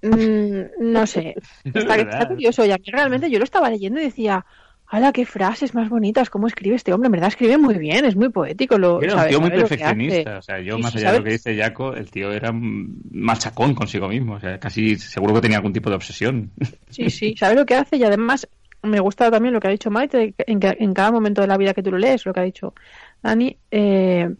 Mm, 0.00 0.92
no 0.92 1.06
sé, 1.06 1.34
está, 1.64 2.28
curioso. 2.28 2.64
Y 2.64 2.70
a 2.70 2.78
mí 2.78 2.84
realmente 2.86 3.30
yo 3.30 3.38
lo 3.38 3.44
estaba 3.44 3.68
leyendo 3.68 4.00
y 4.00 4.04
decía, 4.04 4.44
¡hala, 4.86 5.12
qué 5.12 5.26
frases 5.26 5.74
más 5.74 5.90
bonitas! 5.90 6.30
¿Cómo 6.30 6.46
escribe 6.46 6.76
este 6.76 6.94
hombre? 6.94 7.08
En 7.08 7.12
verdad 7.12 7.28
escribe 7.28 7.58
muy 7.58 7.74
bien, 7.78 8.06
es 8.06 8.16
muy 8.16 8.30
poético. 8.30 8.78
Lo, 8.78 9.02
era 9.02 9.16
un 9.16 9.28
tío 9.28 9.40
muy 9.40 9.50
perfeccionista. 9.50 10.38
O 10.38 10.42
sea, 10.42 10.60
yo, 10.60 10.78
más 10.78 10.96
allá 10.96 11.12
de 11.12 11.18
lo 11.18 11.24
que 11.24 11.32
dice 11.32 11.56
Jaco, 11.56 11.94
el 11.94 12.10
tío 12.10 12.32
era 12.32 12.52
machacón 12.52 13.74
consigo 13.74 14.08
mismo. 14.08 14.34
O 14.34 14.40
sea, 14.40 14.58
casi 14.58 14.96
seguro 14.96 15.34
que 15.34 15.42
tenía 15.42 15.58
algún 15.58 15.72
tipo 15.72 15.90
de 15.90 15.96
obsesión. 15.96 16.52
Sí, 16.88 17.10
sí, 17.10 17.34
sabe 17.36 17.54
lo 17.54 17.66
que 17.66 17.74
hace 17.74 17.96
y 17.96 18.04
además 18.04 18.46
me 18.84 19.00
gusta 19.00 19.30
también 19.30 19.54
lo 19.54 19.60
que 19.60 19.68
ha 19.68 19.70
dicho 19.70 19.90
Maite, 19.90 20.34
en, 20.38 20.60
en 20.62 20.94
cada 20.94 21.10
momento 21.10 21.40
de 21.40 21.46
la 21.46 21.56
vida 21.56 21.74
que 21.74 21.82
tú 21.82 21.90
lo 21.90 21.98
lees, 21.98 22.24
lo 22.24 22.32
que 22.32 22.40
ha 22.40 22.44
dicho 22.44 22.74
Dani, 23.22 23.56
eh, 23.70 24.34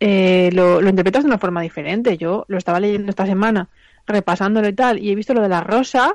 eh, 0.00 0.50
lo, 0.52 0.80
lo, 0.80 0.88
interpretas 0.88 1.24
de 1.24 1.28
una 1.28 1.38
forma 1.38 1.60
diferente. 1.62 2.16
Yo 2.16 2.44
lo 2.48 2.58
estaba 2.58 2.80
leyendo 2.80 3.10
esta 3.10 3.26
semana, 3.26 3.68
repasándolo 4.06 4.68
y 4.68 4.72
tal, 4.72 4.98
y 4.98 5.10
he 5.10 5.14
visto 5.14 5.34
lo 5.34 5.42
de 5.42 5.48
la 5.48 5.62
rosa. 5.62 6.14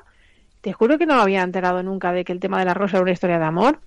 Te 0.61 0.73
juro 0.73 0.97
que 0.97 1.05
no 1.05 1.15
me 1.15 1.21
había 1.21 1.41
enterado 1.41 1.81
nunca 1.83 2.11
de 2.11 2.23
que 2.23 2.33
el 2.33 2.39
tema 2.39 2.59
de 2.59 2.65
la 2.65 2.73
rosa 2.73 2.97
era 2.97 3.03
una 3.03 3.11
historia 3.11 3.39
de 3.39 3.45
amor. 3.45 3.79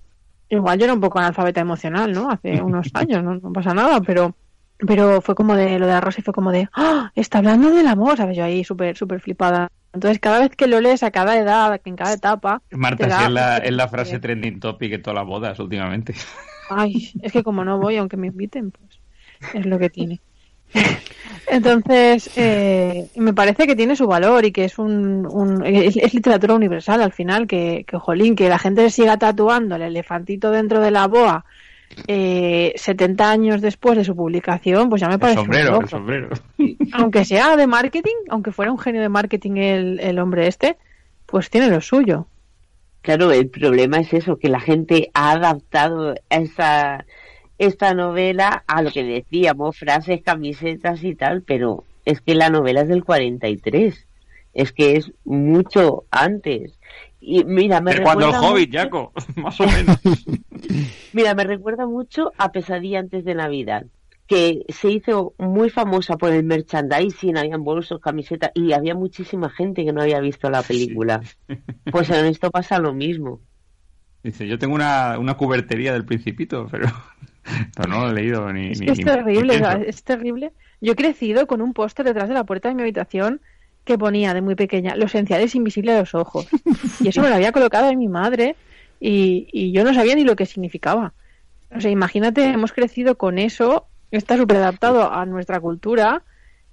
Igual 0.49 0.77
yo 0.77 0.85
era 0.85 0.93
un 0.93 1.01
poco 1.01 1.19
analfabeta 1.19 1.61
emocional, 1.61 2.11
¿no? 2.11 2.29
Hace 2.29 2.61
unos 2.61 2.89
años, 2.93 3.23
no, 3.23 3.35
no 3.35 3.53
pasa 3.53 3.73
nada, 3.73 4.01
pero 4.01 4.35
pero 4.77 5.21
fue 5.21 5.35
como 5.35 5.55
de 5.55 5.79
lo 5.79 5.87
de 5.87 5.93
la 5.93 6.01
rosa 6.01 6.19
y 6.19 6.23
fue 6.23 6.33
como 6.33 6.51
de 6.51 6.67
¡Ah! 6.73 7.11
está 7.15 7.37
hablando 7.37 7.71
del 7.71 7.87
amor 7.87 8.17
sabes 8.17 8.35
yo 8.35 8.43
ahí 8.43 8.63
súper 8.63 8.97
súper 8.97 9.21
flipada 9.21 9.71
entonces, 9.95 10.19
cada 10.19 10.39
vez 10.39 10.51
que 10.55 10.67
lo 10.67 10.81
lees 10.81 11.03
a 11.03 11.11
cada 11.11 11.37
edad, 11.37 11.79
en 11.85 11.95
cada 11.95 12.13
etapa. 12.13 12.61
Marta, 12.71 13.17
sí 13.17 13.25
es 13.25 13.31
la, 13.31 13.57
es 13.57 13.71
la 13.71 13.87
frase 13.87 14.19
trending 14.19 14.59
topic 14.59 14.93
en 14.93 15.01
todas 15.01 15.15
las 15.15 15.25
bodas 15.25 15.57
últimamente. 15.59 16.13
Ay, 16.69 17.11
es 17.21 17.31
que 17.31 17.43
como 17.43 17.63
no 17.63 17.79
voy, 17.79 17.95
aunque 17.95 18.17
me 18.17 18.27
inviten, 18.27 18.71
pues 18.71 18.99
es 19.53 19.65
lo 19.65 19.79
que 19.79 19.89
tiene. 19.89 20.19
Entonces, 21.47 22.29
eh, 22.35 23.07
me 23.15 23.33
parece 23.33 23.67
que 23.67 23.75
tiene 23.75 23.95
su 23.95 24.07
valor 24.07 24.43
y 24.43 24.51
que 24.51 24.65
es 24.65 24.77
un, 24.79 25.25
un 25.25 25.65
es, 25.65 26.13
literatura 26.13 26.55
universal 26.55 27.01
al 27.01 27.13
final, 27.13 27.47
que, 27.47 27.85
que, 27.87 27.97
jolín, 27.97 28.35
que 28.35 28.49
la 28.49 28.59
gente 28.59 28.89
siga 28.89 29.17
tatuando 29.17 29.75
el 29.75 29.83
elefantito 29.83 30.51
dentro 30.51 30.81
de 30.81 30.91
la 30.91 31.07
boa 31.07 31.45
eh, 32.07 32.73
70 32.75 33.29
años 33.29 33.61
después 33.61 33.97
de 33.97 34.03
su 34.03 34.15
publicación, 34.15 34.89
pues 34.89 35.01
ya 35.01 35.09
me 35.09 35.19
parece. 35.19 35.39
sombrero, 35.39 35.87
sombrero. 35.87 36.29
Aunque 36.93 37.25
sea 37.25 37.55
de 37.55 37.67
marketing, 37.67 38.15
aunque 38.29 38.51
fuera 38.51 38.71
un 38.71 38.79
genio 38.79 39.01
de 39.01 39.09
marketing 39.09 39.57
el, 39.57 39.99
el 39.99 40.19
hombre 40.19 40.47
este, 40.47 40.77
pues 41.25 41.49
tiene 41.49 41.69
lo 41.69 41.81
suyo. 41.81 42.27
Claro, 43.01 43.31
el 43.31 43.49
problema 43.49 43.99
es 43.99 44.13
eso, 44.13 44.37
que 44.37 44.49
la 44.49 44.59
gente 44.59 45.11
ha 45.13 45.33
adaptado 45.33 46.15
esa, 46.29 47.05
esta 47.59 47.93
novela 47.93 48.63
a 48.65 48.81
lo 48.81 48.91
que 48.91 49.03
decíamos, 49.03 49.77
frases, 49.77 50.21
camisetas 50.23 51.03
y 51.03 51.13
tal, 51.13 51.43
pero 51.43 51.83
es 52.05 52.21
que 52.21 52.33
la 52.33 52.49
novela 52.49 52.81
es 52.81 52.87
del 52.87 53.03
43, 53.03 54.07
es 54.55 54.71
que 54.71 54.95
es 54.95 55.11
mucho 55.23 56.05
antes. 56.09 56.79
Y 57.27 57.43
mira, 57.43 57.81
me 57.81 58.01
cuando 58.03 58.29
el 58.29 58.35
Hobbit, 58.35 58.71
Jaco, 58.71 59.11
más 59.35 59.59
o 59.59 59.65
menos. 59.65 59.99
mira, 61.13 61.33
me 61.33 61.43
recuerda 61.43 61.87
mucho 61.87 62.31
a 62.37 62.51
Pesadilla 62.51 62.99
antes 62.99 63.25
de 63.25 63.33
Navidad, 63.33 63.87
que 64.27 64.63
se 64.69 64.91
hizo 64.91 65.33
muy 65.39 65.71
famosa 65.71 66.17
por 66.17 66.31
el 66.31 66.43
merchandising, 66.43 67.37
habían 67.37 67.63
bolsos, 67.63 67.99
camisetas, 67.99 68.51
y 68.53 68.73
había 68.73 68.93
muchísima 68.93 69.49
gente 69.49 69.83
que 69.83 69.91
no 69.91 70.03
había 70.03 70.19
visto 70.19 70.51
la 70.51 70.61
película. 70.61 71.21
Pues 71.91 72.11
en 72.11 72.25
esto 72.25 72.51
pasa 72.51 72.77
lo 72.77 72.93
mismo. 72.93 73.41
Dice, 74.21 74.47
yo 74.47 74.59
tengo 74.59 74.75
una, 74.75 75.17
una 75.17 75.35
cubertería 75.35 75.93
del 75.93 76.05
Principito, 76.05 76.67
pero, 76.69 76.87
no 77.89 78.01
lo 78.05 78.11
he 78.11 78.13
leído 78.13 78.53
ni... 78.53 78.71
Es, 78.71 78.81
es 78.81 78.99
terrible, 78.99 79.61
es 79.87 80.03
terrible. 80.03 80.53
Yo 80.79 80.93
he 80.93 80.95
crecido 80.95 81.47
con 81.47 81.63
un 81.63 81.73
póster 81.73 82.05
detrás 82.05 82.27
de 82.27 82.35
la 82.35 82.43
puerta 82.43 82.69
de 82.69 82.75
mi 82.75 82.83
habitación 82.83 83.41
que 83.85 83.97
ponía 83.97 84.33
de 84.33 84.41
muy 84.41 84.55
pequeña, 84.55 84.95
lo 84.95 85.05
esencial 85.05 85.41
es 85.41 85.55
invisible 85.55 85.93
a 85.93 85.99
los 85.99 86.13
ojos. 86.13 86.47
Y 86.99 87.09
eso 87.09 87.21
me 87.21 87.29
lo 87.29 87.35
había 87.35 87.51
colocado 87.51 87.89
en 87.89 87.99
mi 87.99 88.07
madre 88.07 88.55
y, 88.99 89.47
y 89.51 89.71
yo 89.71 89.83
no 89.83 89.93
sabía 89.93 90.15
ni 90.15 90.23
lo 90.23 90.35
que 90.35 90.45
significaba. 90.45 91.13
O 91.75 91.81
sea, 91.81 91.91
imagínate, 91.91 92.43
hemos 92.45 92.71
crecido 92.71 93.17
con 93.17 93.37
eso, 93.37 93.85
está 94.11 94.37
súper 94.37 94.57
adaptado 94.57 95.11
a 95.11 95.25
nuestra 95.25 95.59
cultura 95.59 96.23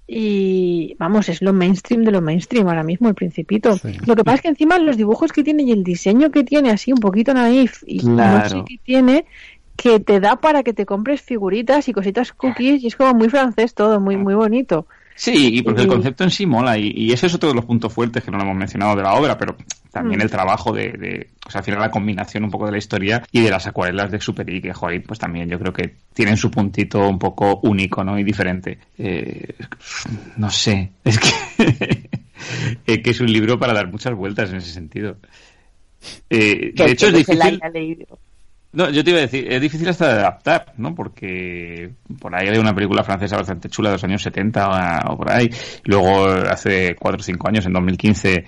y 0.07 0.95
vamos, 0.99 1.29
es 1.29 1.41
lo 1.41 1.53
mainstream 1.53 2.03
de 2.03 2.11
lo 2.11 2.21
mainstream 2.21 2.67
ahora 2.67 2.83
mismo, 2.83 3.07
el 3.07 3.15
principito. 3.15 3.77
Lo 4.05 4.15
que 4.15 4.23
pasa 4.23 4.35
es 4.35 4.41
que 4.41 4.47
encima 4.49 4.77
los 4.79 4.97
dibujos 4.97 5.31
que 5.31 5.43
tiene 5.43 5.63
y 5.63 5.71
el 5.71 5.83
diseño 5.83 6.31
que 6.31 6.43
tiene, 6.43 6.71
así 6.71 6.91
un 6.91 6.99
poquito 6.99 7.33
naif 7.33 7.83
y 7.85 7.99
no 8.05 8.49
sé 8.49 8.63
qué 8.67 8.77
tiene, 8.83 9.25
que 9.75 9.99
te 9.99 10.19
da 10.19 10.35
para 10.37 10.63
que 10.63 10.73
te 10.73 10.85
compres 10.85 11.21
figuritas 11.21 11.87
y 11.87 11.93
cositas 11.93 12.33
cookies 12.33 12.83
y 12.83 12.87
es 12.87 12.95
como 12.95 13.13
muy 13.13 13.29
francés 13.29 13.73
todo, 13.73 13.99
muy, 13.99 14.17
muy 14.17 14.33
bonito. 14.33 14.87
Sí, 15.15 15.57
y 15.57 15.61
porque 15.61 15.81
el 15.81 15.87
concepto 15.87 16.23
en 16.23 16.31
sí 16.31 16.45
mola, 16.45 16.77
y, 16.77 16.91
y, 16.95 17.11
ese 17.11 17.27
es 17.27 17.33
otro 17.33 17.49
de 17.49 17.55
los 17.55 17.65
puntos 17.65 17.93
fuertes 17.93 18.23
que 18.23 18.31
no 18.31 18.37
lo 18.37 18.43
hemos 18.43 18.55
mencionado 18.57 18.95
de 18.95 19.03
la 19.03 19.13
obra, 19.13 19.37
pero 19.37 19.55
también 19.91 20.19
Mm. 20.19 20.23
el 20.23 20.31
trabajo 20.31 20.73
de, 20.73 20.91
de, 20.93 21.29
o 21.45 21.51
sea, 21.51 21.59
al 21.59 21.65
final 21.65 21.79
la 21.79 21.91
combinación 21.91 22.43
un 22.43 22.51
poco 22.51 22.65
de 22.65 22.71
la 22.71 22.77
historia 22.79 23.23
y 23.31 23.41
de 23.41 23.51
las 23.51 23.67
acuarelas 23.67 24.11
de 24.11 24.19
Super 24.19 24.49
I, 24.49 24.61
que 24.61 24.73
joder, 24.73 25.03
pues 25.03 25.19
también 25.19 25.47
yo 25.47 25.59
creo 25.59 25.71
que 25.71 25.95
tienen 26.13 26.35
su 26.35 26.49
puntito 26.49 27.07
un 27.07 27.19
poco 27.19 27.59
único, 27.63 28.03
¿no? 28.03 28.17
Y 28.17 28.23
diferente. 28.23 28.79
Eh, 28.97 29.53
no 30.37 30.49
sé, 30.49 30.91
es 31.03 31.19
que, 31.19 32.09
es 32.87 32.99
que 32.99 33.09
es 33.11 33.19
un 33.21 33.31
libro 33.31 33.59
para 33.59 33.73
dar 33.73 33.91
muchas 33.91 34.15
vueltas 34.15 34.49
en 34.49 34.57
ese 34.57 34.73
sentido. 34.73 35.17
Eh, 36.29 36.73
de 36.73 36.91
hecho, 36.91 37.07
es 37.07 37.13
difícil. 37.13 37.39
No, 38.73 38.89
yo 38.89 39.03
te 39.03 39.11
iba 39.11 39.19
a 39.19 39.21
decir, 39.21 39.45
es 39.51 39.61
difícil 39.61 39.87
hasta 39.87 40.07
de 40.07 40.19
adaptar, 40.21 40.73
¿no? 40.77 40.95
Porque 40.95 41.91
por 42.19 42.35
ahí 42.35 42.47
hay 42.47 42.57
una 42.57 42.73
película 42.73 43.03
francesa 43.03 43.37
bastante 43.37 43.69
chula 43.69 43.89
de 43.89 43.95
los 43.95 44.03
años 44.03 44.23
70 44.23 45.01
o 45.09 45.17
por 45.17 45.31
ahí. 45.31 45.47
Luego, 45.85 46.25
hace 46.25 46.95
4 46.95 47.19
o 47.19 47.23
5 47.23 47.47
años, 47.47 47.65
en 47.67 47.73
2015, 47.73 48.45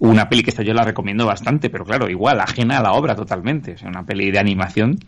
una 0.00 0.28
peli 0.28 0.42
que 0.42 0.50
esta 0.50 0.64
yo 0.64 0.74
la 0.74 0.82
recomiendo 0.82 1.26
bastante, 1.26 1.70
pero 1.70 1.84
claro, 1.84 2.10
igual, 2.10 2.40
ajena 2.40 2.78
a 2.78 2.82
la 2.82 2.92
obra 2.92 3.14
totalmente. 3.14 3.74
O 3.74 3.78
sea, 3.78 3.88
una 3.88 4.04
peli 4.04 4.32
de 4.32 4.40
animación 4.40 4.98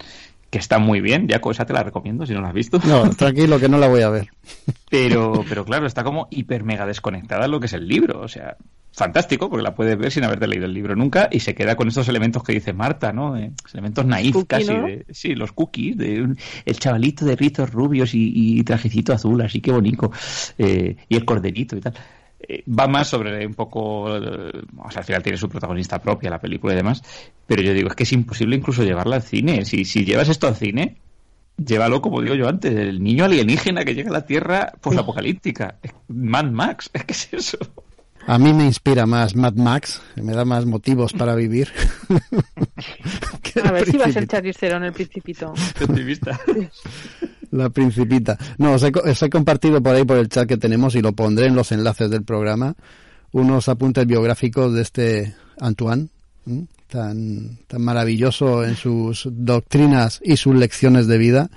que 0.55 0.59
está 0.61 0.79
muy 0.79 1.01
bien. 1.01 1.27
Ya 1.27 1.41
esa 1.51 1.67
te 1.67 1.73
la 1.73 1.83
recomiendo 1.83 2.25
si 2.25 2.33
no 2.33 2.41
la 2.41 2.47
has 2.51 2.55
visto. 2.55 2.79
No, 2.87 3.11
tranquilo 3.11 3.59
que 3.59 3.69
no 3.69 3.77
la 3.77 3.89
voy 3.89 4.03
a 4.03 4.09
ver. 4.09 4.29
Pero, 4.89 5.45
pero 5.49 5.65
claro, 5.65 5.87
está 5.87 6.05
como 6.05 6.29
hiper 6.31 6.63
mega 6.63 6.87
desconectada 6.87 7.43
de 7.43 7.49
lo 7.49 7.59
que 7.59 7.67
es 7.67 7.73
el 7.73 7.89
libro. 7.89 8.21
O 8.21 8.29
sea, 8.29 8.57
fantástico, 8.93 9.51
porque 9.51 9.65
la 9.65 9.75
puedes 9.75 9.99
ver 9.99 10.13
sin 10.13 10.23
haberte 10.23 10.47
leído 10.47 10.67
el 10.67 10.73
libro 10.75 10.95
nunca 10.95 11.29
y 11.33 11.41
se 11.41 11.57
queda 11.57 11.75
con 11.75 11.89
estos 11.89 12.07
elementos 12.09 12.45
que 12.45 12.53
dice 12.53 12.73
Marta, 12.73 13.13
¿no? 13.13 13.37
Eh, 13.37 13.51
elementos 13.73 14.07
naif 14.07 14.33
Cookie, 14.35 14.47
casi. 14.47 14.73
¿no? 14.73 14.87
De, 14.87 15.05
sí, 15.11 15.35
los 15.35 15.51
cookies, 15.51 15.97
de 15.97 16.23
un- 16.23 16.39
el 16.65 16.79
chavalito 16.79 17.25
de 17.25 17.35
rizos 17.35 17.73
rubios 17.73 18.15
y, 18.15 18.31
y 18.33 18.63
trajecito 18.63 19.13
azul, 19.13 19.41
así 19.43 19.61
que 19.61 19.73
bonito. 19.73 20.13
Eh, 20.59 20.95
y 21.09 21.17
el 21.17 21.25
corderito 21.25 21.77
y 21.77 21.81
tal. 21.81 21.95
Eh, 22.41 22.63
va 22.69 22.87
más 22.87 23.09
sobre 23.09 23.47
un 23.47 23.55
poco. 23.55 24.17
eh, 24.17 24.63
o 24.79 24.91
sea, 24.91 25.01
al 25.01 25.05
final 25.05 25.23
tiene 25.23 25.39
su 25.39 25.49
protagonista 25.49 26.01
propia 26.01 26.31
la 26.31 26.41
película 26.41 26.73
y 26.73 26.77
demás. 26.77 27.03
Pero 27.47 27.63
yo 27.63 27.73
digo, 27.73 27.89
es 27.89 27.95
que 27.95 28.03
es 28.05 28.13
imposible 28.13 28.57
incluso 28.57 28.83
llevarla 28.83 29.17
al 29.17 29.23
cine. 29.23 29.65
Si, 29.65 29.85
si 29.85 30.05
llevas 30.05 30.29
esto 30.29 30.47
al 30.47 30.57
cine, 30.57 30.97
llévalo 31.57 32.03
como 32.03 32.21
digo 32.21 32.35
yo 32.35 32.49
antes, 32.49 32.75
el 32.75 33.03
niño 33.03 33.25
alienígena 33.25 33.85
que 33.85 33.95
llega 33.95 34.11
a 34.11 34.15
la 34.15 34.27
Tierra 34.27 34.73
posapocalíptica. 34.81 35.77
Mad 36.09 36.51
Max, 36.51 36.91
es 36.93 37.05
que 37.05 37.13
es 37.13 37.33
eso. 37.33 37.59
A 38.27 38.39
mí 38.39 38.55
me 38.55 38.65
inspira 38.65 39.05
más 39.05 39.37
Mad 39.37 39.55
Max, 39.55 40.01
me 40.17 40.33
da 40.33 40.47
más 40.47 40.65
motivos 40.65 41.13
para 41.13 41.35
vivir. 41.35 41.69
A 43.63 43.71
ver 43.71 43.85
si 43.87 43.97
va 43.97 44.07
a 44.07 44.13
ser. 44.13 44.27
Charlize 44.27 44.59
Theron 44.59 44.83
el 44.85 44.93
principito. 44.93 45.53
optimista. 45.81 46.41
La 47.55 47.71
principita. 47.71 48.37
No, 48.59 48.73
os 48.73 48.83
he, 48.83 48.91
os 48.91 49.23
he 49.23 49.31
compartido 49.31 49.81
por 49.81 49.95
ahí 49.95 50.05
por 50.05 50.19
el 50.19 50.29
chat 50.29 50.49
que 50.49 50.57
tenemos 50.57 50.97
y 50.97 51.01
lo 51.03 51.13
pondré 51.13 51.47
en 51.47 51.55
los 51.55 51.71
enlaces 51.71 52.11
del 52.11 52.25
programa. 52.25 52.75
Unos 53.31 53.69
apuntes 53.69 54.05
biográficos 54.09 54.75
de 54.75 54.83
este 54.83 55.35
Antoine, 55.61 56.09
¿m? 56.47 56.67
tan, 56.89 57.59
tan 57.69 57.81
maravilloso 57.81 58.65
en 58.65 58.75
sus 58.75 59.29
doctrinas 59.31 60.21
y 60.25 60.37
sus 60.37 60.57
lecciones 60.57 61.07
de 61.07 61.17
vida, 61.17 61.49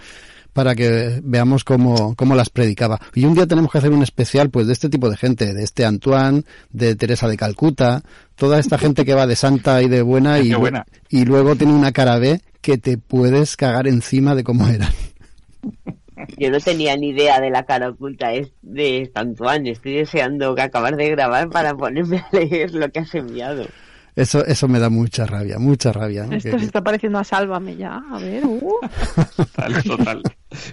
para 0.54 0.76
que 0.76 1.20
veamos 1.24 1.64
cómo, 1.64 2.14
cómo 2.16 2.36
las 2.36 2.52
predicaba. 2.52 3.02
Y 3.16 3.26
un 3.26 3.34
día 3.34 3.48
tenemos 3.48 3.72
que 3.72 3.80
hacer 3.80 3.92
un 3.92 4.04
especial 4.04 4.52
pues 4.52 4.68
de 4.68 4.74
este 4.74 4.90
tipo 4.90 5.10
de 5.10 5.18
gente, 5.18 5.52
de 5.56 5.64
este 5.64 5.84
Antoine, 5.84 6.44
de 6.70 6.96
Teresa 6.96 7.28
de 7.28 7.38
Calcuta, 7.38 8.04
toda 8.36 8.60
esta 8.60 8.78
gente 8.78 9.04
que 9.04 9.16
va 9.16 9.26
de 9.26 9.36
santa 9.36 9.82
y 9.82 9.90
de 9.90 10.04
buena 10.04 10.38
y, 10.40 10.54
buena. 10.54 10.86
y 11.10 11.26
luego 11.26 11.56
tiene 11.56 11.74
una 11.74 11.92
cara 11.92 12.20
B 12.20 12.40
que 12.62 12.78
te 12.78 13.00
puedes 13.00 13.58
cagar 13.58 13.88
encima 13.88 14.36
de 14.36 14.44
cómo 14.44 14.68
eran. 14.68 14.94
Yo 16.38 16.50
no 16.50 16.60
tenía 16.60 16.98
ni 16.98 17.10
idea 17.10 17.40
de 17.40 17.50
la 17.52 17.64
cara 17.64 17.90
oculta 17.90 18.30
de 18.62 19.12
Santuán. 19.14 19.68
Estoy 19.68 19.94
deseando 19.98 20.56
que 20.56 20.62
acabar 20.64 20.96
de 20.96 21.10
grabar 21.12 21.50
para 21.50 21.76
ponerme 21.76 22.18
a 22.18 22.28
leer 22.36 22.74
lo 22.74 22.90
que 22.92 23.00
has 23.00 23.14
enviado. 23.16 23.66
Eso, 24.16 24.44
eso 24.48 24.68
me 24.68 24.80
da 24.80 24.90
mucha 24.90 25.28
rabia, 25.28 25.60
mucha 25.60 25.94
rabia. 25.94 26.26
¿no? 26.26 26.36
Esto 26.36 26.50
Que- 26.50 26.58
se 26.60 26.66
está 26.66 26.82
pareciendo 26.84 27.20
a 27.20 27.24
Sálvame 27.24 27.76
ya. 27.76 28.02
A 28.12 28.18
ver, 28.18 28.44
uh. 28.48 28.80
Total, 29.38 29.84
total. 29.84 30.24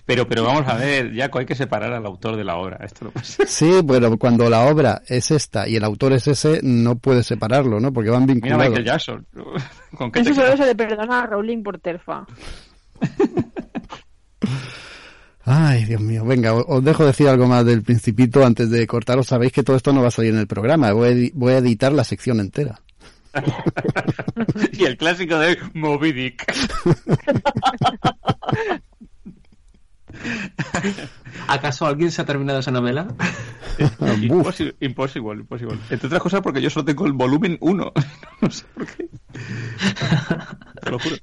Pero, 0.07 0.27
pero 0.27 0.45
vamos 0.45 0.67
a 0.67 0.77
ver, 0.77 1.15
Jaco, 1.15 1.41
hay 1.41 1.45
que 1.45 1.55
separar 1.55 1.93
al 1.93 2.07
autor 2.07 2.37
de 2.37 2.45
la 2.45 2.57
obra. 2.57 2.79
Esto 2.83 3.05
no 3.05 3.11
pasa. 3.11 3.45
Sí, 3.47 3.71
pero 3.87 4.17
cuando 4.17 4.49
la 4.49 4.63
obra 4.67 5.03
es 5.07 5.31
esta 5.31 5.69
y 5.69 5.77
el 5.77 5.85
autor 5.85 6.15
es 6.15 6.27
ese, 6.27 6.61
no 6.63 6.97
puedes 6.97 7.27
separarlo, 7.27 7.81
¿no? 7.81 7.93
Porque 7.93 8.09
van 8.09 8.23
Mira 8.23 8.33
vinculados. 8.33 8.67
Michael 8.67 8.87
Jackson. 8.87 9.27
¿Con 9.95 10.11
qué 10.11 10.21
Eso 10.21 10.33
solo 10.35 10.57
se 10.57 10.65
le 10.65 10.75
perdona 10.75 11.25
a 11.25 11.27
Rowling 11.27 11.63
por 11.63 11.79
terfa. 11.81 12.27
Ay, 15.47 15.85
Dios 15.85 16.01
mío. 16.01 16.25
Venga, 16.25 16.55
o- 16.55 16.77
os 16.79 16.85
dejo 16.85 17.05
decir 17.05 17.29
algo 17.29 17.47
más 17.47 17.65
del 17.67 17.83
Principito 17.83 18.45
antes 18.45 18.71
de 18.71 18.87
cortaros. 18.87 19.27
Sabéis 19.27 19.53
que 19.53 19.63
todo 19.63 19.77
esto 19.77 19.93
no 19.93 20.01
va 20.03 20.09
a 20.09 20.11
salir 20.11 20.33
en 20.33 20.41
el 20.41 20.47
programa. 20.47 20.93
Voy 20.93 21.09
a, 21.09 21.13
edi- 21.13 21.33
voy 21.35 21.53
a 21.53 21.59
editar 21.59 21.93
la 21.93 22.05
sección 22.05 22.41
entera. 22.41 22.81
y 24.73 24.85
el 24.85 24.97
clásico 24.97 25.39
de 25.39 25.59
Moby 25.75 26.13
Dick. 26.13 26.45
¿Acaso 31.49 31.87
alguien 31.87 32.11
se 32.11 32.23
ha 32.23 32.25
terminado 32.25 32.61
esa 32.61 32.71
novela? 32.71 33.09
Impossible, 34.23 34.75
impossible, 34.81 35.41
impossible. 35.41 35.77
Entre 35.91 36.07
otras 36.07 36.23
cosas 36.23 36.41
porque 36.41 36.63
yo 36.63 36.71
solo 36.71 36.85
tengo 36.85 37.07
el 37.07 37.13
volumen 37.13 37.59
1. 37.61 37.93
no 38.41 38.51
sé 38.51 38.65
por 38.75 38.87
qué. 38.87 39.09
Te 40.83 40.91
lo 40.91 40.99
juro. 40.99 41.17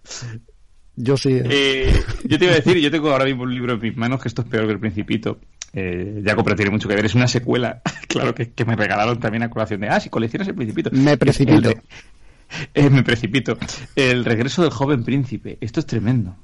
Yo 0.95 1.17
sí. 1.17 1.29
eh. 1.33 1.43
Eh, 1.49 2.03
yo 2.25 2.37
te 2.37 2.45
iba 2.45 2.53
a 2.53 2.57
decir, 2.57 2.77
yo 2.77 2.91
tengo 2.91 3.11
ahora 3.11 3.25
mismo 3.25 3.43
un 3.43 3.53
libro 3.53 3.73
en 3.73 3.79
mis 3.81 3.95
manos 3.97 4.21
que 4.21 4.27
esto 4.27 4.41
es 4.41 4.47
peor 4.47 4.65
que 4.67 4.73
el 4.73 4.79
Principito. 4.79 5.39
Eh, 5.73 6.21
Jacob, 6.25 6.43
pero 6.43 6.55
tiene 6.57 6.71
mucho 6.71 6.87
que 6.89 6.95
ver. 6.95 7.05
Es 7.05 7.15
una 7.15 7.27
secuela, 7.27 7.81
claro, 8.07 8.35
que, 8.35 8.51
que 8.51 8.65
me 8.65 8.75
regalaron 8.75 9.19
también 9.19 9.43
a 9.43 9.49
colación 9.49 9.81
de, 9.81 9.89
ah, 9.89 9.99
si 9.99 10.09
coleccionas 10.09 10.47
el 10.49 10.55
Principito. 10.55 10.89
Me 10.93 11.17
precipito. 11.17 11.69
El- 11.69 11.81
eh, 12.73 12.89
me 12.89 13.03
precipito. 13.03 13.57
El 13.95 14.25
regreso 14.25 14.61
del 14.63 14.71
joven 14.71 15.03
príncipe. 15.03 15.57
Esto 15.61 15.79
es 15.79 15.85
tremendo. 15.85 16.35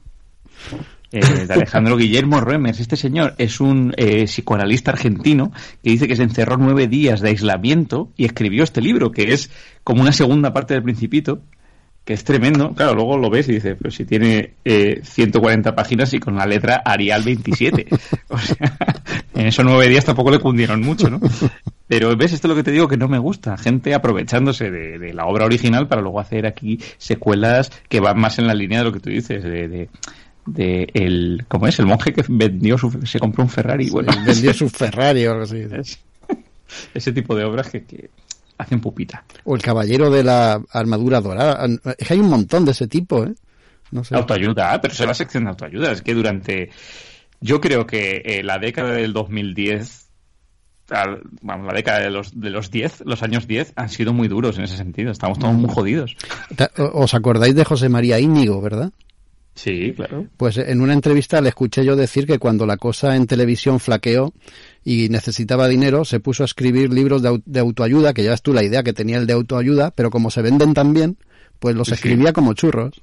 Eh, 1.11 1.45
de 1.45 1.53
Alejandro 1.53 1.95
Guillermo 1.97 2.41
Remes. 2.41 2.79
Este 2.79 2.95
señor 2.95 3.35
es 3.37 3.59
un 3.59 3.93
eh, 3.97 4.25
psicoanalista 4.27 4.91
argentino 4.91 5.51
que 5.83 5.89
dice 5.91 6.07
que 6.07 6.15
se 6.15 6.23
encerró 6.23 6.57
nueve 6.57 6.87
días 6.87 7.21
de 7.21 7.29
aislamiento 7.29 8.11
y 8.17 8.25
escribió 8.25 8.63
este 8.63 8.81
libro, 8.81 9.11
que 9.11 9.33
es 9.33 9.51
como 9.83 10.01
una 10.01 10.11
segunda 10.13 10.53
parte 10.53 10.73
del 10.73 10.83
Principito, 10.83 11.41
que 12.07 12.13
es 12.13 12.23
tremendo. 12.23 12.73
Claro, 12.73 12.93
luego 12.95 13.17
lo 13.17 13.29
ves 13.29 13.49
y 13.49 13.55
dices, 13.55 13.75
pero 13.77 13.91
si 13.91 14.05
tiene 14.05 14.53
eh, 14.63 15.01
140 15.03 15.75
páginas 15.75 16.13
y 16.13 16.19
con 16.19 16.37
la 16.37 16.45
letra 16.45 16.81
Arial 16.85 17.21
27. 17.21 17.85
o 18.29 18.37
sea, 18.37 18.75
en 19.35 19.47
esos 19.47 19.65
nueve 19.65 19.89
días 19.89 20.05
tampoco 20.05 20.31
le 20.31 20.39
cundieron 20.39 20.81
mucho, 20.81 21.09
¿no? 21.09 21.19
Pero 21.85 22.15
ves, 22.15 22.31
esto 22.31 22.47
es 22.47 22.49
lo 22.49 22.55
que 22.55 22.63
te 22.63 22.71
digo 22.71 22.87
que 22.87 22.95
no 22.95 23.09
me 23.09 23.19
gusta. 23.19 23.57
Gente 23.57 23.93
aprovechándose 23.93 24.71
de, 24.71 24.97
de 24.99 25.13
la 25.13 25.25
obra 25.25 25.43
original 25.45 25.87
para 25.89 26.01
luego 26.01 26.21
hacer 26.21 26.45
aquí 26.47 26.79
secuelas 26.97 27.71
que 27.89 27.99
van 27.99 28.17
más 28.19 28.39
en 28.39 28.47
la 28.47 28.53
línea 28.53 28.79
de 28.79 28.85
lo 28.85 28.93
que 28.93 28.99
tú 29.01 29.09
dices, 29.09 29.43
de, 29.43 29.67
de, 29.67 29.89
de 30.45 30.89
el, 30.93 31.43
¿cómo 31.49 31.67
es? 31.67 31.77
El 31.79 31.87
monje 31.87 32.13
que 32.13 32.23
vendió 32.29 32.77
su, 32.77 33.05
se 33.05 33.19
compró 33.19 33.43
un 33.43 33.49
Ferrari. 33.49 33.89
Bueno, 33.89 34.13
Sí, 34.13 34.19
vendió 34.25 34.53
su 34.53 34.69
Ferrari 34.69 35.25
o 35.27 35.31
algo 35.33 35.43
así. 35.43 35.57
es- 35.77 35.99
ese 36.93 37.11
tipo 37.13 37.35
de 37.35 37.43
obras 37.45 37.69
que, 37.69 37.83
que 37.83 38.09
hacen 38.57 38.79
pupita. 38.81 39.23
O 39.43 39.55
el 39.55 39.61
caballero 39.61 40.09
de 40.09 40.23
la 40.23 40.61
armadura 40.71 41.21
dorada. 41.21 41.65
Es 41.97 42.07
que 42.07 42.13
hay 42.13 42.19
un 42.19 42.29
montón 42.29 42.65
de 42.65 42.71
ese 42.71 42.87
tipo, 42.87 43.23
¿eh? 43.25 43.33
No 43.91 44.03
sé. 44.03 44.15
Autoayuda, 44.15 44.73
ah, 44.73 44.81
pero 44.81 44.93
es 44.93 44.99
la 44.99 45.13
sección 45.13 45.43
de 45.45 45.51
autoayuda. 45.51 45.91
Es 45.93 46.01
que 46.01 46.13
durante, 46.13 46.69
yo 47.39 47.61
creo 47.61 47.85
que 47.87 48.21
eh, 48.25 48.43
la 48.43 48.59
década 48.59 48.91
del 48.91 49.13
2010, 49.13 50.09
al- 50.89 51.21
vamos, 51.41 51.67
la 51.67 51.73
década 51.73 51.99
de 51.99 52.09
los, 52.09 52.37
de 52.39 52.49
los 52.49 52.69
10, 52.71 53.03
los 53.05 53.23
años 53.23 53.47
10, 53.47 53.73
han 53.75 53.89
sido 53.89 54.11
muy 54.13 54.27
duros 54.27 54.57
en 54.57 54.65
ese 54.65 54.75
sentido. 54.77 55.11
Estamos 55.11 55.39
todos 55.39 55.53
muy 55.53 55.69
jodidos. 55.69 56.15
Ta- 56.55 56.71
¿Os 56.93 57.13
acordáis 57.13 57.55
de 57.55 57.63
José 57.63 57.87
María 57.89 58.19
Íñigo, 58.19 58.59
verdad? 58.61 58.91
Sí, 59.55 59.93
claro. 59.95 60.25
Pues 60.37 60.57
en 60.57 60.81
una 60.81 60.93
entrevista 60.93 61.41
le 61.41 61.49
escuché 61.49 61.83
yo 61.83 61.95
decir 61.95 62.27
que 62.27 62.37
cuando 62.39 62.65
la 62.67 62.77
cosa 62.77 63.15
en 63.15 63.25
televisión 63.25 63.79
flaqueó 63.79 64.31
y 64.89 65.09
necesitaba 65.09 65.67
dinero, 65.67 66.05
se 66.05 66.21
puso 66.21 66.43
a 66.43 66.45
escribir 66.45 66.93
libros 66.93 67.21
de, 67.21 67.41
de 67.45 67.59
autoayuda, 67.59 68.13
que 68.13 68.23
ya 68.23 68.29
ves 68.31 68.41
tú 68.41 68.53
la 68.53 68.63
idea 68.63 68.83
que 68.83 68.93
tenía 68.93 69.17
el 69.17 69.27
de 69.27 69.33
autoayuda, 69.33 69.91
pero 69.91 70.09
como 70.09 70.31
se 70.31 70.41
venden 70.41 70.73
tan 70.73 70.93
bien, 70.93 71.17
pues 71.59 71.75
los 71.75 71.87
Sí, 71.87 71.91
sí. 71.91 71.95
escribía 71.95 72.31
como 72.31 72.53
churros. 72.53 72.93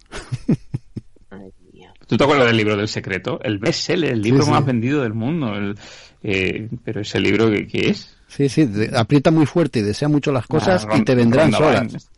¿Tú 2.07 2.17
te 2.17 2.25
acuerdas 2.25 2.47
del 2.47 2.57
libro 2.57 2.77
del 2.77 2.89
secreto? 2.89 3.41
El 3.43 3.59
bestseller, 3.59 4.13
el 4.13 4.23
libro 4.23 4.45
sí. 4.45 4.51
más 4.51 4.65
vendido 4.65 5.03
del 5.03 5.15
mundo. 5.15 5.55
el- 5.57 5.75
eh, 6.23 6.69
pero 6.85 7.03
ese 7.03 7.21
libro, 7.21 7.51
¿qué, 7.51 7.67
qué 7.67 7.91
es? 7.91 8.17
Sí, 8.29 8.49
sí, 8.49 8.65
de- 8.65 8.91
aprieta 8.97 9.31
muy 9.31 9.45
fuerte 9.45 9.81
y 9.81 9.83
desea 9.83 10.09
mucho 10.09 10.33
las 10.33 10.47
cosas 10.47 10.87
Ah, 10.91 10.97
y 10.97 11.03
te 11.05 11.15
vendrán 11.15 11.53
solas. 11.53 12.11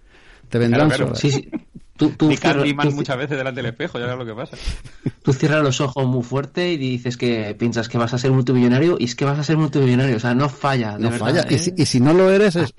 Te 0.49 0.59
vendrán 0.59 0.89
Claro, 0.91 1.07
claro. 1.09 1.17
solas. 1.17 1.35
Sí, 1.35 1.43
sí. 1.43 1.51
Tú, 1.97 2.11
tú, 2.11 2.31
Y 2.31 2.37
cierra- 2.37 2.63
tú- 2.63 2.93
muchas 2.93 3.17
veces 3.17 3.37
delante 3.39 3.63
del 3.63 3.71
espejo, 3.71 3.99
ya 3.99 4.05
sabes 4.07 4.19
lo 4.19 4.27
que 4.27 4.35
pasa. 4.35 4.57
tú 5.23 5.33
cierras 5.33 5.63
los 5.63 5.81
ojos 5.81 6.07
muy 6.07 6.23
fuerte 6.23 6.73
y 6.73 6.77
dices 6.77 7.17
que 7.17 7.55
piensas 7.59 7.89
que 7.89 7.99
vas 7.99 8.13
a 8.15 8.19
ser 8.19 8.33
multimillonario 8.33 8.97
y 8.99 9.05
es 9.05 9.15
que 9.15 9.25
vas 9.25 9.39
a 9.39 9.43
ser 9.45 9.57
multimillonario. 9.57 10.17
O 10.17 10.21
sea, 10.21 10.35
no 10.35 10.49
falla. 10.49 10.93
de 10.97 11.05
No 11.05 11.11
verdad, 11.11 11.27
falla. 11.27 11.47
Y 11.51 11.59
si, 11.59 11.73
y 11.77 11.87
si 11.87 12.01
no 12.01 12.13
lo 12.13 12.31
eres, 12.31 12.57
es 12.57 12.73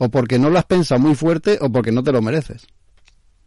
o 0.00 0.08
porque 0.08 0.38
no 0.38 0.48
lo 0.48 0.58
has 0.58 0.64
pensado 0.64 1.00
muy 1.00 1.14
fuerte 1.14 1.58
o 1.60 1.70
porque 1.70 1.92
no 1.92 2.02
te 2.02 2.12
lo 2.12 2.22
mereces. 2.22 2.66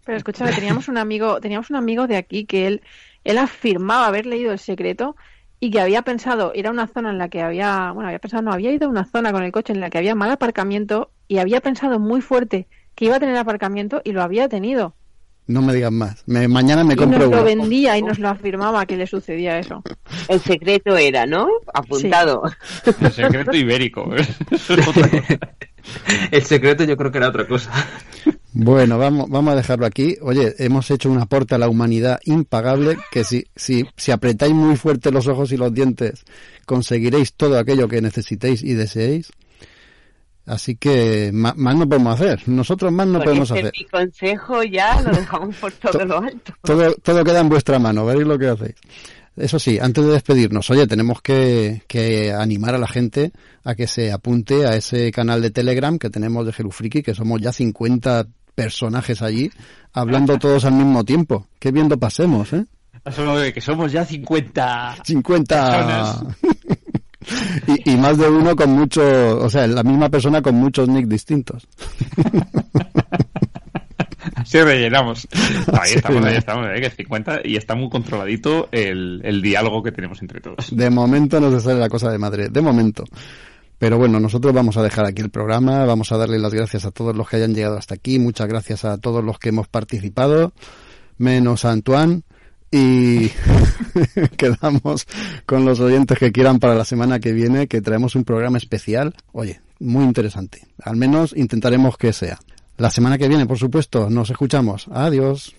Pero 0.05 0.17
escúchame, 0.17 0.51
teníamos 0.51 0.87
un 0.87 0.97
amigo, 0.97 1.39
teníamos 1.39 1.69
un 1.69 1.77
amigo 1.77 2.07
de 2.07 2.17
aquí 2.17 2.45
que 2.45 2.67
él, 2.67 2.81
él 3.23 3.37
afirmaba 3.37 4.07
haber 4.07 4.25
leído 4.25 4.51
El 4.51 4.59
Secreto 4.59 5.15
y 5.59 5.69
que 5.71 5.79
había 5.79 6.01
pensado 6.01 6.51
ir 6.55 6.67
a 6.67 6.71
una 6.71 6.87
zona 6.87 7.11
en 7.11 7.17
la 7.19 7.29
que 7.29 7.41
había, 7.41 7.91
bueno, 7.91 8.07
había 8.09 8.19
pensado, 8.19 8.41
no, 8.43 8.51
había 8.51 8.71
ido 8.71 8.87
a 8.87 8.89
una 8.89 9.05
zona 9.05 9.31
con 9.31 9.43
el 9.43 9.51
coche 9.51 9.73
en 9.73 9.79
la 9.79 9.89
que 9.89 9.99
había 9.99 10.15
mal 10.15 10.31
aparcamiento 10.31 11.11
y 11.27 11.37
había 11.37 11.61
pensado 11.61 11.99
muy 11.99 12.19
fuerte 12.21 12.67
que 13.01 13.05
iba 13.05 13.15
a 13.15 13.19
tener 13.19 13.35
aparcamiento 13.35 13.99
y 14.03 14.11
lo 14.11 14.21
había 14.21 14.47
tenido. 14.47 14.93
No 15.47 15.63
me 15.63 15.73
digas 15.73 15.91
más. 15.91 16.21
Me, 16.27 16.47
mañana 16.47 16.83
me 16.83 16.93
y 16.93 16.97
compro 16.97 17.17
nos 17.17 17.29
lo 17.31 17.37
uno. 17.37 17.43
vendía 17.43 17.97
y 17.97 18.03
nos 18.03 18.19
lo 18.19 18.29
afirmaba 18.29 18.85
que 18.85 18.95
le 18.95 19.07
sucedía 19.07 19.57
eso. 19.57 19.81
El 20.27 20.39
secreto 20.39 20.95
era, 20.95 21.25
¿no? 21.25 21.47
Apuntado. 21.73 22.43
El 22.85 23.11
secreto 23.11 23.55
ibérico. 23.55 24.13
Eso 24.51 24.73
es 24.75 24.87
otra 24.87 25.09
cosa. 25.09 25.39
El 26.29 26.43
secreto 26.43 26.83
yo 26.83 26.95
creo 26.95 27.11
que 27.11 27.17
era 27.17 27.29
otra 27.29 27.47
cosa. 27.47 27.71
Bueno, 28.53 28.99
vamos, 28.99 29.27
vamos 29.31 29.53
a 29.53 29.55
dejarlo 29.55 29.87
aquí. 29.87 30.17
Oye, 30.21 30.53
hemos 30.59 30.91
hecho 30.91 31.09
un 31.09 31.17
aporte 31.17 31.55
a 31.55 31.57
la 31.57 31.69
humanidad 31.69 32.19
impagable 32.25 32.99
que 33.09 33.23
si, 33.23 33.45
si, 33.55 33.83
si 33.97 34.11
apretáis 34.11 34.53
muy 34.53 34.75
fuerte 34.75 35.09
los 35.09 35.27
ojos 35.27 35.51
y 35.51 35.57
los 35.57 35.73
dientes, 35.73 36.23
conseguiréis 36.67 37.33
todo 37.33 37.57
aquello 37.57 37.87
que 37.87 37.99
necesitéis 37.99 38.61
y 38.61 38.75
deseéis. 38.75 39.31
Así 40.51 40.75
que 40.75 41.31
ma- 41.33 41.53
más 41.55 41.75
no 41.77 41.87
podemos 41.87 42.13
hacer. 42.19 42.41
Nosotros 42.49 42.91
más 42.91 43.07
no 43.07 43.19
Con 43.19 43.23
podemos 43.23 43.49
este 43.51 43.59
hacer. 43.69 43.73
mi 43.79 43.85
consejo 43.85 44.63
ya 44.63 45.01
lo 45.01 45.11
dejamos 45.11 45.55
por 45.55 45.71
todo 45.71 46.03
lo 46.05 46.17
alto. 46.19 46.53
Todo, 46.61 46.93
todo 47.01 47.23
queda 47.23 47.39
en 47.39 47.47
vuestra 47.47 47.79
mano, 47.79 48.05
veréis 48.05 48.27
lo 48.27 48.37
que 48.37 48.49
hacéis. 48.49 48.75
Eso 49.37 49.59
sí, 49.59 49.79
antes 49.79 50.03
de 50.05 50.11
despedirnos, 50.11 50.69
oye, 50.69 50.87
tenemos 50.87 51.21
que, 51.21 51.83
que 51.87 52.33
animar 52.33 52.75
a 52.75 52.79
la 52.79 52.87
gente 52.87 53.31
a 53.63 53.75
que 53.75 53.87
se 53.87 54.11
apunte 54.11 54.65
a 54.65 54.75
ese 54.75 55.09
canal 55.13 55.41
de 55.41 55.51
Telegram 55.51 55.97
que 55.97 56.09
tenemos 56.09 56.45
de 56.45 56.51
Friki, 56.51 57.01
que 57.01 57.15
somos 57.15 57.39
ya 57.39 57.53
50 57.53 58.27
personajes 58.53 59.21
allí, 59.21 59.49
hablando 59.93 60.37
todos 60.37 60.65
al 60.65 60.73
mismo 60.73 61.05
tiempo. 61.05 61.47
Qué 61.59 61.71
bien 61.71 61.87
lo 61.87 61.97
pasemos, 61.97 62.51
¿eh? 62.51 62.65
Que 63.53 63.61
somos 63.61 63.89
ya 63.93 64.03
50. 64.05 64.97
50 65.05 65.71
Personas. 65.71 66.23
y, 67.67 67.91
y 67.91 67.97
más 67.97 68.17
de 68.17 68.29
uno 68.29 68.55
con 68.55 68.71
muchos, 68.71 69.03
o 69.03 69.49
sea, 69.49 69.67
la 69.67 69.83
misma 69.83 70.09
persona 70.09 70.41
con 70.41 70.55
muchos 70.55 70.87
nick 70.87 71.07
distintos. 71.07 71.67
Así 74.35 74.61
rellenamos. 74.61 75.27
Ahí 75.79 75.93
estamos, 75.95 76.25
ahí 76.25 76.35
estamos, 76.35 76.67
¿eh? 76.67 76.81
que 76.81 76.89
50 76.89 77.41
y 77.43 77.55
está 77.55 77.75
muy 77.75 77.89
controladito 77.89 78.69
el, 78.71 79.21
el 79.23 79.41
diálogo 79.41 79.81
que 79.83 79.91
tenemos 79.91 80.21
entre 80.21 80.41
todos. 80.41 80.75
De 80.75 80.89
momento 80.89 81.39
no 81.39 81.51
se 81.51 81.59
sale 81.59 81.79
la 81.79 81.89
cosa 81.89 82.11
de 82.11 82.17
madre, 82.17 82.49
de 82.49 82.61
momento. 82.61 83.03
Pero 83.77 83.97
bueno, 83.97 84.19
nosotros 84.19 84.53
vamos 84.53 84.77
a 84.77 84.83
dejar 84.83 85.05
aquí 85.05 85.23
el 85.23 85.31
programa, 85.31 85.85
vamos 85.85 86.11
a 86.11 86.17
darle 86.17 86.37
las 86.37 86.53
gracias 86.53 86.85
a 86.85 86.91
todos 86.91 87.15
los 87.15 87.27
que 87.27 87.37
hayan 87.37 87.55
llegado 87.55 87.77
hasta 87.77 87.95
aquí, 87.95 88.19
muchas 88.19 88.47
gracias 88.47 88.85
a 88.85 88.99
todos 88.99 89.23
los 89.23 89.39
que 89.39 89.49
hemos 89.49 89.67
participado, 89.67 90.53
menos 91.17 91.65
a 91.65 91.71
Antoine, 91.71 92.21
y 92.71 93.29
quedamos 94.37 95.05
con 95.45 95.65
los 95.65 95.79
oyentes 95.79 96.17
que 96.17 96.31
quieran 96.31 96.59
para 96.59 96.75
la 96.75 96.85
semana 96.85 97.19
que 97.19 97.33
viene, 97.33 97.67
que 97.67 97.81
traemos 97.81 98.15
un 98.15 98.23
programa 98.23 98.57
especial, 98.57 99.13
oye, 99.33 99.61
muy 99.79 100.05
interesante, 100.05 100.67
al 100.81 100.95
menos 100.95 101.33
intentaremos 101.35 101.97
que 101.97 102.13
sea. 102.13 102.39
La 102.77 102.89
semana 102.89 103.17
que 103.17 103.27
viene, 103.27 103.45
por 103.45 103.59
supuesto, 103.59 104.09
nos 104.09 104.29
escuchamos. 104.31 104.87
Adiós. 104.91 105.53